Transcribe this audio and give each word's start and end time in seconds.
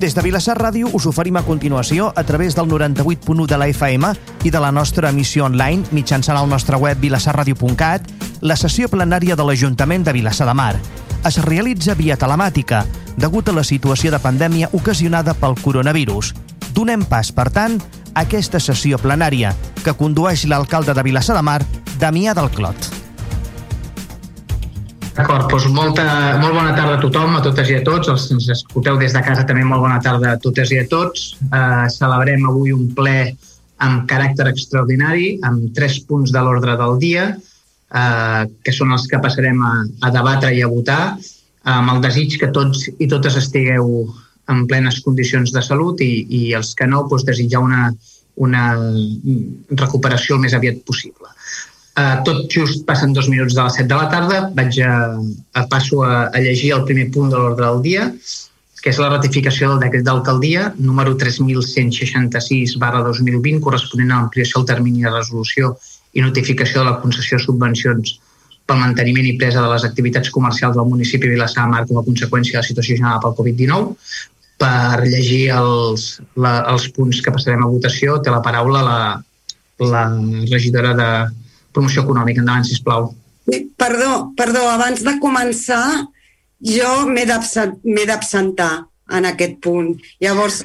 Des 0.00 0.14
de 0.16 0.22
Vilassar 0.24 0.54
Ràdio 0.56 0.88
us 0.96 1.04
oferim 1.04 1.36
a 1.36 1.42
continuació, 1.44 2.06
a 2.16 2.22
través 2.24 2.54
del 2.56 2.70
98.1 2.70 3.44
de 3.46 3.56
la 3.60 3.66
FM 3.68 4.12
i 4.48 4.50
de 4.50 4.60
la 4.64 4.70
nostra 4.72 5.10
emissió 5.12 5.44
online 5.44 5.92
mitjançant 5.92 6.38
el 6.40 6.48
nostre 6.48 6.78
web 6.80 6.96
vilassarradio.cat, 7.02 8.06
la 8.40 8.56
sessió 8.56 8.88
plenària 8.88 9.36
de 9.36 9.44
l'Ajuntament 9.44 10.06
de 10.06 10.14
Vilassar 10.16 10.46
de 10.48 10.54
Mar. 10.56 10.72
Es 11.28 11.36
realitza 11.44 11.92
via 11.98 12.16
telemàtica, 12.16 12.86
degut 13.20 13.50
a 13.52 13.56
la 13.58 13.64
situació 13.64 14.08
de 14.14 14.22
pandèmia 14.24 14.70
ocasionada 14.72 15.34
pel 15.36 15.58
coronavirus. 15.60 16.32
Donem 16.72 17.04
pas, 17.04 17.28
per 17.28 17.50
tant, 17.52 17.76
a 18.14 18.24
aquesta 18.24 18.56
sessió 18.56 18.96
plenària 18.96 19.52
que 19.84 19.92
condueix 19.92 20.46
l'alcalde 20.48 20.96
de 20.96 21.04
Vilassar 21.04 21.36
de 21.36 21.44
Mar, 21.44 21.60
Damià 22.00 22.32
del 22.32 22.48
Clot. 22.56 22.99
D'acord, 25.20 25.50
doncs 25.52 25.66
molta, 25.76 26.04
molt 26.40 26.54
bona 26.56 26.70
tarda 26.72 26.94
a 26.96 27.00
tothom, 27.02 27.34
a 27.36 27.42
totes 27.44 27.68
i 27.68 27.74
a 27.76 27.80
tots. 27.84 28.08
Els 28.08 28.22
que 28.24 28.36
ens 28.38 28.46
escolteu 28.54 28.96
des 28.96 29.12
de 29.12 29.20
casa 29.20 29.42
també 29.44 29.66
molt 29.68 29.82
bona 29.84 29.98
tarda 30.00 30.30
a 30.32 30.38
totes 30.40 30.70
i 30.72 30.78
a 30.80 30.86
tots. 30.88 31.24
Eh, 31.44 31.88
celebrem 31.92 32.46
avui 32.48 32.72
un 32.72 32.86
ple 32.96 33.34
amb 33.84 34.06
caràcter 34.08 34.46
extraordinari, 34.48 35.34
amb 35.44 35.74
tres 35.76 35.98
punts 36.08 36.32
de 36.32 36.40
l'ordre 36.40 36.78
del 36.80 36.96
dia, 37.02 37.26
eh, 37.36 38.42
que 38.64 38.72
són 38.72 38.96
els 38.96 39.04
que 39.10 39.20
passarem 39.20 39.60
a, 39.60 39.74
a 40.08 40.12
debatre 40.14 40.54
i 40.56 40.64
a 40.64 40.72
votar, 40.72 41.02
amb 41.68 41.92
el 41.92 42.00
desig 42.06 42.38
que 42.40 42.48
tots 42.56 42.88
i 42.96 43.08
totes 43.12 43.36
estigueu 43.42 43.92
en 44.48 44.64
plenes 44.72 45.02
condicions 45.04 45.52
de 45.52 45.60
salut 45.60 46.00
i, 46.00 46.12
i 46.24 46.42
els 46.56 46.72
que 46.78 46.88
no, 46.88 47.04
doncs, 47.12 47.28
desitjar 47.28 47.60
una, 47.60 47.90
una 48.40 48.64
recuperació 49.84 50.40
el 50.40 50.46
més 50.48 50.56
aviat 50.56 50.80
possible. 50.88 51.28
Uh, 51.98 52.22
tot 52.22 52.46
just 52.52 52.84
passen 52.86 53.12
dos 53.12 53.26
minuts 53.28 53.56
de 53.56 53.62
les 53.66 53.74
7 53.80 53.88
de 53.90 53.96
la 53.98 54.08
tarda. 54.12 54.38
Vaig 54.54 54.78
a, 54.86 54.94
a 55.58 55.66
passo 55.66 56.04
a, 56.06 56.28
a 56.30 56.38
llegir 56.40 56.70
el 56.76 56.84
primer 56.86 57.10
punt 57.10 57.32
de 57.32 57.36
l'ordre 57.36 57.66
del 57.66 57.82
dia, 57.82 58.06
que 58.80 58.92
és 58.92 59.00
la 59.02 59.10
ratificació 59.10 59.72
del 59.72 59.82
decret 59.82 60.06
d'alcaldia 60.06 60.70
número 60.78 61.16
3166 61.20 62.78
barra 62.80 63.02
2020 63.04 63.60
corresponent 63.64 64.12
a 64.12 64.20
l'ampliació 64.20 64.60
del 64.60 64.70
termini 64.70 65.04
de 65.04 65.12
resolució 65.12 65.74
i 66.14 66.24
notificació 66.24 66.80
de 66.80 66.88
la 66.88 66.98
concessió 67.02 67.38
de 67.38 67.44
subvencions 67.44 68.14
pel 68.70 68.80
manteniment 68.80 69.26
i 69.26 69.36
presa 69.38 69.60
de 69.64 69.72
les 69.72 69.84
activitats 69.84 70.30
comercials 70.30 70.78
del 70.78 70.88
municipi 70.88 71.26
de 71.26 71.34
Vilassar 71.34 71.66
de 71.66 71.74
Mar 71.74 71.84
com 71.88 71.98
a 71.98 72.06
conseqüència 72.06 72.56
de 72.56 72.62
la 72.62 72.68
situació 72.68 72.96
general 73.00 73.20
pel 73.24 73.36
Covid-19. 73.40 73.96
Per 74.60 75.08
llegir 75.08 75.42
els, 75.56 76.06
la, 76.38 76.60
els 76.70 76.86
punts 76.94 77.20
que 77.24 77.34
passarem 77.34 77.64
a 77.64 77.70
votació 77.72 78.20
té 78.22 78.32
la 78.32 78.42
paraula 78.44 78.82
la, 78.86 78.98
la 79.82 80.04
regidora 80.52 80.94
de, 80.96 81.10
promoció 81.74 82.04
econòmica. 82.04 82.42
Endavant, 82.42 82.66
sisplau. 82.68 83.10
Perdó, 83.80 84.30
perdó, 84.38 84.66
abans 84.70 85.02
de 85.06 85.16
començar, 85.22 85.84
jo 86.60 86.90
m'he 87.08 87.24
d'absentar 87.26 88.72
en 89.16 89.26
aquest 89.26 89.58
punt. 89.64 89.94
Llavors, 90.22 90.62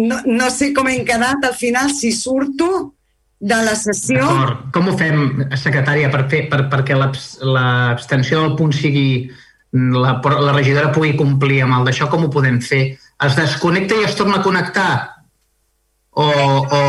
no, 0.00 0.18
no 0.26 0.50
sé 0.50 0.72
com 0.74 0.88
hem 0.90 1.04
quedat 1.06 1.44
al 1.46 1.56
final, 1.58 1.92
si 1.94 2.12
surto 2.16 2.94
de 3.44 3.60
la 3.66 3.74
sessió... 3.78 4.26
Com 4.74 4.90
ho 4.90 4.96
fem, 4.98 5.46
secretària, 5.60 6.10
per 6.12 6.24
fer, 6.32 6.46
per, 6.50 6.64
perquè 6.72 6.96
l'abstenció 6.96 8.42
del 8.42 8.54
punt 8.58 8.74
sigui 8.74 9.08
la, 9.74 10.16
la 10.22 10.54
regidora 10.54 10.92
pugui 10.94 11.14
complir 11.18 11.64
amb 11.64 11.78
el 11.78 11.90
d'això, 11.90 12.08
com 12.10 12.26
ho 12.26 12.32
podem 12.32 12.60
fer? 12.64 12.84
Es 13.24 13.36
desconnecta 13.38 13.98
i 13.98 14.06
es 14.08 14.16
torna 14.18 14.40
a 14.40 14.44
connectar? 14.44 14.92
O, 16.14 16.24
o, 16.24 16.80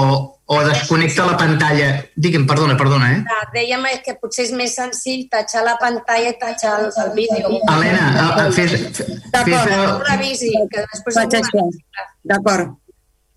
o 0.45 0.59
desconnecta 0.63 1.25
la 1.25 1.37
pantalla. 1.37 1.87
Digue'm, 2.15 2.45
perdona, 2.45 2.75
perdona, 2.77 3.11
eh? 3.15 3.23
Ah, 3.25 3.47
dèiem 3.53 3.85
que 4.05 4.13
potser 4.21 4.45
és 4.45 4.53
més 4.53 4.75
senzill 4.77 5.25
tatxar 5.31 5.63
la 5.65 5.75
pantalla 5.81 6.29
i 6.29 6.37
tatxar 6.41 6.75
el, 6.83 6.91
el 7.03 7.11
vídeo. 7.17 7.59
Helena, 7.73 8.49
fes... 8.53 8.75
fes 8.93 9.01
D'acord, 9.33 9.73
el... 9.73 9.93
revisi, 10.11 10.51
que 10.69 10.85
després... 10.91 11.17
Faig 11.17 11.37
això. 11.41 11.65
D'acord. 12.29 12.75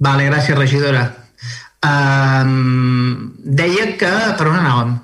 Vale, 0.04 0.28
gràcies, 0.28 0.58
regidora. 0.58 1.06
Um, 1.88 3.36
deia 3.40 3.92
que... 3.98 4.10
Per 4.36 4.48
on 4.50 4.58
anàvem? 4.58 4.96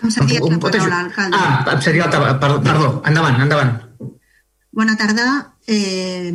Com 0.00 0.12
seria 0.12 0.40
un, 0.44 0.56
la 0.56 0.62
paraula, 0.64 1.02
alcalde? 1.04 1.42
Ah, 1.42 1.76
seria 1.84 2.08
el... 2.08 2.40
Perdó, 2.40 2.88
endavant, 3.08 3.36
endavant. 3.44 3.76
Bona 4.76 4.96
tarda. 4.96 5.26
Eh, 5.66 6.32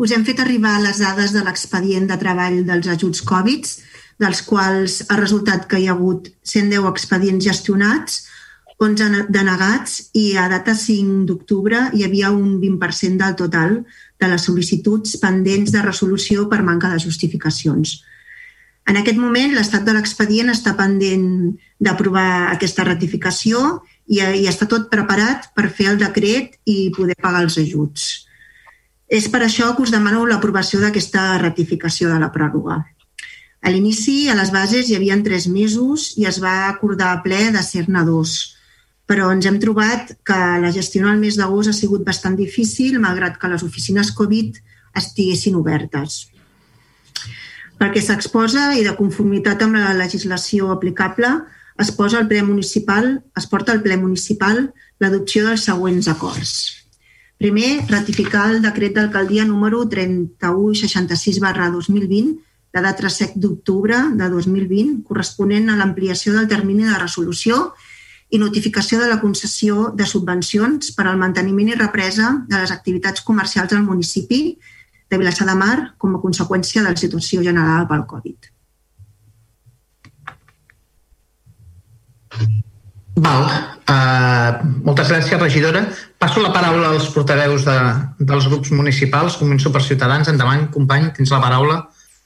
us 0.00 0.12
hem 0.14 0.22
fet 0.24 0.38
arribar 0.40 0.78
les 0.80 0.98
dades 1.02 1.34
de 1.34 1.42
l'expedient 1.44 2.06
de 2.08 2.16
treball 2.20 2.62
dels 2.64 2.86
ajuts 2.94 3.22
Covid 3.28 3.66
dels 4.20 4.42
quals 4.44 5.00
ha 5.08 5.16
resultat 5.16 5.64
que 5.68 5.80
hi 5.80 5.88
ha 5.88 5.96
hagut 5.96 6.28
110 6.44 6.86
expedients 6.90 7.46
gestionats, 7.46 8.26
11 8.80 9.26
denegats 9.28 9.96
i 10.16 10.36
a 10.40 10.46
data 10.48 10.72
5 10.76 11.26
d'octubre 11.28 11.80
hi 11.92 12.04
havia 12.06 12.30
un 12.32 12.54
20% 12.62 13.20
del 13.20 13.34
total 13.36 13.74
de 14.20 14.28
les 14.28 14.46
sol·licituds 14.48 15.18
pendents 15.20 15.72
de 15.72 15.82
resolució 15.84 16.46
per 16.48 16.62
manca 16.64 16.88
de 16.92 17.00
justificacions. 17.02 17.98
En 18.88 18.96
aquest 18.96 19.20
moment, 19.20 19.52
l'estat 19.54 19.84
de 19.84 19.92
l'expedient 19.94 20.48
està 20.52 20.72
pendent 20.78 21.26
d'aprovar 21.78 22.52
aquesta 22.54 22.86
ratificació 22.88 23.82
i, 24.08 24.20
i 24.20 24.48
està 24.48 24.66
tot 24.66 24.88
preparat 24.92 25.50
per 25.54 25.68
fer 25.68 25.92
el 25.92 26.00
decret 26.00 26.56
i 26.64 26.88
poder 26.96 27.18
pagar 27.20 27.44
els 27.44 27.60
ajuts. 27.60 28.08
És 29.10 29.28
per 29.28 29.42
això 29.44 29.74
que 29.76 29.84
us 29.84 29.92
demano 29.92 30.24
l'aprovació 30.26 30.80
d'aquesta 30.80 31.36
ratificació 31.42 32.08
de 32.08 32.18
la 32.22 32.32
pròrroga. 32.32 32.80
A 33.60 33.68
l'inici, 33.68 34.30
a 34.32 34.36
les 34.38 34.50
bases, 34.54 34.88
hi 34.88 34.96
havia 34.96 35.18
tres 35.24 35.46
mesos 35.48 36.14
i 36.16 36.26
es 36.30 36.40
va 36.40 36.70
acordar 36.70 37.10
a 37.12 37.20
ple 37.24 37.50
de 37.52 37.62
ser-ne 37.66 38.04
dos. 38.08 38.56
Però 39.10 39.28
ens 39.34 39.46
hem 39.46 39.58
trobat 39.60 40.14
que 40.24 40.38
la 40.62 40.72
gestió 40.72 41.04
al 41.10 41.20
mes 41.20 41.36
d'agost 41.36 41.72
ha 41.72 41.76
sigut 41.76 42.06
bastant 42.06 42.38
difícil, 42.38 42.98
malgrat 43.02 43.36
que 43.36 43.50
les 43.52 43.64
oficines 43.66 44.14
Covid 44.16 44.56
estiguessin 44.96 45.58
obertes. 45.60 46.30
Perquè 47.80 48.00
s'exposa 48.04 48.70
i 48.76 48.84
de 48.84 48.96
conformitat 48.96 49.62
amb 49.64 49.76
la 49.76 49.94
legislació 49.96 50.72
aplicable, 50.72 51.30
es 51.80 51.92
posa 51.96 52.18
al 52.20 52.28
ple 52.28 52.42
municipal, 52.44 53.14
es 53.36 53.46
porta 53.48 53.72
al 53.72 53.80
ple 53.84 53.96
municipal 54.00 54.66
l'adopció 55.00 55.46
dels 55.48 55.64
següents 55.68 56.08
acords. 56.12 56.52
Primer, 57.40 57.88
ratificar 57.88 58.50
el 58.52 58.60
decret 58.60 58.96
d'alcaldia 58.96 59.46
número 59.48 59.86
3166 59.88 61.40
barra 61.40 61.70
2020 61.72 62.36
de 62.72 62.82
data 62.82 63.08
7 63.10 63.38
d'octubre 63.42 63.96
de 64.14 64.28
2020, 64.30 65.02
corresponent 65.06 65.70
a 65.70 65.78
l'ampliació 65.78 66.34
del 66.36 66.48
termini 66.48 66.86
de 66.86 66.98
resolució 66.98 67.72
i 68.30 68.38
notificació 68.38 69.00
de 69.00 69.08
la 69.10 69.18
concessió 69.20 69.90
de 69.96 70.06
subvencions 70.06 70.92
per 70.94 71.08
al 71.10 71.18
manteniment 71.18 71.72
i 71.72 71.78
represa 71.78 72.30
de 72.46 72.62
les 72.62 72.70
activitats 72.70 73.26
comercials 73.26 73.72
del 73.72 73.82
municipi 73.82 74.54
de 75.10 75.18
Vilassar 75.18 75.48
de 75.48 75.58
Mar 75.58 75.76
com 75.98 76.14
a 76.14 76.22
conseqüència 76.22 76.84
de 76.84 76.92
la 76.92 76.96
situació 76.96 77.42
general 77.42 77.88
pel 77.90 78.06
Covid. 78.06 78.50
Val. 83.20 83.48
Uh, 83.90 84.62
moltes 84.86 85.10
gràcies, 85.10 85.40
regidora. 85.40 85.82
Passo 86.22 86.40
la 86.40 86.52
paraula 86.54 86.92
als 86.94 87.08
portaveus 87.10 87.66
de, 87.66 87.74
dels 88.22 88.46
grups 88.46 88.70
municipals. 88.70 89.34
Començo 89.40 89.72
per 89.74 89.82
Ciutadans. 89.82 90.30
Endavant, 90.30 90.68
company, 90.70 91.10
tens 91.16 91.34
la 91.34 91.42
paraula 91.42 91.80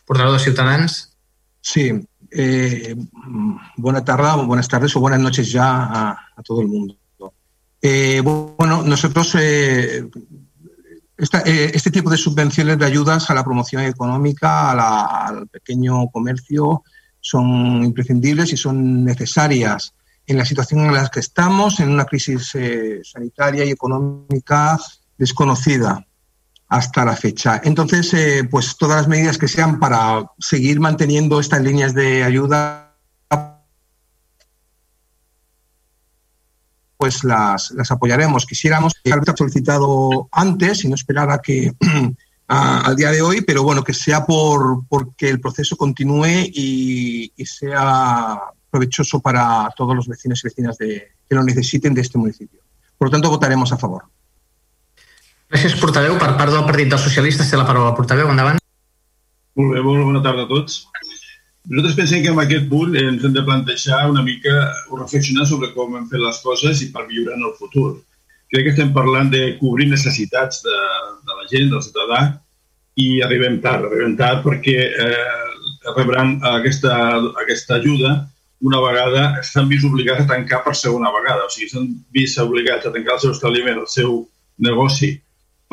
portavoz 0.04 0.34
de 0.34 0.44
Ciutadans. 0.44 1.16
Sí, 1.60 2.06
eh, 2.30 2.94
buena 3.76 4.04
tarde, 4.04 4.44
buenas 4.44 4.68
tardes 4.68 4.94
o 4.96 5.00
buenas 5.00 5.20
noches 5.20 5.50
ya 5.50 6.10
a, 6.36 6.42
todo 6.42 6.60
el 6.60 6.68
mundo. 6.68 6.96
Eh, 7.80 8.20
bueno, 8.22 8.82
nosotros 8.82 9.34
eh, 9.34 10.08
eh, 11.18 11.70
este 11.74 11.90
tipo 11.90 12.10
de 12.10 12.16
subvenciones 12.16 12.78
de 12.78 12.86
ayudas 12.86 13.28
a 13.28 13.34
la 13.34 13.44
promoción 13.44 13.82
económica, 13.82 15.26
al 15.26 15.48
pequeño 15.48 16.08
comercio, 16.08 16.82
son 17.20 17.84
imprescindibles 17.84 18.52
y 18.52 18.56
son 18.56 19.04
necesarias 19.04 19.94
en 20.26 20.38
la 20.38 20.44
situación 20.44 20.80
en 20.80 20.94
la 20.94 21.08
que 21.08 21.20
estamos, 21.20 21.80
en 21.80 21.90
una 21.90 22.06
crisis 22.06 22.52
sanitaria 23.02 23.64
y 23.64 23.70
económica 23.70 24.78
desconocida 25.18 26.06
hasta 26.74 27.04
la 27.04 27.14
fecha. 27.14 27.60
Entonces, 27.62 28.12
eh, 28.14 28.48
pues 28.50 28.76
todas 28.76 28.96
las 28.96 29.08
medidas 29.08 29.38
que 29.38 29.46
sean 29.46 29.78
para 29.78 30.28
seguir 30.40 30.80
manteniendo 30.80 31.38
estas 31.38 31.62
líneas 31.62 31.94
de 31.94 32.24
ayuda, 32.24 32.96
pues 36.96 37.22
las, 37.22 37.70
las 37.70 37.92
apoyaremos. 37.92 38.44
Quisiéramos 38.44 38.92
que 39.04 39.12
haber 39.12 39.24
solicitado 39.36 40.28
antes 40.32 40.84
y 40.84 40.88
no 40.88 40.96
esperar 40.96 41.30
a 41.30 41.38
que 41.38 41.72
a, 42.48 42.80
al 42.80 42.96
día 42.96 43.12
de 43.12 43.22
hoy, 43.22 43.42
pero 43.42 43.62
bueno, 43.62 43.84
que 43.84 43.94
sea 43.94 44.26
por 44.26 44.84
porque 44.88 45.28
el 45.28 45.40
proceso 45.40 45.76
continúe 45.76 46.50
y, 46.52 47.32
y 47.36 47.46
sea 47.46 48.40
provechoso 48.68 49.20
para 49.20 49.72
todos 49.76 49.94
los 49.94 50.08
vecinos 50.08 50.40
y 50.42 50.48
vecinas 50.48 50.76
de, 50.76 51.12
que 51.28 51.34
lo 51.36 51.44
necesiten 51.44 51.94
de 51.94 52.00
este 52.00 52.18
municipio. 52.18 52.62
Por 52.98 53.06
lo 53.06 53.12
tanto, 53.12 53.30
votaremos 53.30 53.72
a 53.72 53.78
favor. 53.78 54.06
Gràcies, 55.54 55.76
portaveu. 55.78 56.16
Per 56.18 56.32
part 56.34 56.50
del 56.50 56.64
Partit 56.66 56.88
dels 56.90 57.04
Socialistes 57.06 57.46
té 57.46 57.54
la 57.54 57.64
paraula 57.68 57.94
portaveu. 57.94 58.26
Endavant. 58.26 58.56
Molt 59.54 59.70
bé, 59.70 59.82
molt 59.86 60.02
bona 60.02 60.22
tarda 60.24 60.48
a 60.48 60.50
tots. 60.50 60.80
Nosaltres 61.70 61.94
pensem 62.00 62.24
que 62.24 62.32
en 62.34 62.40
aquest 62.42 62.66
punt 62.72 62.96
ens 62.98 63.22
hem 63.22 63.36
de 63.36 63.44
plantejar 63.46 64.00
una 64.10 64.24
mica 64.26 64.54
o 64.90 64.98
reflexionar 64.98 65.46
sobre 65.46 65.70
com 65.76 65.94
hem 65.94 66.08
fet 66.10 66.20
les 66.24 66.40
coses 66.42 66.82
i 66.82 66.90
per 66.90 67.06
millorar 67.06 67.38
en 67.38 67.46
el 67.46 67.54
futur. 67.60 67.92
Crec 68.50 68.66
que 68.66 68.74
estem 68.74 68.90
parlant 68.98 69.30
de 69.30 69.44
cobrir 69.60 69.86
necessitats 69.92 70.58
de, 70.66 70.74
de 71.22 71.38
la 71.38 71.46
gent, 71.52 71.70
del 71.70 71.86
ciutadà, 71.86 72.20
i 72.98 73.22
arribem 73.22 73.60
tard, 73.62 73.86
arribem 73.86 74.18
tard 74.18 74.42
perquè 74.42 74.76
eh, 75.06 75.40
rebran 75.94 76.36
aquesta, 76.50 76.98
aquesta 77.46 77.78
ajuda 77.78 78.16
una 78.66 78.80
vegada 78.82 79.42
s'han 79.46 79.70
vist 79.70 79.86
obligats 79.86 80.24
a 80.24 80.28
tancar 80.34 80.64
per 80.66 80.74
segona 80.74 81.14
vegada. 81.14 81.46
O 81.46 81.52
sigui, 81.52 81.70
s'han 81.70 81.88
vist 82.14 82.42
obligats 82.42 82.86
a 82.88 82.92
tancar 82.94 83.20
el 83.20 83.22
seu 83.22 83.34
establiment, 83.34 83.78
el 83.82 83.90
seu 83.92 84.24
negoci, 84.58 85.14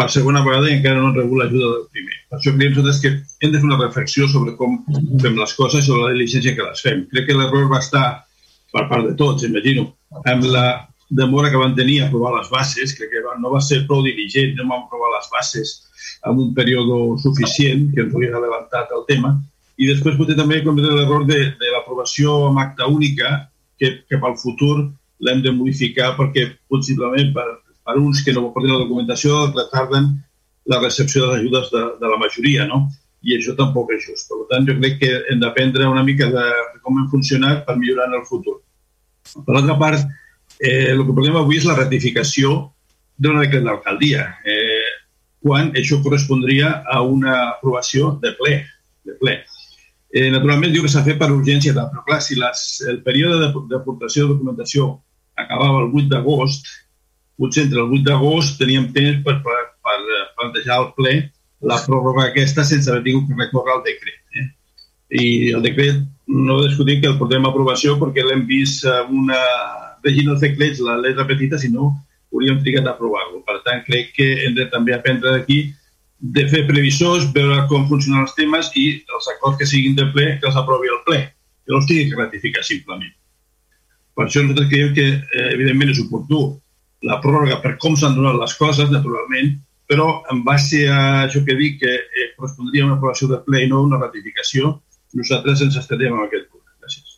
per 0.01 0.09
segona 0.09 0.41
vegada 0.41 0.69
i 0.69 0.79
encara 0.79 0.97
no 0.97 1.11
han 1.11 1.17
rebut 1.19 1.37
l'ajuda 1.37 1.67
del 1.75 1.87
primer. 1.93 2.15
Per 2.29 2.37
això 2.39 2.53
creiem 2.55 2.73
nosaltres 2.73 3.01
que 3.03 3.11
hem 3.45 3.51
de 3.53 3.59
fer 3.59 3.67
una 3.67 3.77
reflexió 3.81 4.27
sobre 4.31 4.55
com 4.57 4.79
fem 5.21 5.35
les 5.37 5.53
coses 5.59 5.85
sobre 5.85 6.07
la 6.07 6.15
diligència 6.15 6.55
que 6.57 6.65
les 6.65 6.81
fem. 6.81 7.03
Crec 7.11 7.27
que 7.27 7.37
l'error 7.37 7.67
va 7.69 7.81
estar 7.85 8.05
per 8.73 8.87
part 8.89 9.05
de 9.05 9.13
tots, 9.19 9.45
imagino, 9.45 9.91
amb 10.31 10.47
la 10.49 10.65
demora 11.21 11.51
que 11.51 11.59
van 11.59 11.75
tenir 11.77 11.99
a 12.01 12.07
aprovar 12.07 12.33
les 12.37 12.49
bases, 12.49 12.95
crec 12.97 13.11
que 13.13 13.21
no 13.43 13.53
va 13.53 13.61
ser 13.61 13.83
prou 13.85 14.01
diligent, 14.05 14.55
no 14.57 14.69
vam 14.71 14.87
aprovar 14.87 15.11
les 15.17 15.29
bases 15.35 15.75
en 16.25 16.39
un 16.39 16.53
període 16.57 17.19
suficient 17.21 17.89
que 17.93 18.05
ens 18.05 18.15
hauria 18.15 18.33
adelantat 18.39 18.93
el 18.97 19.03
tema, 19.09 19.35
i 19.77 19.89
després 19.89 20.17
potser 20.17 20.37
també 20.39 20.63
cometre 20.65 20.95
l'error 20.95 21.27
de, 21.27 21.41
de 21.59 21.73
l'aprovació 21.75 22.47
amb 22.47 22.63
acta 22.63 22.87
única, 22.89 23.35
que, 23.77 23.99
que 24.07 24.17
pel 24.21 24.37
futur 24.39 24.75
l'hem 25.21 25.41
de 25.43 25.51
modificar 25.53 26.13
perquè 26.17 26.47
possiblement 26.71 27.33
per, 27.35 27.49
per 27.85 27.97
uns 27.97 28.23
que 28.25 28.33
no 28.35 28.49
portin 28.53 28.73
la 28.73 28.81
documentació 28.83 29.45
retarden 29.51 30.11
la 30.71 30.79
recepció 30.79 31.25
de 31.25 31.31
les 31.31 31.41
ajudes 31.41 31.71
de, 31.73 31.83
de 32.01 32.11
la 32.11 32.19
majoria, 32.21 32.65
no? 32.69 32.85
I 33.21 33.35
això 33.37 33.53
tampoc 33.57 33.91
és 33.93 34.05
just. 34.07 34.29
Per 34.29 34.47
tant, 34.49 34.65
jo 34.65 34.77
crec 34.79 34.97
que 35.01 35.11
hem 35.29 35.41
d'aprendre 35.41 35.89
una 35.89 36.03
mica 36.05 36.29
de, 36.33 36.45
de 36.73 36.81
com 36.81 36.97
hem 36.97 37.07
funcionat 37.11 37.65
per 37.65 37.77
millorar 37.77 38.09
en 38.09 38.19
el 38.19 38.25
futur. 38.29 38.59
Per 39.33 39.53
l'altra 39.53 39.77
part, 39.81 40.05
eh, 40.59 40.91
el 40.93 41.03
que 41.05 41.15
parlem 41.17 41.37
avui 41.41 41.59
és 41.61 41.67
la 41.69 41.77
ratificació 41.77 42.55
d'un 43.21 43.37
decret 43.41 43.65
d'alcaldia, 43.65 44.25
eh, 44.45 44.89
quan 45.41 45.71
això 45.77 46.01
correspondria 46.01 46.81
a 46.85 47.01
una 47.05 47.35
aprovació 47.49 48.15
de 48.21 48.33
ple. 48.37 48.55
De 49.05 49.17
ple. 49.21 49.39
Eh, 50.11 50.29
naturalment 50.33 50.73
diu 50.73 50.83
que 50.85 50.91
s'ha 50.91 51.05
fet 51.05 51.17
per 51.21 51.31
urgència, 51.31 51.73
però 51.73 52.03
clar, 52.05 52.19
si 52.21 52.37
les, 52.37 52.63
el 52.89 52.99
període 53.05 53.51
d'aportació 53.71 54.25
de 54.25 54.33
documentació 54.33 54.89
acabava 55.39 55.85
el 55.85 55.93
8 55.93 56.09
d'agost, 56.11 56.67
potser 57.41 57.65
entre 57.65 57.81
el 57.81 57.93
8 57.97 58.05
d'agost 58.07 58.59
teníem 58.61 58.87
temps 58.95 59.21
per, 59.25 59.39
per, 59.41 59.59
per 59.81 59.97
plantejar 60.37 60.77
al 60.77 60.91
ple 60.97 61.17
la 61.71 61.77
pròrroga 61.85 62.27
aquesta 62.27 62.65
sense 62.65 62.89
haver 62.89 63.03
tingut 63.05 63.27
que 63.29 63.37
recórrer 63.37 63.75
al 63.75 63.83
decret. 63.85 64.21
Eh? 64.37 64.47
I 65.21 65.25
el 65.57 65.65
decret 65.65 66.01
no 66.31 66.61
discutim 66.63 67.01
que 67.01 67.09
el 67.11 67.19
portem 67.19 67.45
a 67.45 67.51
aprovació 67.51 67.97
perquè 68.01 68.23
l'hem 68.25 68.45
vist 68.49 68.85
amb 68.89 69.13
una 69.25 69.41
regint 70.05 70.31
els 70.33 70.41
decrets, 70.41 70.81
la 70.81 70.97
letra 70.97 71.27
petita, 71.29 71.59
si 71.61 71.69
no 71.69 71.91
hauríem 72.31 72.61
trigat 72.63 72.87
a 72.87 72.95
aprovar-lo. 72.95 73.43
Per 73.45 73.59
tant, 73.65 73.83
crec 73.85 74.13
que 74.15 74.27
hem 74.45 74.55
de 74.57 74.65
també 74.71 74.95
aprendre 74.95 75.35
d'aquí 75.35 75.59
de 76.21 76.45
fer 76.49 76.63
previsors, 76.69 77.27
veure 77.35 77.65
com 77.69 77.87
funcionen 77.89 78.23
els 78.23 78.35
temes 78.37 78.69
i 78.77 78.85
els 79.01 79.29
acords 79.35 79.57
que 79.59 79.67
siguin 79.67 79.97
de 79.97 80.07
ple, 80.13 80.27
que 80.39 80.47
els 80.49 80.57
aprovi 80.57 80.89
el 80.93 81.01
ple, 81.07 81.19
que 81.65 81.73
no 81.73 81.81
els 81.81 81.89
tingui 81.89 82.09
que 82.09 82.19
ratificar 82.19 82.63
simplement. 82.65 83.11
Per 84.15 84.27
això 84.27 84.43
nosaltres 84.43 84.69
creiem 84.69 84.93
que, 84.93 85.07
eh, 85.17 85.47
evidentment, 85.55 85.91
és 85.91 86.01
oportú 86.03 86.60
la 87.07 87.17
pròrroga 87.23 87.59
per 87.63 87.75
com 87.81 87.97
s'han 87.97 88.15
donat 88.17 88.37
les 88.39 88.53
coses, 88.59 88.91
naturalment, 88.93 89.55
però 89.89 90.07
en 90.31 90.43
base 90.47 90.85
a 90.87 91.25
això 91.25 91.41
que 91.45 91.57
dic, 91.57 91.81
que 91.81 91.91
eh, 91.91 92.27
correspondria 92.37 92.85
a 92.85 92.89
una 92.89 92.97
aprovació 92.99 93.27
de 93.31 93.41
ple 93.45 93.65
i 93.65 93.69
no 93.71 93.81
una 93.83 93.99
ratificació, 93.99 94.77
nosaltres 95.17 95.65
ens 95.65 95.79
estadiem 95.81 96.15
en 96.15 96.27
aquest 96.27 96.47
punt. 96.47 96.63
Gràcies. 96.81 97.17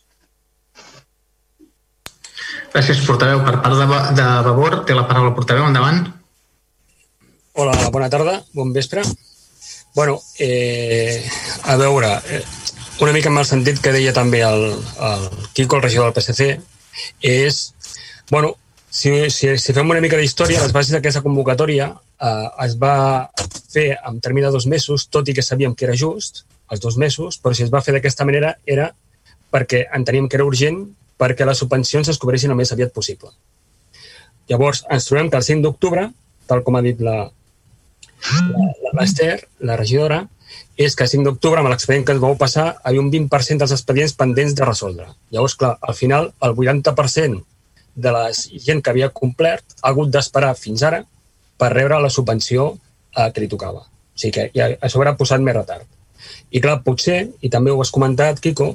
Gràcies, 2.72 3.04
portaveu. 3.06 3.44
Per 3.46 3.60
part 3.62 3.78
de, 3.78 4.00
de 4.18 4.26
Vavor, 4.48 4.80
té 4.88 4.96
la 4.96 5.06
paraula 5.06 5.30
el 5.30 5.36
portaveu. 5.38 5.68
Endavant. 5.68 6.02
Hola, 7.54 7.76
bona 7.94 8.10
tarda, 8.10 8.40
bon 8.56 8.72
vespre. 8.74 9.04
bueno, 9.94 10.18
eh, 10.40 11.24
a 11.62 11.76
veure, 11.76 12.18
eh, 12.26 12.42
una 12.98 13.12
mica 13.12 13.28
en 13.28 13.38
el 13.38 13.46
sentit 13.46 13.78
que 13.78 13.92
deia 13.94 14.12
també 14.12 14.40
el, 14.42 14.72
el 14.74 15.28
Quico, 15.54 15.76
el 15.76 15.84
regidor 15.84 16.10
del 16.10 16.18
PSC, 16.18 16.48
és, 17.22 17.60
bueno, 18.30 18.56
si, 18.94 19.10
si, 19.30 19.48
si 19.58 19.74
fem 19.74 19.88
una 19.90 20.00
mica 20.00 20.18
d'història, 20.20 20.60
les 20.62 20.72
bases 20.72 20.94
d'aquesta 20.94 21.22
convocatòria 21.24 21.88
eh, 21.90 22.48
es 22.62 22.76
va 22.78 23.26
fer 23.74 23.88
en 24.06 24.20
termini 24.22 24.46
de 24.46 24.52
dos 24.54 24.68
mesos, 24.70 25.08
tot 25.10 25.26
i 25.26 25.34
que 25.34 25.42
sabíem 25.42 25.72
que 25.74 25.88
era 25.88 25.96
just, 25.98 26.44
els 26.70 26.82
dos 26.84 26.94
mesos, 26.96 27.40
però 27.42 27.56
si 27.58 27.64
es 27.64 27.72
va 27.74 27.80
fer 27.82 27.96
d'aquesta 27.96 28.26
manera 28.28 28.52
era 28.70 28.92
perquè 29.50 29.80
enteníem 29.98 30.28
que 30.30 30.38
era 30.38 30.46
urgent 30.46 30.78
perquè 31.18 31.46
les 31.48 31.58
subvencions 31.58 32.10
es 32.12 32.20
cobressin 32.22 32.54
el 32.54 32.58
més 32.60 32.70
aviat 32.74 32.92
possible. 32.94 33.32
Llavors, 34.50 34.84
ens 34.94 35.08
trobem 35.08 35.30
que 35.32 35.40
el 35.40 35.46
5 35.46 35.66
d'octubre, 35.66 36.04
tal 36.46 36.62
com 36.62 36.78
ha 36.78 36.82
dit 36.84 37.00
la, 37.02 37.16
l'Ester, 38.94 39.40
la 39.66 39.78
regidora, 39.80 40.20
és 40.78 40.94
que 40.94 41.06
a 41.06 41.10
5 41.10 41.26
d'octubre, 41.26 41.58
amb 41.58 41.72
l'expedient 41.72 42.06
que 42.06 42.14
ens 42.14 42.22
vau 42.22 42.38
passar, 42.38 42.68
hi 42.76 42.92
havia 42.92 43.02
un 43.02 43.10
20% 43.10 43.64
dels 43.64 43.74
expedients 43.74 44.14
pendents 44.20 44.54
de 44.54 44.70
resoldre. 44.70 45.08
Llavors, 45.34 45.58
clar, 45.58 45.72
al 45.82 45.98
final, 45.98 46.30
el 46.46 46.54
80% 46.54 47.42
de 47.94 48.12
la 48.14 48.28
gent 48.34 48.82
que 48.82 48.92
havia 48.92 49.10
complert 49.14 49.76
ha 49.80 49.90
hagut 49.90 50.10
d'esperar 50.12 50.54
fins 50.58 50.82
ara 50.82 51.02
per 51.58 51.72
rebre 51.72 52.00
la 52.02 52.10
subvenció 52.10 52.72
eh, 53.16 53.30
que 53.32 53.44
li 53.44 53.50
tocava. 53.50 53.84
O 53.84 54.18
sigui 54.18 54.34
que 54.36 54.46
ja, 54.54 54.70
això 54.80 55.00
haurà 55.00 55.14
posat 55.18 55.42
més 55.42 55.56
retard. 55.56 55.86
I 56.54 56.62
clar, 56.62 56.80
potser, 56.86 57.20
i 57.42 57.50
també 57.50 57.72
ho 57.72 57.80
has 57.82 57.92
comentat, 57.94 58.40
Quico, 58.42 58.72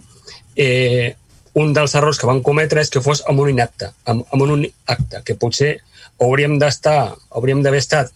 eh, 0.55 1.15
un 1.59 1.73
dels 1.73 1.95
errors 1.95 2.19
que 2.19 2.27
van 2.29 2.43
cometre 2.45 2.81
és 2.81 2.91
que 2.93 3.01
fos 3.03 3.23
amb 3.27 3.41
un 3.43 3.51
inacte, 3.51 3.91
amb, 4.05 4.25
amb 4.31 4.45
un 4.45 4.67
acte, 4.87 5.23
que 5.25 5.35
potser 5.39 5.77
hauríem 6.19 6.57
d'estar, 6.59 7.15
hauríem 7.31 7.63
d'haver 7.63 7.81
estat 7.83 8.11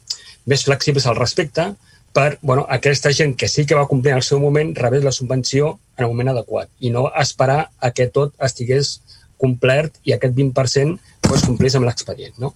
més 0.46 0.64
flexibles 0.68 1.08
al 1.08 1.18
respecte 1.20 1.72
per 2.14 2.38
bueno, 2.42 2.66
aquesta 2.70 3.12
gent 3.12 3.34
que 3.40 3.50
sí 3.50 3.66
que 3.66 3.76
va 3.76 3.88
complir 3.90 4.14
en 4.14 4.22
el 4.22 4.28
seu 4.28 4.40
moment 4.40 4.74
rebés 4.78 5.04
la 5.04 5.16
subvenció 5.16 5.78
en 5.98 6.06
el 6.06 6.12
moment 6.12 6.34
adequat 6.34 6.70
i 6.80 6.92
no 6.94 7.08
esperar 7.20 7.72
a 7.80 7.92
que 7.92 8.08
tot 8.08 8.36
estigués 8.48 9.00
complert 9.44 10.00
i 10.07 10.16
aquest 10.16 10.36
20% 10.40 11.13
pues, 11.28 11.45
complís 11.45 11.75
amb 11.78 11.88
l'expedient. 11.90 12.36
No? 12.40 12.54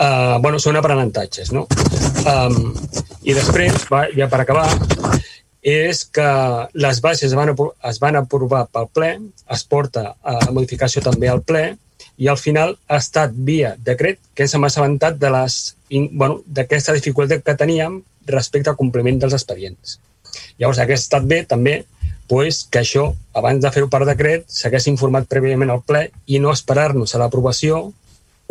Uh, 0.00 0.38
bueno, 0.40 0.58
són 0.62 0.80
aprenentatges. 0.80 1.52
No? 1.52 1.66
Um, 2.24 2.72
I 3.20 3.36
després, 3.36 3.84
va, 3.92 4.06
ja 4.16 4.30
per 4.32 4.42
acabar, 4.42 4.66
és 5.60 6.06
que 6.08 6.30
les 6.80 7.00
bases 7.04 7.28
es 7.28 7.36
van, 7.36 7.52
es 7.52 8.00
van 8.00 8.16
aprovar 8.16 8.64
pel 8.72 8.88
ple, 8.96 9.10
es 9.52 9.64
porta 9.68 10.14
a 10.24 10.38
modificació 10.56 11.04
també 11.04 11.28
al 11.28 11.44
ple, 11.44 11.74
i 12.20 12.28
al 12.28 12.36
final 12.40 12.74
ha 12.88 12.98
estat 13.00 13.32
via 13.32 13.74
decret 13.80 14.20
que 14.34 14.44
ens 14.44 14.54
hem 14.56 14.64
assabentat 14.68 15.16
de 15.20 15.30
les 15.32 15.58
bueno, 15.90 16.40
d'aquesta 16.46 16.96
dificultat 16.96 17.44
que 17.44 17.56
teníem 17.56 18.00
respecte 18.28 18.72
al 18.72 18.76
compliment 18.76 19.20
dels 19.20 19.36
expedients. 19.36 19.98
Llavors, 20.60 20.80
hauria 20.80 20.98
estat 21.00 21.24
bé 21.28 21.42
també 21.48 21.80
pues, 22.30 22.62
que 22.70 22.78
això, 22.78 23.08
abans 23.34 23.58
de 23.58 23.70
fer-ho 23.74 23.88
per 23.90 24.04
decret, 24.06 24.44
s'hagués 24.46 24.86
informat 24.86 25.24
prèviament 25.26 25.72
al 25.74 25.80
ple 25.82 26.04
i 26.30 26.38
no 26.38 26.52
esperar-nos 26.54 27.16
a 27.16 27.18
l'aprovació 27.18 27.88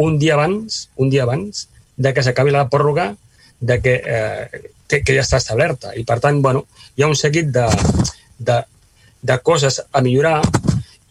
un 0.04 0.18
dia 0.20 0.34
abans, 0.36 0.90
un 1.00 1.08
dia 1.14 1.24
abans 1.24 1.70
de 1.96 2.12
que 2.14 2.24
s'acabi 2.24 2.52
la 2.52 2.66
pròrroga 2.68 3.14
de 3.60 3.78
que, 3.80 3.94
eh, 4.04 4.72
que, 4.84 5.00
que 5.00 5.16
ja 5.16 5.24
està 5.24 5.40
establerta. 5.40 5.94
I, 5.96 6.04
per 6.04 6.20
tant, 6.20 6.42
bueno, 6.44 6.66
hi 7.00 7.06
ha 7.06 7.10
un 7.12 7.16
seguit 7.16 7.54
de, 7.56 7.70
de, 8.50 8.58
de 9.32 9.40
coses 9.48 9.80
a 9.80 10.04
millorar 10.04 10.42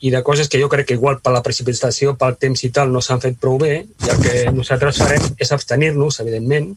i 0.05 0.13
de 0.13 0.21
coses 0.23 0.53
que 0.53 0.61
jo 0.61 0.69
crec 0.69 0.91
que 0.91 1.01
igual 1.01 1.23
per 1.25 1.33
la 1.33 1.43
precipitació, 1.45 2.19
pel 2.21 2.37
temps 2.37 2.67
i 2.69 2.73
tal, 2.75 2.93
no 2.93 3.01
s'han 3.01 3.25
fet 3.25 3.41
prou 3.41 3.57
bé, 3.65 3.73
i 3.89 4.13
el 4.13 4.21
que 4.21 4.45
nosaltres 4.53 5.01
farem 5.01 5.25
és 5.41 5.57
abstenir-nos, 5.57 6.21
evidentment, 6.21 6.69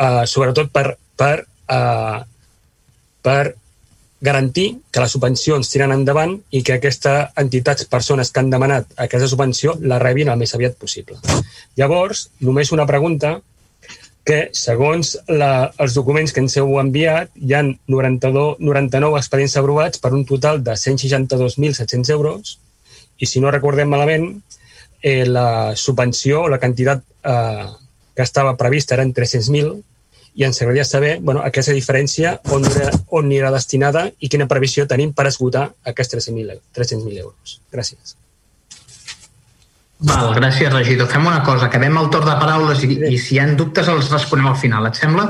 uh, 0.00 0.24
sobretot 0.24 0.72
per, 0.72 0.88
per, 1.20 1.44
uh, 1.68 2.24
per 3.20 3.54
garantir 4.20 4.78
que 4.90 5.02
les 5.02 5.12
subvencions 5.12 5.68
tiren 5.68 5.92
endavant 5.92 6.36
i 6.50 6.62
que 6.64 6.76
aquestes 6.76 7.36
entitats, 7.36 7.84
persones 7.90 8.30
que 8.32 8.40
han 8.40 8.50
demanat 8.50 8.88
aquesta 8.96 9.28
subvenció, 9.28 9.76
la 9.80 9.98
rebin 10.02 10.30
el 10.32 10.40
més 10.40 10.54
aviat 10.56 10.78
possible. 10.80 11.18
Llavors, 11.76 12.30
només 12.40 12.72
una 12.72 12.86
pregunta, 12.88 13.36
que, 14.26 14.38
segons 14.58 15.12
la, 15.30 15.70
els 15.78 15.94
documents 15.94 16.32
que 16.34 16.42
ens 16.42 16.56
heu 16.58 16.72
enviat, 16.80 17.30
hi 17.38 17.54
ha 17.54 17.62
92, 17.62 18.56
99 18.58 19.20
expedients 19.20 19.54
aprovats 19.60 20.02
per 20.02 20.10
un 20.16 20.24
total 20.26 20.64
de 20.66 20.74
162.700 20.74 22.10
euros 22.16 22.56
i, 23.18 23.28
si 23.30 23.40
no 23.40 23.52
recordem 23.54 23.92
malament, 23.92 24.32
eh, 25.00 25.24
la 25.30 25.76
subvenció, 25.78 26.48
la 26.50 26.58
quantitat 26.58 27.04
eh, 27.22 27.66
que 28.16 28.24
estava 28.26 28.56
prevista 28.58 28.96
eren 28.96 29.14
300.000 29.14 29.76
i 30.36 30.44
ens 30.44 30.60
agradaria 30.60 30.84
saber 30.84 31.16
bueno, 31.24 31.40
aquesta 31.44 31.72
diferència 31.72 32.36
on, 32.52 32.66
on 33.08 33.24
anirà 33.24 33.50
destinada 33.54 34.04
i 34.20 34.28
quina 34.28 34.48
previsió 34.50 34.84
tenim 34.86 35.14
per 35.16 35.26
esgotar 35.30 35.70
aquests 35.92 36.14
300.000 36.14 36.60
300 36.76 37.18
euros. 37.24 37.58
Gràcies. 37.72 38.16
Val, 40.06 40.34
gràcies, 40.36 40.68
regidor. 40.74 41.08
Fem 41.08 41.24
una 41.24 41.40
cosa, 41.44 41.70
acabem 41.70 41.96
el 41.96 42.10
torn 42.12 42.28
de 42.28 42.36
paraules 42.36 42.84
i, 42.84 42.90
i 43.14 43.16
si 43.16 43.36
hi 43.36 43.40
ha 43.40 43.48
dubtes 43.56 43.88
els 43.88 44.12
responem 44.12 44.50
al 44.50 44.58
final, 44.60 44.90
et 44.90 45.00
sembla? 45.00 45.24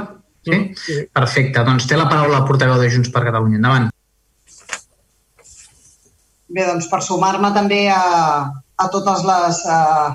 Sí? 0.47 0.59
sí? 0.83 0.97
Perfecte, 1.15 1.63
doncs 1.67 1.87
té 1.87 1.99
la 1.99 2.09
paraula 2.11 2.41
el 2.41 2.49
portaveu 2.49 2.83
de 2.83 2.91
Junts 2.91 3.13
per 3.15 3.23
Catalunya. 3.29 3.61
Endavant. 3.63 3.89
Bé, 6.51 6.67
doncs 6.67 6.91
per 6.91 7.03
sumar-me 7.07 7.53
també 7.55 7.85
a, 7.95 8.03
a 8.51 8.89
totes 8.91 9.23
les 9.27 9.63
uh, 9.71 10.11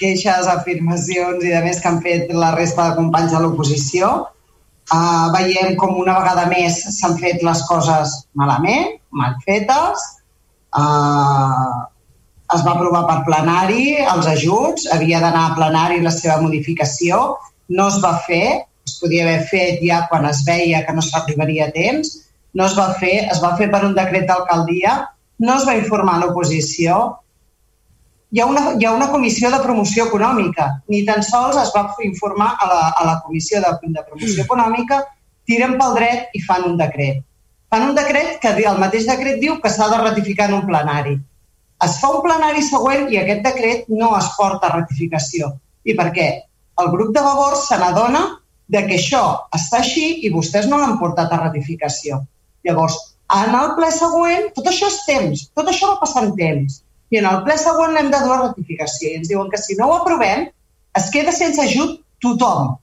queixes, 0.00 0.48
afirmacions 0.50 1.44
i 1.44 1.52
de 1.52 1.60
més 1.64 1.82
que 1.82 1.90
han 1.90 2.00
fet 2.04 2.32
la 2.32 2.54
resta 2.56 2.90
de 2.90 2.96
companys 3.00 3.34
de 3.34 3.42
l'oposició, 3.44 4.14
Uh, 4.86 5.32
veiem 5.34 5.74
com 5.74 5.96
una 5.98 6.12
vegada 6.20 6.44
més 6.46 6.76
s'han 6.94 7.16
fet 7.18 7.40
les 7.42 7.62
coses 7.66 8.12
malament, 8.38 8.92
mal 9.10 9.32
fetes. 9.42 10.04
Uh, 10.70 11.90
es 12.54 12.62
va 12.62 12.76
aprovar 12.76 13.00
per 13.08 13.16
plenari 13.26 13.96
els 13.98 14.28
ajuts, 14.30 14.86
havia 14.94 15.18
d'anar 15.24 15.48
a 15.48 15.56
plenari 15.56 15.98
la 16.04 16.12
seva 16.14 16.38
modificació, 16.44 17.34
no 17.74 17.88
es 17.90 17.98
va 18.04 18.12
fer, 18.28 18.62
es 18.86 18.94
podia 19.00 19.24
haver 19.26 19.40
fet 19.50 19.82
ja 19.82 20.04
quan 20.06 20.28
es 20.30 20.44
veia 20.46 20.84
que 20.86 20.94
no 20.94 21.02
s'arribaria 21.02 21.66
a 21.66 21.74
temps, 21.74 22.12
no 22.54 22.70
es 22.70 22.78
va 22.78 22.92
fer, 23.00 23.26
es 23.26 23.42
va 23.42 23.56
fer 23.58 23.66
per 23.72 23.82
un 23.88 23.98
decret 23.98 24.30
d'alcaldia, 24.30 25.00
no 25.42 25.56
es 25.58 25.66
va 25.66 25.74
informar 25.80 26.20
l'oposició, 26.22 27.00
hi 28.36 28.40
ha, 28.40 28.46
una, 28.46 28.62
hi 28.76 28.84
ha 28.84 28.92
una 28.92 29.08
comissió 29.08 29.50
de 29.50 29.58
promoció 29.64 30.04
econòmica. 30.10 30.66
Ni 30.92 30.98
tan 31.08 31.22
sols 31.24 31.56
es 31.62 31.70
va 31.72 31.86
informar 32.04 32.50
a 32.60 32.66
la, 32.68 32.80
a 32.92 33.06
la 33.08 33.14
comissió 33.24 33.62
de, 33.64 33.70
de 33.94 34.02
promoció 34.08 34.44
econòmica, 34.44 34.98
tiren 35.48 35.78
pel 35.80 35.96
dret 35.96 36.36
i 36.36 36.42
fan 36.44 36.66
un 36.68 36.76
decret. 36.76 37.22
Fan 37.72 37.88
un 37.88 37.96
decret 37.96 38.36
que 38.42 38.52
el 38.58 38.82
mateix 38.82 39.08
decret 39.08 39.40
diu 39.40 39.56
que 39.62 39.72
s'ha 39.72 39.88
de 39.88 40.02
ratificar 40.04 40.50
en 40.50 40.58
un 40.58 40.66
plenari. 40.68 41.16
Es 41.88 41.96
fa 42.02 42.12
un 42.12 42.20
plenari 42.28 42.60
següent 42.68 43.08
i 43.08 43.22
aquest 43.22 43.42
decret 43.48 43.88
no 43.88 44.12
es 44.20 44.28
porta 44.36 44.68
a 44.68 44.74
ratificació. 44.76 45.54
I 45.88 45.96
per 45.96 46.10
què? 46.12 46.30
El 46.84 46.92
grup 46.92 47.16
de 47.16 47.24
Vavor 47.24 47.56
se 47.56 47.80
n'adona 47.80 48.26
de 48.68 48.84
que 48.84 48.98
això 49.00 49.26
està 49.56 49.80
així 49.80 50.10
i 50.28 50.34
vostès 50.34 50.68
no 50.68 50.76
l'han 50.82 50.98
portat 51.00 51.32
a 51.32 51.40
ratificació. 51.46 52.20
Llavors, 52.68 53.00
en 53.32 53.56
el 53.56 53.76
ple 53.80 53.94
següent, 53.96 54.50
tot 54.58 54.68
això 54.68 54.92
és 54.92 55.04
temps, 55.08 55.52
tot 55.56 55.72
això 55.72 55.94
va 55.94 56.02
passar 56.04 56.28
en 56.28 56.36
temps 56.36 56.82
i 57.10 57.20
en 57.20 57.28
el 57.30 57.42
ple 57.46 57.56
següent 57.60 57.94
l'hem 57.94 58.10
de 58.10 58.18
a 58.18 58.40
ratificació. 58.40 59.10
I 59.10 59.20
ens 59.20 59.30
diuen 59.30 59.50
que 59.52 59.60
si 59.62 59.76
no 59.78 59.88
ho 59.90 59.96
aprovem, 60.00 60.48
es 60.98 61.08
queda 61.14 61.32
sense 61.32 61.62
ajut 61.62 62.00
tothom. 62.22 62.76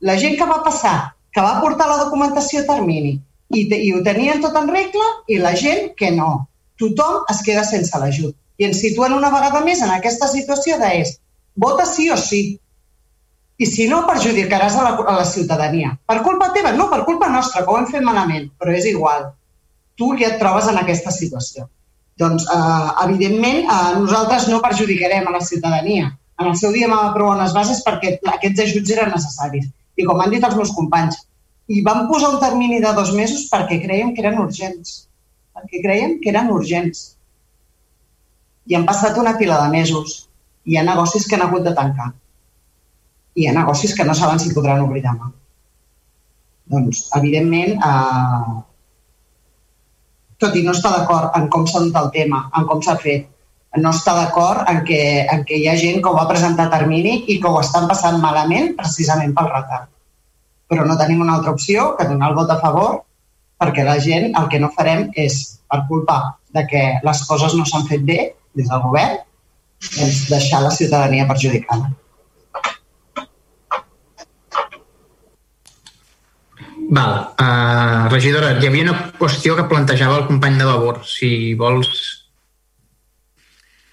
La 0.00 0.16
gent 0.20 0.36
que 0.38 0.48
va 0.48 0.62
passar, 0.64 0.96
que 1.32 1.44
va 1.44 1.60
portar 1.60 1.88
la 1.90 2.02
documentació 2.04 2.62
a 2.62 2.68
termini 2.70 3.16
i, 3.52 3.62
i 3.66 3.92
ho 3.92 4.02
tenien 4.06 4.42
tot 4.42 4.56
en 4.58 4.70
regla 4.72 5.06
i 5.28 5.38
la 5.42 5.54
gent 5.56 5.92
que 5.98 6.10
no. 6.14 6.46
Tothom 6.80 7.24
es 7.32 7.42
queda 7.44 7.64
sense 7.64 7.98
l'ajut. 8.00 8.34
I 8.56 8.68
ens 8.70 8.80
situen 8.80 9.14
una 9.16 9.32
vegada 9.32 9.62
més 9.64 9.82
en 9.84 9.92
aquesta 9.92 10.28
situació 10.32 10.78
de 10.80 10.92
és 11.02 11.16
vota 11.56 11.86
sí 11.88 12.10
o 12.10 12.16
sí. 12.16 12.58
I 13.56 13.66
si 13.66 13.86
no, 13.88 14.02
perjudicaràs 14.04 14.74
a 14.76 14.82
la, 14.84 14.92
a 15.00 15.14
la 15.16 15.24
ciutadania. 15.24 15.94
Per 16.04 16.18
culpa 16.24 16.50
teva? 16.52 16.74
No, 16.76 16.90
per 16.92 17.06
culpa 17.08 17.30
nostra, 17.32 17.62
que 17.64 17.72
ho 17.72 17.78
hem 17.80 17.88
fet 17.88 18.04
malament, 18.04 18.50
però 18.60 18.74
és 18.76 18.84
igual. 18.90 19.30
Tu 19.96 20.10
ja 20.20 20.34
et 20.34 20.40
trobes 20.40 20.68
en 20.68 20.76
aquesta 20.76 21.12
situació. 21.14 21.64
Doncs, 22.16 22.46
eh, 22.48 22.90
evidentment, 23.04 23.64
eh, 23.64 23.98
nosaltres 23.98 24.48
no 24.48 24.62
perjudicarem 24.62 25.26
a 25.28 25.34
la 25.36 25.40
ciutadania. 25.40 26.18
En 26.40 26.46
el 26.46 26.56
seu 26.56 26.72
dia 26.72 26.88
vam 26.88 27.10
aprovar 27.10 27.36
unes 27.36 27.52
bases 27.52 27.82
perquè 27.84 28.18
aquests 28.34 28.62
ajuts 28.64 28.92
eren 28.94 29.12
necessaris. 29.12 29.68
I 29.96 30.04
com 30.04 30.20
han 30.20 30.30
dit 30.30 30.44
els 30.44 30.56
meus 30.56 30.72
companys, 30.76 31.16
i 31.68 31.82
vam 31.82 32.06
posar 32.08 32.30
un 32.34 32.40
termini 32.40 32.78
de 32.80 32.92
dos 32.94 33.12
mesos 33.14 33.48
perquè 33.50 33.80
creiem 33.82 34.12
que 34.14 34.22
eren 34.22 34.38
urgents. 34.38 35.08
Perquè 35.56 35.82
creiem 35.82 36.18
que 36.22 36.30
eren 36.30 36.52
urgents. 36.54 37.16
I 38.66 38.76
han 38.76 38.86
passat 38.86 39.18
una 39.18 39.34
pila 39.38 39.58
de 39.64 39.72
mesos. 39.72 40.28
I 40.64 40.74
hi 40.74 40.78
ha 40.78 40.86
negocis 40.86 41.26
que 41.26 41.36
han 41.36 41.46
hagut 41.48 41.66
de 41.66 41.74
tancar. 41.74 42.12
I 43.34 43.44
hi 43.44 43.48
ha 43.48 43.56
negocis 43.56 43.94
que 43.96 44.04
no 44.04 44.14
saben 44.14 44.38
si 44.38 44.54
podran 44.54 44.84
obrir 44.86 45.02
demà. 45.04 45.32
Doncs, 46.72 47.08
evidentment, 47.18 47.76
eh, 47.76 48.62
tot 50.42 50.56
i 50.56 50.62
no 50.66 50.74
està 50.76 50.92
d'acord 50.92 51.36
en 51.38 51.48
com 51.52 51.66
s'ha 51.66 51.82
dut 51.84 51.96
el 52.00 52.12
tema, 52.14 52.44
en 52.56 52.66
com 52.68 52.82
s'ha 52.84 52.96
fet, 53.00 53.26
no 53.76 53.90
està 53.92 54.14
d'acord 54.16 54.68
en, 54.70 54.82
que, 54.88 55.00
en 55.32 55.42
que 55.48 55.58
hi 55.60 55.66
ha 55.68 55.76
gent 55.76 56.00
que 56.02 56.08
ho 56.08 56.16
va 56.16 56.28
presentar 56.28 56.66
a 56.66 56.72
termini 56.72 57.18
i 57.32 57.38
que 57.40 57.50
ho 57.50 57.60
estan 57.60 57.88
passant 57.90 58.18
malament 58.22 58.72
precisament 58.78 59.34
pel 59.36 59.50
retard. 59.52 59.90
Però 60.70 60.86
no 60.86 60.96
tenim 60.98 61.20
una 61.22 61.36
altra 61.38 61.52
opció 61.52 61.92
que 61.98 62.08
donar 62.08 62.30
el 62.32 62.38
vot 62.38 62.50
a 62.50 62.58
favor 62.62 63.02
perquè 63.60 63.84
la 63.84 63.98
gent 64.00 64.32
el 64.36 64.48
que 64.52 64.60
no 64.60 64.72
farem 64.76 65.06
és, 65.14 65.60
per 65.68 65.84
culpa 65.88 66.18
de 66.56 66.64
que 66.70 66.82
les 67.04 67.22
coses 67.28 67.54
no 67.58 67.64
s'han 67.68 67.86
fet 67.88 68.04
bé 68.08 68.18
des 68.56 68.68
del 68.68 68.82
govern, 68.84 69.20
doncs 69.96 70.26
deixar 70.30 70.62
la 70.64 70.72
ciutadania 70.72 71.28
perjudicada. 71.28 71.92
Val. 76.88 77.34
Uh, 77.40 78.08
regidora, 78.12 78.52
hi 78.60 78.68
havia 78.68 78.86
una 78.86 78.98
qüestió 79.18 79.56
que 79.58 79.66
plantejava 79.70 80.20
el 80.20 80.28
company 80.28 80.58
de 80.60 80.68
Vavor. 80.68 81.00
Si 81.06 81.54
vols 81.58 81.90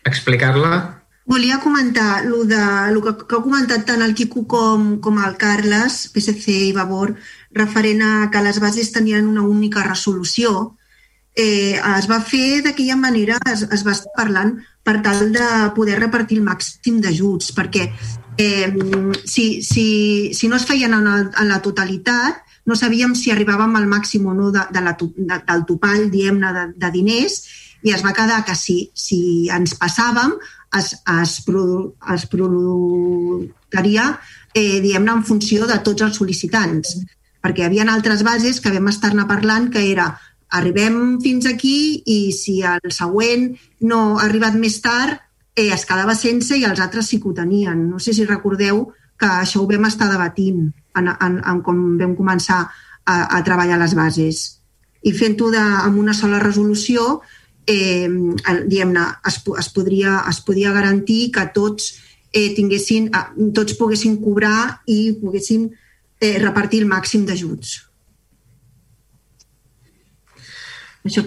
explicar-la. 0.05 1.01
Volia 1.25 1.59
comentar 1.63 2.25
lo, 2.25 2.43
de, 2.43 2.59
lo 2.91 3.01
que, 3.01 3.13
que 3.25 3.37
ha 3.37 3.41
comentat 3.41 3.85
tant 3.87 4.03
el 4.03 4.13
Quico 4.13 4.43
com, 4.45 4.97
com 4.99 5.21
el 5.23 5.37
Carles, 5.39 6.09
PSC 6.11 6.57
i 6.67 6.73
Vavor, 6.75 7.15
referent 7.55 8.03
a 8.03 8.13
que 8.29 8.41
les 8.43 8.59
bases 8.59 8.91
tenien 8.91 9.29
una 9.31 9.45
única 9.47 9.85
resolució. 9.87 10.75
Eh, 11.33 11.79
es 11.79 12.09
va 12.11 12.19
fer 12.21 12.61
d'aquella 12.61 12.99
manera, 12.99 13.39
es, 13.49 13.63
es 13.71 13.85
va 13.87 13.95
estar 13.95 14.11
parlant 14.17 14.57
per 14.83 14.99
tal 15.01 15.31
de 15.33 15.47
poder 15.73 15.95
repartir 16.01 16.37
el 16.37 16.45
màxim 16.45 16.99
d'ajuts, 17.01 17.53
perquè 17.55 17.87
eh, 18.37 18.67
si, 19.23 19.63
si, 19.63 20.33
si 20.35 20.51
no 20.51 20.59
es 20.59 20.67
feien 20.67 20.93
en, 20.93 21.07
el, 21.07 21.29
en 21.39 21.49
la 21.49 21.61
totalitat, 21.63 22.43
no 22.65 22.75
sabíem 22.79 23.15
si 23.15 23.31
arribàvem 23.31 23.75
al 23.75 23.87
màxim 23.91 24.25
o 24.27 24.33
no 24.33 24.51
de, 24.51 24.63
de 24.71 24.81
la, 24.83 24.95
de, 24.99 25.39
del 25.47 25.65
topall, 25.69 26.09
diguem-ne, 26.11 26.51
de, 26.55 26.65
de 26.79 26.91
diners, 26.93 27.39
i 27.83 27.91
es 27.91 28.03
va 28.05 28.13
quedar 28.15 28.43
que 28.47 28.55
si, 28.55 28.77
si 28.95 29.49
ens 29.51 29.75
passàvem 29.79 30.37
es, 30.79 30.93
es, 31.21 31.33
produ, 31.45 31.95
es 32.13 32.27
produiria, 32.31 34.07
eh, 34.53 34.79
diguem-ne, 34.83 35.17
en 35.17 35.25
funció 35.27 35.67
de 35.67 35.81
tots 35.83 36.05
els 36.05 36.15
sol·licitants. 36.19 36.95
Perquè 37.43 37.65
hi 37.65 37.67
havia 37.67 37.87
altres 37.91 38.23
bases 38.23 38.61
que 38.63 38.71
vam 38.71 38.87
estar-ne 38.87 39.27
parlant 39.27 39.67
que 39.73 39.83
era 39.91 40.13
arribem 40.53 41.19
fins 41.19 41.47
aquí 41.49 42.03
i 42.05 42.31
si 42.31 42.61
el 42.61 42.91
següent 42.93 43.49
no 43.89 44.01
ha 44.15 44.27
arribat 44.27 44.55
més 44.55 44.79
tard, 44.81 45.17
eh, 45.55 45.69
es 45.73 45.85
quedava 45.89 46.15
sense 46.15 46.55
i 46.57 46.65
els 46.65 46.79
altres 46.79 47.09
sí 47.09 47.19
que 47.19 47.29
ho 47.29 47.33
tenien. 47.35 47.89
No 47.89 47.99
sé 47.99 48.13
si 48.13 48.25
recordeu 48.29 48.85
que 49.23 49.29
això 49.39 49.61
ho 49.61 49.67
vam 49.69 49.87
estar 49.87 50.09
debatint 50.11 50.65
en, 50.99 51.07
en, 51.13 51.39
en 51.39 51.61
com 51.63 51.79
vam 51.99 52.17
començar 52.17 52.65
a, 52.67 53.15
a 53.37 53.39
treballar 53.45 53.79
les 53.79 53.95
bases. 53.95 54.43
I 55.03 55.13
fent-ho 55.15 55.49
amb 55.59 55.99
una 55.99 56.15
sola 56.15 56.41
resolució, 56.43 57.21
eh, 57.67 58.07
diguem-ne, 58.67 59.05
es, 59.27 59.39
es, 59.59 59.69
podria, 59.75 60.21
es 60.29 60.41
podia 60.43 60.73
garantir 60.75 61.31
que 61.35 61.45
tots 61.55 61.93
eh, 62.31 62.51
tinguessin, 62.55 63.09
eh, 63.11 63.49
tots 63.55 63.77
poguessin 63.79 64.19
cobrar 64.23 64.83
i 64.87 65.15
poguessin 65.21 65.69
eh, 66.19 66.37
repartir 66.43 66.83
el 66.83 66.91
màxim 66.91 67.25
d'ajuts. 67.27 67.79
Això... 71.03 71.25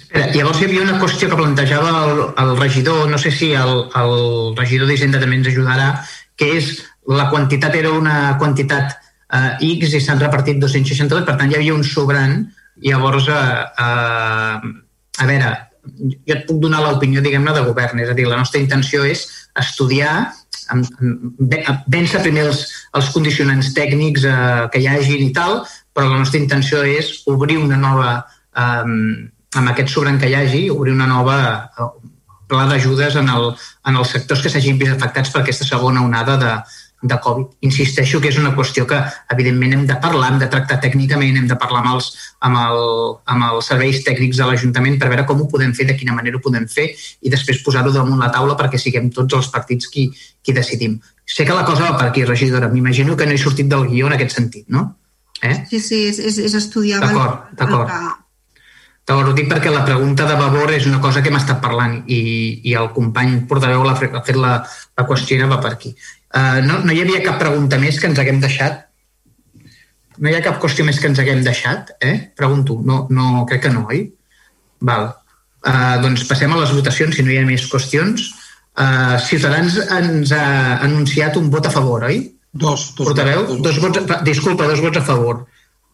Espera, 0.00 0.30
llavors 0.34 0.58
hi 0.58 0.66
havia 0.66 0.82
una 0.82 0.96
qüestió 0.98 1.28
que 1.30 1.36
plantejava 1.38 1.90
el, 2.02 2.22
el 2.42 2.56
regidor, 2.58 3.04
no 3.08 3.18
sé 3.20 3.30
si 3.30 3.52
el, 3.54 3.84
el 3.94 4.14
regidor 4.58 4.90
d'Hisenda 4.90 5.20
també 5.22 5.38
ens 5.38 5.52
ajudarà, 5.52 5.92
que 6.34 6.48
és 6.56 6.72
la 7.10 7.28
quantitat 7.30 7.74
era 7.74 7.90
una 7.96 8.36
quantitat 8.38 8.94
eh, 9.32 9.56
X 9.76 9.96
i 9.96 10.02
s'han 10.02 10.20
repartit 10.22 10.60
262, 10.62 11.24
per 11.26 11.36
tant 11.38 11.50
hi 11.50 11.58
havia 11.58 11.74
un 11.74 11.82
sobrant, 11.86 12.44
llavors, 12.84 13.28
eh, 13.28 13.64
eh, 13.86 14.70
a 15.24 15.28
veure, 15.28 15.50
jo 15.90 16.36
et 16.36 16.44
puc 16.46 16.60
donar 16.62 16.82
l'opinió, 16.84 17.22
diguem-ne, 17.24 17.54
de 17.56 17.64
govern, 17.66 18.02
és 18.02 18.10
a 18.10 18.16
dir, 18.16 18.28
la 18.28 18.38
nostra 18.40 18.60
intenció 18.62 19.02
és 19.08 19.26
estudiar, 19.58 20.30
vèncer 21.90 22.20
primer 22.22 22.46
els, 22.46 22.62
els 22.94 23.10
condicionants 23.14 23.72
tècnics 23.74 24.26
eh, 24.28 24.68
que 24.72 24.82
hi 24.82 24.88
hagin 24.90 25.26
i 25.26 25.32
tal, 25.34 25.64
però 25.94 26.06
la 26.06 26.20
nostra 26.22 26.38
intenció 26.38 26.84
és 26.86 27.10
obrir 27.30 27.58
una 27.58 27.78
nova, 27.80 28.12
eh, 28.54 28.86
amb 29.58 29.72
aquest 29.72 29.90
sobrant 29.90 30.20
que 30.20 30.30
hi 30.30 30.38
hagi, 30.38 30.68
obrir 30.70 30.94
una 30.94 31.10
nova 31.10 31.40
eh, 31.66 31.90
pla 32.50 32.66
d'ajudes 32.70 33.16
en, 33.18 33.28
el, 33.30 33.50
en 33.86 33.98
els 33.98 34.14
sectors 34.14 34.42
que 34.42 34.50
s'hagin 34.50 34.78
vist 34.78 34.94
afectats 34.96 35.30
per 35.30 35.42
aquesta 35.42 35.66
segona 35.66 36.02
onada 36.06 36.38
de, 36.38 36.54
de 37.02 37.16
Covid. 37.24 37.46
Insisteixo 37.64 38.20
que 38.20 38.28
és 38.28 38.38
una 38.40 38.52
qüestió 38.56 38.86
que, 38.88 38.98
evidentment, 39.32 39.72
hem 39.76 39.86
de 39.88 39.96
parlar, 40.02 40.32
hem 40.32 40.40
de 40.42 40.48
tractar 40.52 40.80
tècnicament, 40.82 41.38
hem 41.38 41.48
de 41.48 41.56
parlar 41.60 41.80
amb 41.84 41.94
els, 41.94 42.10
amb 42.46 42.60
el, 42.60 42.82
amb 43.34 43.46
els 43.48 43.70
serveis 43.72 44.02
tècnics 44.06 44.40
de 44.40 44.48
l'Ajuntament 44.48 44.98
per 45.00 45.08
veure 45.12 45.26
com 45.28 45.40
ho 45.40 45.48
podem 45.48 45.72
fer, 45.76 45.88
de 45.88 45.96
quina 45.96 46.16
manera 46.16 46.36
ho 46.36 46.44
podem 46.44 46.68
fer 46.68 46.90
i 46.92 47.32
després 47.32 47.62
posar-ho 47.64 47.92
damunt 47.94 48.20
la 48.20 48.30
taula 48.34 48.58
perquè 48.60 48.80
siguem 48.80 49.10
tots 49.16 49.38
els 49.38 49.50
partits 49.54 49.88
qui, 49.88 50.10
qui 50.44 50.56
decidim. 50.56 50.98
Sé 51.24 51.46
que 51.46 51.56
la 51.56 51.64
cosa 51.64 51.88
va 51.88 51.98
per 51.98 52.10
aquí, 52.10 52.24
regidora. 52.24 52.68
M'imagino 52.68 53.16
que 53.16 53.26
no 53.26 53.36
he 53.36 53.38
sortit 53.38 53.68
del 53.70 53.86
guió 53.88 54.10
en 54.10 54.18
aquest 54.18 54.36
sentit, 54.36 54.66
no? 54.68 54.96
Eh? 55.40 55.54
Sí, 55.70 55.80
sí, 55.80 56.06
és, 56.10 56.18
és, 56.18 56.40
és 56.50 56.56
estudiar... 56.58 57.00
D'acord, 57.00 57.54
d'acord. 57.56 57.92
D'acord, 59.08 59.30
ho 59.30 59.34
dic 59.34 59.48
perquè 59.50 59.72
la 59.72 59.86
pregunta 59.86 60.26
de 60.28 60.36
Vavor 60.38 60.70
és 60.74 60.84
una 60.86 61.00
cosa 61.02 61.22
que 61.22 61.30
hem 61.32 61.38
estat 61.38 61.62
parlant 61.62 61.96
i, 62.06 62.20
i 62.68 62.74
el 62.78 62.90
company 62.94 63.40
portaveu 63.48 63.88
ha 63.88 63.96
fet 63.96 64.36
la, 64.36 64.58
la 64.98 65.06
qüestió 65.08 65.48
va 65.50 65.58
per 65.62 65.72
aquí. 65.72 65.94
Uh, 66.30 66.60
no, 66.62 66.78
no 66.86 66.94
hi 66.94 67.02
havia 67.02 67.22
cap 67.24 67.40
pregunta 67.42 67.78
més 67.82 67.98
que 67.98 68.06
ens 68.10 68.18
haguem 68.22 68.38
deixat? 68.42 68.84
No 70.20 70.30
hi 70.30 70.36
ha 70.36 70.42
cap 70.44 70.60
qüestió 70.62 70.84
més 70.86 71.00
que 71.00 71.08
ens 71.10 71.18
haguem 71.22 71.40
deixat? 71.42 71.94
Eh? 72.06 72.14
Pregunto. 72.38 72.76
No, 72.86 73.06
no, 73.10 73.46
crec 73.50 73.64
que 73.66 73.72
no, 73.74 73.86
oi? 73.90 74.04
Val. 74.90 75.08
Uh, 75.60 75.96
doncs 76.04 76.26
passem 76.28 76.52
a 76.52 76.60
les 76.60 76.74
votacions, 76.76 77.16
si 77.16 77.24
no 77.24 77.32
hi 77.32 77.40
ha 77.40 77.46
més 77.48 77.66
qüestions. 77.72 78.28
Uh, 78.78 79.16
Ciutadans 79.26 79.80
ens 79.96 80.34
ha 80.36 80.44
anunciat 80.86 81.40
un 81.40 81.50
vot 81.52 81.66
a 81.66 81.72
favor, 81.74 82.06
oi? 82.06 82.22
Dos. 82.52 82.92
dos 82.94 83.10
Portaveu? 83.10 83.46
Dos, 83.48 83.60
dos, 83.66 83.82
vots, 83.82 84.22
disculpa, 84.26 84.68
dos 84.70 84.84
vots 84.84 85.00
a 85.02 85.04
favor. 85.10 85.42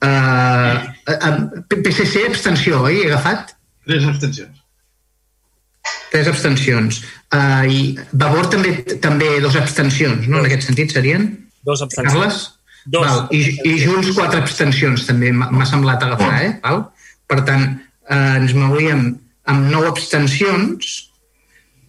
Uh, 0.04 0.84
uh, 1.16 1.32
PSC, 1.72 2.26
abstenció, 2.28 2.84
oi? 2.84 3.00
He 3.00 3.10
agafat? 3.10 3.56
Tres 3.88 4.04
abstencions. 4.10 4.65
Tres 6.12 6.28
abstencions. 6.30 7.02
Uh, 7.34 7.64
I 7.66 7.78
Vavor 8.12 8.46
també 8.52 8.76
també 9.02 9.40
dos 9.42 9.56
abstencions, 9.58 10.28
no? 10.30 10.38
En 10.40 10.46
aquest 10.48 10.68
sentit 10.68 10.92
serien? 10.94 11.26
Dos 11.66 11.82
abstencions. 11.82 12.14
Carles? 12.14 12.42
Dos. 12.86 13.02
Val. 13.06 13.24
I, 13.34 13.40
I 13.66 13.72
Junts 13.82 14.12
quatre 14.14 14.38
abstencions 14.40 15.06
també 15.08 15.32
m'ha 15.34 15.66
semblat 15.66 16.02
agafar, 16.06 16.36
eh? 16.44 16.52
Val? 16.62 16.84
Per 17.26 17.40
tant, 17.48 17.64
eh, 18.06 18.36
ens 18.38 18.54
mouríem 18.54 19.08
amb 19.50 19.70
nou 19.72 19.86
abstencions. 19.90 20.92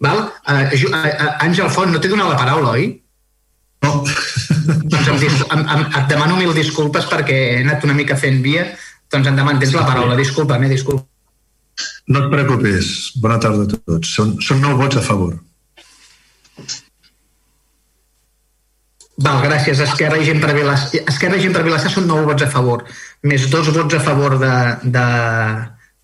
Val? 0.02 0.24
Uh, 0.46 0.64
Ju- 0.74 0.90
uh, 0.90 1.04
uh, 1.06 1.44
Àngel 1.46 1.70
Font, 1.74 1.90
no 1.94 2.00
t'he 2.02 2.10
donat 2.10 2.32
la 2.32 2.38
paraula, 2.38 2.74
oi? 2.74 2.88
No. 3.86 4.02
Doncs 4.90 5.06
em, 5.08 5.18
dis- 5.22 5.44
em, 5.54 5.62
em, 5.62 5.84
et 5.86 6.08
demano 6.10 6.36
mil 6.36 6.50
disculpes 6.56 7.06
perquè 7.06 7.36
he 7.54 7.60
anat 7.62 7.86
una 7.86 7.94
mica 7.94 8.16
fent 8.18 8.42
via. 8.42 8.66
Doncs 9.10 9.30
endavant, 9.30 9.58
tens 9.62 9.72
la 9.78 9.86
paraula. 9.86 10.18
Disculpa'm, 10.18 10.66
eh? 10.66 10.72
Disculpa. 10.74 11.06
No 12.08 12.24
et 12.24 12.30
preocupis. 12.32 12.94
Bona 13.22 13.38
tarda 13.42 13.66
a 13.66 13.70
tots. 13.74 14.14
Són, 14.16 14.36
són 14.44 14.62
nou 14.64 14.78
vots 14.80 14.98
a 14.98 15.04
favor. 15.04 15.34
Val, 19.18 19.40
gràcies. 19.42 19.82
Esquerra 19.82 20.20
i 20.20 20.28
gent 20.28 20.40
per 20.42 20.54
Vilassar. 20.56 21.02
Esquerra 21.10 21.38
i 21.38 21.42
gent 21.42 21.56
per 21.56 21.64
Vilassar 21.66 21.90
són 21.92 22.06
nou 22.10 22.22
vots 22.28 22.46
a 22.46 22.50
favor. 22.52 22.86
Més 23.26 23.48
dos 23.52 23.68
vots 23.74 23.98
a 23.98 24.00
favor 24.04 24.38
de, 24.40 24.54
de, 24.96 25.04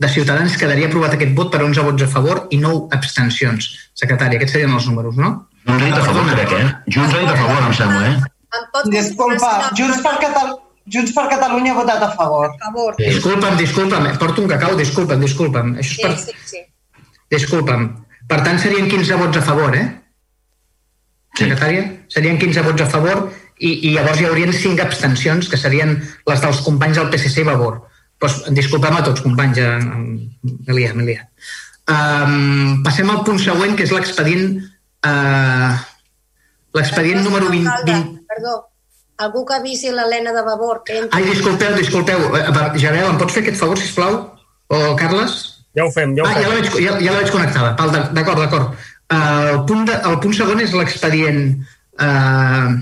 de 0.03 0.13
Ciutadans. 0.17 0.59
Quedaria 0.61 0.91
aprovat 0.91 1.17
aquest 1.17 1.33
vot 1.39 1.53
per 1.55 1.63
11 1.63 1.87
vots 1.89 2.07
a 2.07 2.11
favor 2.11 2.45
i 2.51 2.61
9 2.61 2.91
abstencions. 2.99 3.71
Secretari, 3.95 4.41
aquests 4.41 4.59
serien 4.59 4.75
els 4.75 4.91
números, 4.91 5.17
no? 5.21 5.33
Junts 5.65 5.87
ha 5.87 5.89
dit 5.89 5.97
a 5.97 6.05
favor, 6.05 6.29
crec, 6.35 6.59
eh? 6.59 6.69
Junts 6.93 7.15
ha 7.15 7.23
dit 7.23 7.33
a 7.33 7.39
favor, 7.39 7.63
em 7.71 7.79
sembla, 7.79 8.13
eh? 8.13 8.91
Disculpa, 8.93 9.55
Junts 9.79 10.03
per, 10.05 10.19
Catal 10.21 10.53
Junts 10.85 11.15
per 11.17 11.25
Catalunya 11.33 11.73
ha 11.73 11.79
votat 11.79 12.03
a 12.05 12.11
favor. 12.13 12.51
Per 12.53 12.67
favor. 12.67 12.97
Disculpa'm, 13.01 13.57
disculpa'm. 13.57 14.09
Porto 14.21 14.43
un 14.43 14.51
cacau, 14.51 14.75
disculpa'm, 14.77 15.23
disculpa'm. 15.25 15.77
Això 15.81 15.95
és 15.95 16.03
per... 16.03 16.13
Sí, 16.21 16.35
sí, 16.35 16.51
sí. 16.51 16.65
Disculpa'm. 17.33 17.87
Per 18.29 18.41
tant, 18.45 18.61
serien 18.61 18.91
15 18.91 19.21
vots 19.21 19.41
a 19.41 19.45
favor, 19.45 19.77
eh? 19.77 19.87
Secretària? 21.39 21.87
Serien 22.13 22.39
15 22.41 22.67
vots 22.69 22.85
a 22.85 22.91
favor 22.93 23.25
i, 23.59 23.71
i 23.89 23.95
llavors 23.95 24.21
hi 24.21 24.29
haurien 24.29 24.53
5 24.55 24.85
abstencions, 24.85 25.49
que 25.51 25.59
serien 25.61 25.97
les 25.99 26.45
dels 26.45 26.61
companys 26.67 27.01
del 27.01 27.11
PSC 27.13 27.43
i 27.43 27.49
Vavor. 27.49 27.81
Pues, 28.21 28.39
disculpem 28.57 28.95
a 28.97 29.03
tots, 29.05 29.25
companys, 29.25 29.59
eh, 29.61 29.73
m'he 29.81 30.77
liat, 30.77 30.95
m'he 30.97 31.09
liat. 31.09 31.49
Um, 31.91 32.81
passem 32.85 33.11
al 33.13 33.25
punt 33.27 33.41
següent, 33.43 33.75
que 33.77 33.85
és 33.85 33.93
l'expedient 33.93 34.55
uh, 35.05 35.75
l'expedient 36.75 37.21
número 37.27 37.51
20, 37.53 37.69
Alcalde, 37.69 37.93
20... 37.93 38.23
Perdó, 38.31 38.55
algú 39.19 39.45
que 39.47 39.55
avisi 39.55 39.91
l'Helena 39.91 40.33
de 40.33 40.43
Vavor, 40.43 40.83
que 40.85 40.99
entra. 40.99 41.19
Ai, 41.19 41.25
disculpeu, 41.31 41.75
disculpeu. 41.77 42.25
Eh, 42.37 42.47
va, 42.55 42.71
Javel, 42.79 43.11
em 43.11 43.19
pots 43.21 43.37
fer 43.37 43.45
aquest 43.45 43.61
favor, 43.61 43.79
sisplau? 43.79 44.17
O 44.69 44.97
Carles? 44.99 45.37
Ja 45.75 45.87
ho 45.87 45.93
fem, 45.93 46.15
ja 46.17 46.25
ho 46.25 46.31
ah, 46.31 46.35
ja 46.39 46.49
la 46.49 46.57
fem. 46.57 46.63
veig, 46.63 46.81
ja, 46.87 46.97
ja 47.03 47.13
la 47.13 47.21
veig 47.23 47.31
connectada. 47.35 47.75
D'acord, 48.15 48.41
d'acord. 48.41 48.75
Uh, 49.13 49.53
el, 49.53 49.63
punt 49.69 49.85
de, 49.89 49.99
el 50.09 50.19
punt 50.23 50.35
segon 50.35 50.63
és 50.65 50.73
l'expedient 50.75 51.41
uh, 52.01 52.73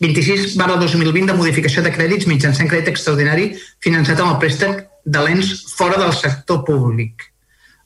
26 0.00 0.56
barra 0.58 0.78
2020 0.80 1.30
de 1.30 1.36
modificació 1.36 1.84
de 1.84 1.92
crèdits 1.94 2.26
mitjançant 2.30 2.70
crèdit 2.70 2.90
extraordinari 2.94 3.52
finançat 3.84 4.20
amb 4.20 4.34
el 4.34 4.40
préstec 4.42 4.82
de 5.04 5.22
l'ens 5.26 5.52
fora 5.76 6.00
del 6.00 6.14
sector 6.16 6.64
públic. 6.66 7.28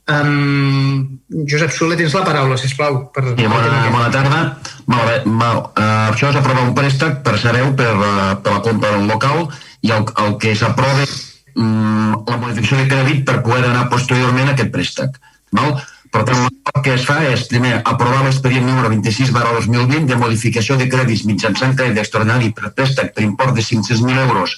Um, 0.08 1.20
Josep 1.44 1.70
Soler, 1.70 1.98
tens 2.00 2.14
la 2.16 2.24
paraula, 2.24 2.56
sisplau. 2.56 3.10
Per... 3.12 3.24
Sí, 3.36 3.44
bona, 3.44 3.80
bona 3.92 4.08
tarda. 4.12 4.38
Bé, 4.88 5.18
mal. 5.28 5.66
Uh, 5.76 6.08
això 6.08 6.30
és 6.30 6.38
aprovar 6.40 6.64
un 6.64 6.72
préstec, 6.76 7.20
per 7.26 7.36
sabeu, 7.40 7.74
per, 7.76 7.90
uh, 7.92 8.30
per 8.40 8.54
la 8.54 8.62
compra 8.64 8.94
d'un 8.94 9.04
local 9.10 9.50
i 9.84 9.92
el, 9.92 10.06
el 10.24 10.38
que 10.40 10.54
s'aprova 10.56 11.04
um, 11.04 12.16
la 12.24 12.38
modificació 12.40 12.80
de 12.80 12.88
crèdit 12.88 13.26
per 13.28 13.42
poder 13.44 13.66
anar 13.68 13.90
posteriorment 13.92 14.48
a 14.48 14.56
aquest 14.56 14.72
préstec. 14.72 15.20
Val? 15.52 15.76
Per 16.09 16.22
tant, 16.24 16.46
el 16.48 16.83
que 16.87 16.94
es 16.96 17.04
fa 17.04 17.18
és, 17.28 17.44
primer, 17.50 17.74
aprovar 17.85 18.22
l'expedient 18.24 18.64
número 18.64 18.88
26 18.94 19.28
barra 19.37 19.59
2020 19.61 20.09
de 20.09 20.16
modificació 20.16 20.78
de 20.80 20.88
crèdits 20.88 21.26
mitjançant 21.28 21.76
crèdit 21.76 22.00
extraordinari 22.00 22.48
per 22.56 22.72
préstec 22.72 23.12
per 23.12 23.26
import 23.28 23.52
de 23.52 23.66
500.000 23.66 24.24
euros 24.24 24.56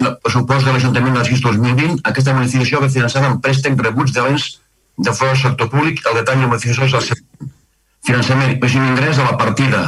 el 0.00 0.16
pressupost 0.24 0.66
de 0.66 0.72
l'Ajuntament 0.72 1.14
de 1.14 1.20
l'exercici 1.20 1.44
2020. 1.44 2.00
Aquesta 2.08 2.34
modificació 2.36 2.80
va 2.82 2.90
finançada 2.92 3.28
amb 3.28 3.42
préstec 3.44 3.80
rebuts 3.80 4.14
de 4.16 4.24
l'ens 4.24 4.46
de 5.02 5.14
fora 5.14 5.32
del 5.32 5.42
sector 5.42 5.70
públic. 5.70 6.02
El 6.06 6.20
detall 6.20 6.40
de 6.40 6.46
la 6.46 6.52
modificació 6.52 6.86
és 6.88 6.96
el 6.98 7.04
següent. 7.08 7.50
Finançament 8.06 8.54
i 8.54 8.60
pagament 8.62 8.88
d'ingrés 8.90 9.18
a 9.18 9.26
la 9.30 9.36
partida 9.38 9.82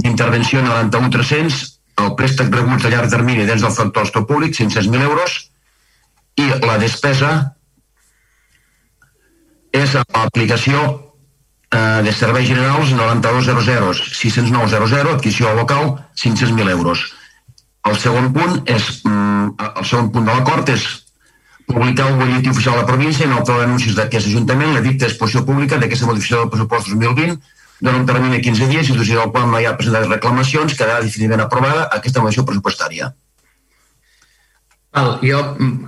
d'intervenció 0.00 0.62
91.300, 0.64 1.60
el 2.00 2.14
préstec 2.16 2.52
rebuts 2.54 2.84
a 2.84 2.92
llarg 2.92 3.12
termini 3.12 3.46
dins 3.48 3.62
del 3.64 3.72
sector 3.76 4.08
sector 4.08 4.26
públic, 4.28 4.56
500.000 4.56 5.08
euros, 5.08 5.38
i 6.40 6.48
la 6.64 6.76
despesa 6.80 7.30
és 9.76 9.94
l'aplicació 9.94 10.80
eh, 11.70 12.00
de 12.06 12.12
serveis 12.12 12.48
generals 12.48 12.92
9200, 12.96 14.02
60900, 14.18 15.14
adquisició 15.14 15.54
local, 15.54 15.94
500.000 16.16 16.70
euros. 16.70 17.06
El 17.88 17.96
segon 17.96 18.32
punt 18.32 18.60
és, 18.68 18.88
mm, 19.04 19.54
el 19.80 19.86
segon 19.88 20.10
punt 20.12 20.26
de 20.28 20.34
l'acord 20.34 20.68
és 20.68 20.86
publicar 21.72 22.10
el 22.10 22.18
butlletí 22.18 22.50
oficial 22.50 22.76
de 22.76 22.82
la 22.82 22.90
província 22.90 23.26
en 23.26 23.32
el 23.36 23.42
pla 23.46 23.56
d'anuncis 23.62 23.96
d'aquest 23.96 24.28
Ajuntament 24.28 24.74
la 24.74 24.84
dicta 24.84 25.08
exposició 25.08 25.44
pública 25.46 25.78
d'aquesta 25.78 26.06
modificació 26.08 26.42
del 26.42 26.52
pressupost 26.52 26.92
2020 26.92 27.38
dona 27.80 27.98
un 27.98 28.06
termini 28.06 28.36
de 28.36 28.42
15 28.44 28.68
dies 28.68 28.88
i 28.88 28.92
situació 28.92 29.22
del 29.22 29.32
qual 29.32 29.48
no 29.50 29.60
hi 29.60 29.66
ha 29.66 29.76
presentat 29.78 30.08
reclamacions 30.10 30.76
quedarà 30.76 31.00
definitivament 31.00 31.46
aprovada 31.46 31.88
aquesta 31.96 32.20
modificació 32.20 32.46
pressupostària. 32.50 33.10
Val, 34.90 35.18
jo 35.22 35.40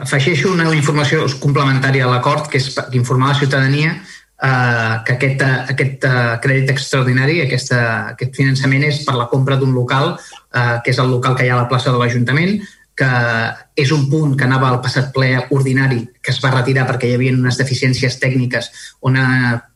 afegeixo 0.05 0.53
una 0.55 0.69
informació 0.73 1.27
complementària 1.43 2.07
a 2.07 2.11
l'acord, 2.13 2.47
que 2.49 2.61
és 2.63 2.71
informar 2.95 3.33
la 3.33 3.39
ciutadania 3.41 3.97
eh, 3.97 4.95
que 5.07 5.17
aquest, 5.17 5.43
aquest 5.75 6.07
eh, 6.07 6.37
crèdit 6.45 6.71
extraordinari, 6.75 7.41
aquesta, 7.43 7.81
aquest 8.15 8.39
finançament 8.39 8.87
és 8.89 9.03
per 9.07 9.17
la 9.19 9.27
compra 9.33 9.59
d'un 9.59 9.75
local, 9.75 10.15
eh, 10.55 10.79
que 10.85 10.95
és 10.95 11.03
el 11.03 11.11
local 11.11 11.37
que 11.37 11.47
hi 11.47 11.51
ha 11.51 11.59
a 11.59 11.65
la 11.65 11.69
plaça 11.71 11.91
de 11.91 11.99
l'Ajuntament, 11.99 12.63
que 13.03 13.83
és 13.83 13.91
un 13.95 14.05
punt 14.11 14.37
que 14.39 14.47
anava 14.47 14.69
al 14.71 14.79
passat 14.85 15.09
ple 15.15 15.31
ordinari, 15.57 16.05
que 16.23 16.31
es 16.31 16.39
va 16.43 16.53
retirar 16.55 16.85
perquè 16.87 17.09
hi 17.11 17.17
havia 17.17 17.35
unes 17.35 17.59
deficiències 17.59 18.19
tècniques, 18.23 18.69
una 19.11 19.25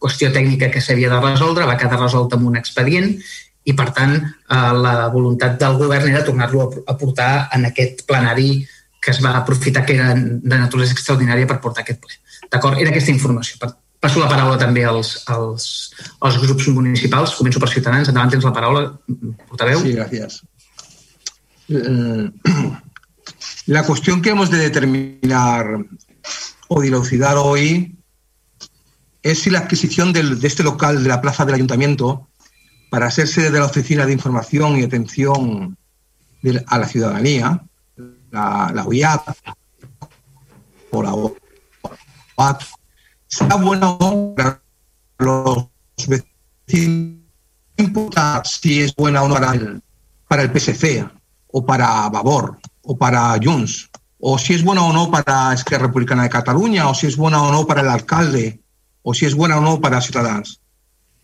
qüestió 0.02 0.30
tècnica 0.34 0.70
que 0.70 0.82
s'havia 0.84 1.10
de 1.10 1.18
resoldre, 1.24 1.66
va 1.66 1.78
quedar 1.80 1.98
resolt 1.98 2.36
amb 2.36 2.46
un 2.52 2.60
expedient 2.60 3.10
i, 3.66 3.74
per 3.74 3.88
tant, 3.96 4.14
eh, 4.20 4.70
la 4.86 5.08
voluntat 5.10 5.58
del 5.58 5.80
govern 5.80 6.12
era 6.12 6.22
tornar-lo 6.26 6.68
a 6.86 6.94
portar 7.00 7.48
en 7.56 7.66
aquest 7.72 8.06
plenari 8.06 8.60
que 9.02 9.10
es 9.10 9.20
va 9.22 9.34
aprofitar 9.40 9.84
que 9.86 9.98
era 9.98 10.14
de 10.14 10.54
naturalesa 10.54 10.94
extraordinària 10.94 11.50
per 11.50 11.58
portar 11.62 11.82
aquest 11.82 12.00
ple. 12.02 12.14
D'acord? 12.52 12.78
Era 12.78 12.94
aquesta 12.94 13.14
informació. 13.14 13.58
Passo 14.02 14.22
la 14.22 14.30
paraula 14.30 14.58
també 14.60 14.84
als, 14.86 15.16
als, 15.30 15.68
als 16.22 16.38
grups 16.42 16.68
municipals. 16.74 17.34
Començo 17.38 17.62
per 17.62 17.70
Ciutadans. 17.72 18.10
Endavant 18.10 18.34
tens 18.34 18.46
la 18.46 18.54
paraula, 18.54 18.88
portaveu. 19.50 19.82
Sí, 19.82 19.94
gracias. 19.98 20.42
Eh, 21.70 22.26
La 23.66 23.82
cuestión 23.82 24.22
que 24.22 24.30
hemos 24.30 24.50
de 24.50 24.58
determinar 24.58 25.84
o 26.68 26.80
dilucidar 26.80 27.36
hoy 27.36 27.96
es 29.22 29.40
si 29.40 29.50
la 29.50 29.60
adquisición 29.60 30.12
de 30.12 30.38
este 30.46 30.62
local 30.62 31.02
de 31.02 31.08
la 31.08 31.20
plaza 31.20 31.44
del 31.44 31.56
ayuntamiento 31.56 32.28
para 32.90 33.10
ser 33.10 33.26
sede 33.26 33.50
de 33.50 33.58
la 33.58 33.66
Oficina 33.66 34.06
de 34.06 34.12
Información 34.12 34.76
y 34.78 34.84
Atención 34.84 35.76
de- 36.42 36.64
a 36.66 36.78
la 36.78 36.86
Ciudadanía, 36.86 37.60
la, 38.30 38.70
la 38.72 38.86
UIAP 38.86 39.28
o 40.92 41.02
la 41.02 42.58
será 43.26 43.56
bueno 43.56 44.32
para 44.36 44.62
los 45.18 45.66
vecinos. 46.06 47.18
No 47.78 47.84
importa 47.84 48.42
si 48.44 48.82
es 48.82 48.94
buena 48.94 49.22
o 49.24 49.28
no 49.28 49.34
para 49.34 49.52
el, 49.54 49.82
para 50.28 50.42
el 50.42 50.50
PSC 50.56 51.04
o 51.48 51.66
para 51.66 52.08
Vavor 52.08 52.58
o 52.86 52.96
para 52.96 53.36
Junts, 53.42 53.90
o 54.18 54.38
si 54.38 54.54
es 54.54 54.62
buena 54.62 54.82
o 54.84 54.92
no 54.92 55.10
para 55.10 55.52
Esquerra 55.52 55.86
Republicana 55.86 56.22
de 56.22 56.30
Cataluña, 56.30 56.88
o 56.88 56.94
si 56.94 57.06
es 57.06 57.16
buena 57.16 57.42
o 57.42 57.52
no 57.52 57.66
para 57.66 57.82
el 57.82 57.88
alcalde, 57.88 58.60
o 59.02 59.12
si 59.12 59.26
es 59.26 59.34
buena 59.34 59.58
o 59.58 59.60
no 59.60 59.80
para 59.80 60.00
Ciudadanos. 60.00 60.60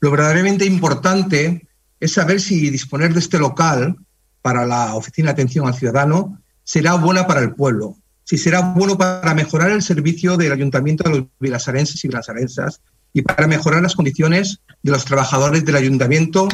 Lo 0.00 0.10
verdaderamente 0.10 0.64
importante 0.64 1.66
es 2.00 2.12
saber 2.12 2.40
si 2.40 2.68
disponer 2.70 3.12
de 3.14 3.20
este 3.20 3.38
local 3.38 3.96
para 4.42 4.66
la 4.66 4.94
Oficina 4.96 5.28
de 5.28 5.32
Atención 5.32 5.66
al 5.66 5.74
Ciudadano 5.74 6.42
será 6.64 6.94
buena 6.94 7.26
para 7.26 7.40
el 7.40 7.54
pueblo, 7.54 7.96
si 8.24 8.36
será 8.36 8.60
bueno 8.60 8.98
para 8.98 9.34
mejorar 9.34 9.70
el 9.70 9.82
servicio 9.82 10.36
del 10.36 10.52
Ayuntamiento 10.52 11.04
de 11.04 11.10
los 11.10 11.26
vilasarenses 11.38 12.04
y 12.04 12.08
vilasarensas 12.08 12.80
y 13.12 13.22
para 13.22 13.46
mejorar 13.46 13.82
las 13.82 13.94
condiciones 13.94 14.60
de 14.82 14.90
los 14.90 15.04
trabajadores 15.04 15.64
del 15.64 15.76
Ayuntamiento 15.76 16.48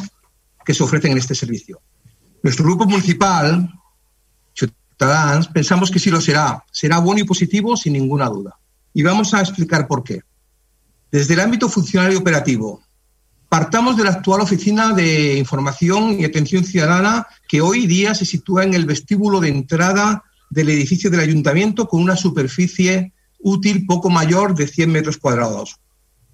que 0.65 0.75
se 0.75 0.83
ofrecen 0.83 1.13
en 1.13 1.19
este 1.19 1.35
servicio. 1.35 1.81
Nuestro 2.43 2.65
grupo 2.67 2.85
municipal, 2.85 3.71
Pensamos 5.53 5.91
que 5.91 5.99
sí 5.99 6.11
lo 6.11 6.21
será. 6.21 6.65
Será 6.73 6.99
bueno 6.99 7.21
y 7.21 7.25
positivo 7.25 7.77
sin 7.77 7.93
ninguna 7.93 8.27
duda. 8.29 8.59
Y 8.93 9.03
vamos 9.03 9.33
a 9.35 9.41
explicar 9.41 9.87
por 9.87 10.03
qué. 10.03 10.23
Desde 11.11 11.35
el 11.35 11.41
ámbito 11.41 11.69
funcional 11.69 12.13
y 12.13 12.17
operativo, 12.17 12.83
partamos 13.49 13.97
de 13.97 14.05
la 14.05 14.11
actual 14.11 14.41
Oficina 14.41 14.93
de 14.93 15.39
Información 15.39 16.21
y 16.21 16.25
Atención 16.25 16.65
Ciudadana 16.65 17.27
que 17.49 17.61
hoy 17.61 17.87
día 17.87 18.15
se 18.15 18.25
sitúa 18.25 18.65
en 18.65 18.75
el 18.75 18.87
vestíbulo 18.87 19.41
de 19.41 19.49
entrada 19.49 20.25
del 20.51 20.69
edificio 20.71 21.11
del 21.11 21.21
ayuntamiento 21.21 21.89
con 21.89 22.03
una 22.03 22.17
superficie 22.17 23.13
útil 23.39 23.87
poco 23.87 24.11
mayor 24.11 24.55
de 24.55 24.67
100 24.67 24.91
metros 24.91 25.17
cuadrados. 25.17 25.77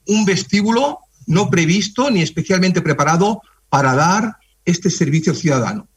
Un 0.07 0.25
vestíbulo 0.25 1.01
no 1.27 1.51
previsto 1.51 2.11
ni 2.11 2.23
especialmente 2.23 2.81
preparado 2.81 3.43
para 3.69 3.95
dar 3.95 4.37
este 4.65 4.91
servicio 4.91 5.35
ciudadano. 5.35 5.89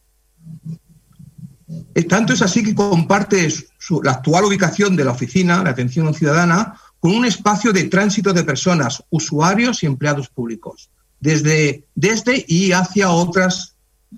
Tanto 2.06 2.32
es 2.32 2.42
así 2.42 2.62
que 2.62 2.74
comparte 2.74 3.48
la 4.02 4.12
actual 4.12 4.44
ubicación 4.44 4.94
de 4.94 5.04
la 5.04 5.12
oficina 5.12 5.62
de 5.64 5.70
atención 5.70 6.12
ciudadana 6.14 6.74
con 7.00 7.14
un 7.14 7.24
espacio 7.24 7.72
de 7.72 7.84
tránsito 7.84 8.32
de 8.32 8.44
personas, 8.44 9.02
usuarios 9.10 9.82
y 9.82 9.86
empleados 9.86 10.28
públicos, 10.28 10.90
desde, 11.20 11.84
desde 11.94 12.44
y 12.46 12.72
hacia 12.72 13.10
otras 13.10 13.74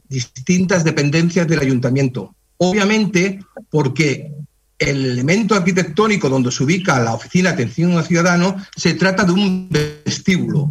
distintas 0.08 0.84
dependencias 0.84 1.46
del 1.46 1.60
ayuntamiento. 1.60 2.34
Obviamente, 2.58 3.40
porque 3.70 4.32
el 4.78 5.04
elemento 5.04 5.54
arquitectónico 5.54 6.28
donde 6.28 6.50
se 6.50 6.64
ubica 6.64 7.00
la 7.00 7.14
oficina 7.14 7.50
de 7.50 7.54
atención 7.54 7.96
al 7.96 8.06
ciudadano 8.06 8.56
se 8.76 8.94
trata 8.94 9.24
de 9.24 9.32
un 9.32 9.68
vestíbulo, 9.70 10.70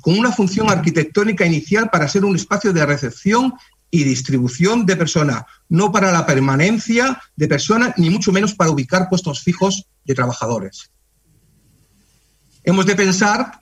con 0.00 0.18
una 0.18 0.32
función 0.32 0.70
arquitectónica 0.70 1.46
inicial 1.46 1.88
para 1.90 2.08
ser 2.08 2.24
un 2.24 2.34
espacio 2.34 2.72
de 2.72 2.84
recepción 2.84 3.54
y 3.94 4.02
distribución 4.02 4.86
de 4.86 4.96
personas, 4.96 5.44
no 5.68 5.92
para 5.92 6.10
la 6.10 6.26
permanencia 6.26 7.22
de 7.36 7.46
personas, 7.46 7.94
ni 7.96 8.10
mucho 8.10 8.32
menos 8.32 8.52
para 8.52 8.72
ubicar 8.72 9.08
puestos 9.08 9.40
fijos 9.40 9.86
de 10.04 10.16
trabajadores. 10.16 10.90
Hemos 12.64 12.86
de 12.86 12.96
pensar 12.96 13.60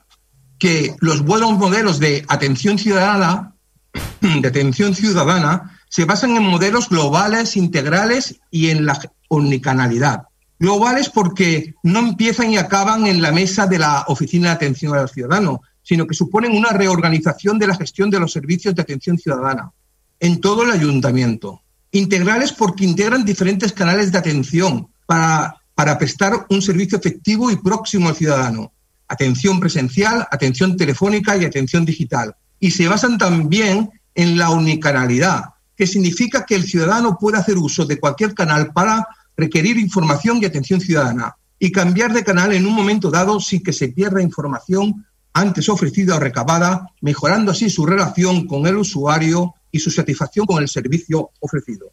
que 0.57 0.95
los 1.01 1.21
buenos 1.23 1.51
modelos 1.59 1.99
de 1.99 2.25
atención 2.27 2.79
ciudadana, 2.79 3.53
de 4.21 4.47
atención 4.47 4.95
ciudadana, 4.95 5.79
se 5.87 6.05
basan 6.05 6.35
en 6.35 6.41
modelos 6.41 6.89
globales, 6.89 7.55
integrales 7.55 8.39
y 8.49 8.71
en 8.71 8.87
la 8.87 8.99
omnicanalidad. 9.27 10.23
Globales 10.57 11.11
porque 11.11 11.75
no 11.83 11.99
empiezan 11.99 12.49
y 12.49 12.57
acaban 12.57 13.05
en 13.05 13.21
la 13.21 13.31
mesa 13.31 13.67
de 13.67 13.77
la 13.77 14.05
Oficina 14.07 14.47
de 14.47 14.55
Atención 14.55 14.95
al 14.95 15.09
Ciudadano, 15.09 15.61
sino 15.83 16.07
que 16.07 16.15
suponen 16.15 16.57
una 16.57 16.69
reorganización 16.69 17.59
de 17.59 17.67
la 17.67 17.75
gestión 17.75 18.09
de 18.09 18.19
los 18.19 18.31
servicios 18.31 18.73
de 18.73 18.81
atención 18.81 19.19
ciudadana 19.19 19.71
en 20.19 20.41
todo 20.41 20.63
el 20.63 20.71
ayuntamiento. 20.71 21.61
Integrales 21.91 22.53
porque 22.53 22.85
integran 22.85 23.25
diferentes 23.25 23.71
canales 23.73 24.11
de 24.11 24.17
atención 24.17 24.87
para, 25.05 25.55
para 25.75 25.97
prestar 25.97 26.45
un 26.49 26.61
servicio 26.61 26.97
efectivo 26.97 27.51
y 27.51 27.57
próximo 27.57 28.09
al 28.09 28.15
ciudadano. 28.15 28.71
Atención 29.07 29.59
presencial, 29.59 30.27
atención 30.31 30.75
telefónica 30.77 31.37
y 31.37 31.45
atención 31.45 31.85
digital. 31.85 32.35
Y 32.59 32.71
se 32.71 32.87
basan 32.87 33.17
también 33.17 33.91
en 34.15 34.37
la 34.37 34.49
unicanalidad, 34.49 35.45
que 35.75 35.87
significa 35.87 36.45
que 36.45 36.55
el 36.55 36.63
ciudadano 36.63 37.17
puede 37.19 37.37
hacer 37.37 37.57
uso 37.57 37.85
de 37.85 37.99
cualquier 37.99 38.33
canal 38.33 38.71
para 38.71 39.07
requerir 39.35 39.77
información 39.77 40.39
y 40.41 40.45
atención 40.45 40.79
ciudadana 40.79 41.35
y 41.59 41.71
cambiar 41.71 42.13
de 42.13 42.23
canal 42.23 42.53
en 42.53 42.65
un 42.65 42.73
momento 42.73 43.09
dado 43.09 43.39
sin 43.39 43.63
que 43.63 43.73
se 43.73 43.89
pierda 43.89 44.21
información 44.21 45.05
antes 45.33 45.67
ofrecida 45.69 46.15
o 46.15 46.19
recabada, 46.19 46.87
mejorando 47.01 47.51
así 47.51 47.69
su 47.69 47.85
relación 47.85 48.45
con 48.45 48.67
el 48.67 48.77
usuario 48.77 49.55
y 49.73 49.79
su 49.79 49.89
satisfacción 49.91 50.45
con 50.45 50.61
el 50.61 50.69
servicio 50.69 51.31
ofrecido. 51.39 51.91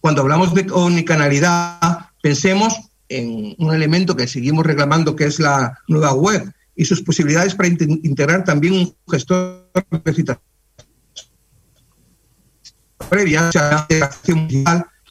Cuando 0.00 0.20
hablamos 0.20 0.54
de 0.54 0.66
omnicanalidad, 0.70 2.10
pensemos 2.22 2.78
en 3.08 3.56
un 3.58 3.74
elemento 3.74 4.14
que 4.14 4.28
seguimos 4.28 4.64
reclamando, 4.64 5.16
que 5.16 5.24
es 5.24 5.40
la 5.40 5.78
nueva 5.88 6.12
web 6.12 6.52
y 6.76 6.84
sus 6.84 7.02
posibilidades 7.02 7.54
para 7.54 7.68
integrar 7.68 8.44
también 8.44 8.74
un 8.74 8.94
gestor 9.10 9.70
de 9.74 10.38
previa 13.08 13.50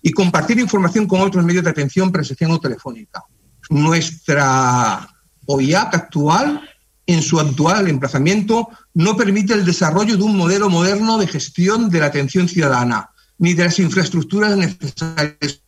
y 0.02 0.12
compartir 0.12 0.60
información 0.60 1.08
con 1.08 1.22
otros 1.22 1.44
medios 1.44 1.64
de 1.64 1.72
atención 1.72 2.12
presencial 2.12 2.52
o 2.52 2.60
telefónica. 2.60 3.24
Nuestra 3.72 5.10
OIAC 5.48 5.96
actual 5.96 6.69
en 7.14 7.24
su 7.24 7.40
actual 7.40 7.88
emplazamiento 7.88 8.70
no 8.94 9.18
permite 9.18 9.54
el 9.54 9.66
desarrollo 9.66 10.16
de 10.16 10.22
un 10.22 10.38
modelo 10.38 10.70
moderno 10.70 11.18
de 11.18 11.26
gestión 11.26 11.90
de 11.90 12.02
la 12.02 12.06
atención 12.06 12.48
ciudadana, 12.48 13.10
ni 13.40 13.56
de 13.56 13.64
las 13.64 13.80
infraestructuras 13.80 14.56
necesarias. 14.56 15.64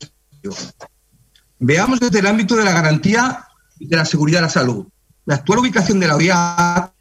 Veamos 1.58 2.00
desde 2.00 2.20
el 2.20 2.28
ámbito 2.28 2.56
de 2.56 2.64
la 2.64 2.74
garantía 2.74 3.44
de 3.80 3.98
la 3.98 4.06
seguridad 4.06 4.38
de 4.38 4.46
la 4.46 4.50
salud. 4.50 4.86
La 5.26 5.36
actual 5.36 5.60
ubicación 5.60 6.00
de 6.00 6.08
la 6.08 6.18
vía 6.18 6.94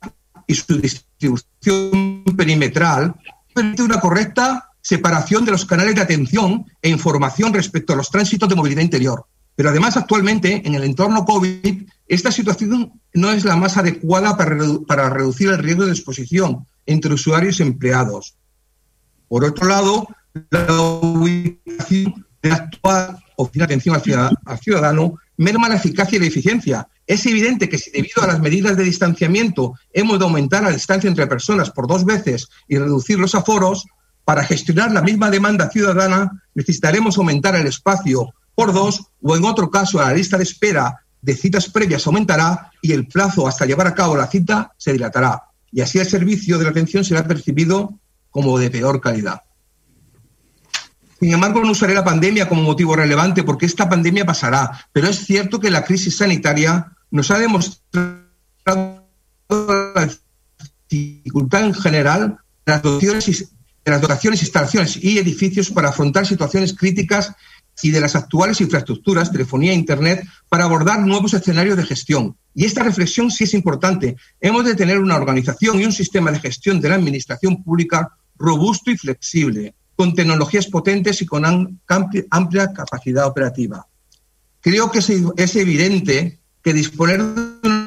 y 0.46 0.54
su 0.54 0.80
distribución 0.80 2.24
perimetral 2.34 3.14
permite 3.54 3.82
una 3.82 4.00
correcta 4.00 4.70
separación 4.80 5.44
de 5.44 5.52
los 5.52 5.66
canales 5.66 5.94
de 5.94 6.00
atención 6.00 6.64
e 6.80 6.88
información 6.88 7.52
respecto 7.52 7.92
a 7.92 7.96
los 7.96 8.10
tránsitos 8.10 8.48
de 8.48 8.54
movilidad 8.54 8.80
interior. 8.80 9.26
Pero 9.54 9.68
además, 9.68 9.98
actualmente, 9.98 10.62
en 10.64 10.74
el 10.74 10.84
entorno 10.84 11.26
COVID, 11.26 11.82
esta 12.10 12.32
situación 12.32 13.00
no 13.14 13.30
es 13.30 13.44
la 13.44 13.54
más 13.54 13.76
adecuada 13.76 14.36
para, 14.36 15.10
reducir 15.10 15.48
el 15.48 15.58
riesgo 15.58 15.86
de 15.86 15.92
exposición 15.92 16.66
entre 16.84 17.14
usuarios 17.14 17.60
y 17.60 17.62
empleados. 17.62 18.34
Por 19.28 19.44
otro 19.44 19.68
lado, 19.68 20.08
la 20.50 20.72
ubicación 20.72 22.26
de 22.42 22.48
la 22.48 22.56
actual 22.56 23.16
de 23.52 23.62
atención 23.62 23.94
al 24.44 24.58
ciudadano 24.58 25.14
merma 25.36 25.68
la 25.68 25.76
eficacia 25.76 26.16
y 26.16 26.20
la 26.20 26.26
eficiencia. 26.26 26.88
Es 27.06 27.24
evidente 27.26 27.68
que 27.68 27.78
si 27.78 27.92
debido 27.92 28.24
a 28.24 28.26
las 28.26 28.40
medidas 28.40 28.76
de 28.76 28.82
distanciamiento 28.82 29.74
hemos 29.92 30.18
de 30.18 30.24
aumentar 30.24 30.64
la 30.64 30.72
distancia 30.72 31.06
entre 31.06 31.28
personas 31.28 31.70
por 31.70 31.86
dos 31.86 32.04
veces 32.04 32.48
y 32.66 32.76
reducir 32.76 33.20
los 33.20 33.36
aforos, 33.36 33.86
para 34.24 34.42
gestionar 34.42 34.90
la 34.90 35.00
misma 35.00 35.30
demanda 35.30 35.70
ciudadana 35.70 36.42
necesitaremos 36.54 37.16
aumentar 37.16 37.54
el 37.54 37.68
espacio 37.68 38.34
por 38.56 38.72
dos 38.72 39.06
o 39.22 39.36
en 39.36 39.44
otro 39.44 39.70
caso 39.70 40.00
la 40.00 40.12
lista 40.12 40.36
de 40.36 40.42
espera 40.42 41.04
de 41.22 41.34
citas 41.34 41.68
previas 41.68 42.06
aumentará 42.06 42.70
y 42.80 42.92
el 42.92 43.06
plazo 43.06 43.46
hasta 43.46 43.66
llevar 43.66 43.86
a 43.86 43.94
cabo 43.94 44.16
la 44.16 44.26
cita 44.26 44.72
se 44.76 44.92
dilatará. 44.92 45.44
Y 45.72 45.80
así 45.80 45.98
el 45.98 46.06
servicio 46.06 46.58
de 46.58 46.64
la 46.64 46.70
atención 46.70 47.04
será 47.04 47.26
percibido 47.26 47.98
como 48.30 48.58
de 48.58 48.70
peor 48.70 49.00
calidad. 49.00 49.42
Sin 51.20 51.32
embargo, 51.32 51.62
no 51.62 51.72
usaré 51.72 51.94
la 51.94 52.04
pandemia 52.04 52.48
como 52.48 52.62
motivo 52.62 52.96
relevante 52.96 53.42
porque 53.42 53.66
esta 53.66 53.88
pandemia 53.88 54.24
pasará, 54.24 54.86
pero 54.92 55.08
es 55.08 55.18
cierto 55.26 55.60
que 55.60 55.70
la 55.70 55.84
crisis 55.84 56.16
sanitaria 56.16 56.92
nos 57.10 57.30
ha 57.30 57.38
demostrado 57.38 58.24
la 59.48 60.08
dificultad 60.88 61.64
en 61.64 61.74
general 61.74 62.38
de 62.64 62.72
las 62.72 62.82
dotaciones, 62.82 63.52
las 63.84 64.00
dotaciones 64.00 64.42
instalaciones 64.42 64.96
y 64.96 65.18
edificios 65.18 65.70
para 65.70 65.90
afrontar 65.90 66.26
situaciones 66.26 66.72
críticas 66.72 67.34
y 67.82 67.90
de 67.90 68.00
las 68.00 68.16
actuales 68.16 68.60
infraestructuras, 68.60 69.32
telefonía 69.32 69.72
e 69.72 69.76
Internet, 69.76 70.24
para 70.48 70.64
abordar 70.64 71.00
nuevos 71.00 71.34
escenarios 71.34 71.76
de 71.76 71.84
gestión. 71.84 72.36
Y 72.54 72.64
esta 72.64 72.82
reflexión 72.82 73.30
sí 73.30 73.44
es 73.44 73.54
importante. 73.54 74.16
Hemos 74.40 74.64
de 74.64 74.74
tener 74.74 74.98
una 74.98 75.16
organización 75.16 75.80
y 75.80 75.84
un 75.84 75.92
sistema 75.92 76.30
de 76.32 76.40
gestión 76.40 76.80
de 76.80 76.88
la 76.88 76.96
administración 76.96 77.62
pública 77.62 78.16
robusto 78.36 78.90
y 78.90 78.96
flexible, 78.96 79.74
con 79.94 80.14
tecnologías 80.14 80.66
potentes 80.66 81.20
y 81.22 81.26
con 81.26 81.44
amplia 81.86 82.72
capacidad 82.72 83.26
operativa. 83.26 83.86
Creo 84.60 84.90
que 84.90 84.98
es 84.98 85.56
evidente 85.56 86.40
que 86.62 86.72
disponer 86.72 87.22
de 87.22 87.68
una 87.68 87.79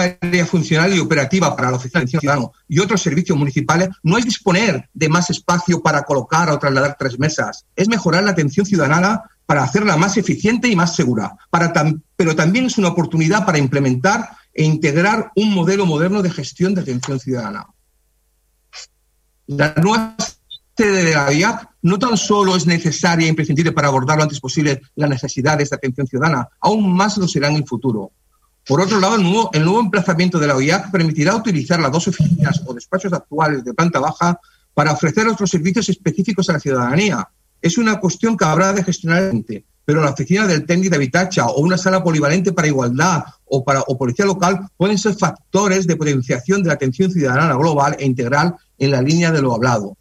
área 0.00 0.46
funcional 0.46 0.94
y 0.94 0.98
operativa 0.98 1.54
para 1.54 1.70
la 1.70 1.76
Oficina 1.76 2.00
de 2.00 2.04
Atención 2.04 2.20
Ciudadano 2.20 2.52
y 2.68 2.78
otros 2.78 3.02
servicios 3.02 3.36
municipales 3.36 3.88
no 4.02 4.18
es 4.18 4.24
disponer 4.24 4.88
de 4.92 5.08
más 5.08 5.30
espacio 5.30 5.82
para 5.82 6.02
colocar 6.02 6.50
o 6.50 6.58
trasladar 6.58 6.96
tres 6.98 7.18
mesas, 7.18 7.64
es 7.76 7.88
mejorar 7.88 8.24
la 8.24 8.32
atención 8.32 8.66
ciudadana 8.66 9.22
para 9.46 9.62
hacerla 9.62 9.96
más 9.96 10.16
eficiente 10.16 10.68
y 10.68 10.76
más 10.76 10.94
segura, 10.94 11.36
para 11.50 11.72
pero 12.16 12.36
también 12.36 12.66
es 12.66 12.78
una 12.78 12.88
oportunidad 12.88 13.44
para 13.44 13.58
implementar 13.58 14.30
e 14.52 14.64
integrar 14.64 15.32
un 15.36 15.52
modelo 15.54 15.86
moderno 15.86 16.22
de 16.22 16.30
gestión 16.30 16.74
de 16.74 16.82
atención 16.82 17.18
ciudadana. 17.18 17.66
La 19.46 19.74
nueva 19.76 20.16
de 20.76 21.14
la 21.14 21.32
IAP 21.32 21.64
no 21.82 21.98
tan 21.98 22.16
solo 22.16 22.56
es 22.56 22.66
necesaria 22.66 23.26
e 23.26 23.30
imprescindible 23.30 23.72
para 23.72 23.88
abordar 23.88 24.16
lo 24.16 24.22
antes 24.22 24.40
posible 24.40 24.80
las 24.94 25.10
necesidades 25.10 25.70
de 25.70 25.76
atención 25.76 26.06
ciudadana, 26.06 26.48
aún 26.60 26.92
más 26.92 27.16
lo 27.18 27.28
será 27.28 27.48
en 27.48 27.56
el 27.56 27.66
futuro. 27.66 28.12
Por 28.70 28.80
otro 28.80 29.00
lado, 29.00 29.16
el 29.16 29.64
nuevo, 29.64 29.80
emplazamiento 29.80 30.38
de 30.38 30.46
la 30.46 30.54
OIAC 30.54 30.92
permitirá 30.92 31.34
utilizar 31.34 31.80
las 31.80 31.90
dos 31.90 32.06
oficinas 32.06 32.62
o 32.64 32.72
despachos 32.72 33.12
actuales 33.12 33.64
de 33.64 33.74
planta 33.74 33.98
baja 33.98 34.38
para 34.74 34.92
ofrecer 34.92 35.26
otros 35.26 35.50
servicios 35.50 35.88
específicos 35.88 36.48
a 36.48 36.52
la 36.52 36.60
ciudadanía. 36.60 37.28
Es 37.60 37.78
una 37.78 37.98
cuestión 37.98 38.36
que 38.36 38.44
habrá 38.44 38.72
de 38.72 38.84
gestionar, 38.84 39.32
pero 39.84 40.00
la 40.00 40.10
oficina 40.10 40.46
del 40.46 40.66
técnico 40.66 40.90
de 40.90 40.96
Habitacha 40.98 41.46
o 41.46 41.62
una 41.62 41.76
sala 41.76 42.00
polivalente 42.00 42.52
para 42.52 42.68
igualdad 42.68 43.24
o, 43.44 43.64
para, 43.64 43.82
policía 43.82 44.24
local 44.24 44.60
pueden 44.76 44.98
ser 44.98 45.16
factores 45.16 45.88
de 45.88 45.96
potenciación 45.96 46.62
de 46.62 46.68
la 46.68 46.74
atención 46.74 47.10
ciudadana 47.10 47.56
global 47.56 47.96
e 47.98 48.06
integral 48.06 48.54
en 48.78 48.92
la 48.92 49.02
línea 49.02 49.32
de 49.32 49.42
lo 49.42 49.52
hablado. 49.52 49.96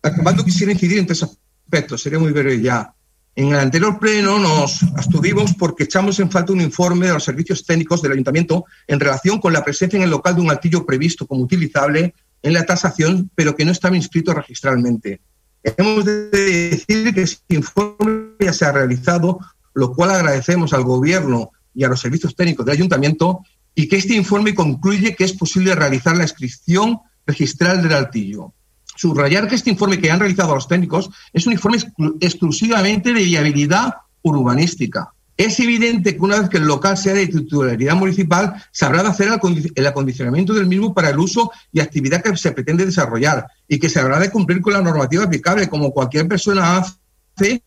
Acabando 0.00 0.44
quisiera 0.44 0.70
incidir 0.70 0.98
en 0.98 1.06
tres 1.06 1.24
aspectos, 1.24 2.00
sería 2.00 2.20
muy 2.20 2.30
breve 2.30 2.62
ya. 2.62 2.94
En 3.38 3.48
el 3.48 3.58
anterior 3.58 3.98
pleno 3.98 4.38
nos 4.38 4.82
abstuvimos 4.82 5.52
porque 5.52 5.84
echamos 5.84 6.18
en 6.20 6.30
falta 6.30 6.54
un 6.54 6.62
informe 6.62 7.08
de 7.08 7.12
los 7.12 7.24
servicios 7.24 7.66
técnicos 7.66 8.00
del 8.00 8.12
ayuntamiento 8.12 8.64
en 8.86 8.98
relación 8.98 9.38
con 9.42 9.52
la 9.52 9.62
presencia 9.62 9.98
en 9.98 10.04
el 10.04 10.10
local 10.10 10.34
de 10.34 10.40
un 10.40 10.50
altillo 10.50 10.86
previsto 10.86 11.26
como 11.26 11.42
utilizable 11.42 12.14
en 12.42 12.52
la 12.54 12.64
tasación, 12.64 13.30
pero 13.34 13.54
que 13.54 13.66
no 13.66 13.72
estaba 13.72 13.94
inscrito 13.94 14.32
registralmente. 14.32 15.20
Hemos 15.62 16.06
de 16.06 16.30
decir 16.30 17.12
que 17.12 17.22
ese 17.22 17.40
informe 17.50 18.36
ya 18.40 18.54
se 18.54 18.64
ha 18.64 18.72
realizado, 18.72 19.38
lo 19.74 19.92
cual 19.92 20.12
agradecemos 20.12 20.72
al 20.72 20.84
Gobierno 20.84 21.50
y 21.74 21.84
a 21.84 21.88
los 21.88 22.00
servicios 22.00 22.34
técnicos 22.34 22.64
del 22.64 22.76
Ayuntamiento, 22.76 23.42
y 23.74 23.86
que 23.86 23.96
este 23.96 24.14
informe 24.14 24.54
concluye 24.54 25.14
que 25.14 25.24
es 25.24 25.34
posible 25.34 25.74
realizar 25.74 26.16
la 26.16 26.22
inscripción 26.22 27.00
registral 27.26 27.82
del 27.82 27.92
altillo. 27.92 28.54
Subrayar 28.96 29.46
que 29.46 29.54
este 29.54 29.70
informe 29.70 29.98
que 29.98 30.10
han 30.10 30.18
realizado 30.18 30.54
los 30.54 30.66
técnicos 30.66 31.10
es 31.32 31.46
un 31.46 31.52
informe 31.52 31.78
exclu 31.78 32.16
exclusivamente 32.20 33.12
de 33.12 33.22
viabilidad 33.22 33.94
urbanística. 34.22 35.12
Es 35.36 35.60
evidente 35.60 36.16
que 36.16 36.22
una 36.22 36.40
vez 36.40 36.48
que 36.48 36.56
el 36.56 36.64
local 36.64 36.96
sea 36.96 37.12
de 37.12 37.26
titularidad 37.26 37.94
municipal, 37.94 38.54
se 38.72 38.86
habrá 38.86 39.02
de 39.02 39.10
hacer 39.10 39.28
el 39.74 39.86
acondicionamiento 39.86 40.54
del 40.54 40.66
mismo 40.66 40.94
para 40.94 41.10
el 41.10 41.18
uso 41.18 41.52
y 41.72 41.80
actividad 41.80 42.22
que 42.22 42.34
se 42.38 42.52
pretende 42.52 42.86
desarrollar 42.86 43.46
y 43.68 43.78
que 43.78 43.90
se 43.90 44.00
habrá 44.00 44.18
de 44.18 44.30
cumplir 44.30 44.62
con 44.62 44.72
la 44.72 44.80
normativa 44.80 45.24
aplicable, 45.24 45.68
como 45.68 45.92
cualquier 45.92 46.26
persona 46.26 46.78
hace 46.78 47.62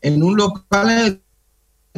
en 0.00 0.22
un 0.22 0.36
local 0.36 1.22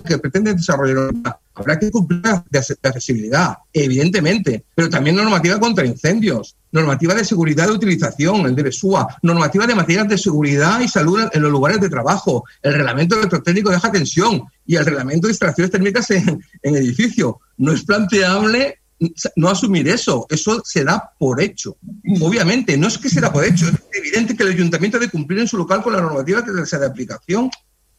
que 0.07 0.19
pretende 0.19 0.53
desarrollar 0.53 1.11
habrá 1.55 1.79
que 1.79 1.91
cumplir 1.91 2.21
de 2.51 2.59
accesibilidad, 2.59 3.57
evidentemente, 3.73 4.65
pero 4.75 4.91
también 4.91 5.17
normativa 5.17 5.59
contra 5.59 5.87
incendios, 5.87 6.57
normativa 6.75 7.15
de 7.15 7.25
seguridad 7.25 7.69
de 7.69 7.73
utilización, 7.73 8.47
el 8.47 8.57
DBSUA, 8.57 9.19
normativa 9.23 9.65
de 9.65 9.77
materias 9.77 10.09
de 10.09 10.19
seguridad 10.19 10.81
y 10.81 10.89
salud 10.89 11.21
en 11.33 11.43
los 11.43 11.53
lugares 11.53 11.81
de 11.81 11.89
trabajo, 11.89 12.45
el 12.63 12.75
reglamento 12.75 13.17
electrotécnico 13.17 13.71
de 13.71 13.77
baja 13.77 13.93
tensión 13.93 14.43
y 14.67 14.75
el 14.75 14.85
reglamento 14.85 15.29
de 15.29 15.33
instalaciones 15.33 15.71
térmicas 15.71 16.11
en, 16.11 16.45
en 16.63 16.77
edificio. 16.77 17.39
No 17.59 17.73
es 17.73 17.85
planteable 17.85 18.81
no 19.37 19.49
asumir 19.49 19.87
eso, 19.89 20.27
eso 20.31 20.63
se 20.65 20.83
da 20.83 21.13
por 21.17 21.41
hecho. 21.41 21.77
Obviamente, 22.21 22.77
no 22.77 22.89
es 22.89 22.99
que 22.99 23.09
se 23.09 23.21
da 23.21 23.33
por 23.33 23.45
hecho, 23.45 23.69
es 23.69 23.75
evidente 23.93 24.37
que 24.37 24.43
el 24.43 24.51
ayuntamiento 24.51 24.99
debe 24.99 25.13
cumplir 25.13 25.41
en 25.41 25.49
su 25.49 25.57
local 25.57 25.81
con 25.81 25.93
la 25.93 26.01
normativa 26.01 26.45
que 26.45 26.67
sea 26.67 26.81
de 26.81 26.87
aplicación, 26.87 27.51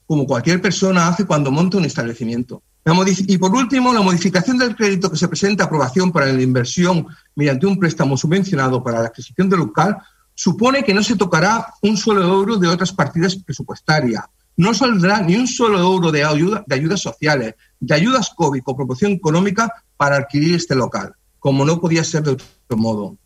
como 0.05 0.25
cualquier 0.25 0.61
persona 0.61 1.07
hace 1.07 1.25
cuando 1.25 1.49
monta 1.49 1.77
un 1.77 1.85
establecimiento. 1.85 2.61
Y 2.87 3.39
por 3.39 3.51
último, 3.51 3.91
la 3.91 4.01
modificación 4.01 4.59
del 4.59 4.75
crédito 4.75 5.09
que 5.09 5.17
se 5.17 5.27
presenta 5.27 5.63
a 5.63 5.65
aprobación 5.65 6.11
para 6.11 6.27
la 6.27 6.41
inversión 6.41 7.07
mediante 7.35 7.65
un 7.65 7.79
préstamo 7.79 8.15
subvencionado 8.15 8.83
para 8.83 8.99
la 8.99 9.07
adquisición 9.07 9.49
del 9.49 9.59
local 9.59 9.97
supone 10.35 10.83
que 10.83 10.93
no 10.93 11.01
se 11.01 11.15
tocará 11.15 11.65
un 11.81 11.97
solo 11.97 12.21
euro 12.21 12.57
de 12.57 12.67
otras 12.67 12.91
partidas 12.91 13.35
presupuestarias. 13.37 14.23
No 14.57 14.75
saldrá 14.75 15.19
ni 15.21 15.35
un 15.35 15.47
solo 15.47 15.79
euro 15.79 16.11
de, 16.11 16.23
ayuda, 16.23 16.63
de 16.67 16.75
ayudas 16.75 17.01
sociales, 17.01 17.55
de 17.79 17.95
ayudas 17.95 18.29
COVID 18.35 18.61
o 18.63 18.75
proporción 18.75 19.13
económica 19.13 19.73
para 19.97 20.17
adquirir 20.17 20.53
este 20.53 20.75
local, 20.75 21.15
como 21.39 21.65
no 21.65 21.81
podía 21.81 22.03
ser 22.03 22.21
de 22.21 22.31
otro 22.31 22.77
modo. 22.77 23.17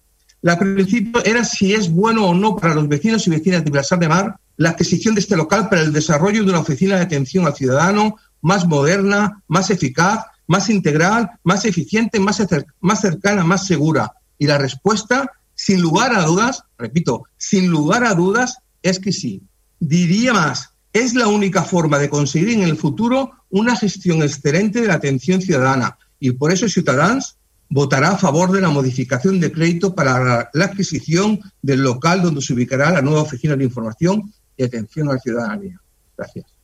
La 0.42 0.58
principio 0.58 1.22
era 1.26 1.44
si 1.44 1.74
es 1.74 1.92
bueno 1.92 2.28
o 2.28 2.34
no 2.34 2.56
para 2.56 2.76
los 2.76 2.88
vecinos 2.88 3.28
y 3.28 3.32
vecinas 3.32 3.66
de 3.66 3.72
Vilasar 3.72 4.00
de 4.00 4.08
Mar 4.08 4.40
la 4.56 4.70
adquisición 4.70 5.16
de 5.16 5.22
este 5.22 5.36
local 5.36 5.68
para 5.70 5.82
el 5.82 5.92
desarrollo 5.92 6.44
de 6.44 6.50
una 6.50 6.60
oficina 6.60 6.96
de 6.96 7.04
atención 7.04 7.46
al 7.46 7.56
ciudadano 7.56 8.16
más 8.42 8.66
moderna, 8.66 9.44
más 9.48 9.70
eficaz, 9.70 10.26
más 10.48 10.70
integral, 10.70 11.30
más 11.44 11.66
eficiente, 11.66 12.20
más, 12.20 12.46
más 12.80 13.02
cercana, 13.02 13.44
más 13.44 13.66
segura. 13.68 14.14
Y 14.38 14.48
la 14.48 14.58
respuesta, 14.58 15.32
sin 15.54 15.82
lugar 15.82 16.14
a 16.16 16.24
dudas, 16.24 16.64
repito, 16.78 17.24
sin 17.38 17.70
lugar 17.70 18.04
a 18.04 18.16
dudas, 18.16 18.58
es 18.82 19.00
que 19.00 19.12
sí. 19.12 19.44
Diría 19.80 20.34
más, 20.34 20.74
es 20.92 21.14
la 21.14 21.28
única 21.28 21.64
forma 21.64 22.00
de 22.00 22.10
conseguir 22.10 22.50
en 22.50 22.64
el 22.64 22.78
futuro 22.78 23.32
una 23.50 23.76
gestión 23.76 24.24
excelente 24.24 24.82
de 24.82 24.88
la 24.88 24.96
atención 24.96 25.42
ciudadana. 25.42 25.98
Y 26.20 26.32
por 26.32 26.52
eso 26.52 26.68
Ciudadanos 26.68 27.38
votará 27.70 28.12
a 28.12 28.18
favor 28.18 28.52
de 28.52 28.62
la 28.62 28.70
modificación 28.70 29.40
de 29.40 29.52
crédito 29.52 29.94
para 29.94 30.50
la 30.52 30.66
adquisición 30.66 31.40
del 31.62 31.82
local 31.82 32.22
donde 32.22 32.42
se 32.42 32.54
ubicará 32.54 32.92
la 32.92 33.02
nueva 33.02 33.22
oficina 33.22 33.56
de 33.56 33.64
información 33.64 34.34
y 34.58 34.64
atención 34.64 35.10
a 35.10 35.14
la 35.14 35.20
ciudadanía. 35.20 35.80
Gracias. 36.18 36.59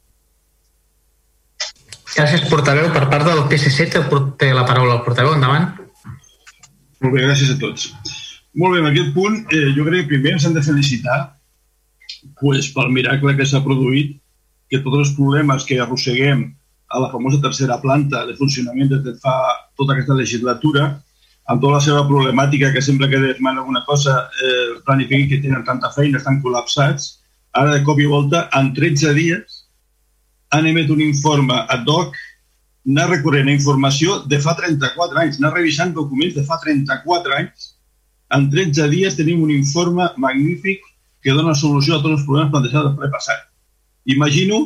Gràcies, 2.16 2.46
portaveu. 2.48 2.88
Per 2.96 3.08
part 3.12 3.28
del 3.28 3.42
PSC 3.52 3.90
té 3.92 4.52
la 4.56 4.64
paraula 4.68 5.00
el 5.00 5.04
portaveu. 5.04 5.36
Endavant. 5.36 5.72
Molt 7.04 7.12
bé, 7.12 7.26
gràcies 7.26 7.52
a 7.52 7.58
tots. 7.60 7.90
Molt 8.56 8.76
bé, 8.76 8.84
en 8.84 8.88
aquest 8.88 9.10
punt 9.16 9.42
eh, 9.52 9.72
jo 9.76 9.84
crec 9.84 10.06
que 10.06 10.14
primer 10.14 10.38
ens 10.38 10.46
hem 10.48 10.54
de 10.56 10.64
felicitar 10.64 11.18
pues, 12.40 12.70
pel 12.72 12.94
miracle 12.96 13.36
que 13.36 13.48
s'ha 13.48 13.60
produït, 13.66 14.16
que 14.72 14.80
tots 14.86 15.02
els 15.02 15.12
problemes 15.18 15.68
que 15.68 15.82
arrosseguem 15.84 16.46
a 16.96 17.02
la 17.04 17.10
famosa 17.12 17.42
tercera 17.44 17.78
planta 17.84 18.24
de 18.30 18.38
funcionament 18.40 18.94
des 18.94 19.04
de 19.04 19.14
fa 19.20 19.36
tota 19.76 19.94
aquesta 19.94 20.16
legislatura, 20.16 20.88
amb 21.52 21.62
tota 21.62 21.76
la 21.76 21.84
seva 21.84 22.06
problemàtica 22.08 22.72
que 22.74 22.82
sempre 22.82 23.10
que 23.12 23.20
demana 23.22 23.60
alguna 23.60 23.84
cosa 23.86 24.16
eh, 24.40 24.80
planifiqui 24.88 25.28
que 25.34 25.42
tenen 25.44 25.68
tanta 25.68 25.92
feina, 25.92 26.22
estan 26.22 26.40
col·lapsats, 26.42 27.12
ara 27.60 27.76
de 27.76 27.84
cop 27.84 28.00
i 28.00 28.08
volta, 28.10 28.48
en 28.56 28.72
13 28.74 29.14
dies, 29.20 29.55
han 30.56 30.68
emet 30.72 30.90
un 30.94 31.02
informe 31.04 31.58
ad 31.76 31.88
hoc, 31.92 32.16
anar 32.86 33.10
recorrent 33.10 33.50
a 33.50 33.56
informació 33.56 34.20
de 34.32 34.40
fa 34.42 34.56
34 34.58 35.22
anys, 35.24 35.40
anar 35.42 35.56
revisant 35.56 35.94
documents 35.94 36.36
de 36.38 36.44
fa 36.48 36.60
34 36.64 37.38
anys. 37.40 37.72
En 38.36 38.48
13 38.54 38.90
dies 38.94 39.18
tenim 39.18 39.44
un 39.44 39.52
informe 39.54 40.08
magnífic 40.22 40.82
que 41.26 41.34
dona 41.34 41.56
solució 41.58 41.98
a 41.98 42.02
tots 42.04 42.20
els 42.20 42.26
problemes 42.28 42.52
plantejats 42.54 42.88
del 42.88 42.98
ple 42.98 43.12
passat. 43.14 43.46
Imagino 44.16 44.62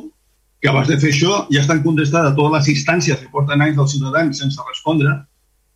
que 0.59 0.67
abans 0.67 0.89
de 0.91 0.97
fer 0.99 1.13
això 1.13 1.45
ja 1.53 1.61
estan 1.63 1.83
contestades 1.83 2.35
totes 2.35 2.55
les 2.57 2.71
instàncies 2.75 3.21
que 3.21 3.31
porten 3.31 3.61
anys 3.63 3.77
dels 3.79 3.93
ciutadans 3.95 4.41
sense 4.43 4.65
respondre. 4.67 5.13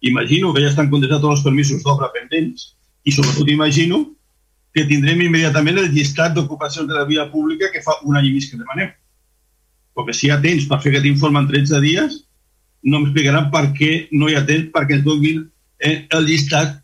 Imagino 0.03 0.51
que 0.53 0.65
ja 0.65 0.73
estan 0.73 0.89
contestats 0.91 1.23
tots 1.23 1.37
els 1.37 1.45
permisos 1.45 1.85
d'obra 1.85 2.11
pendents 2.15 2.73
i 3.07 3.15
sobretot 3.15 3.47
imagino 3.51 4.03
que 4.75 4.83
tindrem 4.89 5.21
immediatament 5.23 5.79
el 5.79 5.93
llistat 5.93 6.35
d'ocupacions 6.35 6.89
de 6.89 6.97
la 6.97 7.05
via 7.07 7.29
pública 7.31 7.71
que 7.71 7.83
fa 7.85 7.95
un 8.03 8.19
any 8.19 8.27
i 8.27 8.33
mig 8.35 8.49
que 8.49 8.59
demanem 8.59 8.91
perquè 9.97 10.15
si 10.15 10.27
hi 10.27 10.31
ha 10.33 10.41
temps 10.41 10.67
per 10.69 10.79
fer 10.83 10.93
aquest 10.93 11.09
informe 11.09 11.41
en 11.43 11.49
13 11.49 11.81
dies, 11.83 12.21
no 12.83 12.99
m'explicaran 12.99 13.49
per 13.53 13.67
què 13.77 13.91
no 14.11 14.29
hi 14.29 14.37
ha 14.37 14.45
temps 14.47 14.71
perquè 14.73 14.97
ens 14.97 15.05
donin 15.05 15.43
eh, 15.79 16.05
el 16.17 16.27
llistat 16.27 16.79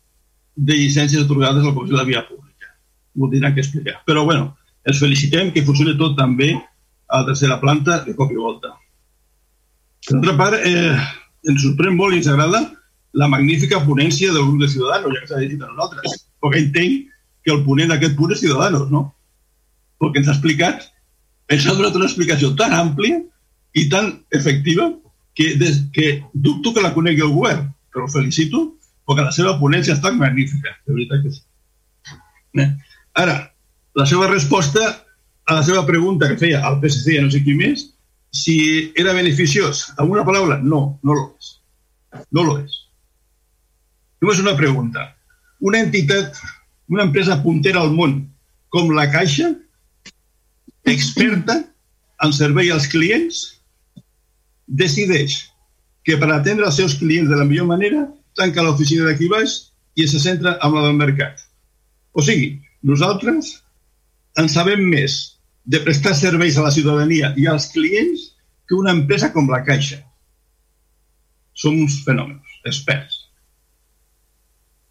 de 0.56 0.76
llicències 0.76 1.24
atorgades 1.24 1.64
al 1.64 1.74
Comissió 1.74 1.96
de 1.96 2.02
la 2.02 2.08
Via 2.08 2.24
Pública. 2.26 2.72
M'ho 3.16 3.30
tindran 3.32 3.54
que 3.54 3.64
explicar. 3.64 4.00
Però, 4.08 4.24
bueno, 4.28 4.54
els 4.88 5.00
felicitem 5.02 5.52
que 5.54 5.64
funcioni 5.66 5.96
tot 5.98 6.16
també 6.18 6.52
a 6.54 7.20
la 7.20 7.26
tercera 7.30 7.58
planta 7.60 8.00
de 8.06 8.14
cop 8.16 8.32
i 8.32 8.38
volta. 8.40 8.74
Per 10.06 10.18
altra 10.18 10.36
part, 10.38 10.60
eh, 10.64 10.96
ens 11.48 11.64
sorprèn 11.64 11.96
molt 11.96 12.14
i 12.14 12.20
ens 12.20 12.30
agrada 12.30 12.62
la 13.20 13.28
magnífica 13.28 13.80
ponència 13.84 14.32
del 14.32 14.46
grup 14.46 14.60
de 14.62 14.70
Ciudadanos, 14.72 15.14
ja 15.16 15.24
que 15.24 15.30
s'ha 15.32 15.42
dit 15.42 15.60
a 15.60 15.68
nosaltres. 15.72 16.26
Perquè 16.40 16.62
entenc 16.64 17.10
que 17.44 17.54
el 17.54 17.64
ponent 17.66 17.92
d'aquest 17.92 18.16
punt 18.16 18.32
és 18.32 18.40
Ciudadanos, 18.44 18.88
no? 18.92 19.08
Perquè 20.00 20.22
ens 20.22 20.30
ha 20.30 20.36
explicat 20.36 20.86
ens 21.50 21.66
ha 21.66 21.76
donat 21.76 21.96
una 21.98 22.06
explicació 22.08 22.52
tan 22.58 22.74
àmplia 22.76 23.20
i 23.74 23.86
tan 23.90 24.12
efectiva 24.34 24.88
que, 25.34 25.54
des, 25.58 25.82
que 25.94 26.20
dubto 26.32 26.74
que 26.74 26.84
la 26.84 26.94
conegui 26.94 27.24
el 27.26 27.34
govern, 27.34 27.68
però 27.90 28.06
el 28.06 28.12
felicito 28.12 28.66
perquè 29.08 29.26
la 29.26 29.34
seva 29.34 29.56
ponència 29.58 29.96
està 29.96 30.12
magnífica, 30.14 30.76
de 30.86 30.94
veritat 30.94 31.24
que 31.24 31.32
sí. 31.34 31.40
Eh? 32.62 32.68
Ara, 33.18 33.38
la 33.98 34.06
seva 34.06 34.28
resposta 34.30 34.84
a 35.50 35.56
la 35.56 35.64
seva 35.66 35.82
pregunta 35.86 36.28
que 36.30 36.38
feia 36.38 36.60
al 36.66 36.78
PSC 36.82 37.16
i 37.16 37.22
no 37.24 37.32
sé 37.32 37.42
qui 37.42 37.56
més, 37.58 37.88
si 38.30 38.56
era 38.98 39.16
beneficiós, 39.16 39.88
amb 39.98 40.14
una 40.14 40.22
paraula, 40.26 40.60
no, 40.62 41.00
no 41.02 41.16
lo 41.16 41.24
és. 41.34 41.56
No 42.30 42.44
lo 42.46 42.58
és. 42.60 42.76
Només 44.22 44.42
una 44.42 44.54
pregunta. 44.58 45.08
Una 45.66 45.80
entitat, 45.82 46.38
una 46.90 47.08
empresa 47.08 47.40
puntera 47.42 47.82
al 47.82 47.90
món 47.96 48.20
com 48.70 48.92
la 48.94 49.08
Caixa, 49.10 49.50
experta 50.84 51.60
en 52.24 52.32
servei 52.36 52.70
als 52.70 52.88
clients, 52.90 53.40
decideix 54.66 55.36
que 56.06 56.16
per 56.20 56.30
atendre 56.32 56.66
els 56.68 56.78
seus 56.80 56.96
clients 57.00 57.30
de 57.30 57.38
la 57.38 57.46
millor 57.48 57.68
manera 57.68 58.06
tanca 58.38 58.64
l'oficina 58.64 59.08
d'aquí 59.08 59.28
baix 59.28 59.56
i 59.98 60.06
se 60.08 60.20
centra 60.22 60.56
en 60.62 60.74
la 60.74 60.84
del 60.86 60.98
mercat. 60.98 61.40
O 62.12 62.22
sigui, 62.24 62.54
nosaltres 62.86 63.56
en 64.40 64.48
sabem 64.48 64.82
més 64.92 65.18
de 65.70 65.80
prestar 65.84 66.14
serveis 66.16 66.56
a 66.56 66.64
la 66.64 66.74
ciutadania 66.74 67.34
i 67.36 67.46
als 67.50 67.68
clients 67.74 68.30
que 68.68 68.78
una 68.78 68.94
empresa 68.96 69.32
com 69.34 69.50
la 69.50 69.64
Caixa. 69.66 69.98
Som 71.52 71.76
uns 71.82 71.98
fenòmens, 72.06 72.60
experts. 72.64 73.26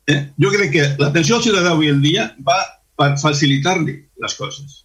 Eh? 0.10 0.20
Jo 0.42 0.52
crec 0.54 0.74
que 0.76 0.86
l'atenció 1.02 1.38
al 1.38 1.46
ciutadà 1.46 1.74
avui 1.74 1.90
en 1.90 2.04
dia 2.04 2.30
va 2.46 2.60
per 3.00 3.16
facilitar-li 3.22 3.96
les 4.20 4.36
coses 4.36 4.84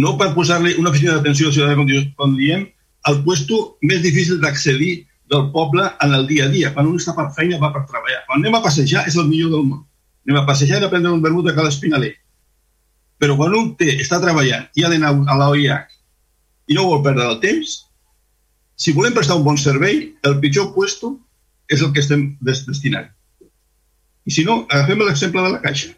no 0.00 0.16
per 0.18 0.32
posar-li 0.34 0.74
una 0.80 0.90
oficina 0.90 1.16
d'atenció 1.16 1.52
ciutadana, 1.52 1.78
com, 1.78 1.90
com 2.18 2.36
diem, 2.38 2.66
al 3.08 3.20
puesto 3.24 3.76
més 3.82 4.02
difícil 4.02 4.40
d'accedir 4.42 5.06
del 5.30 5.50
poble 5.52 5.86
en 6.04 6.14
el 6.14 6.26
dia 6.26 6.46
a 6.46 6.52
dia. 6.52 6.72
Quan 6.74 6.88
un 6.90 6.98
està 7.00 7.14
per 7.16 7.30
feina, 7.36 7.60
va 7.62 7.72
per 7.72 7.84
treballar. 7.88 8.24
Quan 8.26 8.42
anem 8.42 8.58
a 8.58 8.62
passejar, 8.64 9.06
és 9.08 9.16
el 9.20 9.28
millor 9.28 9.54
del 9.54 9.66
món. 9.68 9.82
Anem 10.26 10.40
a 10.40 10.46
passejar 10.48 10.80
i 10.80 10.86
a 10.86 10.92
prendre 10.92 11.12
un 11.12 11.22
vermut 11.24 11.48
a 11.48 11.56
cada 11.56 11.72
espinaler. 11.72 12.14
Però 13.20 13.36
quan 13.38 13.54
un 13.56 13.74
té, 13.78 13.92
està 14.02 14.20
treballant 14.22 14.66
i 14.74 14.84
ha 14.84 14.90
d'anar 14.92 15.12
a 15.30 15.36
l'OIH 15.40 15.92
i 16.72 16.76
no 16.78 16.88
vol 16.88 17.02
perdre 17.04 17.28
el 17.28 17.40
temps, 17.42 17.76
si 18.76 18.92
volem 18.96 19.14
prestar 19.14 19.36
un 19.38 19.44
bon 19.46 19.58
servei, 19.60 20.00
el 20.26 20.40
pitjor 20.42 20.72
puesto 20.74 21.14
és 21.70 21.84
el 21.84 21.92
que 21.94 22.02
estem 22.02 22.26
destinant. 22.44 23.06
I 24.24 24.32
si 24.32 24.44
no, 24.48 24.64
agafem 24.72 25.04
l'exemple 25.04 25.44
de 25.44 25.52
la 25.52 25.60
caixa. 25.62 25.92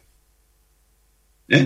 Eh? 1.54 1.64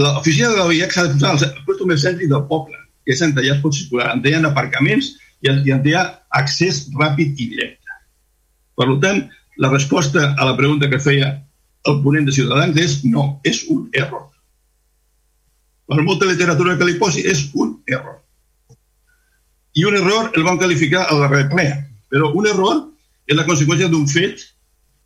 L'oficina 0.00 0.50
de 0.50 0.56
l'OIH 0.60 0.94
s'ha 0.94 1.06
de 1.06 1.14
posar 1.14 1.32
al 1.32 1.40
lloc 1.40 1.82
més 1.88 2.04
cèntric 2.04 2.30
del 2.30 2.46
poble. 2.48 2.76
que 3.04 3.14
és 3.14 3.22
on 3.24 3.32
ja 3.32 3.54
es 3.54 3.60
pot 3.62 3.74
circular, 3.74 4.12
on 4.12 4.20
hi 4.26 4.34
aparcaments 4.34 5.06
i 5.40 5.48
on 5.50 5.62
hi 5.64 5.94
accés 6.40 6.82
ràpid 6.94 7.38
i 7.40 7.46
directe. 7.54 7.94
Per 8.76 8.86
tant, 9.00 9.22
la 9.56 9.70
resposta 9.72 10.34
a 10.36 10.44
la 10.44 10.56
pregunta 10.56 10.88
que 10.90 11.00
feia 11.00 11.30
el 11.88 12.02
ponent 12.04 12.26
de 12.26 12.32
Ciutadans 12.32 12.76
és 12.76 13.00
no, 13.04 13.40
és 13.44 13.64
un 13.68 13.88
error. 13.92 14.28
Per 15.88 16.02
molta 16.02 16.28
literatura 16.28 16.76
que 16.76 16.86
li 16.86 16.98
posi, 17.00 17.24
és 17.24 17.48
un 17.54 17.78
error. 17.88 18.20
I 19.74 19.84
un 19.88 19.96
error 19.96 20.30
el 20.36 20.44
van 20.44 20.58
qualificar 20.58 21.06
al 21.08 21.24
darrer 21.24 21.48
ple, 21.50 21.66
però 22.12 22.30
un 22.36 22.46
error 22.46 22.84
és 23.26 23.36
la 23.38 23.46
conseqüència 23.48 23.88
d'un 23.88 24.06
fet 24.10 24.44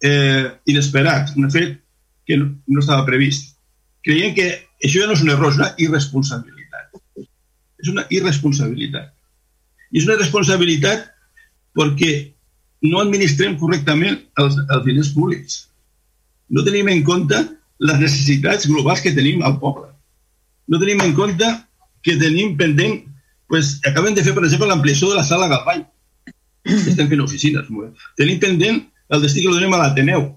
eh, 0.05 0.51
inesperat, 0.67 1.35
un 1.37 1.51
fet 1.51 1.79
que 2.27 2.39
no, 2.41 2.51
no 2.67 2.83
estava 2.83 3.07
previst. 3.07 3.54
Creiem 4.05 4.35
que 4.37 4.47
això 4.85 5.01
ja 5.01 5.09
no 5.09 5.17
és 5.17 5.25
un 5.25 5.33
error, 5.33 5.53
és 5.53 5.59
una 5.61 5.73
irresponsabilitat. 5.81 7.01
És 7.81 7.91
una 7.93 8.05
irresponsabilitat. 8.13 9.11
I 9.95 10.01
és 10.01 10.09
una 10.09 10.19
responsabilitat 10.21 11.07
perquè 11.79 12.13
no 12.85 13.01
administrem 13.01 13.57
correctament 13.61 14.19
els, 14.41 14.59
els 14.61 14.85
diners 14.85 15.13
públics. 15.17 15.65
No 16.53 16.65
tenim 16.67 16.91
en 16.93 17.03
compte 17.07 17.41
les 17.85 18.01
necessitats 18.01 18.69
globals 18.69 19.03
que 19.05 19.15
tenim 19.17 19.43
al 19.43 19.57
poble. 19.63 19.89
No 20.69 20.81
tenim 20.81 21.01
en 21.05 21.15
compte 21.17 21.49
que 22.05 22.17
tenim 22.21 22.57
pendent, 22.61 23.01
pues, 23.49 23.79
acabem 23.89 24.15
de 24.17 24.25
fer, 24.25 24.35
per 24.37 24.45
exemple, 24.45 24.69
l'ampliació 24.69 25.11
de 25.11 25.19
la 25.19 25.25
sala 25.25 25.49
Galvany. 25.49 25.85
Estem 26.65 27.09
fent 27.09 27.25
oficines. 27.25 27.69
Tenim 28.21 28.41
pendent 28.41 28.83
el 29.13 29.25
destí 29.25 29.43
que 29.43 29.49
lo 29.49 29.57
donem 29.57 29.75
a 29.77 29.81
l'Ateneu, 29.83 30.29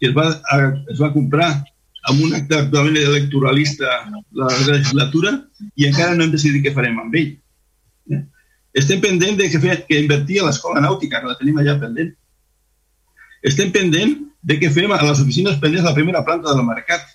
que 0.00 0.10
es 0.10 0.14
va, 0.16 0.28
a, 0.50 0.58
es 0.90 1.00
va 1.02 1.12
comprar 1.14 1.50
amb 2.10 2.20
un 2.20 2.34
acte 2.36 2.56
actualment 2.58 3.00
electoralista 3.00 3.94
la 4.36 4.48
legislatura 4.66 5.32
i 5.74 5.86
encara 5.88 6.16
no 6.16 6.26
hem 6.26 6.34
decidit 6.34 6.64
què 6.64 6.74
farem 6.76 6.98
amb 7.00 7.16
ell. 7.16 7.30
Eh? 8.12 8.20
Estem 8.80 9.00
pendent 9.00 9.38
de 9.40 9.48
que, 9.48 9.60
fer, 9.62 9.78
que 9.88 10.02
invertir 10.02 10.40
a 10.40 10.48
l'escola 10.48 10.82
nàutica, 10.84 11.22
que 11.22 11.30
la 11.30 11.38
tenim 11.40 11.60
allà 11.62 11.78
pendent. 11.80 12.12
Estem 13.50 13.72
pendent 13.72 14.18
de 14.44 14.58
què 14.60 14.70
fem 14.74 14.92
a 14.92 15.00
les 15.00 15.22
oficines 15.22 15.56
pendents 15.62 15.84
de 15.84 15.90
la 15.92 15.96
primera 15.96 16.24
planta 16.26 16.52
del 16.52 16.66
mercat. 16.66 17.06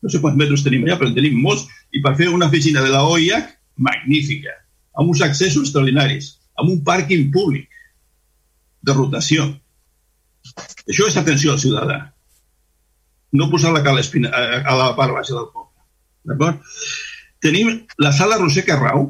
No 0.00 0.12
sé 0.12 0.20
quants 0.22 0.38
metres 0.38 0.62
tenim 0.66 0.86
allà, 0.86 0.98
però 1.00 1.10
en 1.10 1.16
tenim 1.18 1.40
molts. 1.42 1.66
I 1.96 2.02
per 2.04 2.14
fer 2.20 2.30
una 2.30 2.46
oficina 2.52 2.84
de 2.84 2.92
la 2.92 3.02
OIAC, 3.08 3.50
magnífica, 3.80 4.54
amb 4.94 5.10
uns 5.10 5.24
accessos 5.26 5.66
extraordinaris, 5.66 6.36
amb 6.60 6.70
un 6.76 6.84
pàrquing 6.86 7.30
públic 7.34 7.66
de 8.86 8.94
rotació. 8.94 9.48
Això 10.86 11.08
és 11.08 11.18
atenció 11.18 11.54
al 11.54 11.62
ciutadà 11.62 12.00
no 13.32 13.50
posar 13.50 13.72
la 13.72 13.82
cala 13.82 14.00
espina, 14.00 14.30
a, 14.30 14.62
a 14.66 14.76
la 14.76 14.90
part 14.96 15.14
baixa 15.14 15.36
del 15.36 15.48
poble. 15.52 15.78
D'acord? 16.30 16.60
Tenim 17.40 17.70
la 18.02 18.12
sala 18.12 18.38
Roser 18.40 18.64
Carrau, 18.66 19.06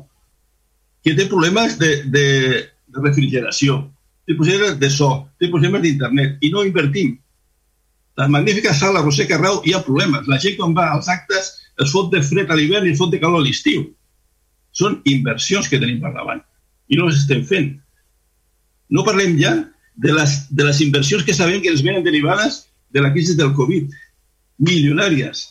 que 1.04 1.16
té 1.16 1.26
problemes 1.30 1.78
de, 1.80 1.90
de, 2.12 2.26
de 2.86 3.02
refrigeració, 3.02 3.80
té 4.28 4.36
problemes 4.36 4.76
de 4.78 4.90
so, 4.92 5.10
té 5.40 5.48
problemes 5.50 5.82
d'internet, 5.86 6.36
i 6.44 6.52
no 6.52 6.66
invertim. 6.66 7.16
La 8.20 8.28
magnífica 8.28 8.74
sala 8.76 9.02
Roser 9.02 9.26
Carrau 9.30 9.62
hi 9.64 9.74
ha 9.74 9.82
problemes. 9.86 10.28
La 10.28 10.38
gent 10.42 10.58
quan 10.58 10.76
va 10.76 10.90
als 10.92 11.08
actes 11.08 11.54
es 11.80 11.90
fot 11.94 12.12
de 12.12 12.20
fred 12.22 12.50
a 12.50 12.58
l'hivern 12.58 12.86
i 12.86 12.92
es 12.92 13.00
fot 13.00 13.10
de 13.10 13.20
calor 13.22 13.40
a 13.40 13.46
l'estiu. 13.46 13.86
Són 14.76 15.00
inversions 15.08 15.66
que 15.70 15.80
tenim 15.80 16.02
per 16.02 16.12
davant 16.14 16.42
i 16.90 16.98
no 16.98 17.08
les 17.08 17.22
estem 17.22 17.42
fent. 17.46 17.72
No 18.90 19.06
parlem 19.06 19.38
ja 19.40 19.54
de 19.96 20.12
les, 20.14 20.36
de 20.50 20.66
les 20.66 20.80
inversions 20.84 21.24
que 21.26 21.34
sabem 21.34 21.62
que 21.62 21.70
ens 21.72 21.82
venen 21.86 22.04
derivades 22.04 22.66
de 22.90 23.02
la 23.02 23.12
crisi 23.14 23.36
del 23.38 23.54
Covid 23.54 23.90
milionàries. 24.60 25.48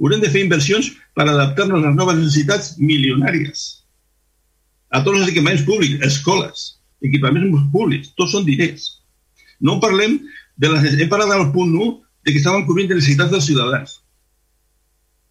Haurem 0.00 0.22
de 0.22 0.30
fer 0.32 0.44
inversions 0.44 0.90
per 1.16 1.26
adaptar-nos 1.28 1.82
a 1.82 1.88
les 1.88 1.98
noves 1.98 2.18
necessitats 2.20 2.76
milionàries. 2.80 3.64
A 4.92 5.00
tots 5.04 5.20
els 5.20 5.30
equipaments 5.32 5.64
públics, 5.66 6.04
escoles, 6.06 6.64
equipaments 7.06 7.68
públics, 7.72 8.12
tots 8.18 8.34
són 8.36 8.46
diners. 8.48 8.88
No 9.60 9.80
parlem 9.80 10.18
de 10.60 10.72
les... 10.72 10.96
Hem 11.00 11.10
parlat 11.12 11.32
al 11.36 11.52
punt 11.54 11.72
1 11.72 11.92
de 12.26 12.32
que 12.32 12.40
estàvem 12.42 12.66
cobrint 12.68 12.90
necessitats 12.92 13.32
dels 13.32 13.46
ciutadans. 13.48 14.00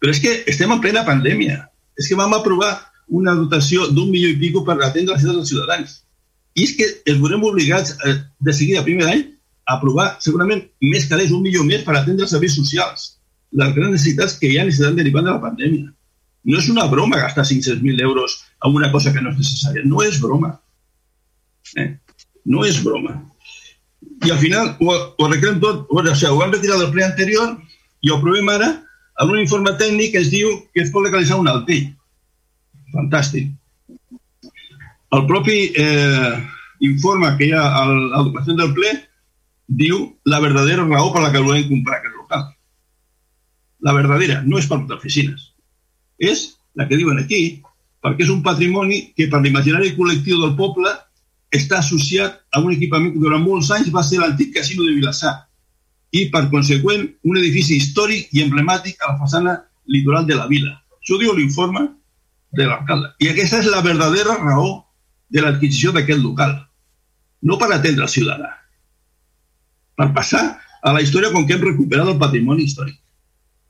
Però 0.02 0.14
és 0.14 0.20
que 0.22 0.32
estem 0.50 0.72
en 0.74 0.80
plena 0.82 1.04
pandèmia. 1.06 1.60
És 1.98 2.08
que 2.08 2.18
vam 2.18 2.34
aprovar 2.34 2.72
una 3.12 3.34
dotació 3.38 3.86
d'un 3.92 4.10
milió 4.10 4.32
i 4.32 4.38
pico 4.40 4.64
per 4.66 4.78
atendre 4.78 5.14
les 5.14 5.22
necessitats 5.22 5.38
dels 5.38 5.52
ciutadans. 5.52 5.94
I 6.56 6.66
és 6.66 6.74
que 6.78 6.88
ens 7.12 7.20
veurem 7.20 7.44
obligats 7.48 7.94
a, 8.02 8.16
de 8.40 8.54
seguir 8.56 8.78
a 8.80 8.86
primer 8.86 9.06
d'any 9.06 9.22
aprovar 9.76 10.16
segurament 10.24 10.62
més 10.80 11.08
calés, 11.10 11.32
un 11.32 11.42
milió 11.44 11.64
més 11.64 11.82
per 11.86 11.96
atendre 11.96 12.26
els 12.26 12.34
serveis 12.34 12.54
socials, 12.58 13.08
les 13.52 13.74
grans 13.76 13.94
necessitats 13.94 14.38
que 14.40 14.52
ha 14.58 14.66
necessitat 14.66 14.96
derivant 14.98 15.28
de 15.28 15.34
la 15.34 15.42
pandèmia. 15.42 15.90
No 16.44 16.58
és 16.58 16.68
una 16.72 16.88
broma 16.90 17.20
gastar 17.22 17.44
500.000 17.46 18.02
euros 18.02 18.40
en 18.64 18.74
una 18.74 18.90
cosa 18.92 19.12
que 19.12 19.20
no 19.22 19.30
és 19.30 19.42
necessària. 19.42 19.84
No 19.86 20.02
és 20.02 20.18
broma. 20.20 20.56
Eh? 21.78 21.92
No 22.50 22.64
és 22.66 22.80
broma. 22.82 23.18
I 24.26 24.32
al 24.34 24.40
final 24.40 24.72
ho, 24.80 24.94
ho 25.18 25.26
arreglem 25.26 25.60
tot, 25.62 25.86
o 25.90 26.02
sigui, 26.02 26.30
ho 26.30 26.40
vam 26.40 26.54
retirar 26.54 26.78
del 26.80 26.90
ple 26.94 27.04
anterior 27.06 27.54
i 28.02 28.10
ho 28.10 28.18
aprovem 28.18 28.48
ara 28.50 28.70
amb 29.22 29.34
un 29.34 29.38
informe 29.42 29.74
tècnic 29.78 30.14
que 30.14 30.22
es 30.24 30.30
diu 30.32 30.50
que 30.74 30.82
es 30.82 30.90
pot 30.94 31.04
legalitzar 31.06 31.38
un 31.38 31.50
altell. 31.50 31.90
Fantàstic. 32.92 33.52
El 35.12 35.26
propi 35.28 35.58
eh, 35.76 36.34
informe 36.88 37.30
que 37.38 37.48
hi 37.48 37.54
ha 37.54 37.62
a 37.62 37.86
la 37.92 38.22
documentació 38.22 38.58
del 38.58 38.74
ple 38.76 38.92
diu 39.68 40.04
la 40.24 40.40
verdadera 40.40 40.84
raó 40.86 41.12
per 41.12 41.22
la 41.22 41.30
que 41.32 41.42
volem 41.42 41.68
comprar 41.68 41.98
aquest 41.98 42.16
local. 42.16 42.48
La 43.82 43.94
verdadera, 43.96 44.42
no 44.46 44.58
és 44.58 44.68
per 44.70 44.80
les 44.82 44.96
oficines. 44.96 45.52
És 46.18 46.58
la 46.78 46.86
que 46.88 46.98
diuen 46.98 47.18
aquí, 47.18 47.62
perquè 48.02 48.26
és 48.26 48.32
un 48.32 48.42
patrimoni 48.42 49.12
que 49.16 49.28
per 49.30 49.40
l'imaginari 49.42 49.94
col·lectiu 49.96 50.40
del 50.42 50.54
poble 50.58 50.92
està 51.52 51.78
associat 51.78 52.38
a 52.52 52.60
un 52.60 52.72
equipament 52.72 53.12
que 53.14 53.22
durant 53.22 53.42
molts 53.44 53.70
anys 53.74 53.90
va 53.94 54.04
ser 54.06 54.20
l'antic 54.22 54.54
casino 54.56 54.86
de 54.86 54.94
Vilassar 54.96 55.34
i, 56.12 56.28
per 56.32 56.48
conseqüent, 56.52 57.04
un 57.28 57.40
edifici 57.40 57.76
històric 57.78 58.32
i 58.36 58.42
emblemàtic 58.44 59.00
a 59.00 59.12
la 59.12 59.18
façana 59.20 59.58
litoral 59.88 60.26
de 60.28 60.38
la 60.38 60.48
vila. 60.48 60.72
Això 61.00 61.18
diu 61.20 61.34
l'informe 61.36 61.86
de 62.52 62.66
l'alcalde. 62.68 63.12
I 63.20 63.30
aquesta 63.32 63.60
és 63.62 63.70
la 63.72 63.82
verdadera 63.84 64.36
raó 64.40 64.82
de 65.32 65.44
l'adquisició 65.44 65.92
d'aquest 65.92 66.20
local. 66.20 66.54
No 67.42 67.58
per 67.58 67.72
atendre 67.72 68.06
el 68.06 68.12
ciutadà, 68.12 68.52
per 69.98 70.10
passar 70.16 70.42
a 70.82 70.92
la 70.94 71.02
història 71.04 71.30
com 71.32 71.46
que 71.46 71.56
hem 71.56 71.64
recuperat 71.64 72.08
el 72.10 72.20
patrimoni 72.20 72.66
històric. 72.66 72.96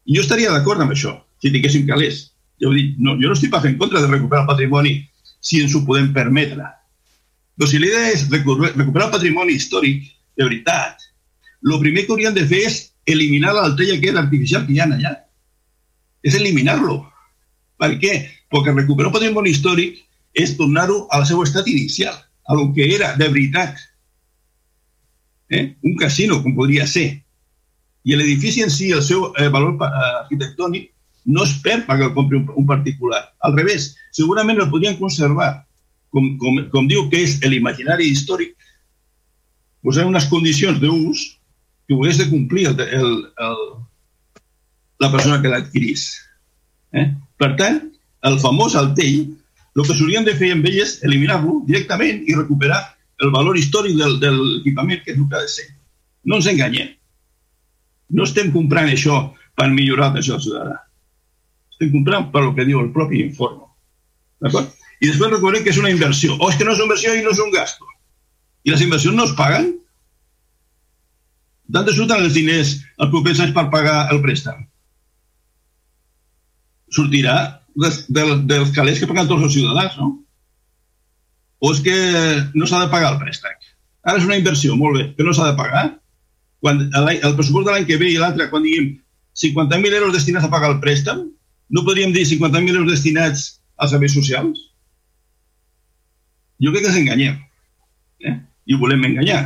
I 0.09 0.17
jo 0.17 0.25
estaria 0.25 0.53
d'acord 0.53 0.83
amb 0.83 0.95
això, 0.95 1.15
si 1.43 1.53
tinguéssim 1.53 1.87
calés. 1.89 2.29
Jo, 2.63 2.71
dic, 2.75 2.95
no, 2.99 3.17
jo 3.21 3.31
no 3.31 3.37
estic 3.37 3.53
pas 3.53 3.65
en 3.69 3.77
contra 3.79 4.01
de 4.01 4.11
recuperar 4.11 4.45
el 4.45 4.51
patrimoni 4.51 4.95
si 5.43 5.61
ens 5.63 5.75
ho 5.75 5.83
podem 5.87 6.13
permetre. 6.15 6.65
Però 7.59 7.69
si 7.69 7.81
l'idea 7.83 8.13
és 8.15 8.29
recuperar 8.31 9.09
el 9.09 9.15
patrimoni 9.15 9.59
històric, 9.59 10.07
de 10.39 10.47
veritat, 10.47 11.03
el 11.63 11.79
primer 11.83 12.07
que 12.07 12.15
hauríem 12.15 12.35
de 12.35 12.47
fer 12.49 12.63
és 12.69 12.79
eliminar 13.07 13.53
l'altella 13.55 13.99
aquest 13.99 14.19
artificial 14.19 14.65
que 14.67 14.75
hi 14.75 14.81
ha 14.81 14.89
allà. 14.89 15.13
És 16.23 16.39
eliminar-lo. 16.39 17.03
Per 17.83 17.93
què? 18.03 18.15
Perquè 18.53 18.75
recuperar 18.75 19.11
el 19.11 19.17
patrimoni 19.19 19.53
històric 19.53 19.99
és 20.39 20.57
tornar-ho 20.57 21.03
al 21.13 21.27
seu 21.29 21.43
estat 21.43 21.69
inicial, 21.69 22.15
a 22.49 22.55
lo 22.57 22.71
que 22.75 22.87
era 22.95 23.13
de 23.19 23.29
veritat 23.29 23.77
eh? 25.53 25.77
un 25.85 25.97
casino, 26.01 26.41
com 26.43 26.57
podria 26.57 26.87
ser. 26.89 27.21
I 28.03 28.17
l'edifici 28.19 28.65
en 28.65 28.73
si, 28.73 28.91
el 28.91 29.05
seu 29.07 29.29
eh, 29.37 29.49
valor 29.53 29.77
eh, 29.77 29.91
arquitectònic, 30.25 30.89
no 31.31 31.45
es 31.47 31.53
perd 31.63 31.85
perquè 31.87 32.09
el 32.09 32.17
compri 32.17 32.41
un, 32.41 32.49
un 32.59 32.67
particular. 32.67 33.21
Al 33.47 33.55
revés, 33.55 33.93
segurament 34.17 34.59
el 34.59 34.71
podrien 34.73 34.99
conservar, 34.99 35.53
com, 36.11 36.33
com, 36.41 36.59
com 36.73 36.89
diu 36.91 37.07
que 37.13 37.23
és 37.23 37.39
l'imaginari 37.47 38.09
històric, 38.11 38.57
posant 39.85 40.11
unes 40.11 40.27
condicions 40.31 40.81
d'ús 40.83 41.23
que 41.87 41.95
hagués 41.95 42.19
de 42.19 42.29
complir 42.31 42.67
el, 42.71 42.81
el, 42.81 43.15
el, 43.47 43.63
la 45.03 45.13
persona 45.13 45.41
que 45.43 45.53
l'adquirís. 45.53 46.09
Eh? 46.95 47.09
Per 47.39 47.53
tant, 47.61 47.81
el 48.29 48.39
famós 48.43 48.77
altell, 48.79 49.31
el 49.73 49.87
que 49.87 49.95
s'haurien 49.95 50.27
de 50.27 50.35
fer 50.39 50.53
amb 50.55 50.67
ell 50.69 50.83
és 50.83 50.99
eliminar-lo 51.07 51.61
directament 51.69 52.23
i 52.29 52.37
recuperar 52.37 52.83
el 53.23 53.31
valor 53.31 53.59
històric 53.59 53.97
del, 53.99 54.19
de 54.23 54.31
l'equipament 54.35 55.03
que 55.05 55.15
és 55.15 55.19
el 55.19 55.29
que 55.31 55.39
ha 55.39 55.45
de 55.45 55.51
ser. 55.51 55.69
No 56.27 56.39
ens 56.39 56.49
enganyem. 56.51 56.91
No 58.19 58.27
estem 58.27 58.51
comprant 58.55 58.91
això 58.91 59.19
per 59.59 59.69
millorar 59.73 60.11
l'atenció 60.11 60.37
al 60.37 60.45
ciutadà. 60.45 60.79
Estem 61.75 61.93
comprant 61.95 62.31
per 62.35 62.43
el 62.47 62.55
que 62.57 62.67
diu 62.69 62.83
el 62.83 62.91
propi 62.95 63.23
informe. 63.23 63.65
D'acord? 64.43 64.73
I 65.03 65.09
després 65.11 65.33
recordem 65.33 65.65
que 65.65 65.73
és 65.75 65.81
una 65.83 65.91
inversió. 65.91 66.35
O 66.39 66.51
és 66.51 66.59
que 66.59 66.67
no 66.67 66.75
és 66.75 66.83
una 66.83 66.91
inversió 66.91 67.15
i 67.15 67.23
no 67.25 67.33
és 67.35 67.41
un 67.43 67.55
gasto. 67.55 67.87
I 68.67 68.75
les 68.75 68.85
inversions 68.85 69.19
no 69.19 69.27
es 69.27 69.35
paguen? 69.39 69.73
D'on 71.73 71.87
te 71.87 71.95
surten 71.97 72.23
els 72.23 72.37
diners 72.37 72.77
els 72.99 73.11
propers 73.11 73.41
anys 73.43 73.55
per 73.57 73.71
pagar 73.73 73.97
el 74.15 74.21
préstec? 74.23 74.59
Sortirà 76.93 77.37
dels, 77.75 78.03
dels, 78.13 78.45
dels 78.51 78.75
calés 78.77 79.01
que 79.01 79.09
paguen 79.11 79.31
tots 79.31 79.49
els 79.49 79.57
ciutadans, 79.57 79.97
no? 79.99 80.11
O 81.63 81.71
és 81.71 81.81
que 81.85 81.97
no 82.59 82.67
s'ha 82.67 82.83
de 82.83 82.91
pagar 82.91 83.13
el 83.15 83.21
préstec. 83.21 83.71
Ara 84.03 84.19
és 84.19 84.27
una 84.27 84.39
inversió, 84.39 84.75
molt 84.77 84.99
bé, 84.99 85.05
però 85.15 85.31
no 85.31 85.37
s'ha 85.37 85.53
de 85.53 85.59
pagar. 85.59 85.85
Quan 86.63 86.83
el 86.91 87.37
pressupost 87.39 87.69
de 87.69 87.75
l'any 87.75 87.87
que 87.87 87.99
ve 88.01 88.11
i 88.11 88.19
l'altre, 88.19 88.49
quan 88.51 88.67
diguem 88.67 88.91
50.000 89.39 89.99
euros 90.01 90.15
destinats 90.15 90.47
a 90.47 90.51
pagar 90.51 90.73
el 90.75 90.81
préstec, 90.83 91.23
no 91.71 91.85
podríem 91.87 92.13
dir 92.15 92.27
50.000 92.27 92.75
euros 92.75 92.91
destinats 92.91 93.47
als 93.79 93.95
serveis 93.95 94.15
socials? 94.15 94.59
Jo 96.63 96.75
crec 96.75 96.85
que 96.85 96.91
ens 96.91 97.01
enganyem. 97.01 97.39
Eh? 98.27 98.37
I 98.67 98.79
volem 98.79 99.07
enganyar. 99.07 99.43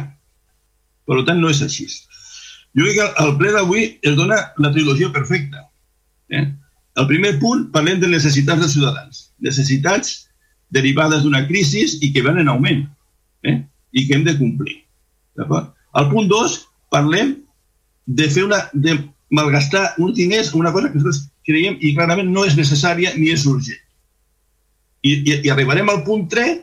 Per 1.06 1.22
tant, 1.28 1.40
no 1.40 1.52
és 1.52 1.60
així. 1.64 1.86
Jo 2.76 2.84
crec 2.84 2.96
que 2.98 3.24
el 3.24 3.36
ple 3.40 3.52
d'avui 3.54 3.84
es 4.02 4.16
dona 4.16 4.40
la 4.60 4.72
trilogia 4.72 5.12
perfecta. 5.12 5.66
Eh? 6.32 6.46
El 6.96 7.08
primer 7.12 7.36
punt, 7.40 7.68
parlem 7.76 8.00
de 8.00 8.08
necessitats 8.08 8.64
dels 8.64 8.72
ciutadans. 8.76 9.26
Necessitats 9.44 10.25
derivades 10.72 11.22
d'una 11.22 11.44
crisi 11.46 11.84
i 12.02 12.12
que 12.12 12.24
van 12.24 12.40
en 12.42 12.50
augment 12.52 12.84
eh? 13.46 13.60
i 13.92 14.06
que 14.06 14.16
hem 14.16 14.24
de 14.26 14.36
complir. 14.38 14.80
Al 15.36 16.08
punt 16.10 16.28
2, 16.30 16.56
parlem 16.92 17.36
de 18.06 18.28
fer 18.30 18.44
una, 18.46 18.62
de 18.72 18.96
malgastar 19.30 19.94
uns 19.98 20.16
diners 20.16 20.52
una 20.54 20.72
cosa 20.72 20.90
que 20.90 20.98
nosaltres 20.98 21.26
creiem 21.46 21.78
i 21.80 21.94
clarament 21.96 22.30
no 22.32 22.44
és 22.46 22.56
necessària 22.58 23.14
ni 23.16 23.30
és 23.34 23.46
urgent. 23.46 23.82
I, 25.06 25.20
i, 25.22 25.32
i 25.46 25.52
arribarem 25.52 25.90
al 25.90 26.02
punt 26.06 26.26
3 26.32 26.58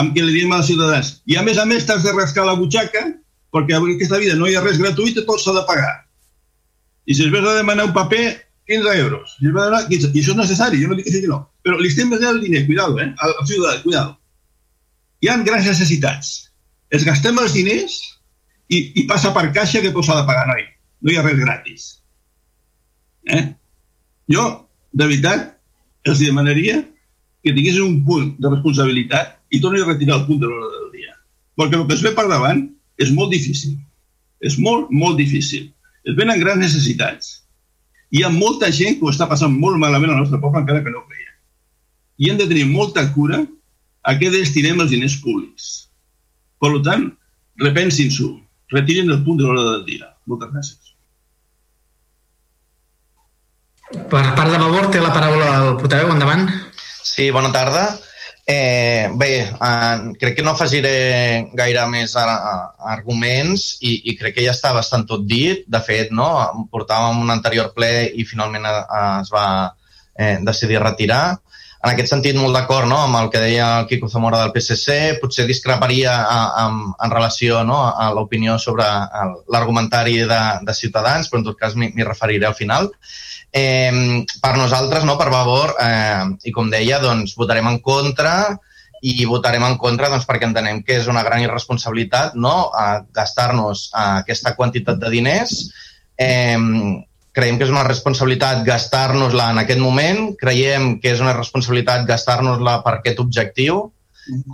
amb 0.00 0.14
què 0.14 0.24
li 0.24 0.40
diem 0.40 0.52
als 0.54 0.70
ciutadans 0.70 1.18
i 1.30 1.36
a 1.36 1.44
més 1.46 1.60
a 1.60 1.66
més 1.68 1.84
t'has 1.86 2.04
de 2.04 2.14
rascar 2.16 2.46
la 2.48 2.56
butxaca 2.58 3.04
perquè 3.54 3.76
en 3.76 3.92
aquesta 3.94 4.18
vida 4.18 4.36
no 4.38 4.48
hi 4.48 4.56
ha 4.56 4.64
res 4.64 4.80
gratuït 4.80 5.20
i 5.20 5.26
tot 5.28 5.40
s'ha 5.40 5.54
de 5.54 5.62
pagar. 5.68 5.92
I 7.06 7.14
si 7.14 7.26
es 7.26 7.32
vas 7.32 7.46
a 7.46 7.58
demanar 7.60 7.86
un 7.86 7.92
paper, 7.94 8.24
15 8.66 8.98
euros. 8.98 9.36
Es 9.40 9.86
15, 9.88 10.10
I 10.14 10.20
això 10.20 10.32
és 10.32 10.38
necessari, 10.38 10.80
jo 10.82 10.88
no 10.88 10.96
dic 10.96 11.10
que 11.10 11.26
no. 11.28 11.40
Però 11.64 11.78
li 11.80 11.88
estem 11.88 12.10
donant 12.10 12.36
el 12.36 12.40
diner, 12.40 12.64
cuidado, 12.66 12.98
eh? 13.00 13.10
Al, 13.18 13.34
ciutadà, 13.46 13.82
cuidado. 13.82 14.16
Hi 15.20 15.28
ha 15.28 15.36
grans 15.44 15.66
necessitats. 15.66 16.32
Es 16.90 17.04
gastem 17.04 17.38
els 17.40 17.52
diners 17.56 17.98
i, 18.68 18.80
i 19.00 19.06
passa 19.08 19.32
per 19.36 19.50
caixa 19.52 19.82
que 19.84 19.92
tot 19.92 20.06
s'ha 20.06 20.20
de 20.20 20.26
pagar, 20.28 20.46
noi. 20.48 20.64
No 21.04 21.12
hi 21.12 21.18
ha 21.18 21.24
res 21.26 21.38
gratis. 21.40 21.86
Eh? 23.28 23.44
Jo, 24.32 24.44
de 24.92 25.08
veritat, 25.08 25.54
els 26.08 26.20
demanaria 26.20 26.80
que 27.44 27.52
tinguessin 27.52 27.84
un 27.84 28.00
punt 28.04 28.34
de 28.40 28.52
responsabilitat 28.52 29.38
i 29.52 29.60
torni 29.60 29.82
a 29.82 29.88
retirar 29.88 30.20
el 30.20 30.26
punt 30.28 30.40
de 30.40 30.48
l'hora 30.48 30.70
del 30.72 30.90
dia. 30.96 31.16
Perquè 31.60 31.80
el 31.80 31.86
que 31.88 31.96
es 31.98 32.04
ve 32.04 32.14
per 32.16 32.26
davant 32.30 32.64
és 33.00 33.12
molt 33.12 33.32
difícil. 33.32 33.76
És 34.40 34.56
molt, 34.60 34.88
molt 34.92 35.20
difícil. 35.20 35.68
Es 36.04 36.16
venen 36.16 36.40
grans 36.40 36.64
necessitats. 36.64 37.43
Hi 38.14 38.22
ha 38.22 38.30
molta 38.30 38.70
gent 38.70 39.00
que 39.00 39.06
ho 39.06 39.10
està 39.10 39.26
passant 39.30 39.54
molt 39.58 39.80
malament 39.82 40.12
al 40.14 40.20
nostre 40.22 40.38
poble 40.42 40.62
encara 40.62 40.84
que 40.84 40.92
no 40.94 41.02
ho 41.02 41.08
veia. 41.10 41.32
I 42.22 42.30
hem 42.30 42.38
de 42.38 42.46
tenir 42.50 42.68
molta 42.70 43.02
cura 43.14 43.40
a 44.06 44.14
què 44.20 44.30
destinem 44.30 44.82
els 44.84 44.92
diners 44.94 45.16
públics. 45.24 45.70
Per 46.62 46.70
tant, 46.86 47.08
repensin-s'ho. 47.64 48.30
Retirin 48.74 49.10
el 49.10 49.22
punt 49.26 49.40
de 49.40 49.48
l'hora 49.48 49.64
del 49.72 49.84
dia. 49.88 50.12
Moltes 50.30 50.52
gràcies. 50.54 50.94
Per 53.94 54.22
part 54.38 54.50
de 54.50 54.58
Vavor 54.62 54.88
té 54.94 55.02
la 55.02 55.12
paraula 55.14 55.50
el 55.58 55.74
portaveu. 55.82 56.14
Endavant. 56.14 56.46
Sí, 57.04 57.28
bona 57.34 57.50
tarda. 57.54 57.84
Eh, 58.46 59.08
bé, 59.16 59.40
eh, 59.40 60.12
crec 60.20 60.36
que 60.36 60.42
no 60.44 60.52
afegiré 60.52 61.48
gaire 61.56 61.86
més 61.88 62.12
a, 62.20 62.24
a, 62.28 62.52
arguments 62.92 63.78
i, 63.80 63.94
i 64.10 64.16
crec 64.20 64.36
que 64.36 64.44
ja 64.44 64.52
està 64.52 64.74
bastant 64.76 65.06
tot 65.08 65.24
dit. 65.24 65.64
De 65.66 65.80
fet, 65.80 66.12
no, 66.12 66.28
portàvem 66.72 67.22
un 67.24 67.32
anterior 67.32 67.72
ple 67.76 68.10
i 68.12 68.26
finalment 68.28 68.68
a, 68.68 68.74
a, 68.84 69.00
es 69.24 69.32
va 69.32 69.46
eh, 70.18 70.36
decidir 70.44 70.82
retirar. 70.84 71.24
En 71.84 71.90
aquest 71.92 72.12
sentit, 72.12 72.36
molt 72.36 72.56
d'acord 72.56 72.88
no, 72.88 72.96
amb 73.04 73.16
el 73.18 73.26
que 73.32 73.40
deia 73.40 73.66
el 73.80 73.88
Quico 73.88 74.08
Zamora 74.08 74.38
del 74.40 74.52
PSC. 74.52 75.18
Potser 75.20 75.44
discreparia 75.48 76.14
a, 76.22 76.38
a, 76.62 76.68
en 77.04 77.12
relació 77.12 77.64
no, 77.64 77.82
a 77.88 78.10
l'opinió 78.16 78.58
sobre 78.60 78.86
l'argumentari 79.52 80.22
de, 80.28 80.40
de 80.64 80.76
Ciutadans, 80.76 81.28
però 81.28 81.42
en 81.42 81.48
tot 81.50 81.60
cas 81.60 81.76
m'hi 81.76 81.92
referiré 82.08 82.48
al 82.48 82.56
final. 82.56 82.88
Eh, 82.92 83.33
per 83.54 84.56
nosaltres, 84.58 85.04
no, 85.06 85.14
per 85.20 85.30
favor, 85.30 85.76
eh, 85.78 86.26
i 86.44 86.52
com 86.54 86.70
deia, 86.72 86.98
doncs, 87.02 87.36
votarem 87.38 87.68
en 87.70 87.78
contra 87.78 88.34
i 89.04 89.26
votarem 89.28 89.62
en 89.62 89.76
contra 89.78 90.08
doncs, 90.10 90.26
perquè 90.26 90.48
entenem 90.48 90.80
que 90.82 90.96
és 90.98 91.06
una 91.12 91.22
gran 91.22 91.42
irresponsabilitat 91.44 92.34
no, 92.40 92.70
gastar-nos 93.14 93.90
aquesta 94.00 94.54
quantitat 94.56 94.98
de 94.98 95.12
diners. 95.12 95.58
Eh, 96.18 96.58
creiem 97.34 97.58
que 97.58 97.66
és 97.66 97.72
una 97.72 97.84
responsabilitat 97.86 98.62
gastar-nos-la 98.66 99.50
en 99.52 99.62
aquest 99.64 99.82
moment, 99.82 100.32
creiem 100.40 100.96
que 101.02 101.12
és 101.14 101.22
una 101.22 101.34
responsabilitat 101.34 102.06
gastar-nos-la 102.08 102.78
per 102.84 102.98
aquest 102.98 103.20
objectiu, 103.22 103.88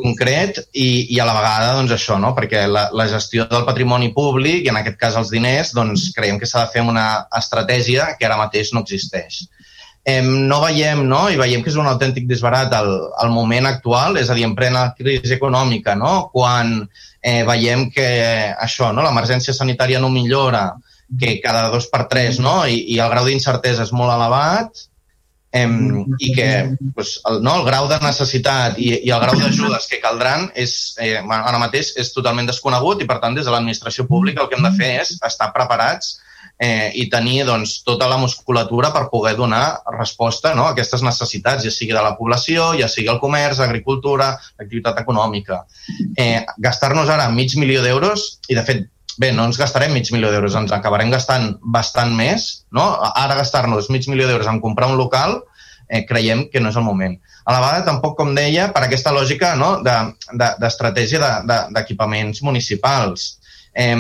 concret 0.03 0.59
i, 0.73 1.15
i 1.15 1.21
a 1.21 1.27
la 1.29 1.37
vegada 1.37 1.77
doncs 1.79 1.95
això, 1.95 2.19
no? 2.23 2.33
perquè 2.37 2.65
la, 2.67 2.89
la 2.97 3.07
gestió 3.11 3.47
del 3.51 3.67
patrimoni 3.69 4.11
públic 4.17 4.67
i 4.67 4.73
en 4.73 4.81
aquest 4.81 4.99
cas 5.01 5.19
els 5.21 5.31
diners 5.33 5.73
doncs 5.77 6.11
creiem 6.17 6.41
que 6.41 6.49
s'ha 6.49 6.67
de 6.67 6.75
fer 6.75 6.85
una 6.87 7.07
estratègia 7.39 8.15
que 8.19 8.27
ara 8.27 8.41
mateix 8.41 8.75
no 8.75 8.85
existeix. 8.87 9.45
Eh, 10.05 10.23
no 10.25 10.63
veiem, 10.63 11.05
no? 11.07 11.27
i 11.29 11.39
veiem 11.39 11.63
que 11.63 11.71
és 11.71 11.79
un 11.79 11.89
autèntic 11.91 12.27
disbarat 12.29 12.73
al, 12.75 12.91
al 13.21 13.33
moment 13.35 13.69
actual, 13.69 14.17
és 14.19 14.31
a 14.31 14.37
dir, 14.39 14.47
en 14.49 14.57
plena 14.59 14.89
crisi 14.99 15.37
econòmica, 15.37 15.95
no? 15.95 16.31
quan 16.33 16.79
eh, 17.23 17.43
veiem 17.47 17.91
que 17.95 18.09
això, 18.57 18.95
no? 18.97 19.05
l'emergència 19.07 19.55
sanitària 19.55 20.01
no 20.01 20.09
millora, 20.11 20.71
que 21.19 21.41
cada 21.43 21.69
dos 21.69 21.89
per 21.91 22.07
tres, 22.09 22.39
no? 22.39 22.63
I, 22.67 22.85
i 22.95 23.01
el 23.03 23.11
grau 23.11 23.27
d'incertesa 23.27 23.83
és 23.83 23.93
molt 23.93 24.13
elevat, 24.15 24.87
em, 25.53 26.07
i 26.19 26.33
que 26.35 26.49
pues, 26.95 27.17
el, 27.27 27.41
no, 27.43 27.57
el 27.59 27.67
grau 27.67 27.89
de 27.91 27.99
necessitat 28.05 28.79
i, 28.79 28.93
i 29.03 29.11
el 29.11 29.23
grau 29.25 29.39
d'ajudes 29.41 29.89
que 29.91 30.01
caldran 30.03 30.49
és, 30.55 30.95
eh, 31.03 31.19
ara 31.19 31.59
mateix 31.63 31.95
és 31.99 32.13
totalment 32.15 32.47
desconegut 32.47 33.03
i, 33.03 33.09
per 33.11 33.19
tant, 33.23 33.35
des 33.35 33.49
de 33.49 33.55
l'administració 33.55 34.07
pública 34.11 34.45
el 34.45 34.51
que 34.51 34.59
hem 34.59 34.67
de 34.69 34.75
fer 34.79 34.93
és 35.03 35.17
estar 35.27 35.51
preparats 35.57 36.19
eh, 36.61 36.93
i 36.95 37.09
tenir 37.11 37.43
doncs, 37.49 37.81
tota 37.87 38.07
la 38.11 38.19
musculatura 38.21 38.93
per 38.95 39.09
poder 39.11 39.35
donar 39.39 39.81
resposta 39.97 40.55
no, 40.55 40.69
a 40.69 40.75
aquestes 40.77 41.03
necessitats, 41.03 41.65
ja 41.65 41.75
sigui 41.75 41.97
de 41.97 42.05
la 42.05 42.15
població, 42.19 42.71
ja 42.79 42.89
sigui 42.93 43.11
el 43.11 43.19
comerç, 43.23 43.63
agricultura, 43.65 44.35
activitat 44.61 45.01
econòmica. 45.03 45.65
Eh, 46.15 46.45
Gastar-nos 46.61 47.11
ara 47.11 47.31
mig 47.35 47.57
milió 47.59 47.83
d'euros, 47.83 48.29
i 48.49 48.59
de 48.59 48.67
fet 48.67 48.87
bé, 49.21 49.33
no 49.37 49.45
ens 49.45 49.59
gastarem 49.61 49.93
mig 49.93 50.09
milió 50.15 50.31
d'euros, 50.33 50.57
ens 50.57 50.73
acabarem 50.73 51.11
gastant 51.13 51.53
bastant 51.61 52.15
més, 52.17 52.65
no? 52.73 52.87
Ara 53.11 53.37
gastar-nos 53.37 53.91
mig 53.93 54.09
milió 54.09 54.29
d'euros 54.29 54.49
en 54.49 54.63
comprar 54.65 54.89
un 54.89 54.97
local, 55.01 55.43
eh, 55.89 56.07
creiem 56.09 56.47
que 56.49 56.63
no 56.63 56.71
és 56.73 56.79
el 56.81 56.87
moment. 56.87 57.19
A 57.45 57.53
la 57.53 57.61
vegada, 57.61 57.85
tampoc, 57.91 58.17
com 58.17 58.33
deia, 58.37 58.71
per 58.73 58.85
aquesta 58.87 59.13
lògica 59.13 59.53
no? 59.59 59.75
d'estratègia 59.83 61.21
de, 61.21 61.31
de, 61.51 61.59
d'equipaments 61.77 62.39
de, 62.39 62.41
de, 62.41 62.47
municipals. 62.47 63.27
Eh, 63.75 63.97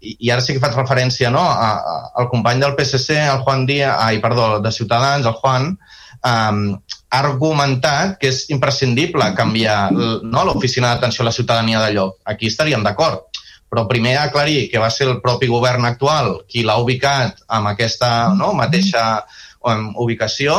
i, 0.00 0.16
I 0.26 0.32
ara 0.34 0.42
sí 0.44 0.56
que 0.56 0.62
faig 0.62 0.74
referència 0.78 1.30
no? 1.30 1.42
a, 1.42 1.70
a, 1.78 1.96
al 2.22 2.30
company 2.32 2.64
del 2.64 2.74
PSC, 2.78 3.20
el 3.28 3.44
Juan 3.44 3.66
Díaz, 3.68 3.94
ai, 4.08 4.22
perdó, 4.24 4.56
de 4.64 4.72
Ciutadans, 4.74 5.26
el 5.26 5.38
Juan, 5.38 5.70
eh, 6.18 6.76
ha 7.08 7.22
argumentat 7.22 8.18
que 8.20 8.32
és 8.32 8.42
imprescindible 8.52 9.30
canviar 9.36 9.78
no, 9.94 10.42
l'oficina 10.44 10.90
d'atenció 10.90 11.22
a 11.24 11.30
la 11.30 11.32
ciutadania 11.32 11.80
de 11.86 11.94
lloc. 11.94 12.18
Aquí 12.28 12.50
estaríem 12.50 12.82
d'acord 12.84 13.27
però 13.68 13.84
primer 13.88 14.16
aclarir 14.18 14.68
que 14.72 14.80
va 14.80 14.90
ser 14.90 15.08
el 15.08 15.20
propi 15.20 15.48
govern 15.50 15.84
actual 15.84 16.38
qui 16.48 16.64
l'ha 16.64 16.78
ubicat 16.80 17.44
amb 17.46 17.70
aquesta 17.72 18.32
no, 18.34 18.54
mateixa 18.56 19.04
um, 19.60 19.92
ubicació 20.00 20.58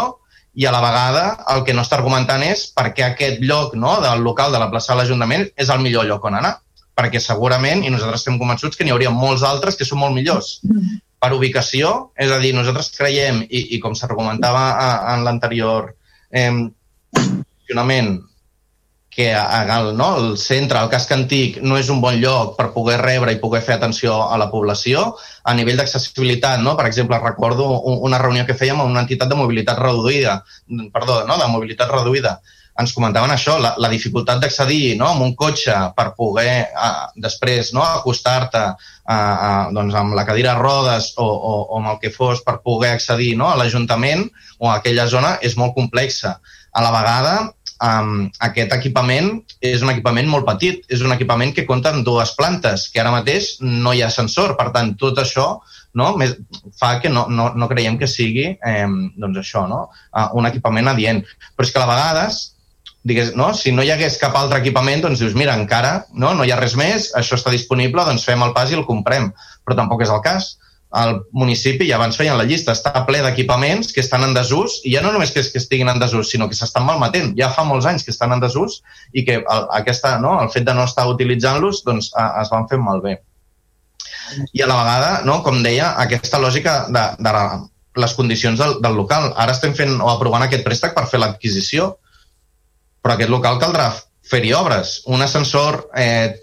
i 0.60 0.66
a 0.66 0.72
la 0.74 0.82
vegada 0.84 1.24
el 1.54 1.64
que 1.66 1.74
no 1.76 1.84
està 1.86 1.98
argumentant 2.00 2.44
és 2.46 2.66
per 2.76 2.90
què 2.96 3.06
aquest 3.06 3.44
lloc 3.46 3.76
no, 3.80 4.00
del 4.04 4.24
local 4.26 4.52
de 4.54 4.62
la 4.62 4.70
plaça 4.72 4.94
de 4.94 5.00
l'Ajuntament 5.02 5.46
és 5.56 5.70
el 5.70 5.84
millor 5.84 6.08
lloc 6.10 6.26
on 6.26 6.40
anar. 6.40 6.58
Perquè 7.00 7.22
segurament, 7.24 7.86
i 7.86 7.92
nosaltres 7.94 8.26
estem 8.26 8.40
convençuts 8.42 8.76
que 8.76 8.84
n'hi 8.84 8.92
hauria 8.92 9.14
molts 9.16 9.46
altres 9.48 9.78
que 9.80 9.88
són 9.88 10.02
molt 10.02 10.12
millors. 10.12 10.58
Per 11.20 11.30
ubicació, 11.36 12.12
és 12.20 12.32
a 12.32 12.40
dir, 12.44 12.52
nosaltres 12.56 12.92
creiem, 12.98 13.40
i, 13.48 13.62
i 13.76 13.80
com 13.80 13.96
s'argumentava 13.96 14.66
en 15.14 15.24
l'anterior 15.24 15.94
eh, 16.32 16.52
funcionament, 17.16 18.18
que 19.10 19.32
el, 19.34 19.98
no, 19.98 20.10
el 20.18 20.38
centre, 20.38 20.80
el 20.80 20.90
casc 20.94 21.12
antic, 21.12 21.58
no 21.66 21.80
és 21.82 21.90
un 21.90 22.00
bon 22.04 22.20
lloc 22.22 22.54
per 22.60 22.70
poder 22.76 23.00
rebre 23.02 23.34
i 23.34 23.40
poder 23.42 23.64
fer 23.66 23.76
atenció 23.80 24.20
a 24.30 24.38
la 24.38 24.50
població. 24.52 25.10
A 25.44 25.56
nivell 25.58 25.82
d'accessibilitat, 25.82 26.62
no? 26.62 26.76
per 26.78 26.86
exemple, 26.88 27.18
recordo 27.24 27.68
una 27.98 28.22
reunió 28.22 28.46
que 28.46 28.58
fèiem 28.58 28.80
amb 28.80 28.94
una 28.94 29.04
entitat 29.04 29.32
de 29.32 29.40
mobilitat 29.40 29.82
reduïda, 29.82 30.40
perdó, 30.94 31.24
no? 31.28 31.40
de 31.42 31.50
mobilitat 31.52 31.92
reduïda. 31.92 32.38
Ens 32.80 32.94
comentaven 32.96 33.34
això, 33.34 33.58
la, 33.60 33.74
la 33.82 33.90
dificultat 33.92 34.40
d'accedir 34.40 34.94
no? 35.00 35.10
amb 35.10 35.26
un 35.26 35.34
cotxe 35.36 35.74
per 35.98 36.14
poder 36.16 36.70
a, 36.72 37.10
després 37.20 37.74
no? 37.76 37.84
acostar-te 37.84 38.62
doncs, 39.76 39.98
amb 40.00 40.16
la 40.16 40.24
cadira 40.30 40.54
a 40.54 40.62
rodes 40.62 41.10
o, 41.18 41.26
o, 41.26 41.54
o 41.66 41.82
amb 41.82 41.96
el 41.96 42.00
que 42.00 42.14
fos 42.14 42.46
per 42.46 42.62
poder 42.64 42.94
accedir 42.94 43.34
no? 43.42 43.50
a 43.50 43.58
l'Ajuntament 43.60 44.24
o 44.60 44.70
a 44.70 44.78
aquella 44.78 45.10
zona 45.12 45.36
és 45.44 45.58
molt 45.60 45.76
complexa. 45.76 46.38
A 46.72 46.86
la 46.86 46.94
vegada, 46.94 47.34
um, 47.86 48.28
aquest 48.46 48.74
equipament 48.76 49.32
és 49.66 49.84
un 49.86 49.92
equipament 49.94 50.30
molt 50.30 50.48
petit, 50.48 50.86
és 50.92 51.04
un 51.06 51.14
equipament 51.16 51.54
que 51.56 51.66
compta 51.70 51.94
amb 51.94 52.06
dues 52.08 52.36
plantes, 52.38 52.88
que 52.94 53.02
ara 53.02 53.14
mateix 53.14 53.56
no 53.64 53.94
hi 53.94 54.04
ha 54.04 54.10
ascensor, 54.12 54.56
per 54.60 54.70
tant, 54.76 54.96
tot 55.00 55.20
això 55.24 55.50
no, 55.98 56.12
més, 56.22 56.36
fa 56.80 56.96
que 57.02 57.10
no, 57.10 57.26
no, 57.34 57.50
no 57.56 57.70
creiem 57.72 57.98
que 57.98 58.08
sigui 58.08 58.46
eh, 58.54 58.86
doncs 59.18 59.42
això, 59.42 59.66
no? 59.70 59.88
Uh, 60.14 60.30
un 60.40 60.50
equipament 60.50 60.92
adient. 60.92 61.24
Però 61.56 61.68
és 61.68 61.74
que 61.74 61.82
a 61.82 61.90
vegades 61.90 62.40
digues, 63.10 63.34
no? 63.36 63.54
si 63.56 63.72
no 63.72 63.84
hi 63.84 63.92
hagués 63.94 64.20
cap 64.22 64.36
altre 64.36 64.60
equipament, 64.60 65.02
doncs 65.06 65.24
dius, 65.24 65.36
mira, 65.38 65.56
encara 65.58 66.04
no, 66.14 66.34
no 66.36 66.46
hi 66.46 66.52
ha 66.52 66.60
res 66.60 66.76
més, 66.78 67.10
això 67.18 67.40
està 67.40 67.52
disponible, 67.54 68.04
doncs 68.06 68.28
fem 68.28 68.44
el 68.46 68.54
pas 68.56 68.72
i 68.72 68.78
el 68.78 68.86
comprem. 68.88 69.32
Però 69.66 69.78
tampoc 69.78 70.04
és 70.06 70.12
el 70.14 70.22
cas 70.26 70.54
al 70.90 71.20
municipi 71.38 71.86
i 71.86 71.92
abans 71.94 72.18
feien 72.18 72.38
la 72.38 72.48
llista, 72.50 72.74
està 72.74 73.04
ple 73.06 73.22
d'equipaments 73.22 73.92
que 73.94 74.02
estan 74.02 74.24
en 74.26 74.34
desús 74.34 74.80
i 74.90 74.96
ja 74.96 75.04
no 75.06 75.12
només 75.14 75.32
que, 75.36 75.44
que 75.46 75.62
estiguin 75.62 75.92
en 75.92 76.02
desús, 76.02 76.32
sinó 76.34 76.48
que 76.50 76.58
s'estan 76.58 76.88
malmetent. 76.88 77.36
Ja 77.38 77.52
fa 77.54 77.66
molts 77.68 77.86
anys 77.90 78.06
que 78.06 78.14
estan 78.16 78.34
en 78.34 78.42
desús 78.42 78.80
i 79.14 79.24
que 79.28 79.38
el, 79.44 79.66
aquesta, 79.78 80.18
no, 80.24 80.40
el 80.42 80.50
fet 80.54 80.66
de 80.66 80.74
no 80.74 80.88
estar 80.90 81.06
utilitzant-los 81.12 81.84
doncs, 81.86 82.10
a, 82.18 82.32
es 82.42 82.50
van 82.54 82.66
fer 82.72 82.82
malbé. 82.82 83.20
I 84.54 84.66
a 84.66 84.70
la 84.70 84.80
vegada, 84.82 85.14
no, 85.30 85.40
com 85.46 85.62
deia, 85.66 85.94
aquesta 86.02 86.42
lògica 86.42 86.82
de, 86.90 87.06
de 87.22 87.36
les 88.02 88.14
condicions 88.18 88.58
del, 88.58 88.80
del 88.82 88.98
local. 88.98 89.32
Ara 89.38 89.54
estem 89.54 89.78
fent 89.78 89.98
o 90.02 90.10
aprovant 90.10 90.46
aquest 90.46 90.66
préstec 90.66 90.98
per 90.98 91.06
fer 91.10 91.22
l'adquisició, 91.22 91.92
però 93.04 93.14
aquest 93.14 93.30
local 93.34 93.62
caldrà 93.62 93.92
fer-hi 94.30 94.54
obres. 94.58 95.00
Un 95.10 95.22
ascensor 95.26 95.84
eh, 95.98 96.34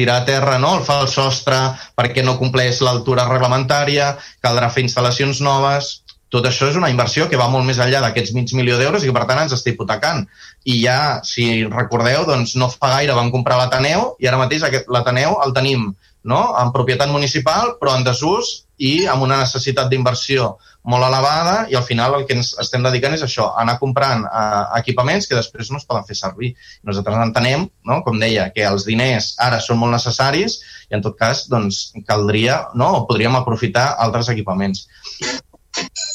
tirar 0.00 0.20
a 0.20 0.26
terra 0.28 0.58
no? 0.58 0.74
el 0.78 0.84
fa 0.86 1.00
el 1.04 1.10
sostre 1.12 1.58
perquè 1.98 2.24
no 2.24 2.38
compleix 2.40 2.80
l'altura 2.84 3.28
reglamentària, 3.28 4.14
caldrà 4.42 4.72
fer 4.72 4.88
instal·lacions 4.88 5.44
noves... 5.46 5.98
Tot 6.30 6.44
això 6.46 6.68
és 6.70 6.76
una 6.78 6.86
inversió 6.92 7.24
que 7.26 7.38
va 7.38 7.48
molt 7.50 7.66
més 7.66 7.80
enllà 7.82 7.98
d'aquests 8.04 8.36
mig 8.36 8.52
milió 8.54 8.76
d'euros 8.78 9.02
i 9.02 9.08
que, 9.08 9.14
per 9.16 9.24
tant, 9.26 9.40
ens 9.42 9.54
està 9.56 9.72
hipotecant. 9.72 10.20
I 10.62 10.76
ja, 10.84 10.98
si 11.26 11.64
recordeu, 11.66 12.22
doncs 12.28 12.52
no 12.54 12.68
fa 12.70 12.92
gaire 12.92 13.16
vam 13.18 13.32
comprar 13.34 13.56
l'Ateneu 13.58 14.12
i 14.22 14.28
ara 14.30 14.38
mateix 14.38 14.62
l'Ateneu 14.86 15.40
el 15.42 15.54
tenim 15.56 15.88
no? 16.22 16.40
en 16.60 16.70
propietat 16.70 17.10
municipal, 17.10 17.74
però 17.80 17.96
en 17.98 18.06
desús 18.06 18.52
i 18.80 18.92
amb 19.12 19.26
una 19.26 19.38
necessitat 19.42 19.90
d'inversió 19.90 20.54
molt 20.88 21.04
elevada 21.04 21.66
i 21.68 21.76
al 21.76 21.84
final 21.84 22.14
el 22.16 22.24
que 22.28 22.36
ens 22.38 22.54
estem 22.62 22.84
dedicant 22.86 23.12
és 23.16 23.24
això, 23.26 23.50
anar 23.60 23.76
comprant 23.82 24.24
eh, 24.24 24.62
equipaments 24.80 25.28
que 25.28 25.36
després 25.36 25.68
no 25.70 25.80
es 25.80 25.84
poden 25.88 26.06
fer 26.08 26.16
servir. 26.16 26.54
Nosaltres 26.88 27.20
entenem, 27.26 27.66
no? 27.84 28.00
com 28.06 28.18
deia, 28.22 28.48
que 28.54 28.64
els 28.64 28.88
diners 28.88 29.34
ara 29.48 29.60
són 29.60 29.82
molt 29.82 29.92
necessaris 29.96 30.60
i 30.88 30.96
en 30.96 31.04
tot 31.04 31.18
cas 31.20 31.44
doncs, 31.52 31.90
caldria 32.08 32.62
no? 32.74 32.94
o 33.02 33.06
podríem 33.10 33.36
aprofitar 33.36 33.90
altres 34.06 34.32
equipaments. 34.32 34.86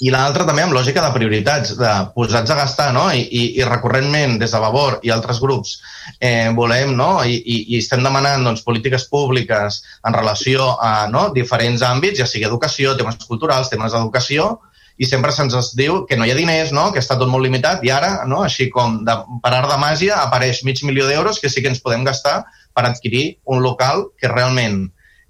I 0.06 0.12
l'altra 0.12 0.46
també 0.48 0.66
amb 0.66 0.76
lògica 0.76 1.04
de 1.04 1.12
prioritats, 1.16 1.76
de 1.80 1.92
posats 2.16 2.52
a 2.52 2.58
gastar, 2.60 2.90
no? 2.96 3.06
I, 3.14 3.24
i, 3.24 3.44
i 3.60 3.68
recurrentment 3.68 4.38
des 4.42 4.52
de 4.52 4.62
Vavor 4.62 5.00
i 5.08 5.14
altres 5.14 5.40
grups 5.44 5.78
eh, 6.20 6.52
volem, 6.58 6.96
no? 6.98 7.10
I, 7.24 7.38
i, 7.40 7.58
i 7.76 7.82
estem 7.82 8.04
demanant 8.04 8.44
doncs, 8.46 8.64
polítiques 8.66 9.08
públiques 9.12 9.82
en 10.08 10.18
relació 10.18 10.72
a 10.82 11.08
no? 11.12 11.30
diferents 11.36 11.84
àmbits, 11.86 12.20
ja 12.22 12.30
sigui 12.30 12.48
educació, 12.50 12.96
temes 13.00 13.20
culturals, 13.26 13.72
temes 13.72 13.96
d'educació, 13.96 14.56
i 14.98 15.08
sempre 15.08 15.34
se'ns 15.36 15.74
diu 15.76 16.04
que 16.08 16.16
no 16.16 16.28
hi 16.28 16.32
ha 16.32 16.38
diners, 16.38 16.72
no? 16.76 16.88
que 16.94 17.02
està 17.04 17.18
tot 17.20 17.32
molt 17.32 17.44
limitat, 17.44 17.84
i 17.84 17.92
ara, 17.92 18.24
no? 18.30 18.44
així 18.48 18.70
com 18.72 19.02
de, 19.08 19.16
per 19.44 19.52
art 19.54 19.72
de 19.72 19.80
màgia, 19.82 20.22
apareix 20.24 20.64
mig 20.68 20.84
milió 20.88 21.08
d'euros 21.10 21.42
que 21.44 21.52
sí 21.52 21.64
que 21.64 21.72
ens 21.72 21.84
podem 21.84 22.06
gastar 22.08 22.44
per 22.76 22.86
adquirir 22.88 23.26
un 23.52 23.64
local 23.64 24.10
que 24.20 24.32
realment 24.32 24.86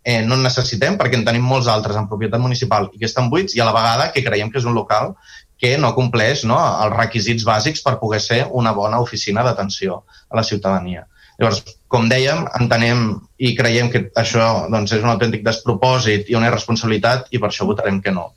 eh, 0.06 0.22
no 0.22 0.38
en 0.38 0.45
necessitem 0.45 0.99
perquè 0.99 1.18
en 1.18 1.26
tenim 1.26 1.43
molts 1.49 1.68
altres 1.72 1.97
en 1.97 2.08
propietat 2.08 2.41
municipal 2.41 2.91
i 2.93 3.01
que 3.01 3.10
estan 3.10 3.32
buits 3.34 3.58
i 3.58 3.62
a 3.62 3.66
la 3.68 3.74
vegada 3.76 4.12
que 4.14 4.24
creiem 4.24 4.51
que 4.53 4.62
és 4.62 4.70
un 4.70 4.78
local 4.78 5.16
que 5.58 5.74
no 5.82 5.93
compleix 5.97 6.43
no, 6.45 6.60
els 6.86 6.93
requisits 6.93 7.45
bàsics 7.47 7.82
per 7.84 7.97
poder 7.99 8.22
ser 8.22 8.41
una 8.62 8.76
bona 8.78 8.99
oficina 9.01 9.43
d'atenció 9.43 10.03
a 10.30 10.38
la 10.38 10.43
ciutadania. 10.43 11.08
Llavors, 11.39 11.64
com 11.91 12.06
dèiem, 12.12 12.45
entenem 12.60 13.08
i 13.43 13.56
creiem 13.58 13.89
que 13.91 14.06
això 14.20 14.68
doncs, 14.72 14.93
és 14.95 15.03
un 15.03 15.12
autèntic 15.12 15.43
despropòsit 15.43 16.30
i 16.32 16.38
una 16.38 16.51
irresponsabilitat 16.51 17.34
i 17.36 17.41
per 17.41 17.49
això 17.49 17.68
votarem 17.68 17.99
que 18.03 18.14
no. 18.16 18.30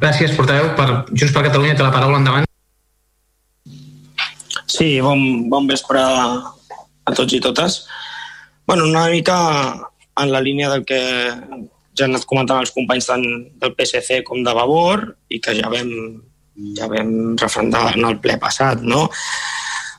Gràcies, 0.00 0.32
portaveu. 0.36 0.70
Per 0.78 0.88
Junts 1.10 1.34
per 1.34 1.44
Catalunya 1.48 1.76
té 1.76 1.84
la 1.84 1.92
paraula 1.92 2.22
endavant. 2.22 2.46
Sí, 4.70 5.00
bon, 5.04 5.50
bon 5.50 5.66
vespre 5.68 6.00
a 7.04 7.14
tots 7.16 7.32
i 7.32 7.40
totes. 7.40 7.86
bueno, 8.66 8.84
una 8.84 9.08
mica 9.08 9.36
en 10.22 10.32
la 10.32 10.40
línia 10.40 10.68
del 10.70 10.84
que 10.84 11.00
ja 11.98 12.06
han 12.06 12.14
anat 12.14 12.26
comentant 12.28 12.60
els 12.62 12.72
companys 12.74 13.08
tant 13.08 13.24
del 13.62 13.72
PSC 13.74 14.20
com 14.26 14.44
de 14.46 14.52
Vavor 14.54 15.08
i 15.28 15.40
que 15.42 15.56
ja 15.58 15.70
vam, 15.72 15.90
ja 16.78 16.86
vam 16.90 17.34
refrendar 17.40 17.96
en 17.96 18.06
el 18.06 18.20
ple 18.22 18.36
passat, 18.42 18.82
no? 18.82 19.08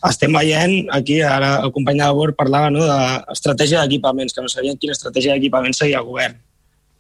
Estem 0.07 0.33
veient 0.33 0.87
aquí, 0.95 1.19
ara 1.21 1.57
el 1.61 1.73
company 1.75 1.99
de 1.99 2.07
Vavor 2.09 2.33
parlava 2.37 2.71
no, 2.73 2.85
d'estratègia 2.87 3.83
d'equipaments, 3.83 4.33
que 4.33 4.45
no 4.45 4.49
sabien 4.49 4.79
quina 4.81 4.95
estratègia 4.97 5.35
d'equipaments 5.35 5.83
seguia 5.83 5.99
el 5.99 6.07
govern. 6.07 6.39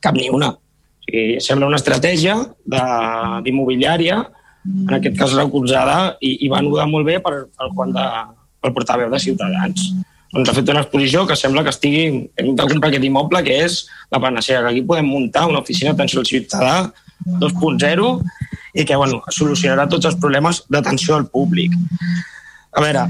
Cap 0.03 0.17
ni 0.17 0.27
una. 0.29 0.51
O 0.53 1.07
sigui, 1.07 1.39
sembla 1.41 1.71
una 1.71 1.79
estratègia 1.81 2.35
d'immobiliària, 2.67 4.19
en 4.67 4.93
aquest 4.99 5.17
cas 5.17 5.33
recolzada, 5.39 5.97
i, 6.21 6.35
i 6.45 6.51
va 6.51 6.59
anudar 6.61 6.85
molt 6.91 7.07
bé 7.07 7.17
per, 7.23 7.47
per 7.57 7.71
quan 7.73 7.95
de, 7.95 8.05
pel 8.61 8.73
portaveu 8.75 9.11
de 9.11 9.19
Ciutadans. 9.19 9.91
Ens 10.31 10.47
ha 10.47 10.55
fet 10.55 10.69
una 10.71 10.83
exposició 10.85 11.25
que 11.27 11.35
sembla 11.35 11.63
que 11.65 11.73
estigui... 11.73 12.05
Hem 12.39 12.53
de 12.55 12.67
comprar 12.69 12.91
aquest 12.91 13.03
immoble, 13.03 13.41
que 13.43 13.57
és 13.65 13.81
la 14.13 14.21
panacea, 14.23 14.61
que 14.63 14.71
aquí 14.71 14.83
podem 14.87 15.09
muntar 15.11 15.47
una 15.49 15.59
oficina 15.59 15.91
d'atenció 15.91 16.21
al 16.21 16.29
ciutadà 16.29 16.75
2.0 17.41 18.11
i 18.79 18.85
que 18.87 18.95
bueno, 18.95 19.19
solucionarà 19.35 19.89
tots 19.91 20.07
els 20.07 20.15
problemes 20.21 20.63
d'atenció 20.71 21.17
al 21.17 21.27
públic. 21.33 21.75
A 22.71 22.83
veure, 22.85 23.03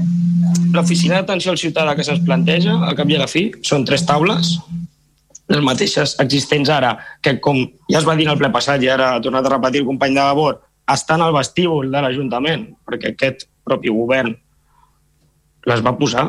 l'oficina 0.74 1.20
d'atenció 1.20 1.52
al 1.52 1.60
ciutadà 1.62 1.94
que 1.94 2.02
se'ns 2.02 2.24
planteja, 2.26 2.74
al 2.82 2.98
cap 2.98 3.12
i 3.12 3.16
a 3.16 3.22
la 3.22 3.30
fi, 3.30 3.46
són 3.62 3.86
tres 3.86 4.02
taules, 4.08 4.56
les 5.52 5.62
mateixes 5.62 6.16
existents 6.22 6.70
ara, 6.72 6.96
que 7.22 7.36
com 7.44 7.60
ja 7.90 8.00
es 8.00 8.08
va 8.08 8.16
dir 8.18 8.26
en 8.26 8.34
el 8.34 8.40
ple 8.40 8.50
passat 8.50 8.82
i 8.82 8.90
ara 8.90 9.12
ha 9.14 9.22
tornat 9.22 9.46
a 9.46 9.54
repetir 9.54 9.84
el 9.84 9.90
company 9.90 10.16
de 10.16 10.24
Vavor, 10.24 10.58
estan 10.90 11.22
al 11.22 11.34
vestíbul 11.36 11.92
de 11.92 12.02
l'Ajuntament, 12.02 12.66
perquè 12.88 13.12
aquest 13.12 13.46
propi 13.62 13.92
govern 13.94 14.34
les 15.68 15.82
va 15.84 15.96
posar. 15.98 16.28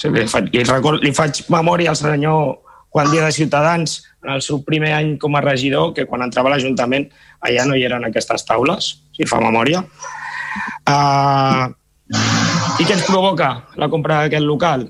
Li, 0.00 0.64
record, 0.64 1.02
li 1.04 1.12
faig 1.12 1.42
memòria 1.52 1.92
al 1.92 1.98
senyor 1.98 2.60
quan 2.90 3.10
dia 3.10 3.24
de 3.24 3.32
Ciutadans, 3.32 4.02
en 4.24 4.34
el 4.34 4.42
seu 4.42 4.60
primer 4.66 4.92
any 4.96 5.14
com 5.22 5.36
a 5.38 5.42
regidor, 5.44 5.94
que 5.94 6.06
quan 6.10 6.24
entrava 6.26 6.50
a 6.50 6.56
l'Ajuntament 6.56 7.06
allà 7.46 7.66
no 7.68 7.76
hi 7.78 7.84
eren 7.86 8.04
aquestes 8.04 8.44
taules, 8.44 8.90
si 9.16 9.28
fa 9.30 9.38
memòria. 9.40 9.84
Uh, 10.90 11.70
I 12.10 12.84
què 12.84 12.96
ens 12.96 13.06
provoca 13.06 13.52
la 13.78 13.88
compra 13.92 14.24
d'aquest 14.24 14.44
local? 14.44 14.88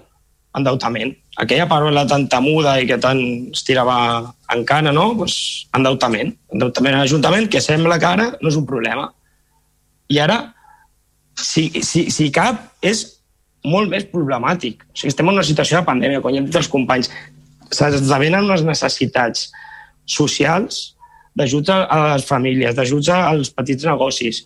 Endeutament. 0.56 1.12
Aquella 1.38 1.68
paraula 1.70 2.06
tan 2.08 2.24
temuda 2.32 2.78
i 2.80 2.88
que 2.88 2.98
tant 2.98 3.20
es 3.52 3.62
tirava 3.68 4.32
en 4.50 4.64
cana, 4.66 4.90
no? 4.96 5.12
Pues, 5.20 5.36
endeutament. 5.76 6.32
Endeutament 6.50 6.96
a 6.96 7.04
l'Ajuntament, 7.04 7.46
que 7.52 7.60
sembla 7.62 8.00
que 8.00 8.08
ara 8.08 8.30
no 8.40 8.50
és 8.50 8.58
un 8.58 8.66
problema. 8.66 9.10
I 10.10 10.18
ara, 10.24 10.40
si, 11.36 11.68
si, 11.86 12.08
si 12.10 12.32
cap, 12.34 12.64
és 12.82 13.04
molt 13.66 13.90
més 13.92 14.06
problemàtic. 14.08 14.84
O 14.88 14.96
sigui, 14.96 15.12
estem 15.12 15.28
en 15.28 15.36
una 15.36 15.46
situació 15.46 15.80
de 15.80 15.88
pandèmia, 15.88 16.22
com 16.22 16.32
ja 16.32 16.40
han 16.40 16.48
dit 16.48 16.56
els 16.60 16.70
companys. 16.70 17.10
S'esdevenen 17.70 18.48
unes 18.48 18.64
necessitats 18.66 19.50
socials 20.08 20.96
d'ajuts 21.36 21.70
a 21.70 22.00
les 22.14 22.26
famílies, 22.26 22.74
d'ajuts 22.74 23.12
als 23.14 23.52
petits 23.54 23.86
negocis, 23.86 24.42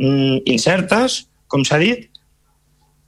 mm, 0.00 0.42
incertes, 0.50 1.24
com 1.46 1.64
s'ha 1.64 1.78
dit, 1.78 2.08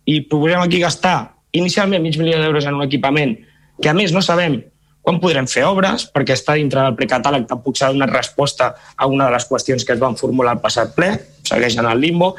i 0.07 0.21
proposem 0.21 0.61
aquí 0.63 0.79
gastar 0.79 1.35
inicialment 1.53 2.03
mig 2.03 2.17
milió 2.19 2.39
d'euros 2.39 2.67
en 2.67 2.75
un 2.75 2.83
equipament 2.85 3.37
que, 3.83 3.89
a 3.89 3.95
més, 3.95 4.13
no 4.13 4.23
sabem 4.23 4.63
quan 5.07 5.21
podrem 5.23 5.47
fer 5.47 5.63
obres, 5.63 6.09
perquè 6.11 6.35
està 6.35 6.57
dintre 6.59 6.83
del 6.83 6.97
precatàleg, 6.99 7.47
tampoc 7.47 7.77
s'ha 7.79 7.93
donat 7.95 8.11
resposta 8.11 8.75
a 8.97 9.07
una 9.07 9.29
de 9.29 9.37
les 9.37 9.47
qüestions 9.47 9.85
que 9.87 9.95
es 9.95 10.01
van 10.03 10.17
formular 10.19 10.57
al 10.57 10.61
passat 10.61 10.97
ple, 10.97 11.13
segueix 11.47 11.77
en 11.79 11.87
el 11.87 12.01
limbo, 12.03 12.35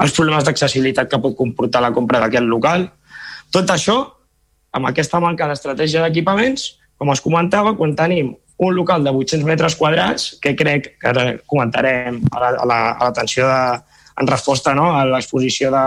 els 0.00 0.14
problemes 0.16 0.46
d'accessibilitat 0.46 1.10
que 1.10 1.20
pot 1.20 1.36
comportar 1.36 1.82
la 1.84 1.92
compra 1.92 2.20
d'aquest 2.22 2.48
local. 2.48 2.86
Tot 3.52 3.70
això, 3.72 3.96
amb 4.76 4.88
aquesta 4.88 5.20
manca 5.20 5.48
d'estratègia 5.50 6.04
d'equipaments, 6.06 6.66
com 7.00 7.12
es 7.12 7.22
comentava, 7.24 7.74
quan 7.76 7.96
tenim 7.96 8.34
un 8.60 8.74
local 8.76 9.04
de 9.04 9.12
800 9.12 9.46
metres 9.48 9.76
quadrats, 9.76 10.34
que 10.40 10.52
crec 10.56 10.92
que 11.00 11.08
ara 11.08 11.24
comentarem 11.48 12.20
a 12.32 12.52
l'atenció 12.68 13.46
la, 13.48 13.60
de, 13.80 14.00
en 14.20 14.28
resposta 14.28 14.74
no, 14.76 14.90
a 14.92 15.06
l'exposició 15.08 15.70
de, 15.72 15.84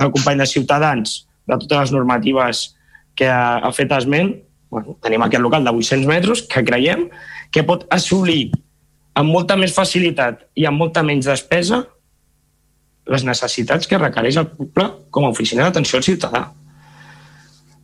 del 0.00 0.10
company 0.14 0.42
de 0.42 0.48
Ciutadans 0.50 1.20
de 1.46 1.58
totes 1.62 1.78
les 1.78 1.92
normatives 1.94 2.64
que 3.14 3.28
ha, 3.30 3.62
ha 3.62 3.70
fet 3.72 3.92
esment, 3.94 4.34
bueno, 4.70 4.96
tenim 5.02 5.22
aquest 5.22 5.42
local 5.42 5.64
de 5.64 5.72
800 5.72 6.08
metres 6.10 6.42
que 6.50 6.64
creiem 6.66 7.06
que 7.54 7.62
pot 7.64 7.86
assolir 7.94 8.50
amb 9.16 9.30
molta 9.30 9.56
més 9.56 9.72
facilitat 9.72 10.42
i 10.58 10.66
amb 10.68 10.82
molta 10.82 11.06
menys 11.06 11.30
despesa 11.30 11.84
les 13.06 13.24
necessitats 13.26 13.86
que 13.86 13.98
requereix 14.00 14.38
el 14.40 14.48
poble 14.52 14.86
com 15.14 15.26
a 15.26 15.32
oficina 15.34 15.66
d'atenció 15.66 16.00
al 16.00 16.06
ciutadà. 16.06 16.46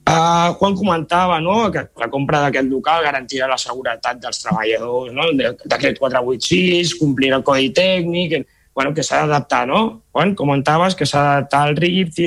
Uh, 0.02 0.50
Juan 0.58 0.74
comentava 0.74 1.38
no, 1.40 1.70
que 1.70 1.84
la 2.00 2.08
compra 2.10 2.40
d'aquest 2.42 2.66
local 2.66 3.04
garantirà 3.06 3.46
la 3.46 3.58
seguretat 3.60 4.18
dels 4.24 4.42
treballadors, 4.42 5.12
no? 5.14 5.28
el 5.30 5.38
decret 5.38 6.00
486, 6.02 6.96
complir 6.98 7.30
el 7.36 7.44
codi 7.46 7.70
tècnic, 7.70 8.42
bueno, 8.74 8.90
que 8.96 9.04
s'ha 9.06 9.22
d'adaptar, 9.22 9.62
no? 9.70 10.02
Juan, 10.10 10.34
comentaves 10.34 10.98
que 10.98 11.06
s'ha 11.06 11.22
d'adaptar 11.22 11.62
al 11.68 11.78
RIP. 11.78 12.18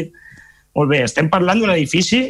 Molt 0.75 0.91
bé, 0.93 1.03
estem 1.03 1.27
parlant 1.31 1.59
d'un 1.59 1.73
edifici 1.73 2.21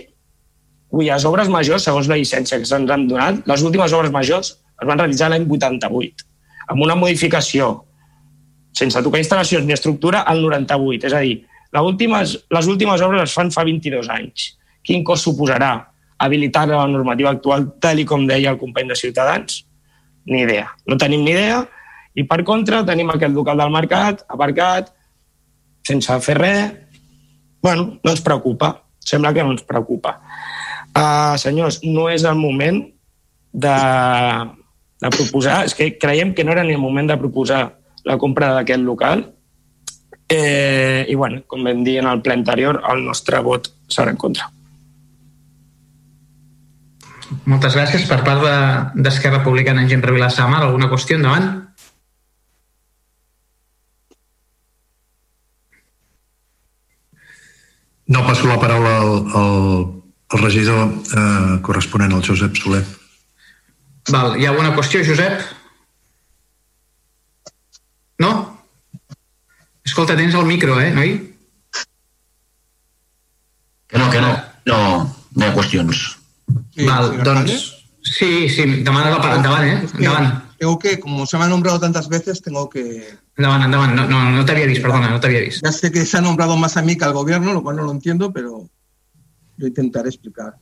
cuyes 0.95 1.25
obres 1.27 1.49
majors, 1.51 1.85
segons 1.85 2.09
la 2.09 2.17
llicència 2.17 2.57
que 2.57 2.65
se'ns 2.65 2.89
han 2.91 3.05
donat, 3.09 3.41
les 3.49 3.63
últimes 3.67 3.93
obres 3.93 4.13
majors 4.13 4.55
es 4.55 4.87
van 4.87 4.97
realitzar 4.97 5.29
l'any 5.29 5.45
88, 5.45 6.25
amb 6.71 6.85
una 6.87 6.95
modificació 6.97 7.83
sense 8.75 9.01
tocar 9.01 9.21
instal·lacions 9.23 9.65
ni 9.65 9.73
estructura, 9.75 10.23
al 10.27 10.41
98. 10.43 11.07
És 11.07 11.15
a 11.15 11.21
dir, 11.23 11.39
últimes, 11.81 12.35
les 12.51 12.67
últimes 12.67 13.01
obres 13.01 13.29
es 13.29 13.35
fan 13.35 13.51
fa 13.51 13.63
22 13.67 14.09
anys. 14.11 14.51
Quin 14.85 15.03
cost 15.03 15.25
suposarà 15.27 15.73
habilitar 16.17 16.67
la 16.69 16.85
normativa 16.87 17.31
actual 17.31 17.69
tal 17.81 18.03
com 18.07 18.27
deia 18.27 18.51
el 18.53 18.59
company 18.59 18.91
de 18.91 18.99
Ciutadans? 18.99 19.63
Ni 20.25 20.43
idea. 20.43 20.69
No 20.87 20.97
tenim 20.97 21.23
ni 21.23 21.31
idea. 21.31 21.63
I 22.15 22.23
per 22.27 22.43
contra 22.47 22.83
tenim 22.87 23.09
aquest 23.11 23.33
local 23.35 23.59
del 23.59 23.73
mercat 23.73 24.23
aparcat, 24.31 24.91
sense 25.85 26.19
fer 26.23 26.37
res. 26.39 26.73
bueno, 27.61 27.99
no 28.03 28.11
ens 28.11 28.21
preocupa. 28.21 28.83
Sembla 28.99 29.33
que 29.33 29.43
no 29.43 29.51
ens 29.51 29.63
preocupa. 29.63 30.19
Uh, 30.93 31.33
senyors, 31.37 31.79
no 31.83 32.09
és 32.09 32.23
el 32.23 32.37
moment 32.37 32.77
de, 33.51 33.77
de 35.01 35.09
proposar, 35.09 35.63
és 35.65 35.73
que 35.73 35.97
creiem 35.97 36.35
que 36.35 36.45
no 36.45 36.53
era 36.53 36.63
ni 36.63 36.75
el 36.77 36.83
moment 36.83 37.09
de 37.09 37.17
proposar 37.17 37.79
la 38.05 38.17
compra 38.21 38.53
d'aquest 38.59 38.83
local 38.85 39.25
eh, 40.29 41.05
i 41.09 41.15
bueno, 41.15 41.43
com 41.47 41.63
vam 41.65 41.83
dir 41.85 41.99
en 42.01 42.09
el 42.09 42.21
ple 42.25 42.37
anterior, 42.37 42.81
el 42.91 43.03
nostre 43.05 43.41
vot 43.45 43.69
serà 43.91 44.13
en 44.13 44.21
contra. 44.21 44.49
Moltes 47.49 47.75
gràcies. 47.77 48.05
Per 48.09 48.21
part 48.25 48.41
d'Esquerra 48.95 49.39
de, 49.39 49.41
Republicana 49.41 49.83
en 49.83 49.89
Gent 49.89 50.05
Vilassar 50.05 50.47
Mar, 50.49 50.63
alguna 50.63 50.89
qüestió 50.89 51.17
endavant? 51.17 51.49
No, 58.05 58.21
passo 58.27 58.45
la 58.45 58.59
paraula 58.61 58.97
al, 59.01 59.15
al, 59.33 59.85
al 60.29 60.43
regidor 60.43 60.83
eh, 60.85 61.55
corresponent 61.65 62.13
al 62.13 62.21
Josep 62.25 62.57
Soler. 62.61 62.83
Val. 64.13 64.35
Hi 64.37 64.45
ha 64.45 64.51
alguna 64.53 64.75
qüestió, 64.77 65.01
Josep? 65.05 65.41
No? 68.19 68.55
Escolta, 69.83 70.15
tens 70.15 70.33
el 70.33 70.45
micro, 70.45 70.79
eh, 70.81 70.91
noi? 70.91 71.35
Que 73.87 73.97
no, 73.97 74.09
que 74.09 74.21
no. 74.21 74.31
No, 74.65 74.79
no 75.35 75.45
hi 75.45 75.49
ha 75.49 75.53
qüestions. 75.53 76.05
Sí, 76.73 76.85
Val, 76.87 77.11
doncs... 77.23 77.71
Sí, 78.05 78.49
sí, 78.49 78.65
demana 78.85 79.09
la 79.09 79.17
paraula. 79.17 79.37
Endavant, 79.37 79.67
eh? 79.67 79.97
Endavant. 79.99 80.57
Tengo 80.57 80.79
que, 80.79 80.99
como 80.99 81.25
se 81.25 81.37
me 81.37 81.43
ha 81.43 81.47
nombrado 81.47 81.79
tantas 81.79 82.07
veces, 82.07 82.41
tengo 82.41 82.69
que... 82.69 83.17
Endavant, 83.37 83.65
endavant. 83.65 83.95
No, 83.95 84.07
no, 84.07 84.31
no 84.31 84.45
te 84.45 84.53
había 84.53 84.65
visto, 84.65 84.83
perdona, 84.83 85.09
no 85.09 85.19
te 85.19 85.27
había 85.27 85.41
visto. 85.41 85.61
Ya 85.63 85.71
sé 85.71 85.91
que 85.91 86.05
se 86.05 86.17
ha 86.17 86.21
nombrado 86.21 86.55
más 86.55 86.77
a 86.77 86.81
mí 86.81 86.97
que 86.97 87.05
al 87.05 87.13
gobierno, 87.13 87.53
lo 87.53 87.63
cual 87.63 87.75
no 87.75 87.83
lo 87.83 87.91
entiendo, 87.91 88.31
pero 88.31 88.69
lo 89.57 89.67
intentaré 89.67 90.09
explicar. 90.09 90.55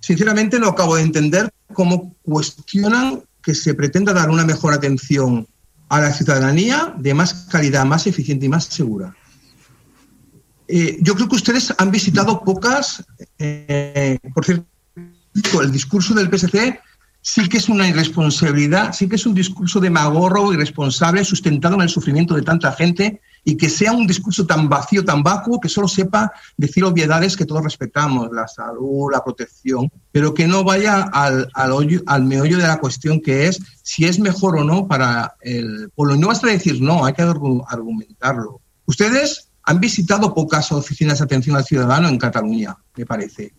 Sinceramente 0.00 0.58
no 0.58 0.68
acabo 0.68 0.96
de 0.96 1.02
entender 1.02 1.50
cómo 1.72 2.14
cuestionan 2.22 3.22
que 3.42 3.54
se 3.54 3.74
pretenda 3.74 4.12
dar 4.12 4.30
una 4.30 4.44
mejor 4.44 4.74
atención 4.74 5.46
a 5.92 6.00
la 6.00 6.10
ciudadanía 6.10 6.94
de 6.96 7.12
más 7.12 7.34
calidad, 7.50 7.84
más 7.84 8.06
eficiente 8.06 8.46
y 8.46 8.48
más 8.48 8.64
segura. 8.64 9.14
Eh, 10.66 10.96
yo 11.02 11.14
creo 11.14 11.28
que 11.28 11.36
ustedes 11.36 11.74
han 11.76 11.90
visitado 11.90 12.42
pocas, 12.42 13.04
eh, 13.38 14.18
por 14.32 14.42
cierto, 14.42 14.64
el 15.60 15.70
discurso 15.70 16.14
del 16.14 16.30
PSC 16.30 16.80
sí 17.20 17.46
que 17.46 17.58
es 17.58 17.68
una 17.68 17.86
irresponsabilidad, 17.86 18.94
sí 18.94 19.06
que 19.06 19.16
es 19.16 19.26
un 19.26 19.34
discurso 19.34 19.80
demagorro, 19.80 20.50
irresponsable, 20.54 21.26
sustentado 21.26 21.74
en 21.74 21.82
el 21.82 21.90
sufrimiento 21.90 22.34
de 22.36 22.42
tanta 22.42 22.72
gente 22.72 23.20
y 23.44 23.56
que 23.56 23.68
sea 23.68 23.92
un 23.92 24.06
discurso 24.06 24.46
tan 24.46 24.68
vacío, 24.68 25.04
tan 25.04 25.22
vacuo, 25.22 25.60
que 25.60 25.68
solo 25.68 25.88
sepa 25.88 26.32
decir 26.56 26.84
obviedades 26.84 27.36
que 27.36 27.44
todos 27.44 27.64
respetamos, 27.64 28.30
la 28.32 28.46
salud, 28.46 29.10
la 29.10 29.24
protección, 29.24 29.90
pero 30.12 30.32
que 30.32 30.46
no 30.46 30.62
vaya 30.62 31.02
al, 31.12 31.48
al, 31.54 31.72
hoyo, 31.72 32.02
al 32.06 32.24
meollo 32.24 32.58
de 32.58 32.66
la 32.66 32.78
cuestión 32.78 33.20
que 33.20 33.48
es 33.48 33.58
si 33.82 34.04
es 34.04 34.18
mejor 34.18 34.58
o 34.58 34.64
no 34.64 34.86
para 34.86 35.34
el 35.40 35.90
pueblo. 35.94 36.16
No 36.16 36.28
basta 36.28 36.46
decir 36.46 36.80
no, 36.80 37.04
hay 37.04 37.14
que 37.14 37.22
argumentarlo. 37.22 38.60
Ustedes 38.86 39.48
han 39.64 39.80
visitado 39.80 40.34
pocas 40.34 40.70
oficinas 40.72 41.18
de 41.18 41.24
atención 41.24 41.56
al 41.56 41.64
ciudadano 41.64 42.08
en 42.08 42.18
Cataluña, 42.18 42.76
me 42.96 43.06
parece. 43.06 43.52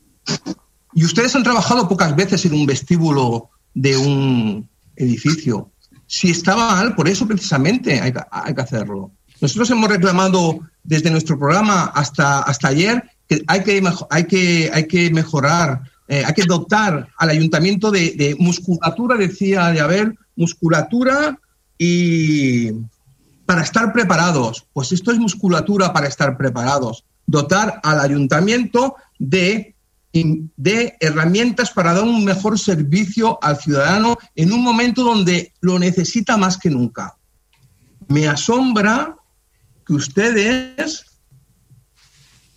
Y 0.93 1.03
ustedes 1.03 1.35
han 1.35 1.43
trabajado 1.43 1.87
pocas 1.87 2.15
veces 2.15 2.45
en 2.45 2.53
un 2.53 2.65
vestíbulo 2.65 3.49
de 3.73 3.97
un 3.97 4.69
edificio. 4.95 5.71
Si 6.05 6.29
está 6.29 6.55
mal, 6.55 6.95
por 6.95 7.07
eso 7.07 7.27
precisamente 7.27 7.99
hay 7.99 8.11
que, 8.11 8.21
hay 8.29 8.53
que 8.53 8.61
hacerlo. 8.61 9.11
Nosotros 9.43 9.69
hemos 9.71 9.89
reclamado 9.89 10.61
desde 10.85 11.11
nuestro 11.11 11.37
programa 11.37 11.91
hasta, 11.93 12.43
hasta 12.43 12.69
ayer 12.69 13.03
que 13.27 13.43
hay 13.47 13.61
que, 13.61 13.83
hay 14.09 14.23
que, 14.23 14.71
hay 14.73 14.87
que 14.87 15.11
mejorar, 15.11 15.81
eh, 16.07 16.23
hay 16.25 16.33
que 16.33 16.45
dotar 16.45 17.09
al 17.17 17.29
ayuntamiento 17.29 17.91
de, 17.91 18.11
de 18.11 18.37
musculatura, 18.39 19.17
decía 19.17 19.67
de 19.71 19.81
haber 19.81 20.15
musculatura 20.37 21.37
y 21.77 22.71
para 23.45 23.63
estar 23.63 23.91
preparados. 23.91 24.65
Pues 24.71 24.93
esto 24.93 25.11
es 25.11 25.19
musculatura 25.19 25.91
para 25.91 26.07
estar 26.07 26.37
preparados. 26.37 27.03
Dotar 27.25 27.81
al 27.83 27.99
ayuntamiento 27.99 28.95
de 29.19 29.75
de 30.13 30.95
herramientas 30.99 31.71
para 31.71 31.91
dar 31.91 32.03
un 32.03 32.23
mejor 32.23 32.59
servicio 32.59 33.39
al 33.41 33.57
ciudadano 33.57 34.15
en 34.35 34.53
un 34.53 34.61
momento 34.61 35.03
donde 35.03 35.51
lo 35.59 35.79
necesita 35.79 36.37
más 36.37 36.59
que 36.59 36.69
nunca. 36.69 37.17
Me 38.09 38.27
asombra 38.27 39.17
que 39.85 39.93
ustedes 39.93 41.05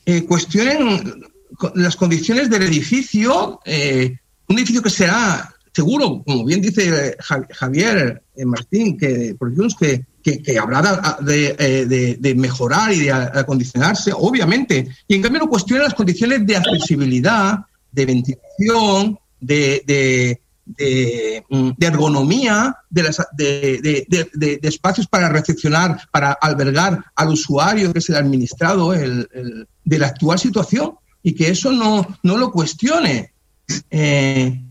eh, 0.04 0.24
cuestionen 0.24 1.24
las 1.74 1.96
condiciones 1.96 2.50
del 2.50 2.62
edificio, 2.62 3.60
eh, 3.64 4.16
un 4.48 4.58
edificio 4.58 4.82
que 4.82 4.90
será 4.90 5.52
seguro, 5.72 6.22
como 6.24 6.44
bien 6.44 6.60
dice 6.60 7.16
Javier 7.50 8.22
eh, 8.34 8.44
Martín, 8.44 8.96
que, 8.96 9.34
por 9.38 9.52
que 9.78 10.04
que, 10.22 10.42
que 10.42 10.58
habrá 10.58 11.18
de, 11.20 12.16
de, 12.18 12.34
mejorar 12.34 12.92
y 12.92 13.00
de 13.00 13.12
acondicionarse, 13.12 14.10
obviamente. 14.12 14.88
Y 15.06 15.14
en 15.14 15.22
cambio 15.22 15.42
no 15.42 15.48
cuestiona 15.48 15.84
las 15.84 15.94
condiciones 15.94 16.44
de 16.44 16.56
accesibilidad, 16.56 17.60
de 17.92 18.06
ventilación, 18.06 19.18
de, 19.40 20.40
mm, 20.66 21.70
ergonomía, 21.80 22.76
de, 22.90 23.02
las, 23.02 23.26
de, 23.36 24.60
espacios 24.62 25.06
para 25.06 25.28
recepcionar, 25.28 26.00
para 26.10 26.32
albergar 26.32 27.04
al 27.14 27.28
usuario, 27.28 27.92
que 27.92 28.00
es 28.00 28.08
el 28.08 28.16
administrado 28.16 28.92
el, 28.94 29.28
el, 29.32 29.68
de 29.84 29.98
la 29.98 30.08
actual 30.08 30.38
situación, 30.38 30.94
y 31.22 31.34
que 31.34 31.48
eso 31.48 31.72
no, 31.72 32.06
no 32.22 32.36
lo 32.36 32.50
cuestione. 32.50 33.32
Eh, 33.90 34.62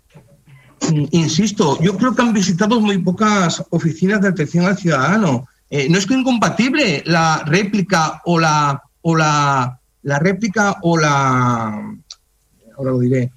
Insisto, 1.12 1.82
yo 1.82 1.98
creo 1.98 2.16
que 2.16 2.22
han 2.22 2.34
visitado 2.34 2.80
muy 2.80 2.98
pocas 3.00 3.64
oficinas 3.70 4.22
de 4.22 4.30
atención 4.30 4.66
al 4.66 4.78
ciudadano. 4.78 5.48
Eh, 5.70 5.88
no 5.90 5.98
es 5.98 6.06
que 6.06 6.14
incompatible 6.14 7.04
la 7.06 7.44
réplica 7.46 8.22
o 8.26 8.40
la 8.40 8.82
o 9.02 9.16
la, 9.16 9.80
la 10.04 10.20
réplica 10.20 10.78
o 10.82 10.98
la 10.98 11.96
ahora 12.78 12.92
lo 12.92 13.00
diré 13.00 13.32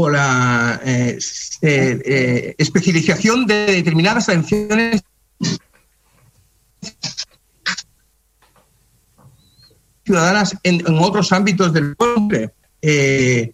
o 0.00 0.08
la 0.08 0.80
eh, 0.84 1.18
eh, 1.60 2.54
especialización 2.56 3.46
de 3.46 3.66
determinadas 3.66 4.28
atenciones 4.28 5.02
ciudadanas 10.04 10.56
en, 10.62 10.84
otros 11.00 11.32
ámbitos 11.32 11.72
del 11.72 11.96
pueblo. 11.96 12.52
Eh, 12.80 13.52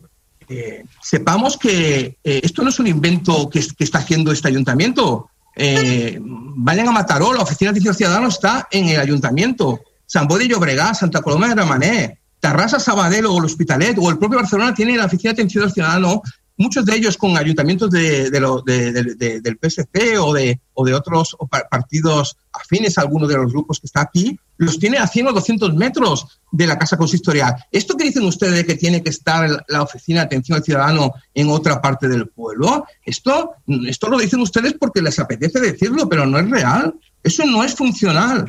sepamos 1.03 1.57
que 1.57 2.19
esto 2.23 2.63
no 2.63 2.69
es 2.69 2.79
un 2.79 2.89
invento 2.89 3.49
que, 3.49 3.61
está 3.79 4.01
haciendo 4.01 4.31
este 4.31 4.49
ayuntamiento. 4.49 5.31
Vayan 5.57 6.89
a 6.89 6.93
Mataró, 6.93 7.33
la 7.33 7.43
oficina 7.43 7.71
de 7.71 7.79
atención 7.79 7.95
ciudadano 7.95 8.29
está 8.29 8.69
en 8.71 8.89
el 8.89 9.01
ayuntamiento. 9.01 9.81
San 10.05 10.29
Boi 10.29 10.41
de 10.41 10.49
Llobregat, 10.49 10.95
Santa 10.95 11.23
Coloma 11.23 11.49
de 11.49 11.55
Gramenet, 11.55 12.19
Tarrasa, 12.45 12.79
Sabadell 12.79 13.25
o 13.25 13.39
el 13.39 13.47
Hospitalet 13.47 13.97
o 13.99 14.11
el 14.11 14.19
propio 14.19 14.39
Barcelona 14.39 14.75
tiene 14.75 14.99
la 14.99 15.07
oficina 15.07 15.33
de 15.33 15.41
atención 15.41 15.65
al 15.65 15.73
ciudadano 15.73 16.23
muchos 16.57 16.85
de 16.85 16.95
ellos 16.95 17.17
con 17.17 17.37
ayuntamientos 17.39 17.91
de, 17.91 18.31
del 18.31 19.59
PSC 19.59 20.19
o 20.21 20.35
de, 20.35 20.61
o 20.75 20.85
de 20.85 20.93
otros 20.93 21.37
partidos 21.71 22.37
afines 22.53 22.99
a 22.99 23.01
alguno 23.01 23.27
de 23.27 23.37
los 23.37 23.51
grupos 23.51 23.81
que 23.81 23.87
está 23.87 24.03
aquí, 24.03 24.39
los 24.59 24.79
tiene 24.79 24.99
a 24.99 25.07
100 25.07 25.29
o 25.29 25.33
200 25.33 25.75
metros 25.75 26.41
de 26.53 26.67
la 26.67 26.79
casa 26.79 26.99
consistorial. 26.99 27.57
¿Esto 27.73 27.97
que 27.97 28.05
dicen 28.05 28.25
ustedes 28.25 28.57
de 28.57 28.67
que 28.67 28.77
tiene 28.77 29.03
que 29.03 29.11
estar 29.11 29.65
la 29.67 29.83
oficina 29.83 30.21
de 30.21 30.27
atención 30.27 30.57
al 30.57 30.65
ciudadano 30.65 31.13
en 31.33 31.49
otra 31.51 31.81
parte 31.81 32.09
del 32.09 32.29
pueblo? 32.29 32.87
Esto, 33.05 33.55
esto 33.87 34.09
lo 34.09 34.19
dicen 34.19 34.41
ustedes 34.41 34.75
porque 34.75 35.01
les 35.01 35.19
apetece 35.19 35.61
decirlo, 35.61 36.09
pero 36.09 36.27
no 36.27 36.39
es 36.39 36.49
real. 36.51 36.95
Eso 37.23 37.45
no 37.47 37.65
es 37.65 37.75
funcional. 37.75 38.45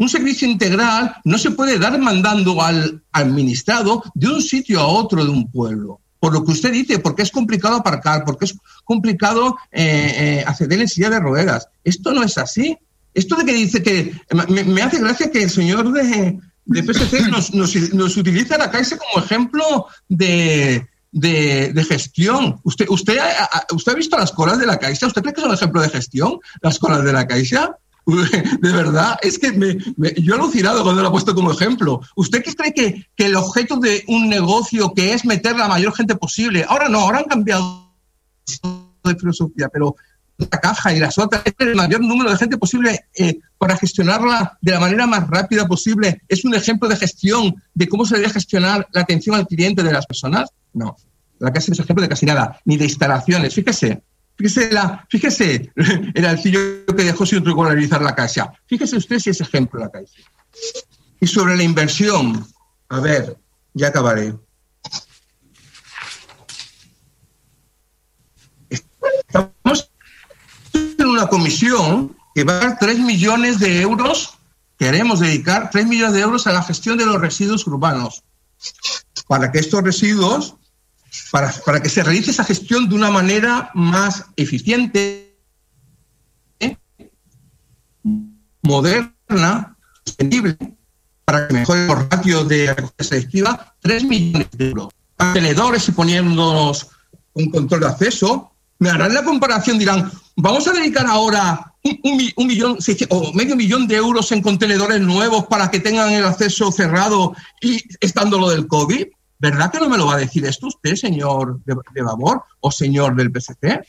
Un 0.00 0.08
servicio 0.08 0.48
integral 0.48 1.14
no 1.24 1.36
se 1.36 1.50
puede 1.50 1.78
dar 1.78 1.98
mandando 1.98 2.60
al 2.62 3.02
administrado 3.12 4.02
de 4.14 4.28
un 4.28 4.40
sitio 4.40 4.80
a 4.80 4.86
otro 4.86 5.22
de 5.22 5.30
un 5.30 5.50
pueblo 5.50 6.00
por 6.20 6.34
lo 6.34 6.44
que 6.44 6.52
usted 6.52 6.70
dice, 6.70 6.98
porque 6.98 7.22
es 7.22 7.30
complicado 7.30 7.76
aparcar, 7.76 8.24
porque 8.24 8.44
es 8.44 8.54
complicado 8.84 9.56
eh, 9.72 10.12
eh, 10.16 10.44
acceder 10.46 10.78
en 10.78 10.86
silla 10.86 11.08
de 11.08 11.18
ruedas. 11.18 11.68
Esto 11.82 12.12
no 12.12 12.22
es 12.22 12.36
así. 12.36 12.76
Esto 13.14 13.36
de 13.36 13.46
que 13.46 13.54
dice 13.54 13.82
que 13.82 14.14
me, 14.50 14.64
me 14.64 14.82
hace 14.82 15.00
gracia 15.00 15.30
que 15.30 15.42
el 15.42 15.50
señor 15.50 15.90
de, 15.92 16.38
de 16.66 16.82
PSC 16.82 17.26
nos, 17.30 17.54
nos, 17.54 17.74
nos, 17.94 18.16
utiliza 18.18 18.58
la 18.58 18.70
Caixa 18.70 18.98
como 18.98 19.24
ejemplo 19.24 19.86
de, 20.10 20.86
de, 21.10 21.72
de 21.72 21.84
gestión. 21.84 22.60
¿Usted, 22.64 22.86
usted, 22.90 23.18
ha, 23.18 23.66
¿Usted 23.74 23.92
ha 23.92 23.96
visto 23.96 24.18
las 24.18 24.32
colas 24.32 24.58
de 24.58 24.66
la 24.66 24.78
Caixa? 24.78 25.06
¿Usted 25.06 25.22
cree 25.22 25.34
que 25.34 25.40
son 25.40 25.54
ejemplo 25.54 25.80
de 25.80 25.88
gestión 25.88 26.38
las 26.60 26.78
colas 26.78 27.02
de 27.02 27.14
la 27.14 27.26
Caixa? 27.26 27.76
De 28.60 28.72
verdad, 28.72 29.18
es 29.22 29.38
que 29.38 29.52
me, 29.52 29.76
yo 30.16 30.34
he 30.34 30.38
alucinado 30.38 30.82
cuando 30.82 31.02
lo 31.02 31.08
ha 31.08 31.12
puesto 31.12 31.34
como 31.34 31.52
ejemplo. 31.52 32.00
¿Usted 32.16 32.42
qué 32.42 32.54
cree 32.54 32.74
que, 32.74 33.06
que 33.16 33.26
el 33.26 33.36
objeto 33.36 33.76
de 33.76 34.04
un 34.08 34.28
negocio 34.28 34.92
que 34.94 35.12
es 35.12 35.24
meter 35.24 35.56
la 35.56 35.68
mayor 35.68 35.94
gente 35.94 36.16
posible, 36.16 36.64
ahora 36.68 36.88
no, 36.88 37.00
ahora 37.00 37.18
han 37.18 37.24
cambiado 37.24 37.90
de 39.04 39.16
filosofía, 39.16 39.68
pero 39.68 39.96
la 40.38 40.58
caja 40.58 40.94
y 40.94 40.98
las 40.98 41.18
otras, 41.18 41.42
el 41.58 41.74
mayor 41.74 42.00
número 42.00 42.30
de 42.30 42.36
gente 42.36 42.56
posible 42.56 43.06
eh, 43.16 43.38
para 43.58 43.76
gestionarla 43.76 44.58
de 44.60 44.72
la 44.72 44.80
manera 44.80 45.06
más 45.06 45.28
rápida 45.28 45.66
posible. 45.66 46.22
¿Es 46.28 46.44
un 46.44 46.54
ejemplo 46.54 46.88
de 46.88 46.96
gestión 46.96 47.54
de 47.74 47.88
cómo 47.88 48.06
se 48.06 48.16
debe 48.16 48.30
gestionar 48.30 48.88
la 48.92 49.02
atención 49.02 49.36
al 49.36 49.46
cliente 49.46 49.82
de 49.82 49.92
las 49.92 50.06
personas? 50.06 50.50
No, 50.72 50.96
la 51.38 51.52
casa 51.52 51.72
es 51.72 51.78
ejemplo 51.78 52.02
de 52.02 52.08
casi 52.08 52.26
nada, 52.26 52.60
ni 52.64 52.76
de 52.76 52.84
instalaciones. 52.84 53.54
Fíjese, 53.54 54.02
fíjese, 54.40 54.72
la, 54.72 55.06
fíjese 55.10 55.72
el 56.14 56.24
alcillo 56.24 56.86
que 56.86 57.04
dejó 57.04 57.26
sin 57.26 57.44
regularizar 57.44 58.00
la 58.00 58.14
casa. 58.14 58.52
Fíjese 58.66 58.96
usted 58.96 59.18
si 59.18 59.30
es 59.30 59.40
ejemplo 59.40 59.78
la 59.78 59.90
casa. 59.90 60.14
Y 61.20 61.26
sobre 61.26 61.56
la 61.56 61.62
inversión, 61.62 62.46
a 62.88 63.00
ver, 63.00 63.36
ya 63.74 63.88
acabaré. 63.88 64.34
Estamos 68.70 69.90
en 70.72 71.06
una 71.06 71.26
comisión 71.26 72.16
que 72.34 72.44
va 72.44 72.54
a 72.54 72.60
dar 72.60 72.78
3 72.78 72.98
millones 73.00 73.58
de 73.58 73.82
euros, 73.82 74.38
queremos 74.78 75.20
dedicar 75.20 75.68
3 75.70 75.86
millones 75.86 76.14
de 76.14 76.20
euros 76.20 76.46
a 76.46 76.52
la 76.52 76.62
gestión 76.62 76.96
de 76.96 77.04
los 77.04 77.20
residuos 77.20 77.66
urbanos, 77.66 78.24
para 79.28 79.52
que 79.52 79.58
estos 79.58 79.82
residuos, 79.82 80.56
para, 81.30 81.52
para 81.64 81.82
que 81.82 81.88
se 81.88 82.02
realice 82.02 82.30
esa 82.30 82.44
gestión 82.44 82.88
de 82.88 82.94
una 82.94 83.10
manera 83.10 83.70
más 83.74 84.26
eficiente, 84.36 85.36
moderna, 88.62 89.76
sostenible, 90.04 90.56
para 91.24 91.48
que 91.48 91.54
mejore 91.54 91.86
los 91.86 92.08
ratios 92.08 92.48
de 92.48 92.74
recogida 92.74 93.04
selectiva, 93.04 93.74
3 93.80 94.04
millones 94.04 94.48
de 94.52 94.68
euros. 94.68 94.88
Tenedores 95.34 95.88
y 95.88 95.92
poniéndonos 95.92 96.88
un 97.34 97.50
control 97.50 97.80
de 97.80 97.86
acceso, 97.86 98.52
me 98.78 98.90
harán 98.90 99.12
la 99.12 99.22
comparación, 99.22 99.78
dirán, 99.78 100.10
vamos 100.36 100.66
a 100.66 100.72
dedicar 100.72 101.06
ahora 101.06 101.74
un, 101.82 102.00
un 102.02 102.32
un 102.36 102.46
millón 102.46 102.78
o 103.10 103.32
medio 103.32 103.56
millón 103.56 103.86
de 103.86 103.96
euros 103.96 104.32
en 104.32 104.42
contenedores 104.42 105.00
nuevos 105.00 105.46
para 105.46 105.70
que 105.70 105.80
tengan 105.80 106.12
el 106.12 106.24
acceso 106.24 106.72
cerrado 106.72 107.34
y 107.60 107.82
estando 108.00 108.38
lo 108.38 108.50
del 108.50 108.66
COVID. 108.66 109.06
¿Verdad 109.40 109.72
que 109.72 109.80
no 109.80 109.88
me 109.88 109.96
lo 109.96 110.06
va 110.06 110.14
a 110.14 110.18
decir 110.18 110.44
esto 110.44 110.66
usted, 110.66 110.94
señor 110.94 111.64
de, 111.64 111.74
de 111.94 112.02
Vavor 112.02 112.42
o 112.60 112.70
señor 112.70 113.16
del 113.16 113.32
PSC? 113.32 113.80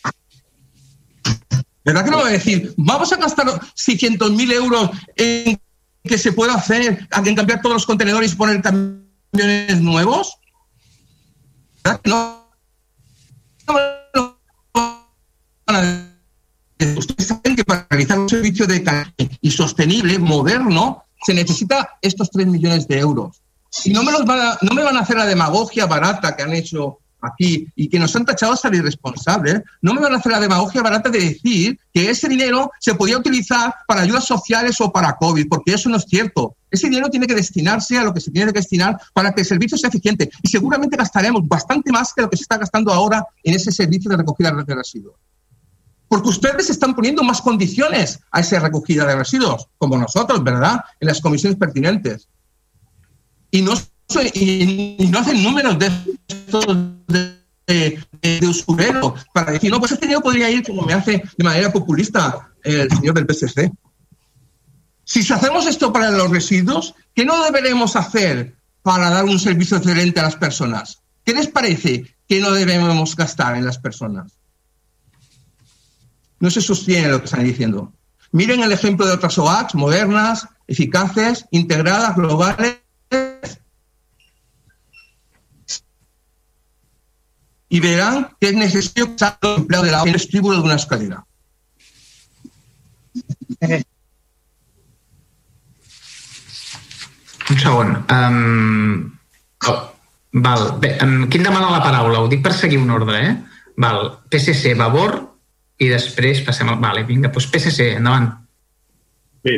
¿Verdad 1.83 2.05
que 2.05 2.11
no 2.11 2.17
va 2.19 2.27
a 2.27 2.31
decir, 2.31 2.73
vamos 2.77 3.11
a 3.11 3.17
gastar 3.17 3.47
600.000 3.47 4.53
euros 4.53 4.91
en 5.15 5.59
que 6.03 6.17
se 6.17 6.31
pueda 6.31 6.53
hacer, 6.53 7.07
en 7.25 7.35
cambiar 7.35 7.61
todos 7.61 7.75
los 7.75 7.85
contenedores 7.85 8.33
y 8.33 8.35
poner 8.35 8.61
camiones 8.61 9.81
nuevos? 9.81 10.37
¿Verdad 11.83 12.01
que 12.01 12.09
no? 12.09 12.41
Ustedes 16.97 17.27
saben 17.27 17.55
que 17.55 17.63
para 17.63 17.87
realizar 17.89 18.19
un 18.19 18.29
servicio 18.29 18.65
de 18.67 18.83
y 19.41 19.51
sostenible, 19.51 20.17
moderno, 20.17 21.03
se 21.23 21.33
necesita 21.33 21.97
estos 22.01 22.29
3 22.31 22.47
millones 22.47 22.87
de 22.87 22.99
euros. 22.99 23.41
Y 23.85 23.91
no 23.91 24.03
me, 24.03 24.11
los 24.11 24.25
van 24.25 24.39
a, 24.39 24.57
no 24.61 24.73
me 24.73 24.83
van 24.83 24.97
a 24.97 25.01
hacer 25.01 25.17
la 25.17 25.25
demagogia 25.25 25.85
barata 25.85 26.35
que 26.35 26.43
han 26.43 26.53
hecho 26.53 26.99
aquí 27.21 27.67
y 27.75 27.87
que 27.87 27.99
nos 27.99 28.15
han 28.15 28.25
tachado 28.25 28.53
de 28.53 28.57
ser 28.57 28.73
irresponsables, 28.73 29.61
no 29.81 29.93
me 29.93 30.01
van 30.01 30.13
a 30.13 30.17
hacer 30.17 30.31
la 30.31 30.39
demagogia 30.39 30.81
barata 30.81 31.09
de 31.09 31.19
decir 31.19 31.79
que 31.93 32.09
ese 32.09 32.27
dinero 32.27 32.71
se 32.79 32.95
podía 32.95 33.17
utilizar 33.17 33.73
para 33.87 34.01
ayudas 34.01 34.25
sociales 34.25 34.79
o 34.81 34.91
para 34.91 35.15
COVID, 35.15 35.47
porque 35.47 35.73
eso 35.73 35.89
no 35.89 35.97
es 35.97 36.05
cierto. 36.05 36.55
Ese 36.69 36.89
dinero 36.89 37.09
tiene 37.09 37.27
que 37.27 37.35
destinarse 37.35 37.97
a 37.97 38.03
lo 38.03 38.13
que 38.13 38.21
se 38.21 38.31
tiene 38.31 38.51
que 38.51 38.59
destinar 38.59 38.99
para 39.13 39.33
que 39.33 39.41
el 39.41 39.47
servicio 39.47 39.77
sea 39.77 39.89
eficiente 39.89 40.29
y 40.41 40.49
seguramente 40.49 40.97
gastaremos 40.97 41.47
bastante 41.47 41.91
más 41.91 42.13
que 42.13 42.23
lo 42.23 42.29
que 42.29 42.37
se 42.37 42.43
está 42.43 42.57
gastando 42.57 42.91
ahora 42.91 43.25
en 43.43 43.55
ese 43.55 43.71
servicio 43.71 44.09
de 44.09 44.17
recogida 44.17 44.51
de 44.51 44.75
residuos. 44.75 45.15
Porque 46.07 46.29
ustedes 46.29 46.69
están 46.69 46.93
poniendo 46.93 47.23
más 47.23 47.41
condiciones 47.41 48.19
a 48.31 48.41
esa 48.41 48.59
recogida 48.59 49.05
de 49.05 49.15
residuos, 49.15 49.67
como 49.77 49.97
nosotros, 49.97 50.43
¿verdad? 50.43 50.81
En 50.99 51.07
las 51.07 51.21
comisiones 51.21 51.57
pertinentes 51.57 52.27
y 53.51 53.61
no, 53.61 53.73
y, 54.33 55.07
no 55.09 55.19
hacen 55.19 55.43
números 55.43 55.77
de 55.77 55.91
estos 56.27 56.65
de, 57.07 57.99
de 58.21 58.47
usurero 58.47 59.15
para 59.33 59.51
decir, 59.51 59.69
no, 59.69 59.79
pues 59.79 59.91
este 59.91 60.05
dinero 60.05 60.21
podría 60.21 60.49
ir 60.49 60.65
como 60.65 60.83
me 60.83 60.93
hace 60.93 61.21
de 61.37 61.43
manera 61.43 61.71
populista 61.71 62.49
el 62.63 62.89
señor 62.89 63.15
del 63.15 63.27
PSC. 63.27 63.71
Si 65.03 65.21
hacemos 65.31 65.67
esto 65.67 65.91
para 65.91 66.11
los 66.11 66.29
residuos, 66.29 66.95
¿qué 67.13 67.25
no 67.25 67.43
deberemos 67.43 67.95
hacer 67.95 68.55
para 68.81 69.09
dar 69.09 69.25
un 69.25 69.39
servicio 69.39 69.77
excelente 69.77 70.19
a 70.19 70.23
las 70.23 70.35
personas? 70.35 71.01
¿Qué 71.25 71.33
les 71.33 71.47
parece 71.47 72.15
que 72.27 72.39
no 72.39 72.51
debemos 72.51 73.15
gastar 73.15 73.55
en 73.55 73.65
las 73.65 73.77
personas? 73.77 74.37
No 76.39 76.49
se 76.49 76.61
sostiene 76.61 77.09
lo 77.09 77.19
que 77.19 77.25
están 77.25 77.43
diciendo. 77.43 77.93
Miren 78.31 78.63
el 78.63 78.71
ejemplo 78.71 79.05
de 79.05 79.13
otras 79.13 79.37
OACs 79.37 79.75
modernas, 79.75 80.47
eficaces, 80.67 81.45
integradas, 81.51 82.15
globales, 82.15 82.80
y 87.71 87.79
verán 87.79 88.35
que 88.39 88.49
es 88.49 88.53
necesario 88.53 89.13
que 89.13 89.17
salga 89.17 89.37
el 89.43 89.61
empleo 89.61 89.81
de 89.81 89.91
la 89.91 90.01
en 90.01 90.07
el 90.07 90.13
vestíbulo 90.13 90.57
de 90.57 90.63
una 90.63 90.75
escalera. 90.75 91.25
Un 97.49 97.59
segon. 97.59 98.05
Um, 98.11 99.17
oh, 99.67 99.93
val. 100.33 100.79
Bé, 100.79 100.97
um, 101.03 101.29
qui 101.29 101.39
em 101.39 101.47
demana 101.47 101.71
la 101.71 101.81
paraula? 101.83 102.19
Ho 102.19 102.27
dic 102.31 102.43
per 102.43 102.53
seguir 102.55 102.79
un 102.79 102.91
ordre, 102.91 103.23
eh? 103.23 103.33
Val. 103.79 104.19
PSC, 104.31 104.75
Vavor, 104.79 105.17
i 105.79 105.87
després 105.91 106.43
passem 106.47 106.69
al... 106.71 106.79
Vale, 106.83 107.05
vinga, 107.07 107.31
doncs 107.31 107.47
PSC, 107.51 107.93
endavant. 108.01 108.29
Bé, 109.47 109.55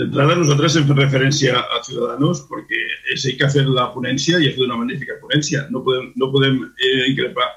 d'entrada 0.00 0.36
nosaltres 0.38 0.76
hem 0.78 0.86
fet 0.88 0.98
referència 0.98 1.60
a 1.60 1.80
Ciudadanos 1.86 2.44
perquè 2.50 2.80
és 3.14 3.24
ell 3.28 3.36
que 3.38 3.46
ha 3.46 3.52
fet 3.52 3.68
la 3.68 3.90
ponència 3.94 4.40
i 4.40 4.48
ha 4.48 4.54
fet 4.54 4.66
una 4.66 4.78
magnífica 4.80 5.18
ponència. 5.22 5.66
No 5.74 5.84
podem, 5.86 6.10
no 6.20 6.30
podem 6.32 6.62
eh, 6.64 7.10
increpar 7.12 7.48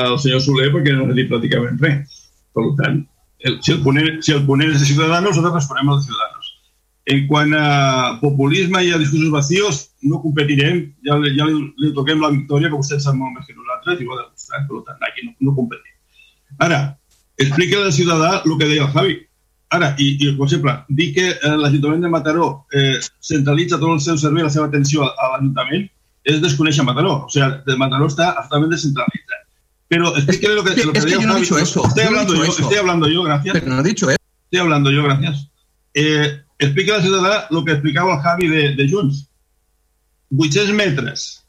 al 0.00 0.18
senyor 0.22 0.42
Soler 0.44 0.70
perquè 0.74 0.94
no 0.94 1.08
ha 1.08 1.16
dit 1.16 1.30
pràcticament 1.30 1.80
res. 1.82 2.20
Per 2.54 2.66
tant, 2.78 3.02
el, 3.46 3.58
si, 3.64 3.74
el 3.74 3.82
ponent, 3.84 4.20
si 4.24 4.34
el 4.36 4.44
ponent 4.46 4.72
és 4.72 4.82
de 4.82 4.88
Ciudadanos, 4.90 5.36
nosaltres 5.36 5.62
responem 5.62 5.90
al 5.90 6.00
de 6.00 6.06
Ciudadanos. 6.08 6.50
En 7.10 7.24
quant 7.26 7.54
a 7.56 7.64
populisme 8.20 8.82
i 8.86 8.92
a 8.94 8.98
discursos 9.00 9.32
vacíos, 9.34 9.80
no 10.06 10.20
competirem, 10.22 10.82
ja, 11.06 11.16
ja 11.36 11.46
li, 11.48 11.56
li 11.80 11.90
toquem 11.96 12.20
la 12.22 12.30
victòria, 12.34 12.70
que 12.70 12.78
vostè 12.78 13.00
sap 13.00 13.16
molt 13.18 13.34
més 13.34 13.48
que 13.48 13.56
nosaltres, 13.56 13.98
i 13.98 14.06
ho 14.06 14.14
ha 14.14 14.20
demostrat, 14.20 14.68
per 14.68 14.82
tant, 14.86 15.08
aquí 15.08 15.26
no, 15.26 15.34
no 15.48 15.56
competim. 15.56 15.96
Ara, 16.66 16.80
explica 17.40 17.80
al 17.80 17.94
ciutadà 17.96 18.30
el 18.44 18.54
que 18.60 18.68
deia 18.68 18.86
el 18.86 18.94
Javi. 18.94 19.16
Ara, 19.70 19.92
i, 20.02 20.16
i 20.18 20.32
per 20.34 20.46
exemple, 20.48 20.72
dir 20.88 21.12
que 21.14 21.28
eh, 21.30 21.56
l'Ajuntament 21.56 22.02
de 22.02 22.08
Mataró 22.10 22.46
eh, 22.74 22.96
centralitza 23.22 23.78
tot 23.78 23.92
el 23.94 24.00
seu 24.02 24.16
servei, 24.18 24.42
la 24.42 24.50
seva 24.50 24.66
atenció 24.66 25.04
a, 25.06 25.12
a 25.14 25.28
l'Ajuntament, 25.36 25.84
és 26.26 26.40
desconèixer 26.42 26.82
Mataró. 26.84 27.12
O 27.26 27.30
sea, 27.30 27.50
de 27.66 27.76
Mataró 27.78 28.06
está 28.10 28.30
absolutamente 28.32 28.74
descentralizado. 28.76 29.46
Pero 29.88 30.04
lo 30.04 30.14
que, 30.14 30.38
que- 30.38 30.48
lo 30.54 30.62
que 30.64 30.70
es 30.98 31.04
que 31.04 31.10
diga 31.10 31.20
yo 31.22 31.26
no 31.28 31.36
he 31.36 31.40
dicho 31.40 31.58
eso, 31.58 31.84
Estoy 31.86 32.04
yo 32.04 32.10
no 32.10 32.16
he 32.16 32.20
hablando 32.20 32.32
dicho 32.34 32.44
yo, 32.46 32.52
eso. 32.52 32.62
estoy 32.62 32.78
hablando 32.78 33.08
yo, 33.08 33.22
gracias. 33.22 33.52
Pero 33.58 33.66
no 33.74 33.80
he 33.80 33.84
dicho 33.84 34.10
eso. 34.10 34.18
Estoy 34.44 34.58
hablando 34.60 34.90
yo, 34.90 35.02
gracias. 35.04 35.48
Eh, 35.94 36.42
explica 36.58 36.96
la 36.96 37.02
ciutadà 37.02 37.46
el 37.50 37.64
que 37.64 37.72
explicava 37.72 38.14
el 38.14 38.20
Javi 38.20 38.48
de, 38.48 38.74
de 38.76 38.88
Junts. 38.90 39.26
800 40.36 40.74
metres 40.74 41.44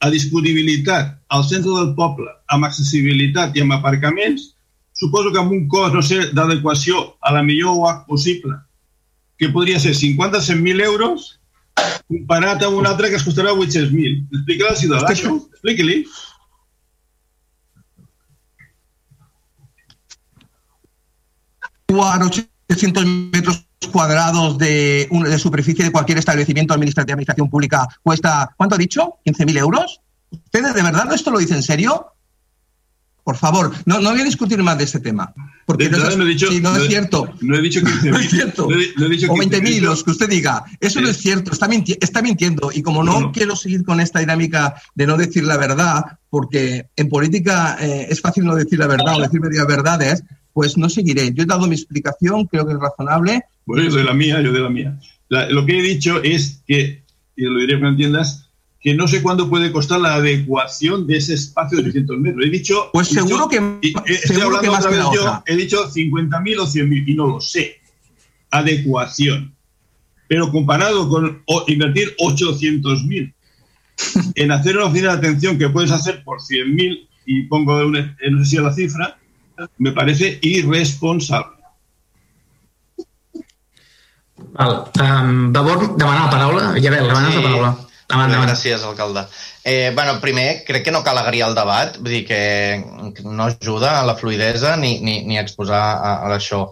a 0.00 0.08
disponibilitat 0.10 1.18
al 1.28 1.44
centre 1.44 1.72
del 1.76 1.94
poble, 1.94 2.30
amb 2.48 2.64
accessibilitat 2.64 3.56
i 3.56 3.60
amb 3.64 3.74
aparcaments, 3.74 4.54
suposo 5.00 5.32
que 5.32 5.40
amb 5.40 5.52
un 5.56 5.66
cost, 5.72 5.94
no 5.96 6.02
sé, 6.04 6.26
d'adequació 6.36 7.00
a 7.24 7.32
la 7.32 7.42
millor 7.42 7.78
UAC 7.80 8.02
possible, 8.06 8.58
que 9.40 9.48
podria 9.48 9.80
ser 9.80 9.94
50 9.96 10.42
100.000 10.44 10.84
euros, 10.84 11.30
comparat 12.10 12.66
amb 12.66 12.76
un 12.76 12.88
altre 12.90 13.08
que 13.08 13.16
es 13.16 13.24
costarà 13.24 13.54
800.000. 13.56 14.26
Explica 14.28 14.68
al 14.68 14.76
ciutadà 14.76 15.14
això, 15.14 15.38
expliqui-li. 15.54 16.02
a 21.90 22.20
800 22.24 23.04
metros 23.34 23.66
cuadrados 23.90 24.56
de, 24.58 25.08
de 25.10 25.38
superficie 25.38 25.84
de 25.84 25.90
cualquier 25.90 26.18
establecimiento 26.18 26.72
administrativo 26.72 27.08
de 27.08 27.12
administración 27.14 27.50
pública 27.50 27.88
cuesta, 28.02 28.54
¿cuánto 28.56 28.76
ha 28.76 28.78
dicho? 28.78 29.18
¿15.000 29.24 29.58
euros? 29.58 30.00
¿Ustedes 30.30 30.72
de 30.74 30.82
verdad 30.82 31.12
esto 31.12 31.32
lo 31.32 31.40
dicen 31.40 31.56
en 31.56 31.62
serio? 31.64 32.12
Por 33.24 33.36
favor, 33.36 33.72
no, 33.86 34.00
no 34.00 34.10
voy 34.10 34.20
a 34.20 34.24
discutir 34.24 34.62
más 34.62 34.78
de 34.78 34.84
este 34.84 35.00
tema. 35.00 35.32
Porque 35.66 35.84
De 35.84 35.90
verdad 35.90 36.10
es, 36.12 36.16
no 36.18 36.24
he 36.24 36.28
dicho- 36.28 36.48
sí, 36.48 36.60
no 36.60 36.70
no 36.72 36.82
es 36.82 36.88
cierto. 36.88 37.32
No 37.42 37.56
he 37.56 37.60
dicho 37.62 37.80
15.000. 37.80 38.10
No 38.10 38.18
es 38.18 38.30
cierto. 38.30 38.68
No 38.70 38.80
he- 38.80 38.92
no 38.96 39.06
he 39.06 39.08
dicho 39.10 39.30
o 39.32 39.36
15.000, 39.36 39.50
20.000, 39.62 39.80
los 39.82 40.04
que 40.04 40.10
usted 40.10 40.28
diga. 40.28 40.64
Eso 40.80 41.00
no 41.00 41.08
es 41.08 41.16
cierto, 41.18 41.52
está, 41.52 41.68
minti- 41.68 41.96
está 42.00 42.22
mintiendo. 42.22 42.70
Y 42.74 42.82
como 42.82 43.04
no, 43.04 43.30
quiero 43.32 43.54
seguir 43.56 43.84
con 43.84 44.00
esta 44.00 44.18
dinámica 44.20 44.74
de 44.94 45.06
no 45.06 45.16
decir 45.16 45.44
la 45.44 45.56
verdad, 45.58 46.02
porque 46.30 46.86
en 46.96 47.08
política 47.08 47.76
eh, 47.80 48.06
es 48.10 48.20
fácil 48.20 48.44
no 48.44 48.54
decir 48.56 48.78
la 48.78 48.86
verdad 48.88 49.16
o 49.16 49.20
decir 49.22 49.40
medias 49.40 49.66
verdades, 49.66 50.24
pues 50.52 50.76
no 50.76 50.88
seguiré. 50.88 51.32
Yo 51.32 51.44
he 51.44 51.46
dado 51.46 51.66
mi 51.68 51.74
explicación, 51.76 52.46
creo 52.46 52.66
que 52.66 52.72
es 52.72 52.78
razonable. 52.80 53.42
Bueno, 53.66 53.88
yo 53.88 53.94
de 53.96 54.04
la 54.04 54.14
mía, 54.14 54.40
yo 54.42 54.52
de 54.52 54.60
la 54.60 54.68
mía. 54.70 54.98
La- 55.28 55.48
lo 55.48 55.64
que 55.64 55.78
he 55.78 55.82
dicho 55.82 56.20
es 56.22 56.62
que, 56.66 57.04
y 57.36 57.42
lo 57.44 57.60
diré 57.60 57.78
que 57.78 57.86
entiendas, 57.86 58.49
que 58.80 58.94
no 58.94 59.06
sé 59.06 59.20
cuánto 59.22 59.48
puede 59.50 59.70
costar 59.72 60.00
la 60.00 60.14
adecuación 60.14 61.06
de 61.06 61.18
ese 61.18 61.34
espacio 61.34 61.76
de 61.78 61.84
300 61.84 62.18
metros. 62.18 62.46
He 62.46 62.50
dicho... 62.50 62.88
Pues 62.92 63.08
he 63.08 63.14
dicho- 63.20 63.26
seguro 63.26 63.48
que- 63.48 63.78
estoy 63.82 64.16
seguro 64.36 64.46
hablando 64.46 64.60
que 64.62 64.70
más 64.70 64.78
otra 64.86 64.90
que 64.90 64.96
vez 64.96 65.04
la 65.06 65.14
yo, 65.14 65.20
otra. 65.20 65.42
he 65.46 65.56
dicho 65.56 65.90
50.000 65.90 66.58
o 66.58 66.66
100.000 66.66 67.04
y 67.08 67.14
no 67.14 67.26
lo 67.26 67.40
sé. 67.40 67.76
Adecuación. 68.50 69.54
Pero 70.28 70.50
comparado 70.50 71.08
con 71.08 71.42
o- 71.46 71.64
invertir 71.68 72.14
800.000 72.18 73.34
en 74.34 74.50
hacer 74.52 74.76
una 74.78 74.86
oficina 74.86 75.12
de 75.12 75.18
atención 75.18 75.58
que 75.58 75.68
puedes 75.68 75.90
hacer 75.90 76.24
por 76.24 76.38
100.000 76.40 77.06
y 77.26 77.42
pongo 77.42 77.76
una, 77.86 78.16
no 78.30 78.38
sé 78.44 78.50
si 78.50 78.56
la 78.56 78.72
cifra, 78.72 79.18
me 79.76 79.92
parece 79.92 80.38
irresponsable. 80.40 81.58
Val. 84.52 84.84
Um, 85.00 85.52
Vavor, 85.52 85.98
la 85.98 86.30
paraula. 86.30 86.78
Isabel, 86.78 87.06
demanes 87.06 87.34
la 87.34 87.42
paraula. 87.42 87.78
Endavant, 88.10 88.30
endavant. 88.30 88.50
Gràcies, 88.50 88.84
alcalde. 88.84 89.24
Eh, 89.62 89.92
bueno, 89.94 90.18
primer, 90.20 90.64
crec 90.66 90.84
que 90.84 90.94
no 90.94 91.04
cal 91.06 91.18
agriar 91.20 91.50
el 91.50 91.54
debat, 91.54 91.98
vull 92.00 92.16
dir 92.16 92.24
que 92.26 92.40
no 93.24 93.44
ajuda 93.46 94.00
a 94.00 94.06
la 94.08 94.16
fluidesa 94.16 94.76
ni, 94.76 94.98
ni, 95.00 95.20
ni 95.26 95.38
a 95.38 95.44
exposar 95.44 95.82
a, 95.94 96.14
a 96.24 96.32
això. 96.36 96.64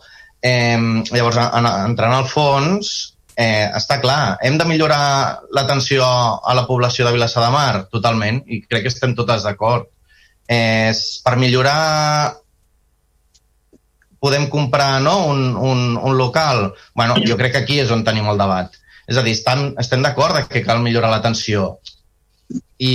Eh, 0.43 0.78
llavors, 1.12 1.39
en, 1.47 1.68
entrant 1.68 2.16
al 2.16 2.26
fons, 2.30 2.97
eh, 3.39 3.70
està 3.78 4.01
clar, 4.03 4.39
hem 4.43 4.59
de 4.59 4.66
millorar 4.66 5.39
l'atenció 5.55 6.03
a 6.05 6.57
la 6.59 6.66
població 6.66 7.07
de 7.07 7.14
Vilassar 7.14 7.45
de 7.47 7.55
Mar? 7.55 7.86
Totalment, 7.93 8.43
i 8.47 8.64
crec 8.66 8.89
que 8.89 8.95
estem 8.95 9.14
totes 9.18 9.47
d'acord. 9.47 9.86
Eh, 10.49 10.91
per 11.22 11.36
millorar 11.36 12.34
podem 14.18 14.49
comprar 14.51 14.99
no, 15.05 15.26
un, 15.30 15.55
un, 15.55 15.97
un 15.97 16.18
local? 16.18 16.72
bueno, 16.95 17.14
jo 17.22 17.36
crec 17.39 17.53
que 17.55 17.62
aquí 17.62 17.78
és 17.78 17.93
on 17.95 18.03
tenim 18.05 18.26
el 18.26 18.41
debat. 18.41 18.74
És 19.09 19.16
a 19.16 19.24
dir, 19.24 19.34
estan, 19.38 19.72
estem 19.80 20.04
d'acord 20.04 20.36
que 20.50 20.64
cal 20.66 20.82
millorar 20.84 21.11
l'atenció. 21.14 21.78
I 22.80 22.92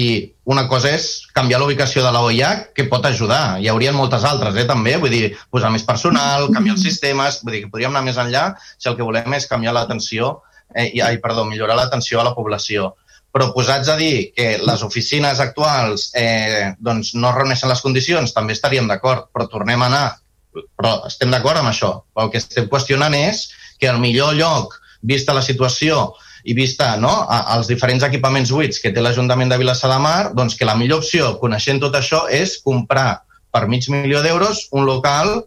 una 0.49 0.63
cosa 0.69 0.89
és 0.95 1.07
canviar 1.35 1.59
la 1.61 1.67
ubicació 1.67 2.03
de 2.05 2.11
la 2.13 2.21
OIA, 2.25 2.51
que 2.73 2.85
pot 2.89 3.05
ajudar. 3.05 3.59
Hi 3.61 3.69
haurien 3.69 3.97
moltes 3.97 4.25
altres, 4.29 4.55
eh, 4.57 4.65
també. 4.69 4.95
Vull 5.01 5.13
dir, 5.13 5.33
posar 5.53 5.71
més 5.73 5.85
personal, 5.87 6.49
canviar 6.53 6.77
els 6.77 6.85
sistemes... 6.85 7.41
Vull 7.43 7.57
dir, 7.57 7.63
que 7.65 7.71
podríem 7.73 7.93
anar 7.93 8.05
més 8.07 8.19
enllà 8.21 8.45
si 8.61 8.89
el 8.89 8.97
que 8.97 9.05
volem 9.05 9.37
és 9.37 9.49
canviar 9.49 9.75
l'atenció, 9.75 10.35
eh, 10.73 10.89
i, 10.89 11.01
ai, 11.01 11.19
perdó, 11.23 11.45
millorar 11.49 11.77
l'atenció 11.79 12.21
a 12.21 12.27
la 12.29 12.35
població. 12.37 12.93
Però 13.33 13.49
posats 13.53 13.89
a 13.89 13.97
dir 13.97 14.29
que 14.37 14.59
les 14.61 14.83
oficines 14.85 15.41
actuals 15.41 16.11
eh, 16.17 16.73
doncs 16.77 17.15
no 17.17 17.33
reuneixen 17.33 17.73
les 17.73 17.81
condicions, 17.81 18.33
també 18.37 18.53
estaríem 18.53 18.89
d'acord, 18.89 19.31
però 19.33 19.49
tornem 19.49 19.81
a 19.81 19.89
anar 19.89 20.05
però 20.77 20.93
estem 21.07 21.31
d'acord 21.33 21.59
amb 21.59 21.71
això. 21.71 21.91
El 22.19 22.31
que 22.31 22.41
estem 22.41 22.69
qüestionant 22.69 23.15
és 23.17 23.47
que 23.81 23.89
el 23.89 23.99
millor 24.01 24.35
lloc, 24.37 24.75
vista 25.03 25.35
la 25.35 25.43
situació 25.45 26.13
i 26.43 26.55
vista 26.55 26.95
no, 26.99 27.11
a, 27.27 27.39
als 27.55 27.69
diferents 27.71 28.03
equipaments 28.07 28.51
buits 28.51 28.81
que 28.83 28.91
té 28.95 29.03
l'Ajuntament 29.03 29.51
de 29.51 29.59
Vilassar 29.59 29.91
de 29.91 29.99
Mar, 30.03 30.33
doncs 30.35 30.57
que 30.59 30.67
la 30.67 30.75
millor 30.79 31.03
opció, 31.03 31.35
coneixent 31.43 31.81
tot 31.83 31.95
això, 31.99 32.25
és 32.31 32.57
comprar 32.63 33.23
per 33.53 33.67
mig 33.69 33.87
milió 33.91 34.23
d'euros 34.25 34.67
un 34.71 34.87
local 34.89 35.43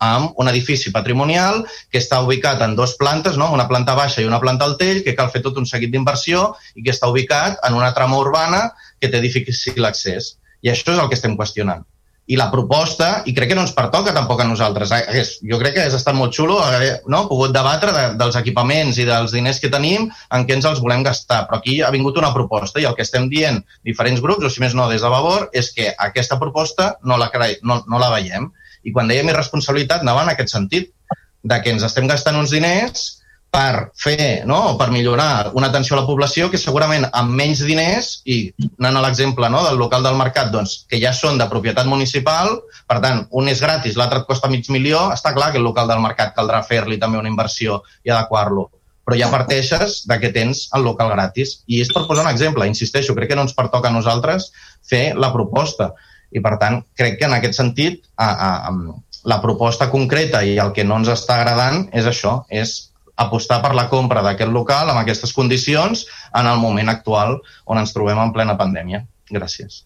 amb 0.00 0.38
un 0.40 0.48
edifici 0.48 0.90
patrimonial 0.94 1.60
que 1.92 2.00
està 2.00 2.22
ubicat 2.24 2.62
en 2.64 2.74
dues 2.76 2.96
plantes, 3.00 3.36
no? 3.36 3.50
una 3.52 3.68
planta 3.68 3.94
baixa 3.98 4.24
i 4.24 4.28
una 4.28 4.40
planta 4.40 4.64
al 4.64 4.78
tell, 4.80 5.02
que 5.04 5.14
cal 5.18 5.28
fer 5.34 5.44
tot 5.44 5.60
un 5.60 5.68
seguit 5.68 5.92
d'inversió 5.92 6.54
i 6.74 6.84
que 6.86 6.94
està 6.94 7.10
ubicat 7.12 7.60
en 7.68 7.76
una 7.76 7.92
trama 7.96 8.18
urbana 8.18 8.70
que 9.00 9.12
té 9.12 9.20
difícil 9.20 9.84
accés. 9.84 10.36
I 10.64 10.72
això 10.72 10.94
és 10.96 11.00
el 11.02 11.08
que 11.08 11.18
estem 11.20 11.36
qüestionant 11.36 11.84
i 12.30 12.36
la 12.38 12.46
proposta, 12.52 13.24
i 13.26 13.34
crec 13.34 13.50
que 13.50 13.56
no 13.58 13.64
ens 13.66 13.72
pertoca 13.74 14.12
tampoc 14.14 14.40
a 14.42 14.46
nosaltres. 14.46 14.92
Hagués, 14.94 15.32
jo 15.42 15.58
crec 15.58 15.74
que 15.74 15.82
hagués 15.82 15.96
estat 15.98 16.14
molt 16.14 16.36
xulo 16.36 16.60
haver 16.62 16.92
no, 17.10 17.24
pogut 17.26 17.50
debatre 17.54 17.90
de, 17.96 18.04
dels 18.20 18.38
equipaments 18.38 19.00
i 19.02 19.06
dels 19.08 19.34
diners 19.34 19.58
que 19.58 19.72
tenim 19.72 20.06
en 20.06 20.46
què 20.46 20.54
ens 20.54 20.68
els 20.70 20.78
volem 20.84 21.02
gastar. 21.06 21.42
Però 21.48 21.58
aquí 21.58 21.80
ha 21.82 21.90
vingut 21.90 22.20
una 22.22 22.30
proposta 22.34 22.78
i 22.78 22.86
el 22.86 22.94
que 22.94 23.02
estem 23.06 23.26
dient 23.32 23.58
diferents 23.86 24.22
grups, 24.22 24.46
o 24.46 24.52
si 24.52 24.62
més 24.62 24.78
no 24.78 24.86
des 24.90 25.02
de 25.02 25.10
Vavor, 25.10 25.48
és 25.50 25.72
que 25.74 25.90
aquesta 25.98 26.38
proposta 26.38 26.92
no 27.02 27.18
la, 27.18 27.32
no, 27.66 27.82
no 27.90 28.02
la 28.02 28.12
veiem. 28.14 28.46
I 28.86 28.94
quan 28.94 29.10
dèiem 29.10 29.34
irresponsabilitat 29.34 30.06
anava 30.06 30.22
en 30.22 30.30
aquest 30.32 30.54
sentit, 30.54 30.94
de 31.42 31.56
que 31.64 31.72
ens 31.72 31.82
estem 31.82 32.06
gastant 32.06 32.36
uns 32.36 32.52
diners 32.52 33.19
per 33.50 33.90
fer, 33.98 34.46
no? 34.46 34.76
per 34.78 34.90
millorar 34.94 35.50
una 35.58 35.68
atenció 35.68 35.96
a 35.96 36.00
la 36.00 36.06
població 36.06 36.48
que 36.50 36.58
segurament 36.58 37.08
amb 37.10 37.34
menys 37.34 37.64
diners, 37.66 38.10
i 38.30 38.52
anant 38.78 39.00
a 39.00 39.04
l'exemple 39.04 39.50
no? 39.50 39.64
del 39.66 39.78
local 39.80 40.06
del 40.06 40.18
mercat, 40.18 40.52
doncs, 40.54 40.84
que 40.90 41.00
ja 41.02 41.12
són 41.16 41.38
de 41.38 41.48
propietat 41.50 41.90
municipal, 41.90 42.60
per 42.86 43.00
tant, 43.02 43.24
un 43.34 43.50
és 43.50 43.62
gratis, 43.62 43.98
l'altre 43.98 44.22
et 44.22 44.28
costa 44.28 44.50
mig 44.52 44.70
milió, 44.70 45.08
està 45.14 45.34
clar 45.34 45.50
que 45.50 45.58
el 45.58 45.66
local 45.66 45.90
del 45.90 46.02
mercat 46.04 46.36
caldrà 46.36 46.62
fer-li 46.66 47.00
també 47.02 47.18
una 47.18 47.32
inversió 47.32 47.82
i 48.06 48.14
adequar-lo 48.14 48.70
però 49.10 49.16
ja 49.18 49.30
parteixes 49.32 50.04
de 50.06 50.20
que 50.22 50.28
tens 50.30 50.68
el 50.76 50.84
local 50.86 51.08
gratis. 51.10 51.56
I 51.66 51.80
és 51.82 51.88
per 51.90 52.04
posar 52.06 52.22
un 52.22 52.30
exemple, 52.30 52.68
insisteixo, 52.70 53.16
crec 53.16 53.32
que 53.32 53.38
no 53.38 53.42
ens 53.42 53.56
pertoca 53.56 53.88
a 53.90 53.94
nosaltres 53.94 54.52
fer 54.86 55.16
la 55.18 55.32
proposta. 55.34 55.88
I, 56.30 56.38
per 56.38 56.52
tant, 56.60 56.76
crec 56.94 57.16
que 57.18 57.26
en 57.26 57.34
aquest 57.34 57.58
sentit 57.58 58.04
a, 58.14 58.28
a, 58.30 58.50
a, 58.70 59.00
la 59.26 59.40
proposta 59.42 59.90
concreta 59.90 60.44
i 60.46 60.54
el 60.62 60.70
que 60.76 60.84
no 60.86 61.00
ens 61.00 61.10
està 61.10 61.40
agradant 61.40 61.88
és 61.90 62.06
això, 62.06 62.44
és 62.54 62.89
apostar 63.20 63.60
per 63.62 63.74
la 63.76 63.86
compra 63.92 64.22
d'aquest 64.24 64.52
local 64.52 64.90
amb 64.90 65.02
aquestes 65.02 65.32
condicions 65.36 66.06
en 66.36 66.48
el 66.48 66.58
moment 66.62 66.88
actual 66.92 67.38
on 67.66 67.80
ens 67.80 67.94
trobem 67.96 68.18
en 68.18 68.32
plena 68.34 68.56
pandèmia. 68.60 69.04
Gràcies. 69.30 69.84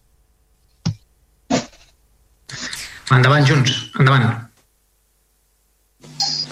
Endavant, 3.13 3.45
Junts. 3.45 3.77
Endavant. 3.99 4.45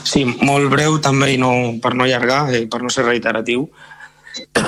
Sí, 0.04 0.26
molt 0.46 0.70
breu 0.70 1.00
també 1.02 1.32
i 1.34 1.40
no, 1.42 1.50
per 1.82 1.94
no 1.98 2.06
allargar, 2.06 2.46
eh, 2.54 2.66
per 2.70 2.84
no 2.84 2.92
ser 2.94 3.08
reiteratiu. 3.08 3.66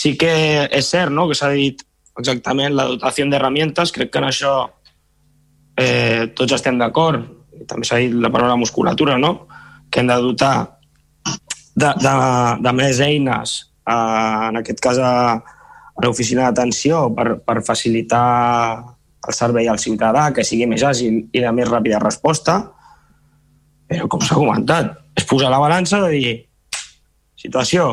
sí 0.00 0.16
que 0.18 0.32
és 0.66 0.88
cert 0.90 1.12
no, 1.14 1.28
que 1.28 1.36
s'ha 1.38 1.52
dit 1.54 1.82
exactament 2.18 2.74
la 2.74 2.88
dotació 2.88 3.26
d'herramientes, 3.30 3.92
crec 3.92 4.10
que 4.10 4.22
en 4.22 4.28
això 4.30 4.54
eh, 5.76 6.32
tots 6.34 6.56
estem 6.56 6.80
d'acord, 6.80 7.28
també 7.68 7.86
s'ha 7.86 8.00
dit 8.02 8.14
la 8.14 8.32
paraula 8.32 8.56
musculatura, 8.58 9.18
no? 9.18 9.46
que 9.90 10.00
hem 10.00 10.08
de 10.10 10.16
dotar 10.22 10.75
de, 11.76 11.92
de, 12.00 12.14
de 12.64 12.72
més 12.76 13.00
eines, 13.04 13.56
eh, 13.84 14.48
en 14.48 14.60
aquest 14.62 14.80
cas 14.82 14.98
a, 14.98 15.12
a 15.36 16.04
l'oficina 16.04 16.48
d'atenció, 16.48 17.06
per, 17.14 17.36
per 17.44 17.60
facilitar 17.66 18.24
el 19.26 19.34
servei 19.34 19.68
al 19.68 19.80
ciutadà, 19.82 20.30
que 20.32 20.44
sigui 20.46 20.68
més 20.70 20.84
àgil 20.86 21.26
i 21.32 21.42
de 21.42 21.52
més 21.52 21.68
ràpida 21.68 22.00
resposta, 22.02 22.58
però 23.86 24.08
com 24.10 24.22
s'ha 24.24 24.38
comentat, 24.38 24.92
és 25.16 25.26
posar 25.28 25.50
la 25.52 25.62
balança 25.62 26.00
de 26.06 26.10
dir 26.14 26.34
situació, 27.38 27.88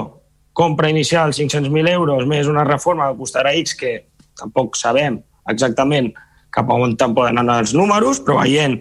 compra 0.54 0.90
inicial 0.90 1.34
500.000 1.34 1.90
euros 1.92 2.28
més 2.30 2.48
una 2.48 2.64
reforma 2.64 3.10
que 3.10 3.20
costarà 3.20 3.54
X 3.58 3.76
que 3.78 3.94
tampoc 4.38 4.78
sabem 4.78 5.20
exactament 5.50 6.12
cap 6.54 6.70
a 6.70 6.78
on 6.78 6.94
poden 6.96 7.42
anar 7.42 7.60
els 7.64 7.74
números, 7.74 8.22
però 8.22 8.40
veient 8.44 8.78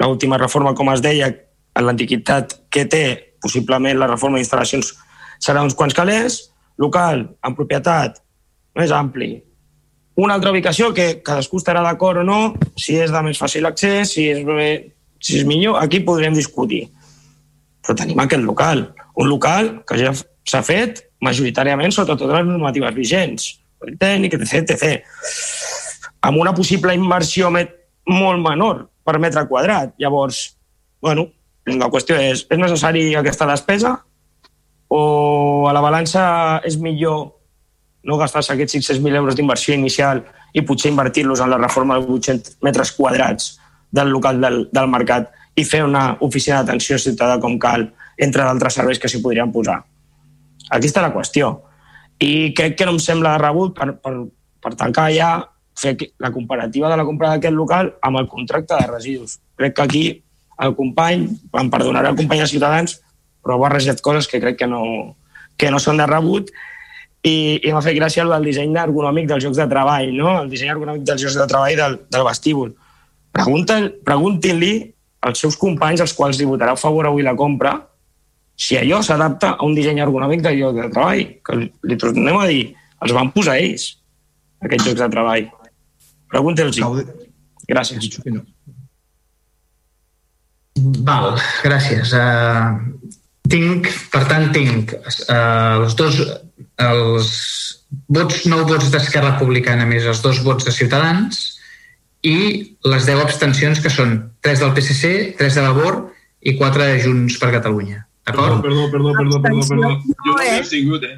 l'última 0.00 0.38
reforma, 0.38 0.74
com 0.74 0.90
es 0.90 1.02
deia, 1.04 1.30
en 1.76 1.86
l'antiquitat 1.86 2.56
que 2.72 2.84
té, 2.90 3.04
possiblement 3.42 3.98
la 3.98 4.10
reforma 4.10 4.40
d'instal·lacions 4.40 4.94
serà 5.40 5.62
uns 5.64 5.76
quants 5.76 5.96
calés, 5.96 6.42
local, 6.80 7.26
en 7.44 7.56
propietat, 7.56 8.20
més 8.76 8.92
ampli, 8.94 9.34
una 10.20 10.34
altra 10.36 10.50
ubicació 10.52 10.90
que 10.92 11.22
cadascú 11.24 11.60
estarà 11.60 11.82
d'acord 11.84 12.20
o 12.20 12.24
no, 12.26 12.40
si 12.76 12.98
és 13.00 13.12
de 13.12 13.22
més 13.24 13.38
fàcil 13.40 13.64
accés, 13.68 14.14
si 14.16 14.26
és, 14.28 14.42
si 15.22 15.38
és 15.40 15.46
millor, 15.48 15.78
aquí 15.80 16.02
podrem 16.04 16.36
discutir. 16.36 16.82
Però 17.80 17.96
tenim 17.96 18.20
aquest 18.20 18.44
local, 18.44 18.84
un 19.16 19.30
local 19.30 19.70
que 19.88 19.96
ja 20.00 20.12
s'ha 20.12 20.60
fet 20.66 21.06
majoritàriament 21.24 21.92
sota 21.94 22.18
totes 22.18 22.36
les 22.36 22.48
normatives 22.48 22.94
vigents, 22.96 23.48
el 23.86 23.96
tècnic, 24.00 24.36
etc, 24.36 24.74
etc. 24.76 25.00
Amb 26.28 26.40
una 26.42 26.52
possible 26.56 26.92
inversió 26.96 27.48
molt 27.54 28.44
menor 28.44 28.86
per 29.06 29.16
metre 29.22 29.46
quadrat. 29.48 29.94
Llavors, 30.00 30.42
bueno, 31.00 31.30
la 31.66 31.90
qüestió 31.92 32.16
és, 32.16 32.46
és 32.48 32.58
necessari 32.58 33.10
aquesta 33.18 33.48
despesa 33.48 33.98
o 34.90 35.66
a 35.68 35.74
la 35.76 35.82
balança 35.84 36.22
és 36.66 36.78
millor 36.80 37.36
no 38.02 38.16
gastar-se 38.16 38.54
aquests 38.54 38.78
600.000 38.78 39.20
euros 39.20 39.36
d'inversió 39.36 39.74
inicial 39.76 40.24
i 40.56 40.64
potser 40.66 40.90
invertir-los 40.90 41.42
en 41.44 41.50
la 41.52 41.58
reforma 41.60 41.98
de 41.98 42.06
800 42.06 42.56
metres 42.64 42.92
quadrats 42.96 43.58
del 43.90 44.08
local 44.10 44.40
del, 44.40 44.64
del 44.72 44.88
mercat 44.88 45.30
i 45.54 45.64
fer 45.66 45.82
una 45.84 46.16
oficina 46.24 46.62
d'atenció 46.62 46.98
ciutadà 46.98 47.38
com 47.42 47.58
cal, 47.60 47.90
entre 48.16 48.46
d'altres 48.46 48.78
serveis 48.78 48.98
que 48.98 49.10
s'hi 49.10 49.20
podrien 49.22 49.52
posar. 49.52 49.80
Aquí 50.70 50.88
està 50.88 51.02
la 51.02 51.12
qüestió. 51.12 51.52
I 52.20 52.52
crec 52.56 52.76
que 52.78 52.86
no 52.86 52.94
em 52.94 53.00
sembla 53.02 53.36
rebut 53.40 53.74
per, 53.76 53.92
per, 54.00 54.14
per 54.62 54.74
tancar 54.78 55.08
ja 55.12 55.30
fer 55.76 55.96
la 56.20 56.30
comparativa 56.32 56.90
de 56.90 56.98
la 57.00 57.06
compra 57.08 57.34
d'aquest 57.34 57.56
local 57.56 57.94
amb 58.02 58.20
el 58.20 58.28
contracte 58.28 58.76
de 58.76 58.88
residus. 58.90 59.38
Crec 59.56 59.76
que 59.76 59.82
aquí 59.82 60.04
el 60.64 60.74
company, 60.76 61.28
em 61.60 61.70
perdonarà 61.72 62.12
el 62.12 62.18
company 62.18 62.42
de 62.42 62.50
Ciutadans, 62.50 62.98
però 63.40 63.56
ha 63.56 63.62
barrejat 63.64 64.02
coses 64.04 64.28
que 64.28 64.40
crec 64.42 64.58
que 64.60 64.68
no, 64.68 64.82
que 65.56 65.70
no 65.72 65.80
són 65.82 66.00
de 66.00 66.06
rebut 66.08 66.50
i, 67.24 67.60
i 67.60 67.72
m'ha 67.72 67.82
fet 67.84 67.96
gràcia 67.96 68.24
el 68.24 68.32
del 68.32 68.48
disseny 68.48 68.76
ergonòmic 68.80 69.28
dels 69.28 69.44
jocs 69.44 69.60
de 69.60 69.68
treball, 69.70 70.12
no? 70.16 70.36
el 70.42 70.50
disseny 70.52 70.72
ergonòmic 70.74 71.04
dels 71.08 71.24
jocs 71.24 71.38
de 71.40 71.46
treball 71.50 71.76
del, 71.80 71.98
del 72.12 72.26
vestíbul. 72.26 72.72
Pregunten-li 73.36 74.72
als 75.28 75.42
seus 75.44 75.56
companys, 75.60 76.00
als 76.00 76.14
quals 76.16 76.40
li 76.40 76.48
votarà 76.48 76.74
a 76.76 76.80
favor 76.80 77.08
avui 77.08 77.24
la 77.24 77.36
compra, 77.36 77.76
si 78.60 78.76
allò 78.76 79.00
s'adapta 79.04 79.54
a 79.56 79.64
un 79.64 79.76
disseny 79.76 80.00
ergonòmic 80.04 80.42
de 80.44 80.52
lloc 80.56 80.76
de 80.76 80.88
treball, 80.92 81.24
que 81.44 81.58
li 81.60 81.96
tornem 82.00 82.36
a 82.36 82.46
dir, 82.48 82.64
els 83.04 83.16
van 83.16 83.32
posar 83.32 83.56
ells, 83.60 83.86
aquests 84.64 84.90
llocs 84.90 85.00
de 85.00 85.10
treball. 85.12 85.48
Pregunta'ls-hi. 86.32 86.84
Gràcies. 87.70 88.10
Val, 91.06 91.34
gràcies. 91.64 92.14
Uh, 92.16 92.78
tinc, 93.50 93.90
per 94.12 94.24
tant, 94.30 94.50
tinc 94.54 94.94
uh, 94.96 95.82
els 95.82 95.96
dos 95.98 96.20
els 96.80 97.30
vots, 98.08 98.44
nou 98.50 98.64
vots 98.68 98.90
d'Esquerra 98.92 99.34
Republicana 99.34 99.86
més 99.88 100.06
els 100.08 100.22
dos 100.24 100.42
vots 100.46 100.66
de 100.66 100.74
Ciutadans 100.74 101.40
i 102.26 102.36
les 102.84 103.08
10 103.08 103.22
abstencions 103.24 103.80
que 103.80 103.92
són 103.92 104.16
3 104.44 104.62
del 104.64 104.74
PSC, 104.76 105.12
3 105.38 105.58
de 105.58 105.64
Vavor 105.66 106.00
i 106.40 106.56
4 106.58 106.86
de 106.86 107.00
Junts 107.04 107.38
per 107.40 107.52
Catalunya. 107.56 108.04
D'acord? 108.28 108.60
Perdó, 108.64 108.86
perdó, 108.92 109.12
perdó, 109.16 109.40
perdó, 109.42 109.66
perdó. 109.68 109.92
Jo 110.04 110.34
no 110.36 110.38
he 110.44 110.50
abstingut, 110.58 111.04
eh? 111.08 111.16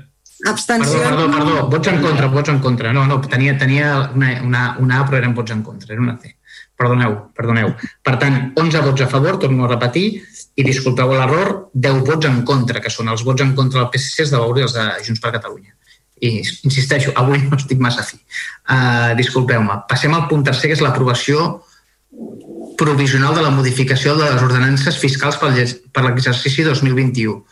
Abstenció. 0.51 0.99
Perdó, 1.03 1.27
perdó, 1.31 1.47
perdó, 1.47 1.67
vots 1.71 1.91
en 1.91 2.01
contra, 2.03 2.29
vots 2.31 2.51
en 2.51 2.61
contra. 2.63 2.93
No, 2.95 3.07
no, 3.07 3.21
tenia, 3.27 3.57
tenia 3.59 3.91
una, 4.15 4.33
una, 4.43 4.63
una 4.83 5.03
A, 5.03 5.09
però 5.09 5.21
eren 5.21 5.35
vots 5.35 5.55
en 5.55 5.63
contra, 5.67 5.93
era 5.95 6.03
una 6.03 6.17
C. 6.23 6.35
Perdoneu, 6.83 7.13
perdoneu. 7.39 7.69
Per 8.03 8.17
tant, 8.19 8.39
11 8.59 8.81
vots 8.83 9.05
a 9.05 9.07
favor, 9.11 9.39
torno 9.39 9.65
a 9.65 9.71
repetir, 9.71 10.07
i 10.59 10.65
disculpeu 10.67 11.13
l'error, 11.15 11.53
10 11.75 12.01
vots 12.09 12.27
en 12.27 12.41
contra, 12.49 12.81
que 12.83 12.91
són 12.91 13.09
els 13.13 13.23
vots 13.25 13.45
en 13.45 13.55
contra 13.55 13.81
del 13.85 13.91
PSC, 13.95 14.27
de 14.33 14.41
i 14.59 14.65
els 14.67 14.75
de 14.75 14.89
Junts 15.07 15.23
per 15.23 15.31
Catalunya. 15.39 15.77
I 16.23 16.37
insisteixo, 16.67 17.13
avui 17.19 17.39
no 17.43 17.57
estic 17.57 17.79
massa 17.83 18.03
fi. 18.07 18.19
Uh, 18.71 19.15
Disculpeu-me. 19.19 19.81
Passem 19.91 20.13
al 20.15 20.27
punt 20.31 20.45
tercer, 20.47 20.69
que 20.71 20.77
és 20.79 20.83
l'aprovació 20.85 21.63
provisional 22.79 23.35
de 23.35 23.43
la 23.43 23.51
modificació 23.55 24.15
de 24.19 24.29
les 24.29 24.43
ordenances 24.43 24.99
fiscals 24.99 25.37
per 25.41 25.51
l'ex- 25.55 25.79
per 25.93 26.05
l'exercici 26.05 26.63
2021. 26.67 27.45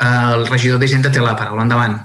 Uh, 0.00 0.32
el 0.38 0.46
regidor 0.48 0.78
d'Hisenda 0.80 1.10
té 1.12 1.20
la 1.20 1.36
paraula. 1.36 1.62
Endavant. 1.66 1.96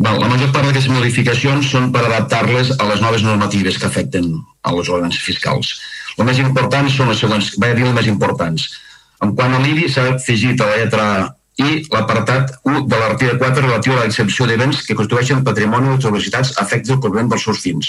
Val, 0.00 0.18
la 0.22 0.28
major 0.30 0.50
part 0.54 0.64
d'aquestes 0.64 0.90
modificacions 0.94 1.68
són 1.68 1.90
per 1.92 2.04
adaptar-les 2.06 2.70
a 2.78 2.86
les 2.88 3.00
noves 3.04 3.22
normatives 3.26 3.76
que 3.78 3.86
afecten 3.90 4.30
a 4.68 4.76
les 4.76 4.92
ordenances 4.92 5.24
fiscals. 5.24 5.72
Les 6.18 6.28
més 6.28 6.42
importants 6.44 6.94
són 6.94 7.10
les 7.12 7.24
següents, 7.24 7.50
vaig 7.62 7.74
dir 7.78 7.88
les 7.88 7.96
més 7.96 8.12
importants. 8.12 8.68
En 9.24 9.34
quant 9.34 9.54
a 9.54 9.64
l'IBI, 9.64 9.88
s'ha 9.90 10.06
afegit 10.14 10.60
a 10.60 10.70
la 10.70 10.78
lletra 10.82 11.08
I 11.58 11.80
l'apartat 11.90 12.52
1 12.70 12.84
de 12.86 12.98
l'article 13.00 13.38
4 13.38 13.62
relatiu 13.64 13.96
a 13.96 14.04
l'exempció 14.04 14.46
de 14.46 14.56
béns 14.60 14.84
que 14.86 14.94
constitueixen 14.94 15.42
patrimoni 15.46 15.88
de 15.88 15.96
les 15.96 16.04
universitats 16.06 16.52
a 16.54 16.62
efectes 16.62 17.00
del 17.02 17.30
dels 17.32 17.46
seus 17.48 17.58
fins. 17.64 17.88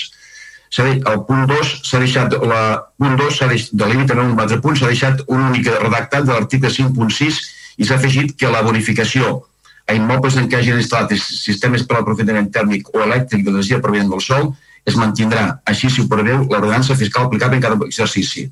El 0.77 1.21
punt 1.27 1.45
2 1.49 1.73
s'ha 1.85 1.99
deixat, 2.01 2.33
la, 2.49 2.61
punt 2.97 3.15
2 3.17 3.37
s'ha 3.37 3.49
deixat, 3.51 3.69
de 3.73 3.85
límit 3.91 4.11
en 4.15 4.23
un 4.23 4.39
altre 4.39 4.57
punt 4.61 4.77
s'ha 4.77 4.89
deixat 4.89 5.21
un 5.27 5.45
únic 5.51 5.69
redactat 5.69 6.25
de 6.25 6.33
l'article 6.33 6.69
5.6 6.69 7.39
i 7.77 7.85
s'ha 7.85 7.99
afegit 8.01 8.33
que 8.37 8.49
la 8.49 8.63
bonificació 8.65 9.43
a 9.89 9.93
immobles 9.97 10.37
en 10.37 10.49
què 10.49 10.57
hagin 10.57 10.81
instal·lat 10.81 11.13
sistemes 11.21 11.85
per 11.85 11.97
al 11.97 12.03
aprofitament 12.03 12.49
tèrmic 12.53 12.89
o 12.93 13.01
elèctric 13.05 13.45
d'energia 13.45 13.81
provinent 13.85 14.09
del 14.13 14.21
sol 14.21 14.51
es 14.89 14.97
mantindrà, 14.99 15.59
així 15.65 15.89
si 15.89 16.01
ho 16.01 16.07
preveu 16.11 16.43
l'ordenança 16.49 16.95
fiscal 16.99 17.27
aplicable 17.27 17.57
en 17.59 17.63
cada 17.63 17.77
exercici. 17.85 18.49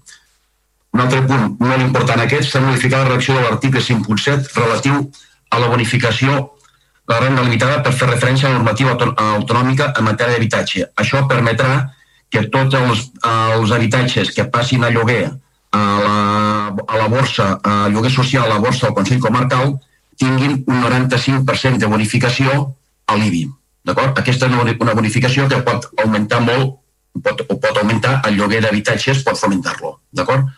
Un 0.93 1.01
altre 1.03 1.21
punt 1.27 1.57
molt 1.59 1.81
important 1.83 2.21
aquest, 2.23 2.49
s'ha 2.51 2.61
modificat 2.63 3.03
la 3.03 3.09
redacció 3.09 3.35
de 3.35 3.43
l'article 3.45 3.81
5.7 3.83 4.53
relatiu 4.55 5.01
a 5.49 5.59
la 5.59 5.67
bonificació 5.71 6.37
de 7.07 7.13
la 7.13 7.19
renda 7.23 7.43
limitada 7.43 7.81
per 7.83 7.93
fer 7.95 8.09
referència 8.09 8.47
a 8.47 8.51
la 8.51 8.57
normativa 8.59 8.91
auto- 8.95 9.13
autonòmica 9.15 9.91
en 9.97 10.07
matèria 10.07 10.35
d'habitatge. 10.35 10.87
Això 10.95 11.21
permetrà 11.29 11.89
que 12.29 12.41
tots 12.51 12.75
els, 12.75 13.05
els 13.23 13.71
habitatges 13.71 14.33
que 14.35 14.47
passin 14.51 14.83
a 14.83 14.89
lloguer 14.91 15.29
a 15.71 15.83
la, 16.03 16.17
a 16.87 16.97
la 16.97 17.07
borsa, 17.07 17.59
a 17.63 17.87
lloguer 17.93 18.11
social 18.11 18.43
a 18.43 18.55
la 18.55 18.59
borsa 18.63 18.87
del 18.87 18.95
Consell 18.97 19.21
Comarcal, 19.23 19.77
tinguin 20.17 20.63
un 20.67 20.81
95% 20.83 21.77
de 21.77 21.85
bonificació 21.87 22.73
a 23.07 23.15
l'IBI. 23.15 23.45
D'acord? 23.87 24.17
Aquesta 24.19 24.47
és 24.47 24.51
una 24.51 24.61
boni- 24.63 24.77
una 24.83 24.93
bonificació 24.97 25.47
que 25.47 25.61
pot 25.63 25.85
augmentar 26.03 26.41
molt, 26.43 26.75
pot, 27.23 27.43
o 27.47 27.55
pot 27.57 27.77
augmentar 27.77 28.21
el 28.27 28.35
lloguer 28.35 28.61
d'habitatges, 28.65 29.23
pot 29.23 29.39
fomentar-lo. 29.39 29.99
D'acord? 30.11 30.49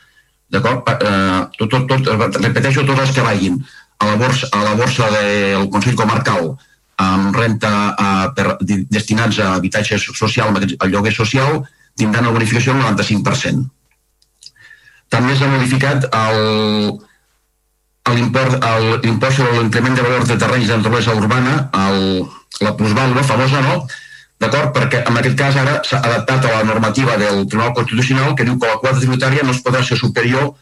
D'acord? 0.50 0.88
Eh, 0.90 1.42
tot, 1.60 1.70
tot, 1.70 1.86
tot, 2.08 2.40
repeteixo, 2.42 2.84
tots 2.88 3.04
els 3.06 3.12
que 3.14 3.22
vagin 3.26 3.60
a 4.00 4.08
la 4.10 4.16
borsa, 4.18 4.50
a 4.52 4.64
la 4.64 4.74
borsa 4.80 5.10
del 5.14 5.70
Consell 5.70 5.96
Comarcal 6.00 6.56
amb 7.00 7.36
renta 7.36 7.74
eh, 7.94 8.30
per, 8.36 8.58
destinats 8.90 9.38
a 9.40 9.54
habitatge 9.60 10.00
social, 10.00 10.50
al 10.80 10.90
lloguer 10.92 11.14
social, 11.14 11.62
tindran 11.96 12.26
una 12.26 12.34
bonificació 12.34 12.74
del 12.74 12.84
95%. 12.98 13.70
També 15.10 15.36
s'ha 15.38 15.48
modificat 15.50 16.10
el, 16.14 17.00
l'import 18.10 19.34
sobre 19.36 19.54
l'increment 19.60 19.96
de 19.96 20.04
valor 20.06 20.26
de 20.26 20.38
terrenys 20.38 20.68
de 20.68 20.78
naturalesa 20.78 21.16
urbana, 21.18 21.56
el, 21.86 22.26
la 22.62 22.76
plusvàlua 22.78 23.24
famosa, 23.24 23.62
no? 23.66 23.82
D'acord? 24.40 24.72
Perquè 24.76 25.04
en 25.10 25.18
aquest 25.20 25.36
cas 25.40 25.58
ara 25.60 25.80
s'ha 25.84 26.00
adaptat 26.00 26.46
a 26.48 26.54
la 26.58 26.64
normativa 26.64 27.18
del 27.20 27.46
Tribunal 27.48 27.74
Constitucional 27.76 28.36
que 28.36 28.46
diu 28.48 28.56
que 28.60 28.68
la 28.72 28.80
quota 28.80 29.00
tributària 29.00 29.44
no 29.44 29.52
es 29.52 29.60
podrà 29.66 29.84
ser 29.84 29.98
superior 30.00 30.54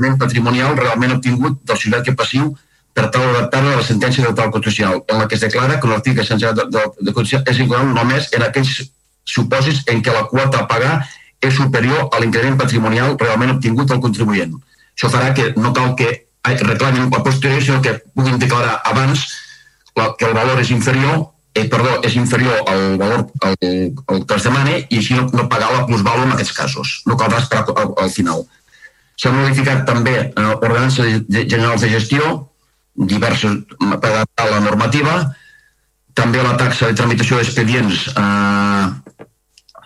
al 0.00 0.16
patrimonial 0.18 0.76
realment 0.78 1.18
obtingut 1.18 1.58
del 1.68 1.80
ciutat 1.82 2.06
que 2.06 2.16
passiu 2.16 2.54
per 2.96 3.10
tal 3.12 3.26
d'adaptar-la 3.26 3.74
a 3.74 3.80
la 3.82 3.86
sentència 3.86 4.24
del 4.24 4.32
Tribunal 4.32 4.54
Constitucional, 4.54 5.02
en 5.06 5.20
la 5.20 5.28
que 5.28 5.36
es 5.36 5.44
declara 5.44 5.78
que 5.80 5.88
l'article 5.90 6.24
107 6.24 6.54
de, 6.56 6.64
de, 6.78 7.12
de 7.12 7.42
és 7.52 7.60
incloent 7.60 7.92
només 7.94 8.30
en 8.32 8.46
aquells 8.46 8.72
supòsits 9.24 9.84
en 9.92 10.00
què 10.02 10.16
la 10.16 10.24
quota 10.32 10.64
a 10.64 10.68
pagar 10.70 11.04
és 11.40 11.54
superior 11.54 12.08
a 12.12 12.20
l'increment 12.20 12.56
patrimonial 12.56 13.16
realment 13.20 13.54
obtingut 13.56 13.88
del 13.88 14.00
contribuent. 14.00 14.56
Això 14.96 15.12
farà 15.12 15.32
que 15.36 15.52
no 15.56 15.72
cal 15.76 15.94
que 15.96 16.10
reclamin 16.44 17.12
a 17.12 17.22
posteriori, 17.22 17.64
sinó 17.64 17.80
que 17.84 17.98
puguin 18.14 18.38
declarar 18.38 18.80
abans 18.84 19.28
la, 19.96 20.12
que 20.18 20.28
el 20.28 20.34
valor 20.36 20.60
és 20.62 20.70
inferior 20.70 21.30
eh, 21.54 21.66
perdó, 21.68 21.98
és 22.06 22.14
inferior 22.16 22.62
al 22.70 22.96
valor 23.00 23.26
al, 23.42 23.56
al 24.06 24.24
que 24.26 24.38
es 24.38 24.46
demana 24.46 24.78
i 24.78 25.00
així 25.00 25.18
no, 25.18 25.26
no 25.34 25.48
pagar 25.50 25.72
la 25.74 25.84
plusvàlua 25.88 26.28
en 26.28 26.36
aquests 26.36 26.56
casos. 26.56 26.94
No 27.06 27.18
caldrà 27.20 27.42
esperar 27.42 27.66
al, 27.74 27.92
al 28.04 28.14
final. 28.14 28.46
S'ha 29.20 29.32
modificat 29.34 29.84
també 29.88 30.16
eh, 30.20 30.46
ordenança 30.54 31.06
de, 31.06 31.20
de, 31.26 31.44
generals 31.48 31.84
de 31.84 31.92
gestió, 31.92 32.30
diverses 32.96 33.62
per 33.78 34.10
adaptar 34.10 34.48
la 34.50 34.62
normativa, 34.64 35.18
també 36.14 36.42
la 36.42 36.56
taxa 36.58 36.90
de 36.90 36.96
tramitació 36.98 37.38
d'expedients 37.38 38.08
eh, 38.10 38.86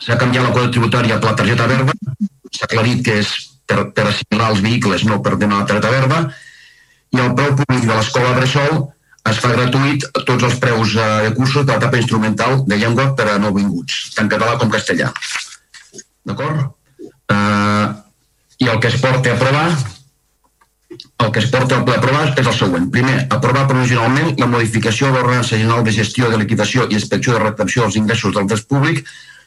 s'ha 0.04 0.16
canviat 0.20 0.46
la 0.46 0.54
quota 0.54 0.72
tributària 0.72 1.18
per 1.20 1.32
la 1.32 1.36
targeta 1.38 1.68
verda, 1.70 1.94
s'ha 2.50 2.68
aclarit 2.68 3.04
que 3.06 3.18
és 3.22 3.34
per, 3.68 3.90
per 3.96 4.08
assimilar 4.10 4.50
els 4.52 4.62
vehicles, 4.64 5.04
no 5.08 5.20
per 5.22 5.36
donar 5.36 5.62
la 5.62 5.68
targeta 5.68 5.92
verda, 5.92 6.24
i 7.14 7.20
el 7.22 7.34
preu 7.38 7.54
públic 7.60 7.86
de 7.86 7.94
l'escola 7.94 8.34
Bressol 8.38 8.82
es 9.30 9.40
fa 9.40 9.50
gratuït 9.54 10.04
tots 10.28 10.44
els 10.44 10.56
preus 10.60 10.94
eh, 10.96 11.08
de 11.26 11.32
cursos 11.36 11.64
de 11.64 11.72
l'etapa 11.72 12.00
instrumental 12.00 12.62
de 12.68 12.78
llengua 12.80 13.10
per 13.18 13.30
a 13.32 13.40
nouvinguts, 13.40 14.14
tant 14.16 14.30
català 14.30 14.58
com 14.60 14.72
castellà. 14.72 15.10
D'acord? 16.28 16.70
Eh, 17.32 17.86
I 18.64 18.70
el 18.70 18.80
que 18.80 18.92
es 18.92 19.00
porta 19.00 19.32
a 19.32 19.36
aprovar 19.38 19.68
el 21.24 21.30
que 21.32 21.40
es 21.40 21.46
porta 21.50 21.76
a 21.76 21.80
aprovar 21.80 22.24
és 22.38 22.46
el 22.46 22.54
següent. 22.54 22.90
Primer, 22.92 23.16
aprovar 23.32 23.64
provisionalment 23.70 24.34
la 24.38 24.48
modificació 24.50 25.08
de 25.08 25.18
l'ordenança 25.18 25.56
general 25.56 25.84
de 25.86 25.94
gestió 25.94 26.30
de 26.30 26.38
liquidació 26.42 26.88
i 26.88 26.98
inspecció 26.98 27.34
de 27.34 27.42
retenció 27.44 27.82
dels 27.82 27.96
ingressos 28.00 28.34
del 28.34 28.46
dret 28.50 28.66
públic 28.68 29.02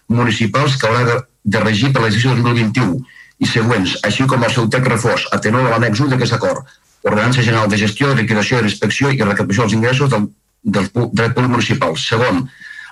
municipals 0.07 0.78
que 0.80 0.88
haurà 0.88 1.05
de, 1.07 1.17
de 1.43 1.63
regir 1.63 1.91
per 1.93 2.03
l'exercici 2.03 2.41
2021 2.41 2.97
i 3.43 3.47
següents, 3.51 3.97
així 4.07 4.25
com 4.25 4.43
el 4.43 4.53
seu 4.53 4.67
text 4.73 4.89
reforç 4.89 5.28
a 5.32 5.39
tenor 5.43 5.67
de 5.67 5.73
l'annex 5.73 6.01
1 6.07 6.13
d'aquest 6.13 6.38
acord. 6.39 6.65
Ordenança 7.04 7.43
general 7.45 7.70
de 7.70 7.78
gestió, 7.78 8.14
liquidació, 8.16 8.62
d'inspecció 8.62 9.12
i 9.14 9.22
recaptació 9.22 9.66
dels 9.66 9.78
ingressos 9.78 10.10
del, 10.12 10.30
del 10.64 10.89
dret 11.14 11.36
públic 11.36 11.52
municipal. 11.54 11.98
Segon, 12.02 12.48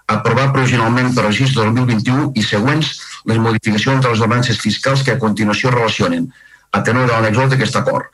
aprovar 0.08 0.51
provisionalment 0.53 1.14
per 1.16 1.26
l'exercici 1.26 1.58
2021 1.58 2.32
i 2.38 2.43
següents 2.45 2.91
les 3.26 3.39
modificacions 3.41 4.03
de 4.03 4.12
les 4.12 4.22
ordenances 4.22 4.60
fiscals 4.62 5.01
que 5.03 5.16
a 5.16 5.22
continuació 5.22 5.74
relacionen 5.74 6.30
a 6.72 6.84
tenor 6.84 7.08
de 7.08 7.14
l'annex 7.14 7.41
2 7.41 7.56
d'aquest 7.56 7.82
acord 7.82 8.12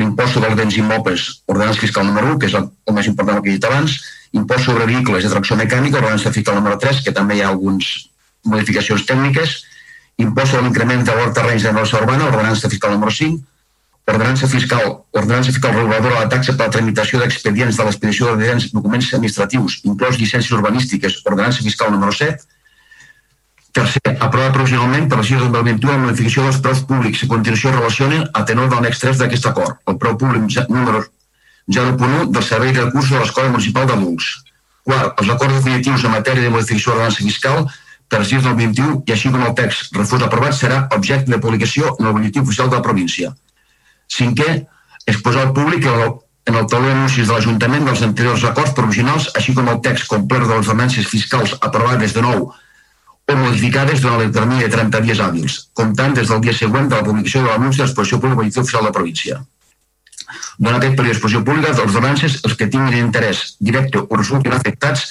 l'impost 0.00 0.34
sobre 0.34 0.54
béns 0.54 0.76
immobles, 0.76 1.42
ordenança 1.46 1.80
fiscal 1.80 2.06
número 2.06 2.32
1, 2.34 2.38
que 2.40 2.48
és 2.48 2.54
el, 2.56 2.68
més 2.96 3.08
important 3.10 3.42
que 3.42 3.50
he 3.50 3.56
dit 3.58 3.66
abans, 3.68 3.96
impost 4.32 4.68
sobre 4.68 4.86
vehicles 4.88 5.26
de 5.26 5.32
tracció 5.32 5.56
mecànica, 5.58 5.98
ordenança 6.00 6.32
fiscal 6.32 6.56
número 6.58 6.78
3, 6.80 7.02
que 7.04 7.14
també 7.16 7.36
hi 7.36 7.42
ha 7.44 7.50
algunes 7.52 7.90
modificacions 8.46 9.04
tècniques, 9.08 9.56
impost 10.24 10.54
sobre 10.54 10.66
l'increment 10.66 11.04
de 11.04 11.16
valor 11.16 11.34
terrenys 11.36 11.66
de 11.66 11.74
norça 11.76 11.98
urbana, 12.00 12.28
ordenança 12.30 12.70
fiscal 12.72 12.94
número 12.94 13.12
5, 13.16 13.40
ordenança 14.12 14.48
fiscal, 14.48 15.04
ordenança 15.12 15.52
fiscal 15.52 15.74
reguladora 15.74 16.14
de 16.14 16.20
la 16.20 16.30
taxa 16.32 16.54
per 16.54 16.66
a 16.66 16.70
la 16.70 16.74
tramitació 16.76 17.20
d'expedients 17.20 17.76
de 17.76 17.84
l'expedició 17.86 18.36
de 18.36 18.54
documents 18.72 19.12
administratius, 19.14 19.80
inclòs 19.84 20.18
llicències 20.18 20.56
urbanístiques, 20.56 21.20
ordenança 21.24 21.62
fiscal 21.66 21.92
número 21.92 22.12
7, 22.12 22.46
Tercer, 23.70 24.16
aprovar 24.18 24.50
provisionalment 24.50 25.04
per 25.06 25.20
l'exercici 25.20 25.46
2021 25.54 25.92
la 25.92 26.02
modificació 26.02 26.42
dels 26.42 26.56
preus 26.62 26.80
públics 26.88 27.20
a 27.22 27.28
continuació 27.30 27.70
relacionen 27.70 28.24
a 28.34 28.42
tenor 28.48 28.66
de 28.66 28.74
l'annex 28.74 28.98
3 28.98 29.20
d'aquest 29.20 29.46
acord, 29.46 29.76
el 29.86 29.98
preu 30.02 30.16
públic 30.18 30.66
número 30.68 31.04
0.1 31.70 32.32
del 32.34 32.42
servei 32.42 32.72
de 32.72 32.82
recursos 32.82 33.12
de 33.14 33.20
l'Escola 33.20 33.52
Municipal 33.52 33.86
d'Adults. 33.86 34.32
Quart, 34.82 35.22
els 35.22 35.30
acords 35.36 35.54
definitius 35.60 36.02
en 36.04 36.16
matèria 36.16 36.48
de 36.48 36.50
modificació 36.50 36.90
de 36.90 36.98
l'ordenança 36.98 37.22
fiscal 37.28 37.62
per 38.10 38.18
l'exercici 38.18 38.48
2021 38.48 38.96
i 39.06 39.14
així 39.14 39.30
com 39.30 39.46
el 39.46 39.54
text 39.62 39.94
refús 39.94 40.26
aprovat 40.26 40.58
serà 40.58 40.80
objecte 40.96 41.30
de 41.30 41.38
publicació 41.38 41.94
en 42.00 42.10
el 42.10 42.16
butlletí 42.16 42.42
oficial 42.42 42.72
de 42.72 42.80
la 42.80 42.82
província. 42.82 43.30
Cinquè, 44.10 44.48
exposar 45.06 45.46
al 45.46 45.54
públic 45.56 45.86
el, 45.86 46.02
en 46.50 46.58
el 46.58 46.66
tauló 46.70 46.88
d'anuncis 46.90 47.28
de 47.28 47.36
l'Ajuntament 47.36 47.86
dels 47.86 48.02
anteriors 48.06 48.44
acords 48.48 48.74
provisionals, 48.78 49.30
així 49.38 49.54
com 49.54 49.70
el 49.70 49.80
text 49.84 50.10
complet 50.10 50.46
de 50.46 50.50
les 50.50 50.66
ordenances 50.66 51.06
fiscals 51.06 51.54
aprovades 51.60 52.16
de 52.16 52.24
nou 52.26 52.50
o 53.30 53.36
modificades 53.38 54.02
durant 54.02 54.24
el 54.24 54.34
termini 54.34 54.66
de 54.66 54.72
30 54.74 55.00
dies 55.06 55.22
hàbils, 55.22 55.56
comptant 55.78 56.16
des 56.16 56.28
del 56.28 56.42
dia 56.42 56.56
següent 56.56 56.90
de 56.90 56.98
la 56.98 57.06
publicació 57.06 57.44
de 57.44 57.52
l'anunci 57.52 57.78
de 57.78 57.86
l'exposició 57.86 58.18
pública 58.18 58.46
i 58.46 58.62
oficial 58.62 58.82
de 58.82 58.90
la 58.90 58.96
província. 58.96 59.40
Durant 60.58 60.78
aquest 60.78 60.96
període 60.98 61.14
d'exposició 61.14 61.42
pública, 61.46 61.70
els 61.72 61.82
ordenances, 61.84 62.38
els 62.44 62.56
que 62.58 62.68
tinguin 62.70 62.98
interès 62.98 63.54
directe 63.60 64.02
o 64.02 64.18
resultin 64.18 64.56
afectats 64.56 65.06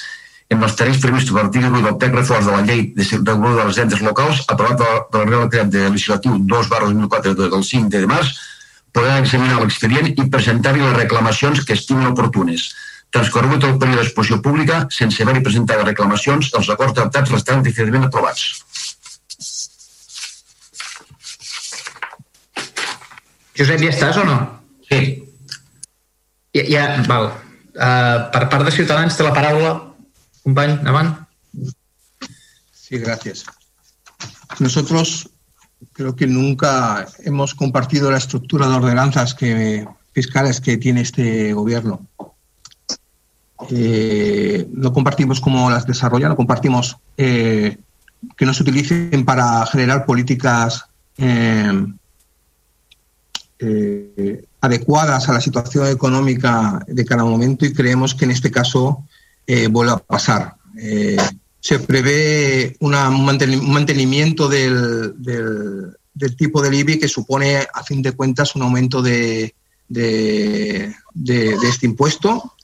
en 0.50 0.62
els 0.66 0.76
terrenys 0.76 1.00
previstos 1.02 1.34
per 1.34 1.44
l'article 1.44 1.70
8 1.70 1.82
del 1.86 1.98
text 2.02 2.16
reforç 2.18 2.46
de 2.46 2.54
la 2.54 2.62
llei 2.66 2.80
de 2.96 3.04
regulador 3.06 3.60
de 3.60 3.66
les 3.68 3.80
rendes 3.80 4.00
locals, 4.02 4.44
aprovat 4.52 4.80
de, 4.80 4.88
de 5.12 5.18
la 5.18 5.26
Real 5.28 5.44
Decret 5.48 5.70
de 5.74 5.84
Legislatiu 5.88 6.38
2 6.54 6.70
barra 6.72 6.88
2004 6.90 7.34
del 7.38 7.64
5 7.72 7.92
de 7.94 8.06
març, 8.10 8.32
podran 8.92 9.24
examinar 9.24 9.60
l'expedient 9.60 10.12
i 10.12 10.28
presentar-hi 10.32 10.82
les 10.82 10.96
reclamacions 10.96 11.64
que 11.66 11.76
estimen 11.78 12.10
oportunes. 12.12 12.70
Transcorregut 13.10 13.66
el 13.66 13.78
període 13.82 14.04
d'exposició 14.04 14.40
pública, 14.42 14.84
sense 14.94 15.22
haver-hi 15.22 15.42
presentat 15.46 15.82
reclamacions, 15.86 16.52
els 16.58 16.70
acords 16.70 16.94
adaptats 16.96 17.34
restaran 17.34 17.64
definitivament 17.66 18.06
aprovats. 18.06 18.64
Josep, 23.58 23.82
ja 23.82 23.92
estàs 23.92 24.16
o 24.16 24.24
no? 24.24 24.38
Sí. 24.88 25.00
Ja, 26.56 26.64
ja 26.66 26.84
val. 27.10 27.32
Uh, 27.70 28.30
per 28.34 28.46
part 28.50 28.66
de 28.66 28.72
Ciutadans 28.74 29.14
té 29.16 29.26
la 29.26 29.34
paraula 29.34 29.74
Company, 30.42 30.78
avant. 30.86 31.28
Sí, 32.72 32.98
gracias. 32.98 33.44
Nosotros 34.58 35.29
creo 35.92 36.14
que 36.16 36.26
nunca 36.26 37.06
hemos 37.24 37.54
compartido 37.54 38.10
la 38.10 38.18
estructura 38.18 38.68
de 38.68 38.74
ordenanzas 38.74 39.36
fiscales 40.12 40.60
que 40.60 40.76
tiene 40.76 41.02
este 41.02 41.52
gobierno. 41.52 42.06
Eh, 43.70 44.66
no 44.72 44.92
compartimos 44.92 45.40
cómo 45.40 45.70
las 45.70 45.86
desarrolla, 45.86 46.28
no 46.28 46.36
compartimos 46.36 46.96
eh, 47.16 47.78
que 48.36 48.46
no 48.46 48.54
se 48.54 48.62
utilicen 48.62 49.24
para 49.24 49.66
generar 49.66 50.06
políticas 50.06 50.86
eh, 51.18 51.86
adecuadas 54.62 55.28
a 55.28 55.34
la 55.34 55.40
situación 55.40 55.86
económica 55.88 56.82
de 56.86 57.04
cada 57.04 57.24
momento 57.24 57.66
y 57.66 57.74
creemos 57.74 58.14
que 58.14 58.24
en 58.24 58.30
este 58.30 58.50
caso 58.50 59.04
vuelva 59.70 59.94
a 59.94 59.98
pasar. 59.98 60.54
Se 61.60 61.78
prevé 61.78 62.76
una, 62.80 63.08
un 63.10 63.24
mantenimiento 63.24 64.48
del, 64.48 65.14
del, 65.22 66.36
tipo 66.36 66.62
del 66.62 66.74
IBI 66.74 66.98
que 66.98 67.08
supone, 67.08 67.66
a 67.72 67.84
fin 67.84 68.02
de 68.02 68.12
cuentas, 68.12 68.56
un 68.56 68.62
aumento 68.62 69.02
de, 69.02 69.54
de 69.88 70.94
este 71.14 71.86
impuesto, 71.86 72.54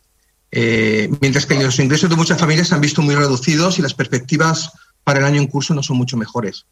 eh, 0.51 1.11
mientras 1.21 1.45
que 1.45 1.63
los 1.63 1.79
ingresos 1.79 2.09
de 2.09 2.17
muchas 2.17 2.39
familias 2.39 2.69
se 2.69 2.75
han 2.75 2.81
visto 2.81 3.03
muy 3.03 3.15
reducidos 3.15 3.79
y 3.79 3.83
las 3.83 3.95
perspectivas 3.95 4.73
para 5.05 5.19
el 5.19 5.25
año 5.25 5.41
en 5.41 5.49
curso 5.49 5.75
no 5.75 5.83
son 5.83 5.99
mucho 5.99 6.17
mejores. 6.17 6.67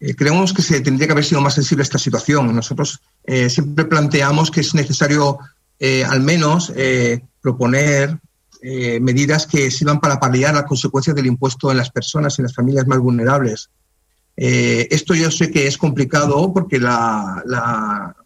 Eh, 0.00 0.14
creemos 0.14 0.52
que 0.52 0.62
se 0.62 0.80
tendría 0.80 1.06
que 1.06 1.12
haber 1.12 1.24
sido 1.24 1.40
más 1.40 1.54
sensible 1.54 1.82
a 1.82 1.84
esta 1.84 1.98
situación. 1.98 2.54
Nosotros 2.54 3.00
eh, 3.24 3.50
siempre 3.50 3.84
planteamos 3.84 4.50
que 4.50 4.60
es 4.60 4.74
necesario 4.74 5.38
eh, 5.78 6.04
al 6.04 6.20
menos 6.20 6.72
proponer 7.40 8.18
eh, 8.62 8.98
medidas 9.00 9.46
que 9.46 9.70
sirvan 9.70 10.00
para 10.00 10.18
paliar 10.18 10.54
las 10.54 10.64
consecuencias 10.64 11.14
del 11.14 11.26
impuesto 11.26 11.70
en 11.70 11.76
las 11.76 11.90
personas 11.90 12.38
y 12.38 12.42
en 12.42 12.46
las 12.46 12.54
familias 12.54 12.86
más 12.86 12.98
vulnerables. 12.98 13.70
Eh, 14.36 14.86
esto 14.90 15.14
yo 15.14 15.30
sé 15.30 15.50
que 15.50 15.66
es 15.66 15.76
complicado 15.76 16.52
porque 16.52 16.78
la, 16.78 17.42
la, 17.46 18.16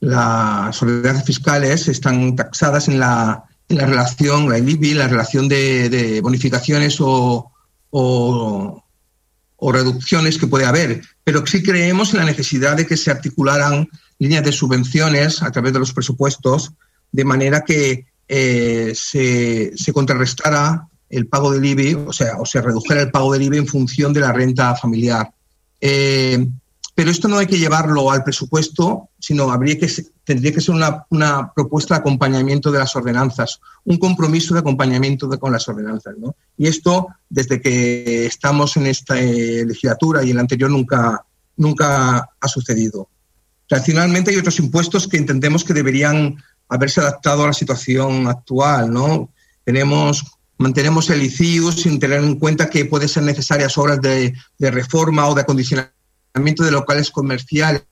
las 0.00 0.82
ordenanzas 0.82 1.24
fiscales 1.24 1.88
están 1.88 2.36
taxadas 2.36 2.88
en 2.88 2.98
la, 2.98 3.44
en 3.68 3.78
la 3.78 3.86
relación, 3.86 4.48
la 4.48 4.58
IBI, 4.58 4.94
la 4.94 5.08
relación 5.08 5.48
de, 5.48 6.20
bonificaciones 6.22 6.98
o, 7.00 7.50
o, 7.90 8.82
reducciones 9.72 10.36
que 10.36 10.46
puede 10.46 10.66
haber. 10.66 11.02
Pero 11.24 11.46
sí 11.46 11.62
creemos 11.62 12.12
en 12.12 12.20
la 12.20 12.26
necesidad 12.26 12.76
de 12.76 12.86
que 12.86 12.98
se 12.98 13.10
articularan 13.10 13.88
líneas 14.18 14.44
de 14.44 14.52
subvenciones 14.52 15.42
a 15.42 15.50
través 15.50 15.72
de 15.72 15.78
los 15.78 15.92
presupuestos, 15.92 16.72
de 17.10 17.24
manera 17.24 17.62
que 17.62 18.06
eh, 18.28 18.92
se, 18.94 19.72
se, 19.76 19.92
contrarrestara 19.92 20.88
el 21.08 21.26
pago 21.26 21.52
del 21.52 21.64
IBI, 21.64 21.94
o 21.94 22.12
sea, 22.12 22.38
o 22.38 22.46
se 22.46 22.60
redujera 22.60 23.02
el 23.02 23.10
pago 23.10 23.32
del 23.32 23.42
IBI 23.42 23.58
en 23.58 23.66
función 23.66 24.12
de 24.12 24.20
la 24.20 24.32
renta 24.32 24.74
familiar. 24.74 25.30
Eh, 25.80 26.46
pero 26.94 27.10
esto 27.10 27.26
no 27.26 27.38
hay 27.38 27.46
que 27.46 27.58
llevarlo 27.58 28.10
al 28.10 28.22
presupuesto, 28.22 29.10
sino 29.18 29.50
habría 29.50 29.78
que, 29.78 29.90
tendría 30.24 30.52
que 30.52 30.60
ser 30.60 30.76
una, 30.76 31.04
una, 31.10 31.52
propuesta 31.52 31.94
de 31.94 32.00
acompañamiento 32.00 32.70
de 32.70 32.78
las 32.78 32.94
ordenanzas, 32.94 33.60
un 33.84 33.98
compromiso 33.98 34.54
de 34.54 34.60
acompañamiento 34.60 35.28
con 35.40 35.50
las 35.50 35.66
ordenanzas. 35.66 36.14
¿no? 36.18 36.36
Y 36.56 36.68
esto, 36.68 37.08
desde 37.28 37.60
que 37.60 38.26
estamos 38.26 38.76
en 38.76 38.86
esta 38.86 39.20
eh, 39.20 39.64
legislatura 39.66 40.22
y 40.22 40.30
en 40.30 40.36
la 40.36 40.42
anterior, 40.42 40.70
nunca, 40.70 41.24
nunca 41.56 42.30
ha 42.40 42.48
sucedido. 42.48 43.08
Tradicionalmente 43.66 44.30
hay 44.30 44.36
otros 44.36 44.60
impuestos 44.60 45.08
que 45.08 45.16
entendemos 45.16 45.64
que 45.64 45.74
deberían 45.74 46.36
haberse 46.68 47.00
adaptado 47.00 47.44
a 47.44 47.48
la 47.48 47.52
situación 47.52 48.26
actual, 48.26 48.92
¿no? 48.92 49.30
Tenemos, 49.64 50.24
mantenemos 50.58 51.10
el 51.10 51.22
ICIU 51.22 51.72
sin 51.72 51.98
tener 51.98 52.22
en 52.22 52.38
cuenta 52.38 52.70
que 52.70 52.84
pueden 52.84 53.08
ser 53.08 53.22
necesarias 53.22 53.76
obras 53.78 54.00
de, 54.00 54.34
reforma 54.58 55.28
o 55.28 55.34
de 55.34 55.42
acondicionamiento 55.42 56.64
de 56.64 56.70
locales 56.70 57.10
comerciales 57.10 57.84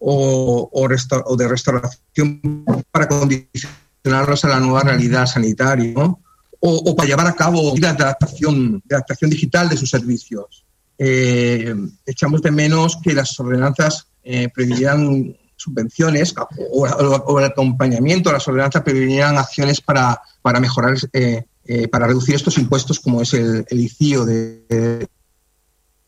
o, 0.00 0.68
o, 0.72 0.88
resta, 0.88 1.22
de 1.36 1.48
restauración 1.48 2.64
para 2.90 3.08
condicionarlos 3.08 4.44
a 4.44 4.48
la 4.48 4.60
nueva 4.60 4.82
realidad 4.82 5.26
sanitaria, 5.26 5.92
¿no? 5.94 6.20
o, 6.60 6.96
para 6.96 7.08
llevar 7.08 7.26
a 7.26 7.34
cabo 7.34 7.72
medidas 7.72 7.96
de 7.96 8.04
adaptación, 8.04 8.82
de 8.84 8.94
adaptación 8.94 9.30
digital 9.30 9.68
de 9.68 9.76
sus 9.76 9.90
servicios. 9.90 10.64
Eh, 10.98 11.74
echamos 12.06 12.42
de 12.42 12.50
menos 12.50 12.98
que 13.02 13.14
las 13.14 13.38
ordenanzas 13.38 14.08
eh, 14.24 14.48
previeran 14.52 15.36
subvenciones 15.58 16.34
o, 16.36 16.86
o, 16.86 17.38
el 17.38 17.44
acompañamiento 17.44 18.30
a 18.30 18.34
las 18.34 18.48
ordenanzas 18.48 18.82
prevenían 18.82 19.36
acciones 19.36 19.80
para, 19.80 20.22
para 20.40 20.60
mejorar, 20.60 20.94
eh, 21.12 21.44
eh, 21.66 21.88
para 21.88 22.06
reducir 22.06 22.36
estos 22.36 22.56
impuestos 22.58 23.00
como 23.00 23.20
es 23.20 23.34
el, 23.34 23.66
el 23.68 23.80
ICIO 23.80 24.24
de, 24.24 25.08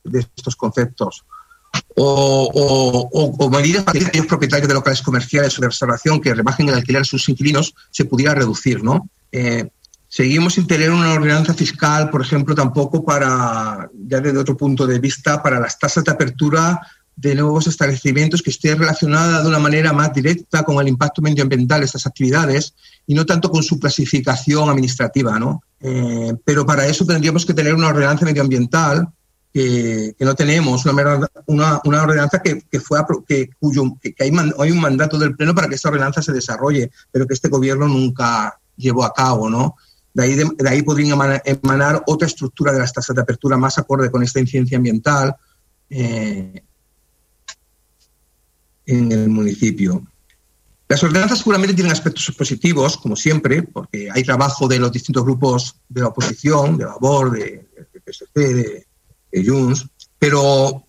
de, 0.05 0.18
estos 0.36 0.57
conceptos. 0.57 1.24
O, 1.96 3.09
o, 3.12 3.51
medidas 3.51 3.82
para 3.84 3.98
que 3.98 4.07
aquellos 4.07 4.26
propietarios 4.26 4.68
de 4.68 4.74
locales 4.74 5.03
comerciales 5.03 5.59
o 5.59 5.61
de 5.61 5.68
restauración 5.68 6.20
que 6.20 6.34
rebajen 6.34 6.68
el 6.68 6.74
alquiler 6.74 7.03
a 7.03 7.05
sus 7.05 7.28
inquilinos 7.28 7.74
se 7.90 8.05
pudiera 8.05 8.34
reducir, 8.34 8.82
¿no? 8.82 9.09
Eh, 9.30 9.70
seguimos 10.08 10.54
sin 10.54 10.66
tener 10.66 10.91
una 10.91 11.12
ordenanza 11.12 11.54
fiscal, 11.54 12.11
por 12.11 12.22
ejemplo, 12.22 12.54
tampoco 12.54 13.04
para, 13.04 13.91
ya 14.07 14.20
desde 14.20 14.38
otro 14.38 14.57
punto 14.57 14.87
de 14.87 14.99
vista, 14.99 15.42
para 15.42 15.61
las 15.61 15.79
tasas 15.79 16.04
de 16.04 16.12
apertura 16.12 16.80
de 17.21 17.34
nuevos 17.34 17.67
establecimientos 17.67 18.41
que 18.41 18.49
esté 18.49 18.75
relacionada 18.75 19.42
de 19.42 19.49
una 19.49 19.59
manera 19.59 19.92
más 19.92 20.13
directa 20.14 20.63
con 20.63 20.80
el 20.80 20.88
impacto 20.88 21.21
medioambiental 21.21 21.80
de 21.80 21.87
estas 21.87 22.07
actividades 22.07 22.75
y 23.07 23.14
no 23.14 23.26
tanto 23.26 23.51
con 23.51 23.63
su 23.63 23.79
clasificación 23.79 24.71
administrativa. 24.71 25.38
¿no? 25.38 25.63
Eh, 25.80 26.33
pero 26.45 26.64
para 26.64 26.87
eso 26.87 27.05
tendríamos 27.05 27.45
que 27.45 27.53
tener 27.53 27.75
una 27.75 27.88
ordenanza 27.88 28.25
medioambiental 28.25 29.07
que, 29.53 30.14
que 30.18 30.25
no 30.25 30.34
tenemos, 30.34 30.87
una, 30.87 31.29
una, 31.47 31.80
una 31.84 32.03
ordenanza 32.03 32.41
que, 32.41 32.63
que, 32.71 32.80
fue, 32.80 33.01
que, 33.29 33.51
cuyo, 33.59 33.83
que, 34.01 34.14
hay, 34.18 34.71
un 34.71 34.80
mandato 34.80 35.18
del 35.18 35.37
Pleno 35.37 35.55
para 35.55 35.68
que 35.68 35.75
esta 35.75 35.91
ordenanza 35.91 36.22
se 36.22 36.33
desarrolle, 36.33 36.91
pero 37.13 37.26
que 37.26 37.34
este 37.34 37.49
gobierno 37.49 37.87
nunca 37.87 38.59
llevó 38.76 39.05
a 39.05 39.13
cabo. 39.13 39.51
¿no? 39.51 39.76
De 40.14 40.22
ahí, 40.22 40.34
de, 40.34 40.49
de 40.57 40.68
ahí 40.71 40.80
podría 40.80 41.13
emanar, 41.13 41.42
emanar 41.45 42.03
otra 42.07 42.29
estructura 42.29 42.72
de 42.72 42.79
las 42.79 42.95
tasas 42.95 43.14
de 43.14 43.21
apertura 43.21 43.59
más 43.59 43.76
acorde 43.76 44.11
con 44.11 44.22
esta 44.22 44.41
incidencia 44.41 44.79
ambiental. 44.79 45.37
Eh, 45.91 46.63
en 48.86 49.12
el 49.12 49.28
municipio. 49.28 50.02
Las 50.90 51.04
ordenanzas 51.04 51.38
seguramente 51.38 51.74
tienen 51.74 51.92
aspectos 51.92 52.34
positivos, 52.36 52.96
como 52.96 53.14
siempre, 53.14 53.62
porque 53.62 54.08
hay 54.12 54.24
trabajo 54.24 54.66
de 54.66 54.80
los 54.80 54.90
distintos 54.90 55.22
grupos 55.22 55.76
de 55.88 56.00
la 56.00 56.08
oposición, 56.08 56.76
de 56.76 56.84
Labor, 56.84 57.30
de, 57.30 57.68
de 57.92 58.00
PSC, 58.04 58.26
de, 58.34 58.86
de 59.30 59.46
Junts, 59.46 59.86
pero, 60.18 60.84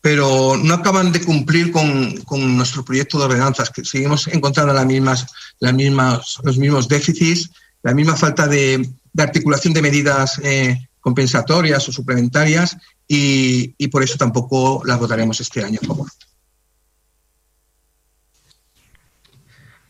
pero 0.00 0.56
no 0.56 0.72
acaban 0.72 1.12
de 1.12 1.20
cumplir 1.20 1.70
con, 1.70 2.16
con, 2.22 2.56
nuestro 2.56 2.82
proyecto 2.82 3.18
de 3.18 3.26
ordenanzas, 3.26 3.68
que 3.68 3.84
seguimos 3.84 4.26
encontrando 4.28 4.72
las 4.72 4.86
mismas, 4.86 5.26
las 5.60 5.74
mismas, 5.74 6.38
los 6.42 6.56
mismos 6.56 6.88
déficits, 6.88 7.50
la 7.82 7.92
misma 7.92 8.16
falta 8.16 8.46
de, 8.46 8.88
articulación 9.18 9.74
de 9.74 9.82
medidas 9.82 10.40
eh, 10.42 10.88
compensatorias 11.00 11.86
o 11.86 11.92
suplementarias 11.92 12.74
y, 13.06 13.74
y 13.76 13.88
por 13.88 14.02
eso 14.02 14.16
tampoco 14.16 14.82
las 14.86 14.98
votaremos 14.98 15.38
este 15.42 15.62
año 15.62 15.78
a 15.82 15.86
favor. 15.86 16.08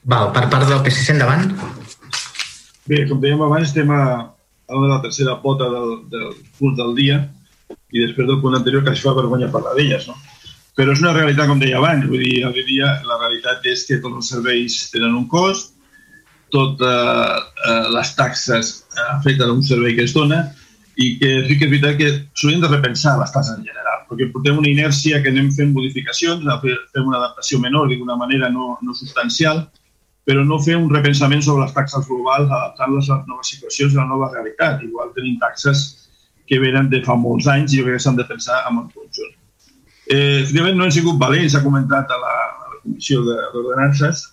Val, 0.04 0.32
per 0.34 0.48
part 0.50 0.66
del 0.66 0.82
PSC 0.82 1.14
endavant. 1.14 1.52
Bé, 2.90 3.04
com 3.06 3.20
dèiem 3.22 3.42
abans, 3.46 3.68
estem 3.68 3.90
a, 3.94 4.02
a 4.66 4.82
la 4.82 4.98
tercera 5.04 5.36
pota 5.42 5.68
del, 5.70 5.92
del 6.10 6.32
punt 6.58 6.74
del 6.78 6.96
dia 6.98 7.20
i 7.92 8.02
després 8.02 8.26
del 8.26 8.40
punt 8.42 8.56
anterior 8.58 8.82
quasi 8.82 9.04
fa 9.04 9.14
vergonya 9.14 9.50
parlar 9.52 9.76
d'elles, 9.76 10.08
no? 10.10 10.16
però 10.76 10.94
és 10.94 11.02
una 11.02 11.12
realitat, 11.12 11.46
com 11.50 11.60
deia 11.60 11.76
abans, 11.78 12.06
vull 12.08 12.22
dir, 12.24 12.42
avui 12.48 12.64
dia 12.64 12.88
la 13.06 13.18
realitat 13.20 13.66
és 13.68 13.84
que 13.88 14.00
tots 14.00 14.18
els 14.18 14.30
serveis 14.32 14.78
tenen 14.92 15.14
un 15.18 15.26
cost, 15.28 15.74
totes 16.52 16.88
eh, 16.88 17.88
les 17.92 18.12
taxes 18.16 18.72
afecten 19.10 19.52
un 19.52 19.62
servei 19.64 19.94
que 19.96 20.06
es 20.08 20.14
dona 20.16 20.42
i 21.00 21.14
que 21.20 21.30
sí 21.46 21.58
que 21.60 21.68
és 21.68 21.72
veritat 21.72 22.00
que 22.00 22.10
s'haurien 22.36 22.64
de 22.64 22.72
repensar 22.72 23.14
les 23.20 23.32
taxes 23.32 23.54
en 23.58 23.68
general, 23.68 24.02
perquè 24.08 24.28
portem 24.32 24.58
una 24.60 24.68
inèrcia 24.68 25.22
que 25.22 25.32
anem 25.32 25.52
fent 25.56 25.72
modificacions, 25.76 26.42
fem 26.64 27.06
una 27.06 27.20
adaptació 27.20 27.60
menor 27.60 27.92
d'una 27.92 28.18
manera 28.20 28.50
no, 28.52 28.74
no 28.82 28.96
substancial, 28.96 29.62
però 30.28 30.44
no 30.46 30.60
fer 30.62 30.76
un 30.78 30.88
repensament 30.90 31.42
sobre 31.42 31.64
les 31.64 31.74
taxes 31.74 32.06
globals 32.08 32.50
adaptant-les 32.50 33.08
a 33.10 33.18
les 33.18 33.30
noves 33.30 33.52
situacions 33.54 33.94
i 33.94 33.98
a 33.98 34.02
la 34.04 34.10
nova 34.12 34.30
realitat. 34.32 34.82
Igual 34.86 35.10
tenim 35.16 35.38
taxes 35.42 35.86
que 36.46 36.60
venen 36.62 36.90
de 36.92 37.02
fa 37.06 37.16
molts 37.18 37.48
anys 37.50 37.72
i 37.72 37.80
jo 37.80 37.86
crec 37.86 37.98
que 37.98 38.04
s'han 38.04 38.20
de 38.20 38.28
pensar 38.28 38.60
en 38.68 38.78
el 38.82 38.86
conjunt. 38.94 39.34
Eh, 40.12 40.42
efectivament, 40.42 40.78
no 40.78 40.86
hem 40.86 40.94
sigut 40.94 41.18
valents, 41.18 41.54
s'ha 41.54 41.64
comentat 41.64 42.10
a 42.10 42.20
la, 42.22 42.36
a 42.62 42.70
la 42.70 42.80
Comissió 42.82 43.22
d'Ordenances, 43.24 44.24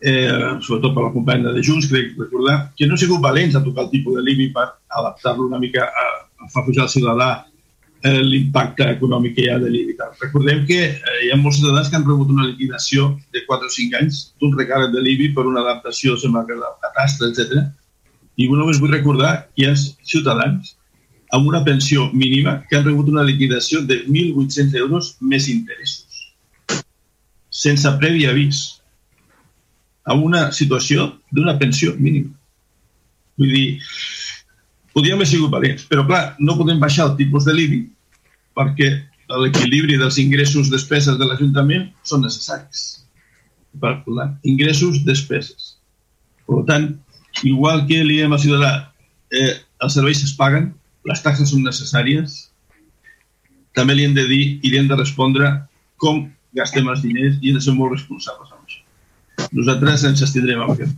eh, 0.00 0.28
sobretot 0.60 0.94
per 0.94 1.06
la 1.06 1.12
companya 1.14 1.52
de 1.54 1.62
Junts, 1.62 1.88
crec 1.90 2.14
recordar, 2.18 2.58
que 2.76 2.86
no 2.86 2.94
hem 2.94 3.02
sigut 3.02 3.22
valents 3.22 3.56
a 3.56 3.62
tocar 3.64 3.86
el 3.86 3.90
tipus 3.94 4.18
de 4.18 4.24
l'IBI 4.24 4.50
per 4.54 4.66
adaptar-lo 5.00 5.46
una 5.46 5.60
mica 5.62 5.86
a, 5.86 6.06
a 6.42 6.50
fer 6.50 6.64
pujar 6.66 6.86
al 6.86 6.94
ciutadà 6.94 7.28
eh, 8.04 8.20
l'impacte 8.22 8.86
econòmic 8.92 9.34
que 9.36 9.46
hi 9.46 9.50
ha 9.50 9.58
de 9.62 9.70
l'IBI. 9.72 9.96
Recordem 10.20 10.64
que 10.68 10.78
eh, 10.92 11.16
hi 11.24 11.32
ha 11.32 11.38
molts 11.40 11.58
ciutadans 11.60 11.88
que 11.88 11.96
han 11.96 12.06
rebut 12.06 12.30
una 12.34 12.46
liquidació 12.50 13.14
de 13.32 13.44
4 13.48 13.70
o 13.70 13.74
5 13.76 14.00
anys 14.00 14.20
d'un 14.40 14.52
recàrrec 14.58 14.92
de 14.92 15.02
l'IBI 15.04 15.32
per 15.36 15.46
una 15.48 15.64
adaptació, 15.64 16.18
que 16.20 16.58
la 16.60 16.72
catastre, 16.84 17.32
etc. 17.32 17.64
I 18.36 18.48
només 18.50 18.80
vull 18.82 18.92
recordar 18.92 19.34
que 19.54 19.64
hi 19.64 19.70
ha 19.70 19.74
ciutadans 20.04 20.74
amb 21.32 21.48
una 21.48 21.64
pensió 21.64 22.10
mínima 22.12 22.60
que 22.68 22.76
han 22.76 22.84
rebut 22.84 23.08
una 23.08 23.24
liquidació 23.24 23.80
de 23.82 24.02
1.800 24.04 24.76
euros 24.78 25.16
més 25.20 25.48
interessos, 25.48 26.28
sense 27.50 27.90
previ 27.98 28.28
avís, 28.28 28.80
a 30.04 30.12
una 30.12 30.50
situació 30.52 31.14
d'una 31.32 31.56
pensió 31.56 31.94
mínima. 31.96 32.28
Vull 33.40 33.50
dir, 33.50 33.66
podríem 34.92 35.16
haver 35.16 35.26
sigut 35.26 35.50
valents, 35.50 35.88
però 35.88 36.04
clar, 36.06 36.36
no 36.38 36.58
podem 36.60 36.78
baixar 36.78 37.08
el 37.08 37.16
tipus 37.16 37.48
de 37.48 37.56
l'IBI 37.56 37.93
perquè 38.58 38.90
l'equilibri 39.40 39.98
dels 39.98 40.18
ingressos 40.22 40.70
despeses 40.72 41.18
de 41.18 41.26
l'Ajuntament 41.28 41.88
són 42.06 42.24
necessaris. 42.26 43.04
Per 43.80 43.96
clar, 44.04 44.28
ingressos, 44.46 45.00
despeses. 45.06 45.74
Per 46.46 46.62
tant, 46.68 46.92
igual 47.42 47.84
que 47.88 48.02
li 48.04 48.20
diem 48.20 48.34
al 48.34 48.42
ciutadà, 48.42 48.72
eh, 49.32 49.54
els 49.82 49.96
serveis 49.96 50.22
es 50.22 50.34
paguen, 50.38 50.70
les 51.08 51.22
taxes 51.24 51.50
són 51.50 51.64
necessàries, 51.66 52.36
també 53.74 53.96
li 53.96 54.06
hem 54.06 54.14
de 54.14 54.26
dir 54.30 54.44
i 54.62 54.70
li 54.70 54.78
hem 54.78 54.88
de 54.88 54.98
respondre 55.00 55.50
com 55.98 56.28
gastem 56.54 56.86
els 56.88 57.02
diners 57.02 57.40
i 57.40 57.50
hem 57.50 57.58
de 57.58 57.64
ser 57.64 57.74
molt 57.74 57.96
responsables 57.96 58.52
amb 58.52 58.62
això. 58.62 59.48
Nosaltres 59.58 60.04
ens 60.10 60.22
estindrem 60.22 60.62
amb 60.62 60.76
aquest. 60.76 60.94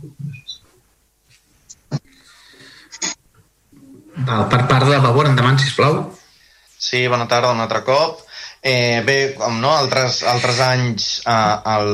Val, 4.27 4.47
per 4.51 4.63
part 4.69 4.85
de 4.89 5.01
Vavor, 5.01 5.29
endavant, 5.29 5.57
sisplau. 5.61 5.99
Sí, 6.87 7.03
bona 7.11 7.27
tarda 7.27 7.51
un 7.51 7.59
altre 7.59 7.81
cop. 7.83 8.21
Eh, 8.63 9.03
bé, 9.05 9.17
com 9.37 9.57
no, 9.61 9.73
altres, 9.75 10.21
altres 10.27 10.59
anys 10.63 11.07
eh, 11.27 11.55
el 11.73 11.89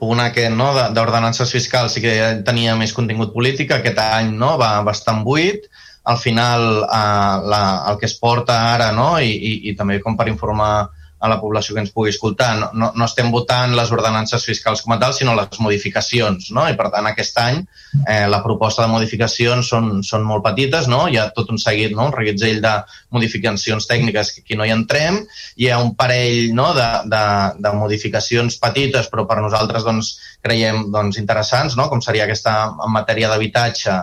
punt 0.00 0.22
aquest 0.24 0.54
no, 0.56 0.70
d'ordenances 0.96 1.52
fiscals 1.54 1.94
sí 1.94 2.02
que 2.04 2.14
tenia 2.46 2.76
més 2.80 2.94
contingut 2.96 3.34
polític, 3.34 3.74
aquest 3.76 4.00
any 4.04 4.32
no, 4.40 4.54
va 4.60 4.70
bastant 4.88 5.20
buit. 5.26 5.68
Al 6.08 6.16
final 6.22 6.64
eh, 6.84 7.34
la, 7.52 7.62
el 7.90 8.00
que 8.00 8.08
es 8.08 8.16
porta 8.22 8.56
ara 8.72 8.88
no, 8.96 9.10
i, 9.20 9.34
i, 9.36 9.52
i 9.70 9.76
també 9.76 10.00
com 10.04 10.16
per 10.16 10.30
informar 10.32 10.72
a 11.18 11.28
la 11.30 11.38
població 11.40 11.74
que 11.74 11.82
ens 11.82 11.92
pugui 11.94 12.12
escoltar. 12.12 12.50
No, 12.58 12.68
no, 12.72 12.90
no 12.94 13.06
estem 13.08 13.30
votant 13.34 13.74
les 13.76 13.90
ordenances 13.94 14.44
fiscals 14.46 14.82
com 14.84 14.94
a 14.94 14.98
tal, 15.02 15.14
sinó 15.16 15.34
les 15.38 15.58
modificacions, 15.62 16.50
no? 16.54 16.66
I 16.70 16.76
per 16.78 16.90
tant, 16.94 17.08
aquest 17.10 17.40
any 17.42 17.60
eh, 18.06 18.26
la 18.30 18.40
proposta 18.44 18.84
de 18.84 18.92
modificacions 18.92 19.70
són, 19.72 19.90
són 20.06 20.26
molt 20.28 20.44
petites, 20.46 20.88
no? 20.90 21.04
Hi 21.08 21.18
ha 21.18 21.28
tot 21.34 21.50
un 21.54 21.58
seguit, 21.62 21.94
no? 21.96 22.08
un 22.08 22.14
reguitzell 22.14 22.60
de 22.64 22.74
modificacions 23.14 23.88
tècniques 23.90 24.32
que 24.34 24.44
aquí 24.44 24.58
no 24.58 24.66
hi 24.66 24.74
entrem, 24.74 25.22
hi 25.56 25.70
ha 25.70 25.80
un 25.82 25.94
parell 25.98 26.54
no? 26.54 26.70
de, 26.76 26.88
de, 27.10 27.24
de 27.64 27.74
modificacions 27.78 28.60
petites, 28.62 29.10
però 29.12 29.26
per 29.28 29.40
nosaltres 29.42 29.86
doncs, 29.86 30.14
creiem 30.44 30.86
doncs, 30.94 31.18
interessants, 31.18 31.76
no? 31.78 31.88
com 31.90 32.02
seria 32.04 32.28
aquesta 32.28 32.58
en 32.70 32.94
matèria 32.94 33.30
d'habitatge, 33.32 33.98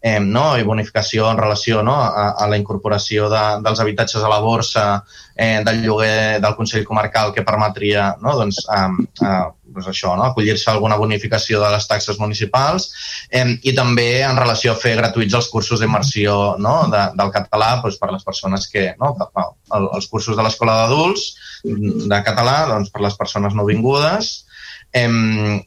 eh, 0.00 0.18
no? 0.20 0.56
i 0.56 0.64
bonificació 0.64 1.28
en 1.30 1.38
relació 1.38 1.82
no? 1.84 1.94
a, 2.00 2.30
a 2.40 2.48
la 2.48 2.58
incorporació 2.60 3.28
de, 3.32 3.42
dels 3.64 3.80
habitatges 3.84 4.24
a 4.24 4.32
la 4.32 4.40
borsa 4.40 4.84
eh, 5.36 5.60
del 5.66 5.82
lloguer 5.84 6.40
del 6.40 6.56
Consell 6.56 6.86
Comarcal 6.88 7.34
que 7.36 7.44
permetria 7.46 8.14
no? 8.20 8.34
doncs, 8.38 8.62
eh, 8.64 9.06
eh, 9.26 9.42
doncs 9.70 9.90
això, 9.92 10.14
no? 10.16 10.24
acollir-se 10.30 10.70
alguna 10.72 10.98
bonificació 11.00 11.60
de 11.62 11.70
les 11.76 11.86
taxes 11.90 12.18
municipals 12.22 12.90
eh, 13.28 13.44
i 13.60 13.76
també 13.76 14.24
en 14.24 14.40
relació 14.40 14.72
a 14.72 14.80
fer 14.80 14.96
gratuïts 14.98 15.36
els 15.36 15.50
cursos 15.52 15.84
d'immersió 15.84 16.56
no? 16.58 16.76
de, 16.92 17.06
del 17.20 17.34
català 17.36 17.74
doncs, 17.84 18.00
per 18.00 18.12
les 18.14 18.24
persones 18.24 18.68
que... 18.72 18.90
No? 19.00 19.14
El, 19.70 19.84
els 19.94 20.06
cursos 20.10 20.36
de 20.36 20.42
l'Escola 20.42 20.72
d'Adults 20.80 21.26
de 22.10 22.18
català 22.26 22.62
doncs, 22.72 22.88
per 22.90 23.04
les 23.04 23.16
persones 23.20 23.54
no 23.54 23.68
vingudes 23.68 24.32
eh, 24.96 25.60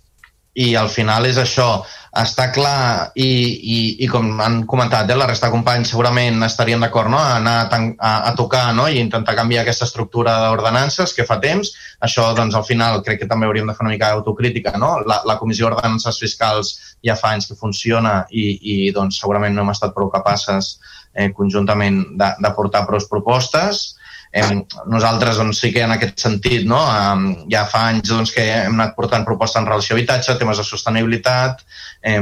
i 0.53 0.73
al 0.77 0.89
final 0.93 1.25
és 1.25 1.39
això, 1.41 1.83
està 2.13 2.51
clar 2.53 3.09
i, 3.17 3.25
i, 3.25 3.77
i 4.05 4.07
com 4.09 4.27
han 4.45 4.59
comentat 4.69 5.09
eh, 5.09 5.15
la 5.17 5.25
resta 5.25 5.47
de 5.47 5.55
companys 5.55 5.89
segurament 5.89 6.45
estaríem 6.45 6.83
d'acord 6.85 7.09
no? 7.09 7.17
a 7.17 7.39
anar 7.39 7.55
a, 7.63 7.79
a, 7.97 8.11
a 8.29 8.33
tocar 8.37 8.67
no? 8.77 8.85
i 8.85 8.99
intentar 9.01 9.33
canviar 9.33 9.63
aquesta 9.63 9.87
estructura 9.89 10.35
d'ordenances 10.43 11.15
que 11.17 11.25
fa 11.25 11.39
temps. 11.41 11.71
Això 12.05 12.27
doncs 12.37 12.53
al 12.53 12.67
final 12.67 13.01
crec 13.05 13.23
que 13.23 13.29
també 13.29 13.49
hauríem 13.49 13.71
de 13.71 13.73
fer 13.73 13.85
una 13.87 13.95
mica 13.95 14.11
d'autocrítica. 14.13 14.75
No? 14.77 14.99
La, 15.09 15.23
la 15.25 15.39
Comissió 15.41 15.65
d'Ordenances 15.65 16.21
Fiscals 16.21 16.75
ja 17.01 17.17
fa 17.17 17.33
anys 17.33 17.49
que 17.49 17.57
funciona 17.57 18.19
i, 18.29 18.45
i 18.61 18.77
doncs 18.93 19.17
segurament 19.23 19.57
no 19.57 19.65
hem 19.65 19.73
estat 19.73 19.97
prou 19.97 20.13
capaces 20.13 20.75
eh, 21.15 21.31
conjuntament 21.33 22.03
de, 22.13 22.29
de 22.45 22.53
portar 22.53 22.85
prou 22.85 23.01
propostes 23.09 23.95
hem, 24.33 24.63
nosaltres 24.89 25.37
doncs, 25.37 25.59
sí 25.61 25.69
que 25.73 25.83
en 25.85 25.93
aquest 25.93 26.23
sentit 26.25 26.65
no, 26.69 26.79
eh, 26.81 27.45
ja 27.53 27.67
fa 27.69 27.85
anys 27.91 28.09
doncs, 28.09 28.33
que 28.33 28.47
hem 28.63 28.79
anat 28.79 28.95
portant 28.97 29.25
propostes 29.27 29.61
en 29.61 29.69
relació 29.69 29.93
a 29.93 29.99
habitatge, 29.99 30.37
temes 30.39 30.59
de 30.59 30.65
sostenibilitat, 30.67 31.63
eh, 32.01 32.19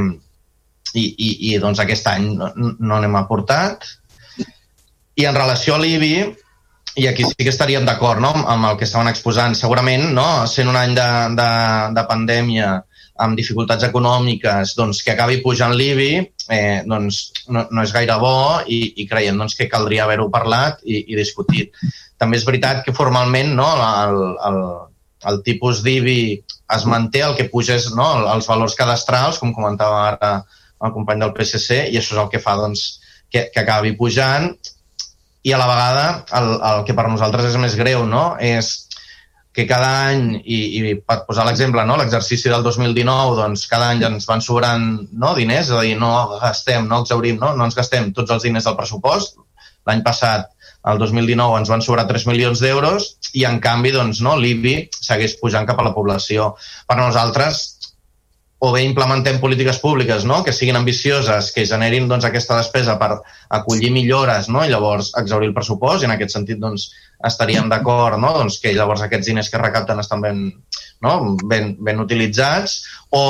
i, 0.92 1.02
i, 1.02 1.30
i 1.52 1.58
doncs 1.62 1.80
aquest 1.80 2.08
any 2.12 2.32
no, 2.36 2.52
no 2.56 3.00
n'hem 3.00 3.18
aportat. 3.18 3.88
I 5.16 5.26
en 5.28 5.36
relació 5.36 5.76
a 5.76 5.80
l'IBI, 5.80 6.14
i 7.00 7.08
aquí 7.08 7.24
sí 7.24 7.36
que 7.40 7.52
estaríem 7.52 7.86
d'acord 7.88 8.20
no, 8.20 8.32
amb 8.32 8.68
el 8.68 8.78
que 8.80 8.84
estaven 8.88 9.08
exposant. 9.08 9.56
Segurament, 9.56 10.10
no, 10.16 10.44
sent 10.48 10.68
un 10.68 10.76
any 10.76 10.96
de, 10.96 11.08
de, 11.38 11.50
de 11.96 12.04
pandèmia, 12.08 12.72
amb 13.22 13.36
dificultats 13.38 13.86
econòmiques, 13.88 14.74
doncs, 14.76 15.02
que 15.04 15.14
acabi 15.14 15.40
pujant 15.44 15.72
l'IBI, 15.76 16.12
eh, 16.52 16.82
doncs, 16.88 17.22
no, 17.48 17.66
no 17.70 17.84
és 17.84 17.92
gaire 17.94 18.16
bo 18.20 18.60
i, 18.66 18.80
i 19.02 19.08
creiem 19.08 19.40
doncs, 19.40 19.56
que 19.58 19.70
caldria 19.72 20.04
haver-ho 20.04 20.28
parlat 20.32 20.82
i, 20.84 21.02
i 21.08 21.18
discutit. 21.18 21.72
També 22.20 22.38
és 22.38 22.46
veritat 22.46 22.82
que 22.86 22.94
formalment 22.96 23.54
no, 23.58 23.68
el, 23.74 24.18
el, 24.48 24.58
el 25.32 25.40
tipus 25.46 25.82
d'IBI 25.86 26.20
es 26.76 26.84
manté, 26.88 27.22
el 27.24 27.36
que 27.38 27.48
puja 27.52 27.76
és 27.80 27.90
no, 27.96 28.08
els 28.32 28.48
valors 28.48 28.76
cadastrals, 28.78 29.40
com 29.40 29.54
comentava 29.56 30.04
ara 30.10 30.34
el 30.82 30.92
company 30.94 31.22
del 31.22 31.34
PSC, 31.36 31.86
i 31.92 31.98
això 31.98 32.16
és 32.16 32.22
el 32.22 32.30
que 32.32 32.42
fa 32.42 32.56
doncs, 32.58 32.86
que, 33.32 33.48
que 33.52 33.62
acabi 33.62 33.94
pujant 33.96 34.50
i 35.42 35.52
a 35.52 35.58
la 35.58 35.66
vegada 35.66 36.04
el, 36.38 36.48
el 36.68 36.84
que 36.86 36.94
per 36.94 37.08
nosaltres 37.08 37.48
és 37.48 37.58
més 37.58 37.74
greu 37.78 38.04
no? 38.06 38.36
és 38.38 38.91
que 39.52 39.66
cada 39.68 39.90
any, 40.08 40.38
i, 40.40 40.58
i 40.80 40.94
per 40.96 41.18
posar 41.26 41.44
l'exemple, 41.44 41.84
no? 41.84 41.98
l'exercici 42.00 42.48
del 42.48 42.64
2019, 42.64 43.36
doncs 43.36 43.66
cada 43.68 43.90
any 43.92 44.00
ens 44.08 44.26
van 44.28 44.40
sobrant 44.44 44.86
no, 45.12 45.34
diners, 45.36 45.68
és 45.68 45.76
a 45.76 45.82
dir, 45.84 45.98
no 46.00 46.12
gastem, 46.40 46.88
no 46.88 47.02
exaurim, 47.04 47.36
no, 47.42 47.52
no 47.58 47.68
ens 47.68 47.76
gastem 47.76 48.10
tots 48.16 48.32
els 48.32 48.48
diners 48.48 48.68
del 48.68 48.78
pressupost. 48.78 49.36
L'any 49.88 50.00
passat, 50.06 50.48
el 50.88 50.98
2019, 50.98 51.58
ens 51.60 51.70
van 51.70 51.84
sobrar 51.84 52.06
3 52.08 52.24
milions 52.30 52.62
d'euros 52.64 53.10
i, 53.34 53.44
en 53.48 53.60
canvi, 53.62 53.92
doncs, 53.94 54.22
no, 54.24 54.38
l'IBI 54.40 54.88
segueix 54.96 55.36
pujant 55.42 55.68
cap 55.68 55.78
a 55.78 55.86
la 55.86 55.94
població. 55.94 56.54
Per 56.88 56.96
nosaltres, 56.98 57.62
o 58.62 58.70
bé 58.70 58.84
implementem 58.86 59.40
polítiques 59.42 59.80
públiques 59.82 60.22
no? 60.24 60.36
que 60.46 60.52
siguin 60.54 60.76
ambicioses, 60.78 61.50
que 61.50 61.64
generin 61.66 62.06
doncs, 62.06 62.28
aquesta 62.28 62.60
despesa 62.60 62.94
per 63.00 63.16
acollir 63.58 63.90
millores 63.90 64.46
no? 64.54 64.62
i 64.62 64.70
llavors 64.70 65.10
exaurir 65.18 65.48
el 65.50 65.56
pressupost 65.56 66.04
i 66.04 66.06
en 66.06 66.14
aquest 66.14 66.36
sentit 66.36 66.60
doncs, 66.62 66.84
estaríem 67.26 67.66
d'acord 67.72 68.20
no? 68.22 68.30
doncs, 68.36 68.60
que 68.62 68.74
llavors 68.76 69.02
aquests 69.02 69.32
diners 69.32 69.50
que 69.50 69.58
recapten 69.58 69.98
estan 69.98 70.22
ben, 70.22 70.44
no? 71.02 71.14
ben, 71.42 71.74
ben 71.82 72.04
utilitzats 72.06 72.78
o, 73.10 73.24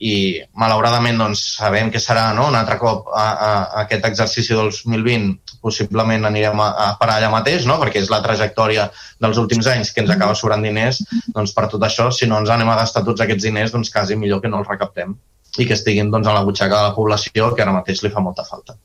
i 0.00 0.40
malauradament 0.56 1.20
doncs, 1.20 1.44
sabem 1.60 1.92
que 1.92 2.00
serà 2.00 2.30
no? 2.32 2.48
un 2.48 2.56
altre 2.56 2.80
cop 2.80 3.12
a, 3.12 3.28
a, 3.28 3.52
a 3.52 3.84
aquest 3.84 4.08
exercici 4.08 4.56
del 4.56 4.72
2020 4.72 5.47
possiblement 5.62 6.28
anirem 6.28 6.60
a, 6.62 6.68
a 6.84 6.88
parar 7.00 7.18
allà 7.18 7.30
mateix, 7.32 7.66
no? 7.68 7.78
perquè 7.80 8.02
és 8.02 8.12
la 8.12 8.20
trajectòria 8.24 8.88
dels 9.22 9.40
últims 9.40 9.66
anys 9.70 9.92
que 9.94 10.04
ens 10.04 10.12
acaba 10.14 10.36
sobrant 10.38 10.62
diners, 10.64 11.00
doncs 11.34 11.54
per 11.56 11.66
tot 11.72 11.84
això, 11.86 12.10
si 12.14 12.28
no 12.30 12.38
ens 12.42 12.52
anem 12.54 12.70
a 12.72 12.78
gastar 12.82 13.04
tots 13.06 13.24
aquests 13.24 13.48
diners, 13.48 13.74
doncs 13.74 13.92
quasi 13.94 14.16
millor 14.16 14.42
que 14.44 14.52
no 14.52 14.62
els 14.62 14.70
recaptem 14.70 15.16
i 15.58 15.66
que 15.66 15.74
estiguin 15.74 16.12
doncs, 16.12 16.28
a 16.28 16.36
la 16.36 16.44
butxaca 16.46 16.76
de 16.76 16.86
la 16.90 16.94
població, 16.94 17.50
que 17.54 17.64
ara 17.64 17.74
mateix 17.74 18.04
li 18.04 18.12
fa 18.14 18.22
molta 18.22 18.44
falta. 18.46 18.76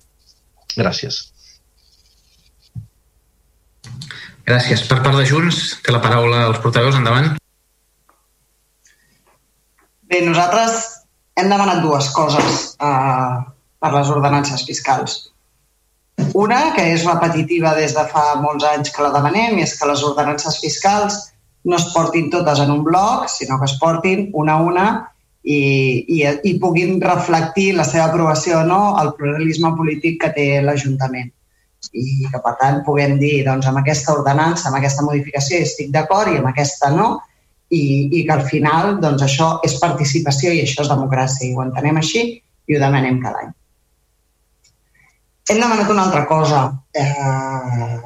Gràcies. 0.74 1.20
Gràcies. 4.48 4.84
Per 4.90 5.00
part 5.04 5.16
de 5.20 5.26
Junts, 5.28 5.60
té 5.84 5.94
la 5.94 6.02
paraula 6.04 6.48
els 6.50 6.60
portaveus. 6.64 6.98
Endavant. 7.00 7.36
Bé, 10.10 10.20
nosaltres 10.26 10.82
hem 11.40 11.52
demanat 11.52 11.84
dues 11.86 12.10
coses 12.16 12.66
eh, 12.76 13.36
per 13.80 13.92
les 13.94 14.12
ordenances 14.14 14.66
fiscals. 14.68 15.33
Una, 16.34 16.60
que 16.74 16.84
és 16.94 17.06
repetitiva 17.06 17.76
des 17.78 17.94
de 17.94 18.04
fa 18.10 18.24
molts 18.42 18.66
anys 18.66 18.92
que 18.94 19.06
la 19.06 19.14
demanem, 19.14 19.58
i 19.58 19.66
és 19.66 19.76
que 19.78 19.90
les 19.90 20.02
ordenances 20.06 20.60
fiscals 20.62 21.20
no 21.70 21.78
es 21.78 21.86
portin 21.94 22.30
totes 22.34 22.60
en 22.60 22.72
un 22.74 22.84
bloc, 22.84 23.28
sinó 23.30 23.60
que 23.60 23.70
es 23.70 23.76
portin 23.82 24.30
una 24.34 24.58
a 24.58 24.62
una 24.62 24.88
i, 25.44 25.60
i, 26.08 26.20
i 26.50 26.54
puguin 26.60 27.00
reflectir 27.02 27.74
la 27.78 27.86
seva 27.88 28.08
aprovació 28.10 28.62
o 28.62 28.68
no 28.68 28.82
al 29.00 29.14
pluralisme 29.18 29.74
polític 29.78 30.20
que 30.24 30.32
té 30.36 30.48
l'Ajuntament. 30.64 31.32
I 31.92 32.06
que, 32.32 32.40
per 32.40 32.54
tant, 32.62 32.80
puguem 32.86 33.18
dir, 33.20 33.44
doncs, 33.48 33.68
amb 33.68 33.82
aquesta 33.82 34.14
ordenança, 34.16 34.70
amb 34.70 34.80
aquesta 34.80 35.04
modificació 35.04 35.60
estic 35.60 35.92
d'acord 35.92 36.32
i 36.32 36.40
amb 36.40 36.50
aquesta 36.54 36.92
no, 36.96 37.10
i, 37.74 37.84
i 38.14 38.24
que 38.24 38.38
al 38.38 38.46
final 38.48 38.98
doncs, 39.04 39.26
això 39.26 39.58
és 39.68 39.76
participació 39.82 40.54
i 40.54 40.64
això 40.64 40.86
és 40.86 40.94
democràcia. 40.94 41.50
I 41.50 41.58
ho 41.58 41.66
entenem 41.66 42.00
així 42.00 42.24
i 42.32 42.78
ho 42.78 42.80
demanem 42.80 43.20
cada 43.24 43.44
any. 43.44 43.52
Hem 45.50 45.60
demanat 45.60 45.90
una 45.92 46.06
altra 46.08 46.26
cosa. 46.28 46.66
Eh, 46.94 47.98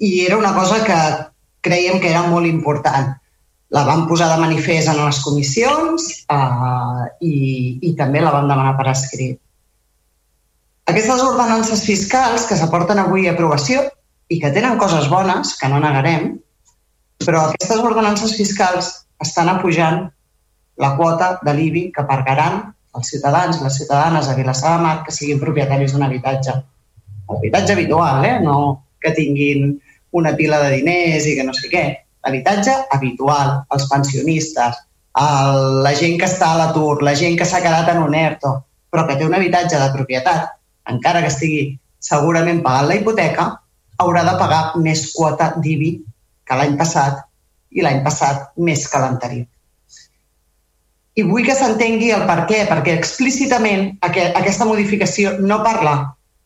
I 0.00 0.10
era 0.26 0.36
una 0.36 0.52
cosa 0.54 0.82
que 0.84 0.98
creiem 1.64 2.00
que 2.00 2.10
era 2.10 2.26
molt 2.28 2.48
important. 2.48 3.14
La 3.70 3.84
vam 3.86 4.06
posar 4.08 4.28
de 4.32 4.40
manifest 4.40 4.90
en 4.90 4.98
les 4.98 5.20
comissions 5.24 6.08
eh, 6.26 7.06
i, 7.20 7.34
i 7.86 7.94
també 7.96 8.20
la 8.20 8.32
vam 8.34 8.48
demanar 8.50 8.76
per 8.80 8.90
escrit. 8.92 9.38
Aquestes 10.90 11.22
ordenances 11.22 11.84
fiscals 11.86 12.48
que 12.48 12.58
s'aporten 12.58 12.98
avui 12.98 13.28
a 13.28 13.34
aprovació 13.36 13.84
i 14.30 14.40
que 14.42 14.50
tenen 14.54 14.78
coses 14.78 15.06
bones, 15.10 15.54
que 15.58 15.68
no 15.70 15.78
negarem, 15.82 16.32
però 17.24 17.44
aquestes 17.46 17.82
ordenances 17.84 18.34
fiscals 18.38 18.90
estan 19.22 19.50
apujant 19.52 20.08
la 20.80 20.94
quota 20.96 21.34
de 21.44 21.54
l'IBI 21.54 21.90
que 21.94 22.04
pagaran 22.08 22.62
els 22.98 23.10
ciutadans 23.12 23.60
i 23.60 23.64
les 23.64 23.76
ciutadanes 23.78 24.28
a 24.28 24.36
Vilassar 24.38 24.76
de 24.76 24.84
Mar 24.84 24.96
que 25.06 25.14
siguin 25.14 25.40
propietaris 25.40 25.94
d'un 25.94 26.04
habitatge. 26.06 26.54
L'habitatge 27.30 27.74
habitual, 27.76 28.24
eh? 28.26 28.38
no 28.42 28.56
que 29.00 29.12
tinguin 29.16 29.74
una 30.12 30.34
pila 30.36 30.58
de 30.64 30.76
diners 30.76 31.26
i 31.26 31.36
que 31.38 31.46
no 31.46 31.54
sé 31.56 31.70
què. 31.72 31.84
L'habitatge 32.26 32.74
habitual, 32.92 33.60
els 33.72 33.86
pensionistes, 33.88 34.80
el, 35.20 35.60
la 35.86 35.94
gent 35.96 36.18
que 36.20 36.28
està 36.28 36.52
a 36.52 36.58
l'atur, 36.58 37.02
la 37.06 37.14
gent 37.16 37.38
que 37.38 37.46
s'ha 37.48 37.62
quedat 37.64 37.88
en 37.94 38.02
un 38.02 38.14
ERTO, 38.14 38.52
però 38.90 39.06
que 39.06 39.16
té 39.16 39.26
un 39.26 39.36
habitatge 39.38 39.78
de 39.78 39.88
propietat, 39.94 40.50
encara 40.90 41.22
que 41.22 41.30
estigui 41.32 41.62
segurament 42.02 42.62
pagant 42.64 42.90
la 42.90 42.98
hipoteca, 42.98 43.46
haurà 44.00 44.24
de 44.26 44.36
pagar 44.40 44.62
més 44.82 45.06
quota 45.14 45.52
d'IBI 45.56 45.90
que 46.48 46.58
l'any 46.58 46.76
passat 46.80 47.22
i 47.70 47.84
l'any 47.84 48.02
passat 48.04 48.50
més 48.58 48.86
que 48.90 49.00
l'anterior. 49.00 49.46
I 51.20 51.24
vull 51.28 51.44
que 51.44 51.56
s'entengui 51.56 52.12
el 52.16 52.22
per 52.28 52.44
què, 52.48 52.62
perquè 52.68 52.94
explícitament 52.96 53.90
aquesta 54.06 54.68
modificació 54.68 55.34
no 55.40 55.60
parla 55.66 55.94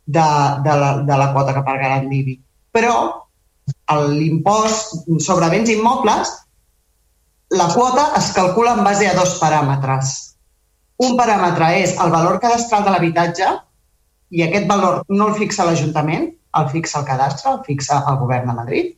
de, 0.07 0.25
de, 0.65 0.79
la, 0.81 0.91
de 1.07 1.19
la 1.21 1.29
quota 1.37 1.55
que 1.55 1.63
pagaran 1.67 2.09
l'IBI, 2.11 2.35
però 2.75 2.95
l'impost 4.11 5.07
sobre 5.23 5.51
béns 5.53 5.71
immobles, 5.73 6.33
la 7.55 7.69
quota 7.73 8.09
es 8.19 8.33
calcula 8.37 8.75
en 8.75 8.83
base 8.85 9.07
a 9.09 9.15
dos 9.17 9.37
paràmetres. 9.41 10.15
Un 11.05 11.15
paràmetre 11.19 11.71
és 11.85 11.95
el 12.03 12.11
valor 12.11 12.41
cadastral 12.43 12.85
de 12.87 12.95
l'habitatge 12.95 13.53
i 14.35 14.43
aquest 14.45 14.67
valor 14.71 15.03
no 15.09 15.31
el 15.31 15.39
fixa 15.39 15.67
l'Ajuntament, 15.69 16.29
el 16.59 16.69
fixa 16.75 17.01
el 17.01 17.09
cadastre, 17.09 17.53
el 17.53 17.63
fixa 17.67 18.03
el 18.11 18.19
govern 18.21 18.51
de 18.51 18.59
Madrid 18.59 18.93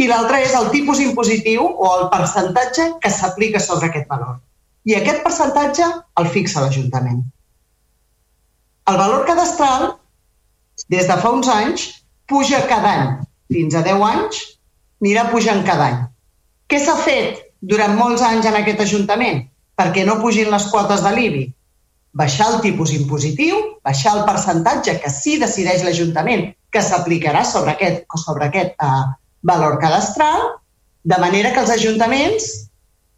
i 0.00 0.08
l'altre 0.08 0.40
és 0.42 0.54
el 0.56 0.70
tipus 0.72 1.00
impositiu 1.04 1.66
o 1.66 1.90
el 1.98 2.08
percentatge 2.12 2.88
que 3.02 3.10
s'aplica 3.12 3.60
sobre 3.60 3.90
aquest 3.90 4.08
valor. 4.08 4.40
I 4.88 4.96
aquest 4.98 5.22
percentatge 5.22 5.86
el 6.20 6.28
fixa 6.34 6.62
l'Ajuntament. 6.64 7.22
El 8.90 8.98
valor 8.98 9.26
cadastral, 9.28 9.92
des 10.90 11.06
de 11.06 11.16
fa 11.22 11.30
uns 11.30 11.48
anys, 11.48 11.84
puja 12.26 12.64
cada 12.70 12.90
any. 12.90 13.12
Fins 13.52 13.76
a 13.78 13.82
10 13.86 14.02
anys 14.08 14.40
anirà 15.02 15.28
pujant 15.30 15.62
cada 15.66 15.88
any. 15.90 16.00
Què 16.70 16.80
s'ha 16.82 16.96
fet 17.04 17.42
durant 17.60 17.94
molts 17.98 18.22
anys 18.26 18.48
en 18.50 18.58
aquest 18.58 18.80
Ajuntament? 18.82 19.44
Perquè 19.78 20.06
no 20.08 20.18
pugin 20.22 20.50
les 20.50 20.66
quotes 20.72 21.02
de 21.04 21.12
l'IBI. 21.14 21.44
Baixar 22.18 22.48
el 22.52 22.58
tipus 22.64 22.92
impositiu, 22.96 23.60
baixar 23.86 24.16
el 24.18 24.26
percentatge 24.28 24.98
que 25.00 25.10
sí 25.10 25.38
decideix 25.40 25.84
l'Ajuntament 25.86 26.50
que 26.72 26.82
s'aplicarà 26.82 27.44
sobre 27.44 27.76
aquest, 27.76 28.04
sobre 28.24 28.48
aquest 28.48 28.74
eh, 28.82 29.04
valor 29.46 29.78
cadastral, 29.80 30.42
de 31.04 31.18
manera 31.18 31.52
que 31.52 31.62
els 31.62 31.72
ajuntaments 31.74 32.50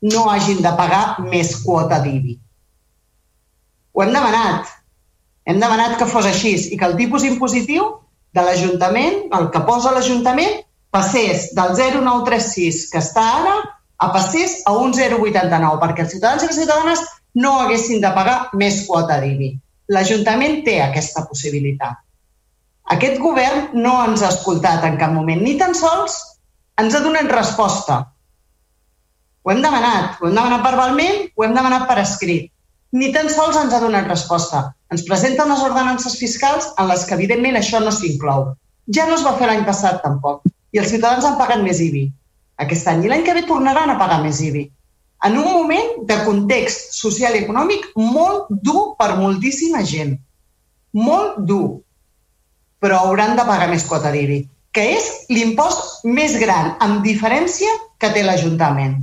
no 0.05 0.29
hagin 0.31 0.61
de 0.65 0.73
pagar 0.77 1.05
més 1.25 1.55
quota 1.65 2.01
d'IBI. 2.05 2.37
Ho 3.95 4.03
hem 4.05 4.13
demanat. 4.13 4.71
Hem 5.49 5.61
demanat 5.61 5.97
que 6.01 6.09
fos 6.09 6.27
així 6.29 6.55
i 6.75 6.79
que 6.81 6.89
el 6.89 6.97
tipus 6.99 7.25
impositiu 7.25 7.87
de 8.35 8.43
l'Ajuntament, 8.45 9.27
el 9.39 9.51
que 9.55 9.63
posa 9.69 9.93
l'Ajuntament, 9.95 10.63
passés 10.95 11.51
del 11.57 11.75
0,936 11.79 12.85
que 12.93 13.03
està 13.03 13.25
ara 13.41 13.55
a 14.05 14.11
passés 14.15 14.61
a 14.69 14.75
un 14.79 14.95
0,89 14.95 15.81
perquè 15.83 16.05
els 16.05 16.15
ciutadans 16.15 16.45
i 16.45 16.51
les 16.51 16.59
ciutadanes 16.61 17.03
no 17.35 17.57
haguessin 17.61 18.03
de 18.03 18.11
pagar 18.15 18.39
més 18.61 18.85
quota 18.89 19.19
d'IBI. 19.23 19.53
L'Ajuntament 19.95 20.63
té 20.67 20.79
aquesta 20.83 21.25
possibilitat. 21.29 21.99
Aquest 22.95 23.19
govern 23.21 23.73
no 23.81 23.95
ens 24.05 24.23
ha 24.23 24.31
escoltat 24.33 24.85
en 24.85 24.99
cap 25.01 25.13
moment, 25.13 25.41
ni 25.41 25.57
tan 25.61 25.75
sols 25.77 26.17
ens 26.81 26.95
ha 26.95 27.03
donat 27.05 27.31
resposta. 27.33 28.03
Ho 29.45 29.53
hem 29.53 29.61
demanat, 29.63 30.19
ho 30.21 30.29
hem 30.29 30.37
demanat 30.39 30.65
verbalment, 30.65 31.29
ho 31.37 31.45
hem 31.45 31.55
demanat 31.57 31.87
per 31.91 31.99
escrit. 32.03 32.51
Ni 32.97 33.11
tan 33.13 33.29
sols 33.29 33.59
ens 33.61 33.75
ha 33.75 33.81
donat 33.83 34.09
resposta. 34.09 34.63
Ens 34.95 35.05
presenta 35.09 35.45
unes 35.45 35.63
ordenances 35.67 36.17
fiscals 36.21 36.71
en 36.79 36.89
les 36.89 37.05
que, 37.05 37.17
evidentment, 37.19 37.59
això 37.59 37.83
no 37.83 37.93
s'inclou. 37.93 38.53
Ja 38.97 39.07
no 39.09 39.19
es 39.19 39.25
va 39.27 39.35
fer 39.39 39.51
l'any 39.51 39.65
passat, 39.69 40.01
tampoc. 40.05 40.45
I 40.73 40.81
els 40.81 40.91
ciutadans 40.95 41.27
han 41.29 41.39
pagat 41.41 41.63
més 41.65 41.83
IBI 41.83 42.07
aquest 42.65 42.89
any. 42.89 43.05
I 43.05 43.13
l'any 43.13 43.25
que 43.27 43.35
ve 43.37 43.45
tornaran 43.49 43.93
a 43.93 43.99
pagar 44.01 44.23
més 44.25 44.41
IBI. 44.41 44.65
En 45.27 45.39
un 45.41 45.49
moment 45.51 46.05
de 46.09 46.19
context 46.25 46.95
social 46.97 47.35
i 47.35 47.45
econòmic 47.45 47.87
molt 47.97 48.51
dur 48.65 48.93
per 48.99 49.15
moltíssima 49.19 49.83
gent. 49.89 50.17
Molt 50.95 51.41
dur 51.49 51.81
però 52.85 53.01
hauran 53.01 53.33
de 53.39 53.45
pagar 53.49 53.71
més 53.71 53.87
quota 53.89 54.11
d'IBI, 54.13 54.43
que 54.77 54.83
és 54.99 55.07
l'impost 55.33 56.03
més 56.05 56.35
gran, 56.37 56.75
amb 56.85 57.01
diferència, 57.07 57.71
que 57.97 58.11
té 58.13 58.21
l'Ajuntament. 58.27 58.99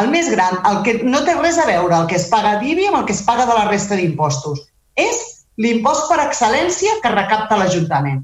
El 0.00 0.08
més 0.08 0.30
gran, 0.32 0.60
el 0.68 0.78
que 0.86 0.94
no 1.04 1.20
té 1.26 1.34
res 1.36 1.58
a 1.60 1.66
veure 1.68 1.96
el 1.98 2.06
que 2.08 2.16
es 2.16 2.28
paga 2.32 2.54
d'IBI 2.62 2.88
amb 2.88 3.02
el 3.02 3.08
que 3.08 3.12
es 3.12 3.24
paga 3.26 3.44
de 3.48 3.56
la 3.58 3.66
resta 3.68 3.98
d'impostos. 3.98 4.62
És 4.96 5.18
l'impost 5.60 6.08
per 6.08 6.22
excel·lència 6.22 6.96
que 7.02 7.12
recapta 7.12 7.58
l'Ajuntament. 7.60 8.22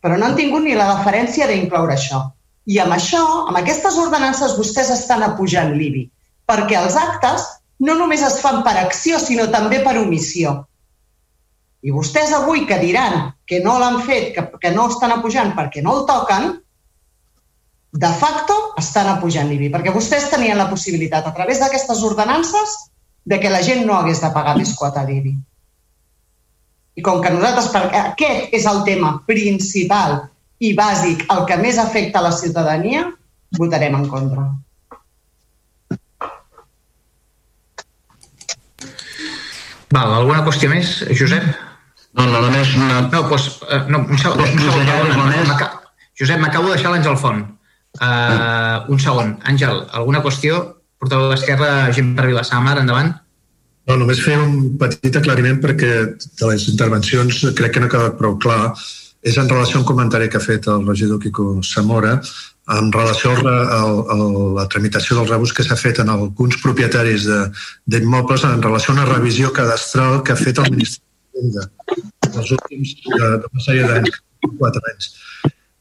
Però 0.00 0.16
no 0.16 0.28
han 0.28 0.38
tingut 0.38 0.64
ni 0.64 0.76
la 0.78 0.88
deferència 0.94 1.48
d'incloure 1.50 1.92
això. 1.94 2.22
I 2.68 2.80
amb 2.84 2.96
això, 2.96 3.20
amb 3.48 3.60
aquestes 3.60 3.96
ordenances, 4.00 4.56
vostès 4.56 4.92
estan 4.94 5.24
apujant 5.26 5.74
l'IBI, 5.76 6.06
perquè 6.48 6.78
els 6.80 6.96
actes 6.96 7.44
no 7.84 7.94
només 7.98 8.24
es 8.24 8.40
fan 8.42 8.62
per 8.64 8.76
acció, 8.80 9.20
sinó 9.20 9.48
també 9.52 9.82
per 9.84 9.96
omissió. 10.00 10.54
I 11.84 11.92
vostès 11.94 12.32
avui 12.34 12.64
que 12.66 12.80
diran 12.80 13.32
que 13.46 13.60
no 13.64 13.78
l'han 13.78 14.00
fet, 14.06 14.32
que, 14.34 14.44
que 14.60 14.72
no 14.74 14.88
estan 14.92 15.14
apujant 15.14 15.52
perquè 15.56 15.84
no 15.84 16.00
el 16.00 16.06
toquen, 16.08 16.56
de 17.98 18.10
facto 18.14 18.54
estan 18.78 19.08
apujant 19.10 19.48
l'IBI, 19.50 19.72
perquè 19.74 19.90
vostès 19.90 20.28
tenien 20.30 20.58
la 20.58 20.68
possibilitat, 20.70 21.26
a 21.26 21.34
través 21.34 21.58
d'aquestes 21.58 22.02
ordenances, 22.06 22.74
de 23.26 23.38
que 23.42 23.50
la 23.50 23.62
gent 23.64 23.82
no 23.86 23.96
hagués 23.96 24.20
de 24.22 24.30
pagar 24.34 24.54
més 24.58 24.70
quota 24.78 25.02
d'IBI. 25.08 25.34
I 26.98 27.02
com 27.02 27.18
que 27.22 27.32
nosaltres, 27.34 27.72
perquè 27.74 28.04
aquest 28.12 28.54
és 28.54 28.68
el 28.70 28.84
tema 28.86 29.16
principal 29.26 30.14
i 30.62 30.72
bàsic, 30.78 31.26
el 31.34 31.44
que 31.50 31.58
més 31.58 31.78
afecta 31.82 32.22
a 32.22 32.26
la 32.28 32.32
ciutadania, 32.38 33.04
votarem 33.58 33.98
en 33.98 34.06
contra. 34.14 34.46
Val, 39.90 40.14
alguna 40.20 40.44
qüestió 40.46 40.70
més, 40.70 41.00
Josep? 41.18 41.50
No, 42.14 42.30
no, 42.30 42.46
només 42.46 42.74
una... 42.78 43.02
No, 43.08 43.26
doncs, 43.26 43.52
uh, 43.66 43.84
no, 43.90 44.04
un 44.06 44.18
segon. 44.20 44.44
Un 44.46 44.66
segon, 44.70 44.90
segon 45.14 45.70
Josep, 46.18 46.42
m'acabo 46.42 46.70
de 46.70 46.76
deixar 46.76 46.92
l'Àngel 46.94 47.16
Font. 47.18 47.46
Uh, 47.96 48.84
un 48.92 49.00
segon. 49.02 49.32
Àngel, 49.48 49.80
alguna 49.96 50.20
qüestió? 50.22 50.60
Portaveu 50.98 51.32
d'Esquerra, 51.32 51.88
gent 51.94 52.12
per 52.18 52.28
Vilassar 52.28 52.60
Mar, 52.62 52.76
endavant. 52.82 53.14
No, 53.88 53.96
només 53.96 54.20
fer 54.20 54.36
un 54.36 54.76
petit 54.80 55.16
aclariment 55.16 55.62
perquè 55.62 55.92
de 56.12 56.50
les 56.50 56.68
intervencions 56.68 57.40
crec 57.56 57.74
que 57.74 57.80
no 57.80 57.88
ha 57.88 57.94
quedat 57.94 58.18
prou 58.20 58.36
clar. 58.42 58.74
És 59.26 59.38
en 59.40 59.48
relació 59.50 59.78
a 59.78 59.82
un 59.82 59.88
comentari 59.88 60.28
que 60.30 60.38
ha 60.38 60.44
fet 60.44 60.68
el 60.70 60.84
regidor 60.86 61.18
Quico 61.22 61.56
Zamora 61.66 62.18
en 62.68 62.92
relació 62.92 63.32
a 63.32 64.16
la 64.58 64.66
tramitació 64.68 65.16
dels 65.16 65.30
rebus 65.32 65.54
que 65.56 65.64
s'ha 65.64 65.78
fet 65.80 66.02
en 66.02 66.12
alguns 66.12 66.58
propietaris 66.62 67.26
d'immobles 67.88 68.44
en 68.44 68.62
relació 68.62 68.92
a 68.92 68.98
una 68.98 69.08
revisió 69.08 69.50
cadastral 69.56 70.20
que 70.22 70.34
ha 70.34 70.38
fet 70.38 70.60
el 70.60 70.70
Ministeri 70.74 71.40
d'Hisenda 71.40 72.34
dels 72.34 72.52
últims 72.58 72.94
de, 73.06 73.30
de 73.40 73.50
una 73.50 73.64
sèrie 73.64 73.88
d'anys, 73.88 74.20
quatre 74.60 74.92
anys. 74.92 75.10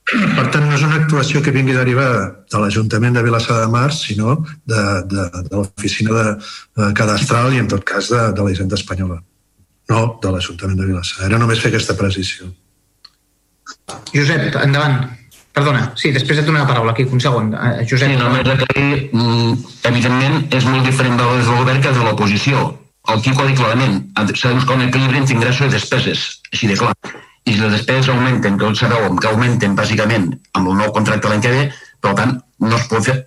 Per 0.08 0.46
tant, 0.54 0.64
no 0.64 0.76
és 0.78 0.84
una 0.88 1.02
actuació 1.02 1.42
que 1.44 1.52
vingui 1.52 1.74
derivada 1.76 2.22
de 2.48 2.62
l'Ajuntament 2.62 3.18
de 3.18 3.24
Vilassar 3.26 3.58
de 3.60 3.72
Mar, 3.74 3.90
sinó 3.92 4.38
de, 4.64 4.84
de, 5.12 5.26
de 5.36 5.52
l'oficina 5.52 6.16
de, 6.16 6.24
de 6.80 6.88
cadastral 6.96 7.52
i, 7.52 7.60
en 7.60 7.68
tot 7.74 7.84
cas, 7.88 8.08
de, 8.14 8.22
de 8.38 8.46
la 8.46 8.54
Hisenda 8.54 8.80
Espanyola. 8.80 9.20
No 9.92 10.06
de 10.24 10.32
l'Ajuntament 10.32 10.80
de 10.80 10.88
Vilassar. 10.94 11.26
Era 11.28 11.42
només 11.42 11.60
fer 11.60 11.74
aquesta 11.74 11.98
precisió. 12.00 12.48
Josep, 14.14 14.48
endavant. 14.64 15.02
Perdona, 15.58 15.88
sí, 16.00 16.14
després 16.16 16.40
et 16.40 16.48
dono 16.48 16.62
la 16.62 16.70
paraula, 16.70 16.94
aquí, 16.94 17.04
un 17.12 17.20
segon. 17.20 17.52
Uh, 17.52 17.84
Josep, 17.84 18.14
Sí, 18.14 18.18
només 18.22 18.48
aclarir, 18.48 19.10
mm, 19.12 19.54
evidentment, 19.92 20.44
és 20.54 20.68
molt 20.72 20.88
diferent 20.88 21.20
de 21.20 21.32
des 21.36 21.48
del 21.50 21.64
govern 21.66 21.82
que 21.84 21.96
de 21.98 22.04
l'oposició. 22.06 22.68
El 23.12 23.24
Quico 23.26 23.44
ha 23.44 23.48
dit 23.48 23.60
clarament, 23.60 24.04
s'ha 24.16 24.52
de 24.54 24.60
buscar 24.60 24.76
un 24.78 24.88
equilibri 24.88 25.20
entre 25.20 25.36
ingressos 25.36 25.68
i 25.68 25.76
despeses, 25.76 26.28
així 26.54 26.72
de 26.72 26.78
clar. 26.80 26.94
I 27.48 27.56
les 27.56 27.72
despeses 27.72 28.10
augmenten, 28.11 28.57
tots 28.60 28.84
sabeu 28.84 29.07
que 29.15 29.30
augmenten 29.30 29.76
bàsicament 29.78 30.30
amb 30.53 30.68
el 30.68 30.80
nou 30.82 30.94
contracte 30.95 31.30
l'any 31.32 31.44
que 31.45 31.53
ve, 31.53 31.68
per 32.03 32.14
tant, 32.18 32.36
no 32.60 32.76
es 32.76 32.88
pot 32.91 33.06
fer 33.07 33.18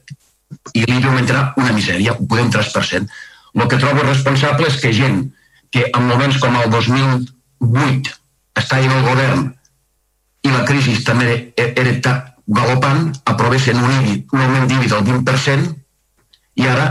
i 0.75 0.83
l'IBI 0.85 1.07
augmentarà 1.09 1.45
una 1.61 1.73
misèria, 1.73 2.15
ho 2.15 2.27
podem 2.29 2.51
3%. 2.53 3.21
El 3.55 3.69
que 3.71 3.79
trobo 3.83 4.05
responsable 4.07 4.69
és 4.71 4.79
que 4.83 4.93
gent 4.95 5.23
que 5.75 5.87
en 5.87 6.07
moments 6.07 6.39
com 6.43 6.57
el 6.59 6.71
2008 6.71 8.17
està 8.61 8.81
en 8.83 8.95
el 8.95 9.07
govern 9.07 9.47
i 10.47 10.53
la 10.53 10.65
crisi 10.67 10.97
també 11.07 11.53
era 11.57 11.95
tan 12.05 12.27
galopant, 12.51 13.11
aprovessin 13.31 13.79
un, 13.79 13.91
IBI, 14.01 14.17
un 14.35 14.43
augment 14.43 14.67
d'IBI 14.71 14.91
del 14.91 15.05
20% 15.07 15.71
i 16.61 16.67
ara 16.67 16.89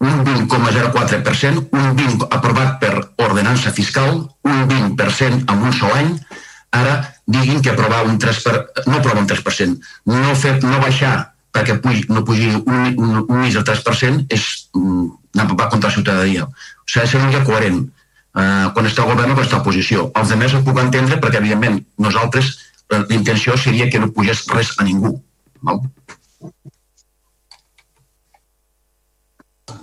un 0.00 0.22
20,04%, 0.24 1.68
un 1.72 1.86
20% 1.96 2.28
aprovat 2.30 2.78
per 2.80 2.92
ordenança 3.24 3.72
fiscal, 3.72 4.24
un 4.44 4.64
20% 4.68 5.44
en 5.52 5.62
un 5.68 5.76
sol 5.76 5.92
any, 5.96 6.12
ara 6.72 6.96
diguin 7.26 7.62
que 7.62 7.70
aprovar 7.70 8.04
un 8.06 8.18
3%, 8.18 8.42
per, 8.44 8.86
no 8.86 8.98
aprovar 8.98 9.22
un 9.22 9.28
3%, 9.28 9.78
no, 10.12 10.34
fer, 10.34 10.56
no 10.64 10.80
baixar 10.82 11.32
perquè 11.56 11.78
pugi, 11.80 12.04
no 12.12 12.22
pugi 12.24 12.50
un, 12.52 12.94
un, 12.96 13.20
un 13.22 13.38
mig 13.40 13.54
del 13.54 13.64
3% 13.64 14.26
és 14.34 14.46
mm, 14.76 15.54
va 15.56 15.68
contra 15.72 15.88
la 15.88 15.94
ciutadania. 15.94 16.44
O 16.44 16.88
sigui, 16.90 17.06
ser 17.08 17.20
una 17.20 17.30
mica 17.30 17.44
coherent 17.48 17.84
eh, 18.36 18.66
quan 18.74 18.88
està 18.88 19.04
al 19.04 19.12
govern 19.12 19.32
o 19.32 19.36
quan 19.38 19.46
està 19.46 19.60
a 19.60 19.64
oposició. 19.64 20.10
Els 20.20 20.34
altres 20.34 20.56
ho 20.56 20.64
puc 20.66 20.80
entendre 20.82 21.20
perquè, 21.22 21.40
evidentment, 21.40 21.80
nosaltres 22.02 22.52
eh, 22.90 23.00
la 23.00 23.14
intenció 23.16 23.56
seria 23.60 23.88
que 23.90 24.02
no 24.02 24.12
pugés 24.12 24.44
res 24.52 24.74
a 24.76 24.86
ningú. 24.86 25.16
Val? 25.66 25.80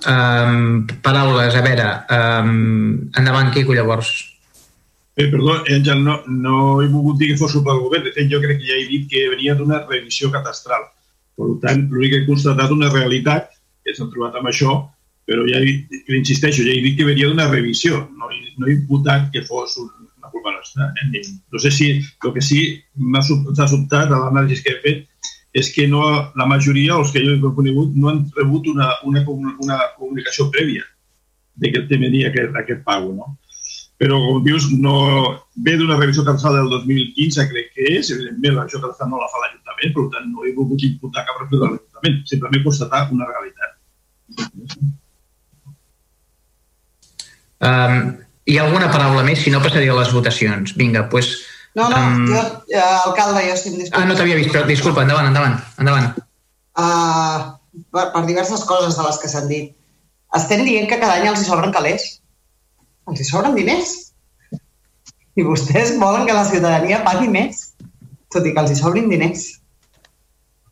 Um, 0.03 0.83
paraules, 1.03 1.55
a 1.55 1.61
veure, 1.63 1.87
um, 2.11 3.09
endavant, 3.15 3.51
Quico, 3.55 3.75
llavors. 3.75 4.32
Eh, 5.15 5.27
perdó, 5.29 5.59
Àngel, 5.69 5.99
no, 6.03 6.15
no 6.27 6.81
he 6.81 6.87
volgut 6.89 7.19
dir 7.19 7.27
que 7.31 7.37
fos 7.37 7.53
pel 7.53 7.81
govern. 7.83 8.03
De 8.07 8.11
fet, 8.15 8.29
jo 8.31 8.39
crec 8.41 8.57
que 8.61 8.65
ja 8.69 8.79
he 8.79 8.87
dit 8.89 9.05
que 9.11 9.27
venia 9.29 9.53
d'una 9.55 9.83
revisió 9.85 10.31
catastral. 10.33 10.87
Per 11.37 11.49
tant, 11.61 11.83
l'únic 11.91 12.11
que 12.13 12.21
he 12.23 12.25
constatat 12.29 12.71
una 12.73 12.89
realitat, 12.93 13.51
que 13.85 13.93
s'ha 13.93 14.07
trobat 14.09 14.39
amb 14.39 14.49
això, 14.49 14.73
però 15.29 15.45
ja 15.49 15.59
he, 15.61 15.75
que 16.07 16.17
insisteixo, 16.17 16.65
ja 16.65 16.73
he 16.73 16.81
dit 16.81 16.97
que 16.97 17.05
venia 17.05 17.29
d'una 17.29 17.45
revisió. 17.51 18.01
No, 18.17 18.29
no 18.57 18.67
he 18.67 18.73
imputat 18.73 19.29
que 19.33 19.43
fos 19.45 19.77
un- 19.77 19.91
una 20.17 20.31
culpa 20.31 20.51
nostra. 20.57 20.89
Eh? 21.13 21.21
No 21.51 21.59
sé 21.59 21.69
si 21.71 21.91
el 22.01 22.33
que 22.33 22.41
sí 22.41 22.81
m'ha 22.95 23.21
sobtat 23.21 24.09
a 24.09 24.17
l'anàlisi 24.17 24.63
que 24.63 24.73
he 24.73 24.81
fet 24.81 25.07
és 25.53 25.69
que 25.75 25.87
no, 25.87 26.01
la 26.35 26.45
majoria, 26.49 26.95
els 26.97 27.11
que 27.13 27.21
jo 27.21 27.35
he 27.35 27.53
conegut, 27.55 27.93
no 27.95 28.09
han 28.09 28.23
rebut 28.35 28.65
una, 28.67 28.89
una, 29.05 29.21
una 29.61 29.77
comunicació 29.99 30.49
prèvia 30.49 30.81
de 31.55 31.69
que 31.71 31.81
tenia 31.85 32.29
aquest, 32.31 32.55
aquest 32.57 32.81
pago. 32.83 33.13
No? 33.13 33.37
Però, 34.01 34.17
com 34.25 34.41
dius, 34.43 34.65
no, 34.83 34.95
ve 35.65 35.75
d'una 35.79 35.99
revisió 35.99 36.25
cansada 36.27 36.63
del 36.63 36.71
2015, 36.73 37.45
crec 37.51 37.69
que 37.75 37.87
és, 37.93 38.09
evidentment, 38.15 38.57
la 38.57 38.65
revisió 38.65 38.81
cansada 38.83 39.09
no 39.11 39.21
la 39.21 39.29
fa 39.31 39.43
l'Ajuntament, 39.43 39.93
per 39.95 40.07
tant, 40.15 40.27
no 40.33 40.43
he 40.43 40.55
volgut 40.57 40.83
imputar 40.87 41.23
cap 41.27 41.39
respecte 41.39 41.61
a 41.61 41.71
l'Ajuntament, 41.71 42.19
simplement 42.31 42.65
constatar 42.67 43.05
una 43.15 43.29
realitat. 43.29 43.79
Um, 47.63 47.97
hi 48.49 48.57
ha 48.57 48.65
alguna 48.65 48.91
paraula 48.91 49.23
més? 49.23 49.43
Si 49.45 49.53
no, 49.53 49.63
passaria 49.63 49.93
a 49.93 49.99
les 50.01 50.13
votacions. 50.15 50.75
Vinga, 50.79 51.05
doncs... 51.05 51.11
Pues, 51.13 51.35
No, 51.73 51.89
no, 51.89 51.97
um, 51.97 52.27
jo, 52.29 52.41
eh, 52.69 52.81
alcalde, 53.05 53.41
jo 53.47 53.53
estic 53.55 53.73
disculpa. 53.73 54.03
Ah, 54.03 54.05
no 54.05 54.13
t'havia 54.13 54.37
vist, 54.37 54.51
però 54.53 54.61
disculpa, 54.69 55.01
endavant, 55.07 55.31
endavant, 55.31 55.55
endavant. 55.81 56.11
Uh, 56.77 57.55
per, 57.89 58.11
per 58.13 58.21
diverses 58.27 58.61
coses 58.69 58.97
de 58.97 59.05
les 59.07 59.17
que 59.21 59.31
s'han 59.31 59.47
dit. 59.49 59.71
Estem 60.37 60.61
dient 60.67 60.85
que 60.89 60.99
cada 61.01 61.17
any 61.17 61.31
els 61.31 61.41
hi 61.41 61.47
sobren 61.47 61.73
calés. 61.73 62.05
Els 63.09 63.19
hi 63.19 63.27
sobren 63.27 63.57
diners. 63.57 63.93
I 65.33 65.45
vostès 65.47 65.95
volen 66.01 66.27
que 66.27 66.35
la 66.35 66.45
ciutadania 66.45 67.01
pagui 67.05 67.29
més, 67.31 67.73
tot 68.33 68.45
i 68.45 68.53
que 68.53 68.63
els 68.63 68.73
hi 68.73 68.79
sobrin 68.79 69.09
diners. 69.09 69.47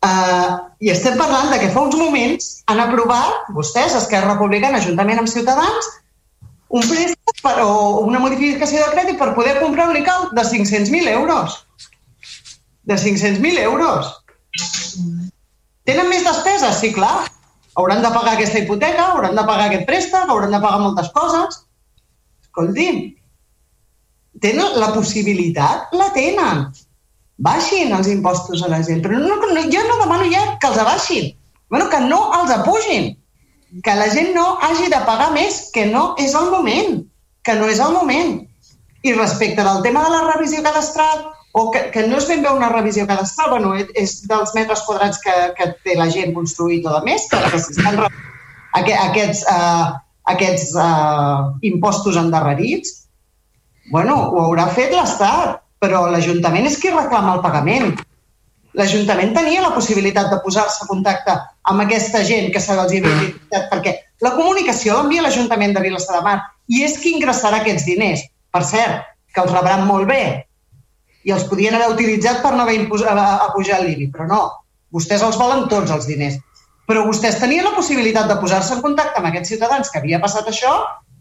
Uh, 0.02 0.58
I 0.82 0.90
estem 0.90 1.18
parlant 1.18 1.52
de 1.52 1.58
que 1.62 1.70
fa 1.74 1.82
uns 1.86 1.98
moments 1.98 2.48
han 2.70 2.80
aprovat, 2.82 3.50
vostès, 3.54 3.94
Esquerra 3.98 4.32
Republicana, 4.34 4.80
juntament 4.82 5.20
amb 5.22 5.30
Ciutadans, 5.30 5.90
un 6.72 6.82
préstec 6.88 7.42
per, 7.44 7.58
o 7.62 8.00
una 8.06 8.22
modificació 8.22 8.80
de 8.80 8.94
crèdit 8.94 9.18
per 9.20 9.34
poder 9.36 9.58
comprar 9.60 9.90
un 9.90 9.98
lical 9.98 10.30
de 10.32 10.42
500.000 10.48 11.12
euros. 11.12 11.60
De 12.88 12.96
500.000 12.98 13.60
euros. 13.62 14.08
Tenen 15.86 16.08
més 16.10 16.24
despeses? 16.26 16.80
Sí, 16.80 16.90
clar. 16.96 17.28
Hauran 17.78 18.02
de 18.04 18.10
pagar 18.14 18.34
aquesta 18.34 18.60
hipoteca, 18.62 19.10
hauran 19.12 19.36
de 19.36 19.44
pagar 19.48 19.68
aquest 19.68 19.86
préstec, 19.88 20.32
hauran 20.32 20.50
de 20.54 20.60
pagar 20.64 20.80
moltes 20.82 21.12
coses. 21.14 21.62
Escolti'm, 22.52 23.14
tenen 24.44 24.74
la 24.80 24.92
possibilitat? 24.92 25.92
La 25.96 26.10
tenen. 26.12 26.66
Baixin 27.42 27.94
els 27.96 28.10
impostos 28.12 28.62
a 28.62 28.68
la 28.68 28.82
gent. 28.84 29.00
Però 29.02 29.16
no, 29.18 29.38
no, 29.40 29.62
jo 29.72 29.82
no 29.88 29.98
demano 30.02 30.28
ja 30.30 30.42
que 30.60 30.68
els 30.68 30.78
abaixin. 30.78 31.32
Bueno, 31.72 31.88
que 31.88 32.00
no 32.04 32.20
els 32.42 32.52
apugin. 32.52 33.14
Que 33.82 33.94
la 33.96 34.10
gent 34.12 34.34
no 34.36 34.58
hagi 34.60 34.90
de 34.92 35.00
pagar 35.08 35.30
més, 35.32 35.70
que 35.72 35.86
no 35.88 36.14
és 36.20 36.34
el 36.36 36.50
moment. 36.52 37.00
Que 37.42 37.54
no 37.56 37.70
és 37.72 37.80
el 37.80 37.96
moment. 37.96 38.42
I 39.02 39.14
respecte 39.16 39.64
del 39.64 39.80
tema 39.82 40.04
de 40.04 40.10
la 40.12 40.26
revisió 40.34 40.60
cadastral, 40.62 41.24
o 41.56 41.70
que, 41.72 41.86
que 41.90 42.04
no 42.06 42.20
és 42.20 42.28
ben 42.28 42.44
bé 42.44 42.52
una 42.52 42.68
revisió 42.68 43.06
cadastral, 43.08 43.50
bueno, 43.50 43.72
és- 43.76 44.20
dels 44.28 44.52
metres 44.54 44.84
quadrats 44.86 45.18
que, 45.24 45.32
que 45.56 45.72
té 45.84 45.96
la 45.96 46.10
gent 46.12 46.36
construït 46.36 46.84
o 46.86 46.92
de 46.98 47.02
més, 47.08 47.26
que, 47.32 47.40
que 47.50 47.58
s'estan 47.64 47.98
aquests, 48.76 49.42
uh, 49.48 49.96
aquests 50.30 50.72
uh, 50.78 51.52
impostos 51.66 52.18
endarrerits, 52.20 53.08
bueno, 53.90 54.14
ho 54.30 54.46
haurà 54.46 54.68
fet 54.70 54.94
l'Estat, 54.94 55.58
però 55.82 56.04
l'Ajuntament 56.10 56.68
és 56.68 56.78
qui 56.78 56.92
reclama 56.94 57.34
el 57.36 57.42
pagament. 57.42 57.96
L'Ajuntament 58.78 59.34
tenia 59.34 59.64
la 59.64 59.72
possibilitat 59.74 60.30
de 60.30 60.38
posar-se 60.44 60.84
en 60.84 60.90
contacte 60.92 61.34
amb 61.68 61.82
aquesta 61.84 62.22
gent 62.24 62.52
que 62.54 62.62
se'ls 62.62 62.86
havia 62.86 63.16
dit, 63.18 63.40
perquè 63.72 63.96
la 64.22 64.36
comunicació 64.38 65.00
l'envia 65.00 65.26
l'Ajuntament 65.26 65.74
de 65.74 65.82
Vilassar 65.84 66.20
de 66.20 66.24
Mar 66.28 66.38
i 66.70 66.84
és 66.86 66.94
qui 67.02 67.16
ingressarà 67.16 67.60
aquests 67.60 67.84
diners. 67.88 68.22
Per 68.52 68.62
cert, 68.68 69.02
que 69.34 69.42
els 69.42 69.52
rebran 69.52 69.86
molt 69.88 70.08
bé 70.08 70.22
i 71.26 71.32
els 71.34 71.44
podien 71.50 71.74
haver 71.74 71.90
utilitzat 71.92 72.42
per 72.42 72.52
no 72.54 72.64
haver 72.64 72.78
impos- 72.80 73.04
a, 73.06 73.48
pujar 73.54 73.80
l'IBI, 73.82 74.10
però 74.14 74.26
no. 74.28 74.42
Vostès 74.92 75.22
els 75.24 75.38
volen 75.40 75.68
tots, 75.70 75.90
els 75.90 76.06
diners. 76.06 76.38
Però 76.88 77.04
vostès 77.06 77.38
tenien 77.40 77.64
la 77.64 77.76
possibilitat 77.76 78.28
de 78.28 78.38
posar-se 78.40 78.74
en 78.76 78.82
contacte 78.84 79.20
amb 79.20 79.30
aquests 79.30 79.54
ciutadans 79.54 79.90
que 79.90 80.00
havia 80.00 80.20
passat 80.22 80.48
això, 80.50 80.72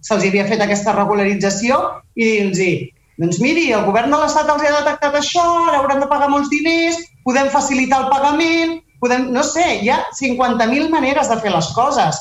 se'ls 0.02 0.26
havia 0.26 0.48
fet 0.50 0.62
aquesta 0.64 0.96
regularització 0.98 1.78
i 2.16 2.32
dir-los 2.50 2.98
doncs 3.22 3.38
miri, 3.38 3.68
el 3.76 3.84
govern 3.86 4.10
de 4.10 4.18
l'Estat 4.18 4.48
els 4.50 4.64
ha 4.66 4.78
detectat 4.80 5.18
això, 5.20 5.44
ara 5.68 5.82
hauran 5.82 6.00
de 6.02 6.08
pagar 6.10 6.30
molts 6.32 6.50
diners, 6.50 6.98
podem 7.28 7.52
facilitar 7.54 8.00
el 8.02 8.08
pagament, 8.10 8.80
podem... 9.04 9.28
no 9.36 9.44
sé, 9.46 9.66
hi 9.84 9.92
ha 9.94 10.00
50.000 10.18 10.90
maneres 10.90 11.30
de 11.30 11.38
fer 11.44 11.52
les 11.54 11.68
coses, 11.76 12.18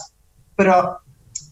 però 0.60 0.80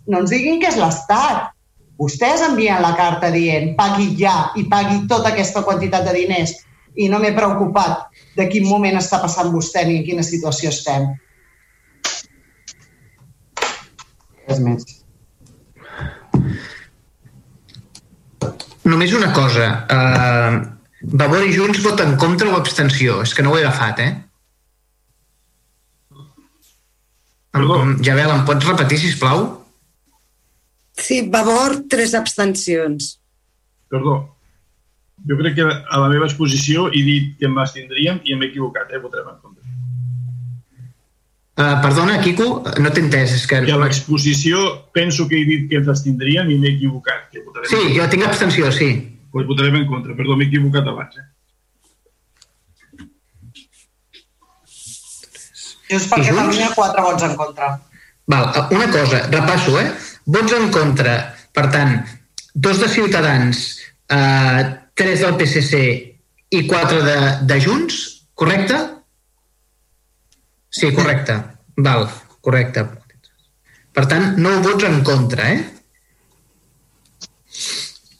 no 0.08 0.20
ens 0.20 0.34
diguin 0.34 0.60
que 0.60 0.68
és 0.68 0.76
l'Estat. 0.80 1.54
Vostès 1.98 2.44
envien 2.46 2.82
la 2.84 2.92
carta 2.98 3.30
dient 3.34 3.72
pagui 3.78 4.12
ja 4.20 4.52
i 4.60 4.66
pagui 4.70 5.00
tota 5.10 5.32
aquesta 5.32 5.64
quantitat 5.66 6.04
de 6.06 6.12
diners 6.14 6.52
i 6.94 7.08
no 7.10 7.18
m'he 7.18 7.32
preocupat 7.34 8.04
de 8.36 8.46
quin 8.52 8.68
moment 8.68 9.00
està 9.00 9.18
passant 9.22 9.50
vostè 9.54 9.82
ni 9.88 9.96
en 9.98 10.04
quina 10.06 10.26
situació 10.26 10.70
estem. 10.70 11.08
Res 14.48 14.60
més. 14.64 14.86
Només 18.88 19.12
una 19.12 19.28
cosa. 19.36 19.68
Uh, 19.92 20.78
Vavor 21.20 21.44
i 21.44 21.52
Junts 21.54 21.82
voten 21.84 22.16
contra 22.20 22.48
o 22.48 22.56
abstenció? 22.56 23.20
És 23.26 23.34
que 23.36 23.44
no 23.44 23.52
ho 23.52 23.58
he 23.58 23.62
agafat, 23.64 24.00
eh? 24.02 24.12
Em, 27.58 27.94
Javel, 28.04 28.32
em 28.32 28.42
pots 28.48 28.66
repetir, 28.68 28.98
si 29.02 29.12
plau? 29.20 29.44
Sí, 30.98 31.20
Vavor, 31.30 31.82
tres 31.90 32.14
abstencions. 32.18 33.14
Perdó. 33.92 34.18
Jo 35.28 35.36
crec 35.38 35.56
que 35.58 35.66
a 35.66 36.00
la 36.00 36.08
meva 36.10 36.28
exposició 36.28 36.88
he 36.92 37.02
dit 37.06 37.32
que 37.38 37.48
em 37.48 37.56
abstindríem 37.58 38.20
i 38.24 38.36
m'he 38.38 38.50
equivocat, 38.50 38.92
eh? 38.94 39.00
Votarem 39.02 39.32
en 39.32 39.40
contra. 39.40 39.47
Uh, 41.58 41.80
perdona, 41.82 42.20
Quico, 42.22 42.62
no 42.78 42.90
t'he 42.94 43.02
entès. 43.02 43.32
És 43.34 43.46
que... 43.50 43.58
Que 43.66 43.74
a 43.74 43.80
l'exposició 43.80 44.60
penso 44.94 45.26
que 45.26 45.40
he 45.40 45.46
dit 45.48 45.64
que 45.70 45.80
ens 45.80 45.88
abstindríem 45.90 46.52
i 46.54 46.58
m'he 46.62 46.76
equivocat. 46.76 47.24
Que 47.32 47.42
Sí, 47.66 47.80
jo 47.96 48.04
tinc 48.12 48.28
abstenció, 48.28 48.70
sí. 48.70 48.92
Pues 49.34 49.48
votarem 49.48 49.80
en 49.80 49.88
contra. 49.90 50.14
Perdó, 50.14 50.36
m'he 50.38 50.46
equivocat 50.46 50.86
abans. 50.86 51.18
Eh? 51.18 51.26
Junts 55.88 56.06
per 56.12 56.20
I? 56.20 56.28
Catalunya, 56.28 56.68
quatre 56.76 57.02
vots 57.08 57.26
en 57.26 57.34
contra. 57.40 57.72
Val, 58.28 58.46
una 58.76 58.90
cosa, 58.92 59.24
repasso, 59.32 59.80
eh? 59.80 59.88
Vots 60.28 60.52
en 60.52 60.70
contra, 60.70 61.16
per 61.56 61.66
tant, 61.72 61.96
dos 62.54 62.78
de 62.78 62.88
Ciutadans, 62.92 63.64
eh, 64.12 64.62
tres 64.94 65.24
del 65.24 65.34
PSC 65.40 65.82
i 66.54 66.62
quatre 66.68 67.02
de, 67.02 67.18
de 67.48 67.60
Junts, 67.64 67.98
correcte? 68.34 68.78
Sí, 70.70 70.92
correcte. 70.94 71.38
Val, 71.76 72.08
correcte. 72.44 72.84
Per 73.94 74.04
tant, 74.10 74.34
nou 74.38 74.60
vots 74.62 74.84
en 74.86 75.00
contra, 75.06 75.48
eh? 75.54 75.60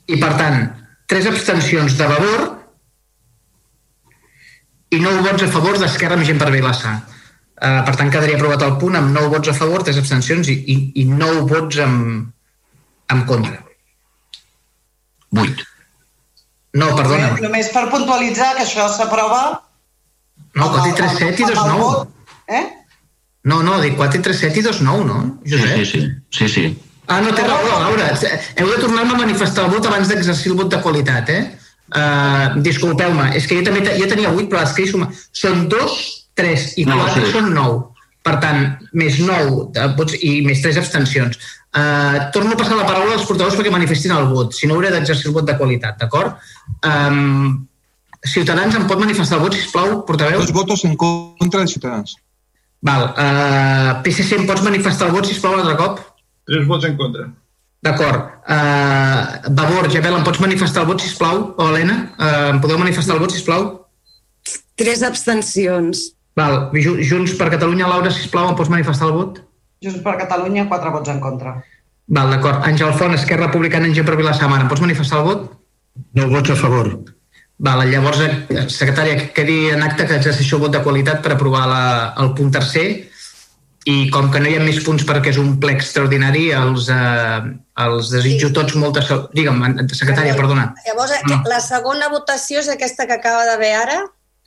I 0.09 0.17
per 0.17 0.33
tant, 0.39 0.63
tres 1.11 1.29
abstencions 1.29 1.95
de 1.99 2.09
Vavor 2.09 2.47
i 4.97 4.99
nou 5.05 5.21
vots 5.27 5.45
a 5.45 5.51
favor 5.53 5.77
d'Esquerra 5.79 6.17
amb 6.17 6.27
gent 6.27 6.41
per 6.41 6.51
Vilassar. 6.55 6.97
Uh, 7.59 7.83
per 7.85 7.95
tant, 7.99 8.11
quedaria 8.15 8.39
aprovat 8.39 8.63
el 8.65 8.77
punt 8.81 8.97
amb 8.97 9.11
9 9.13 9.33
vots 9.35 9.51
a 9.51 9.55
favor, 9.57 9.83
3 9.87 9.99
abstencions 10.01 10.49
i, 10.49 10.55
i, 10.73 10.77
i 11.03 11.07
9 11.11 11.41
vots 11.51 11.81
en, 11.83 11.97
en 13.15 13.25
contra. 13.29 13.59
8. 15.35 15.67
No, 16.79 16.93
perdona. 16.95 17.33
Només, 17.43 17.73
per 17.75 17.89
puntualitzar 17.93 18.53
que 18.57 18.65
això 18.65 18.87
s'aprova... 18.95 19.43
No, 20.55 20.71
4 20.71 20.93
i 20.93 20.95
3, 21.01 21.19
7 21.19 21.43
i 21.43 21.51
2, 21.51 21.59
9. 21.75 22.18
Eh? 22.49 22.65
No, 23.49 23.63
no, 23.63 23.79
dic 23.85 23.97
4 23.97 24.21
i 24.21 24.25
3, 24.25 24.43
7 24.49 24.61
i 24.61 24.67
2, 24.67 24.83
9, 24.85 25.07
no? 25.09 25.19
Josep? 25.47 25.79
Sí, 25.79 25.85
sí, 25.87 26.03
sí. 26.39 26.49
sí. 26.55 26.67
Ah, 27.09 27.23
no, 27.25 27.33
té 27.33 27.45
raó, 27.47 27.65
Laura. 27.65 28.11
Heu 28.61 28.69
de 28.69 28.81
tornar-me 28.83 29.15
a 29.17 29.23
manifestar 29.23 29.65
el 29.65 29.73
vot 29.73 29.87
abans 29.89 30.11
d'exercir 30.11 30.53
el 30.53 30.59
vot 30.59 30.69
de 30.73 30.81
qualitat, 30.85 31.31
eh? 31.33 31.45
Uh, 31.89 32.59
Disculpeu-me, 32.61 33.31
és 33.39 33.47
que 33.49 33.57
jo 33.57 33.65
també 33.65 33.81
jo 33.97 34.09
tenia 34.11 34.33
8, 34.35 34.49
però 34.51 34.61
les 34.61 34.75
que 34.77 34.85
hi 34.85 34.91
suma... 34.91 35.09
Són 35.33 35.65
2, 35.73 35.95
3 36.37 36.67
i 36.83 36.85
No, 36.89 36.99
4 37.07 37.23
sí. 37.25 37.31
són 37.39 37.49
9. 37.57 37.79
Per 38.29 38.35
tant, 38.43 38.61
més 39.01 39.17
9 39.25 39.71
de 39.73 39.87
vots 39.97 40.19
i 40.21 40.35
més 40.45 40.61
3 40.61 40.83
abstencions. 40.83 41.41
Uh, 41.73 42.29
torno 42.37 42.53
a 42.53 42.61
passar 42.61 42.77
la 42.77 42.85
paraula 42.89 43.17
als 43.17 43.25
portadors 43.29 43.57
perquè 43.57 43.73
manifestin 43.73 44.13
el 44.13 44.29
vot, 44.29 44.53
si 44.57 44.69
no 44.69 44.77
hauré 44.77 44.93
d'exercir 44.93 45.31
el 45.31 45.37
vot 45.37 45.49
de 45.49 45.57
qualitat, 45.57 45.97
d'acord? 46.01 46.37
Um, 46.85 47.65
Ciutadans 48.29 48.77
em 48.77 48.85
pot 48.91 49.01
manifestar 49.01 49.39
el 49.39 49.47
vot, 49.47 49.57
sisplau, 49.57 50.03
portaveu? 50.05 50.43
Dos 50.43 50.53
votos 50.53 50.85
en 50.85 50.97
contra 51.01 51.65
de 51.65 51.73
Ciutadans. 51.73 52.19
Val. 52.83 53.09
Uh, 53.19 54.03
PSC, 54.05 54.37
em 54.39 54.47
pots 54.47 54.63
manifestar 54.63 55.09
el 55.09 55.15
vot, 55.17 55.27
sisplau, 55.27 55.55
un 55.57 55.65
altre 55.65 55.77
cop? 55.81 56.01
Tres 56.49 56.67
vots 56.69 56.85
en 56.87 56.97
contra. 56.97 57.27
D'acord. 57.83 58.29
Uh, 58.49 59.51
Vavor, 59.55 59.89
Jabel, 59.91 60.17
em 60.19 60.25
pots 60.27 60.41
manifestar 60.43 60.83
el 60.85 60.89
vot, 60.93 61.03
sisplau? 61.03 61.43
O 61.59 61.69
Helena, 61.69 61.99
uh, 62.19 62.53
em 62.55 62.61
podeu 62.63 62.79
manifestar 62.79 63.17
el 63.17 63.23
vot, 63.23 63.35
sisplau? 63.35 63.67
Tres 64.79 65.03
abstencions. 65.03 66.13
Val. 66.39 66.71
Ju- 66.79 67.01
Junts 67.03 67.35
per 67.39 67.51
Catalunya, 67.51 67.89
Laura, 67.91 68.11
sisplau, 68.15 68.49
em 68.53 68.57
pots 68.59 68.71
manifestar 68.71 69.09
el 69.11 69.17
vot? 69.19 69.43
Junts 69.83 70.01
per 70.03 70.17
Catalunya, 70.23 70.69
quatre 70.71 70.91
vots 70.95 71.11
en 71.11 71.19
contra. 71.21 71.57
Val, 72.09 72.31
d'acord. 72.31 72.63
Àngel 72.65 72.95
Font, 72.97 73.15
Esquerra 73.15 73.47
Republicana, 73.51 73.87
en 73.91 73.95
gent 73.95 74.07
per 74.07 74.17
Vilassar 74.17 74.49
em 74.49 74.69
pots 74.71 74.81
manifestar 74.81 75.19
el 75.21 75.25
vot? 75.27 75.49
No 76.15 76.29
vots 76.31 76.51
a 76.51 76.57
favor. 76.57 76.95
Val, 77.59 77.83
llavors, 77.91 78.21
eh, 78.23 78.67
secretària, 78.71 79.17
que 79.19 79.33
quedi 79.35 79.71
en 79.75 79.83
acte 79.83 80.07
que 80.07 80.17
exerceixo 80.21 80.57
el 80.57 80.63
vot 80.63 80.75
de 80.77 80.83
qualitat 80.83 81.23
per 81.25 81.33
aprovar 81.35 81.65
la, 81.67 81.85
el 82.23 82.33
punt 82.39 82.53
tercer 82.55 82.89
i 83.89 84.11
com 84.13 84.29
que 84.31 84.39
no 84.43 84.51
hi 84.51 84.59
ha 84.59 84.63
més 84.63 84.79
punts 84.85 85.03
perquè 85.09 85.33
és 85.33 85.39
un 85.41 85.57
ple 85.59 85.73
extraordinari, 85.75 86.51
els, 86.55 86.91
eh, 86.93 87.41
els 87.85 88.11
desitjo 88.13 88.53
tots 88.55 88.77
molta. 88.77 89.03
Digue'm, 89.35 89.65
secretària, 89.91 90.37
perdona. 90.37 90.75
Llavors, 90.87 91.17
No. 91.31 91.43
la 91.49 91.61
segona 91.65 92.11
votació 92.13 92.61
és 92.61 92.69
aquesta 92.69 93.07
que 93.07 93.17
acaba 93.19 93.47
d'haver 93.49 93.73
ara? 93.81 93.99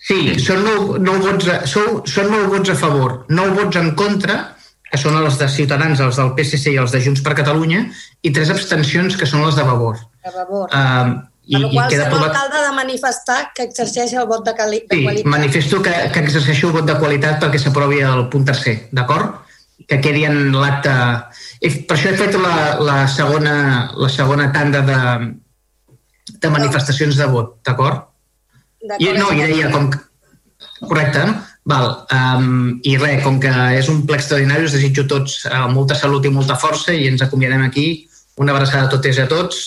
Sí, 0.01 0.39
són 0.41 0.63
nou, 0.65 0.97
nou 0.97 1.19
vots 1.21 1.47
a, 1.47 1.59
sou, 1.69 2.01
són 2.09 2.31
nou 2.31 2.47
vots 2.53 2.71
a 2.73 2.75
favor, 2.75 3.25
nou 3.29 3.51
vots 3.57 3.77
en 3.77 3.91
contra, 3.95 4.55
que 4.91 4.97
són 4.97 5.17
els 5.17 5.37
de 5.39 5.47
Ciutadans, 5.47 5.99
els 5.99 6.17
del 6.19 6.33
PSC 6.37 6.73
i 6.73 6.79
els 6.81 6.91
de 6.91 7.01
Junts 7.01 7.21
per 7.21 7.35
Catalunya, 7.37 7.85
i 8.21 8.31
tres 8.31 8.49
abstencions, 8.49 9.15
que 9.17 9.29
són 9.29 9.45
les 9.45 9.55
de 9.55 9.63
Vavor. 9.63 10.01
A 10.25 10.31
favor. 10.31 10.69
Uh, 10.73 11.21
i, 11.47 11.53
per 11.55 11.61
la 11.61 11.69
qual 11.73 11.89
queda 11.89 12.09
cosa 12.09 12.25
l'alcalde 12.27 12.59
de 12.67 12.71
manifestar 12.77 13.39
que 13.55 13.63
exerceix 13.67 14.13
el 14.13 14.27
vot 14.29 14.43
de, 14.45 14.53
cali 14.55 14.81
de 14.85 14.95
Sí, 14.97 15.03
qualitat. 15.03 15.29
manifesto 15.33 15.81
que, 15.81 15.93
que 16.13 16.19
exerceixo 16.19 16.67
el 16.69 16.73
vot 16.77 16.85
de 16.85 16.97
qualitat 17.01 17.39
perquè 17.41 17.59
s'aprovi 17.59 18.01
el 18.05 18.27
punt 18.29 18.45
tercer, 18.45 18.75
d'acord? 18.91 19.39
Que 19.87 19.99
quedi 19.99 20.25
en 20.29 20.51
l'acte... 20.53 20.93
Per 21.61 21.95
això 21.97 22.11
he 22.11 22.17
fet 22.17 22.37
la, 22.37 22.77
la, 22.79 22.97
segona, 23.09 23.55
la 23.97 24.09
segona 24.09 24.51
tanda 24.53 24.81
de, 24.85 24.99
de 26.37 26.49
manifestacions 26.53 27.17
de 27.17 27.27
vot, 27.33 27.57
d'acord? 27.65 28.07
I, 28.99 29.11
no, 29.17 29.31
i 29.33 29.41
deia 29.41 29.71
com... 29.73 29.89
Correcte, 30.81 31.25
no? 31.25 31.35
Val. 31.69 31.91
Um, 32.09 32.79
I 32.87 32.95
res, 32.97 33.19
com 33.25 33.35
que 33.41 33.51
és 33.77 33.89
un 33.91 33.99
ple 34.09 34.17
extraordinari, 34.17 34.65
us 34.65 34.73
desitjo 34.73 35.03
tots 35.09 35.43
uh, 35.45 35.67
molta 35.69 35.93
salut 35.97 36.25
i 36.25 36.31
molta 36.33 36.55
força 36.57 36.93
i 36.93 37.05
ens 37.09 37.21
acomiadem 37.21 37.61
aquí. 37.67 38.07
Una 38.41 38.55
abraçada 38.55 38.87
a 38.87 38.89
totes 38.89 39.19
i 39.19 39.21
a 39.21 39.27
tots. 39.29 39.59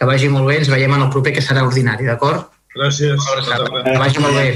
Que 0.00 0.06
vagi 0.08 0.30
molt 0.32 0.46
bé, 0.48 0.54
ens 0.62 0.68
veiem 0.72 0.94
en 0.96 1.02
el 1.04 1.10
proper, 1.12 1.34
que 1.36 1.42
serà 1.44 1.60
ordinari, 1.60 2.06
d'acord? 2.08 2.46
Gràcies. 2.72 3.20
Que 3.84 3.98
vagi 4.00 4.22
molt 4.24 4.38
bé. 4.38 4.46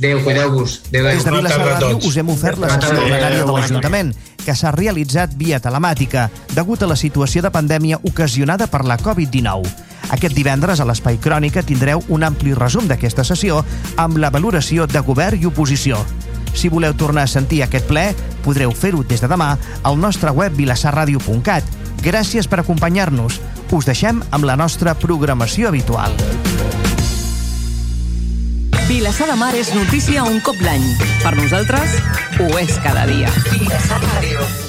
Adéu, 0.00 0.18
cuideu-vos. 0.24 0.80
Adéu, 0.88 1.06
adéu. 1.06 1.14
Des 1.14 1.24
de 1.24 1.34
Vilassar 1.36 1.66
Ràdio 1.68 2.08
us 2.08 2.16
hem 2.18 2.32
ofert 2.32 2.58
la 2.58 2.72
sessió 2.72 2.96
plenària 2.96 3.44
de 3.46 3.54
l'Ajuntament, 3.54 4.10
que 4.42 4.56
s'ha 4.58 4.72
realitzat 4.74 5.36
via 5.38 5.60
telemàtica, 5.62 6.26
degut 6.56 6.82
a 6.82 6.90
la 6.90 6.98
situació 6.98 7.44
de 7.46 7.52
pandèmia 7.54 8.00
ocasionada 8.02 8.66
per 8.66 8.82
la 8.82 8.98
Covid-19. 8.98 9.70
Aquest 10.10 10.34
divendres 10.34 10.82
a 10.82 10.88
l'Espai 10.88 11.20
Crònica 11.22 11.62
tindreu 11.62 12.02
un 12.08 12.26
ampli 12.26 12.56
resum 12.58 12.90
d'aquesta 12.90 13.22
sessió 13.22 13.62
amb 13.94 14.18
la 14.18 14.34
valoració 14.34 14.90
de 14.90 15.06
govern 15.06 15.38
i 15.38 15.46
oposició. 15.46 16.02
Si 16.50 16.66
voleu 16.66 16.98
tornar 16.98 17.28
a 17.28 17.30
sentir 17.30 17.62
aquest 17.62 17.86
ple, 17.86 18.08
podreu 18.42 18.74
fer-ho 18.74 19.04
des 19.06 19.22
de 19.22 19.30
demà 19.30 19.52
al 19.84 20.02
nostre 20.02 20.34
web 20.34 20.58
vilassarradio.cat. 20.58 21.78
Gràcies 22.00 22.48
per 22.48 22.62
acompanyar-nos. 22.62 23.40
Us 23.70 23.86
deixem 23.86 24.22
amb 24.30 24.48
la 24.48 24.56
nostra 24.56 24.94
programació 24.98 25.68
habitual. 25.68 26.16
Vilassar 28.88 29.28
de 29.30 29.36
Mar 29.38 29.52
és 29.54 29.70
notícia 29.76 30.24
un 30.26 30.40
cop 30.42 30.58
l'any. 30.64 30.82
Per 31.22 31.36
nosaltres, 31.38 32.00
ho 32.40 32.50
és 32.58 32.74
cada 32.82 33.06
dia. 33.06 33.30
Vilassar 33.52 34.02
Ràdio. 34.02 34.68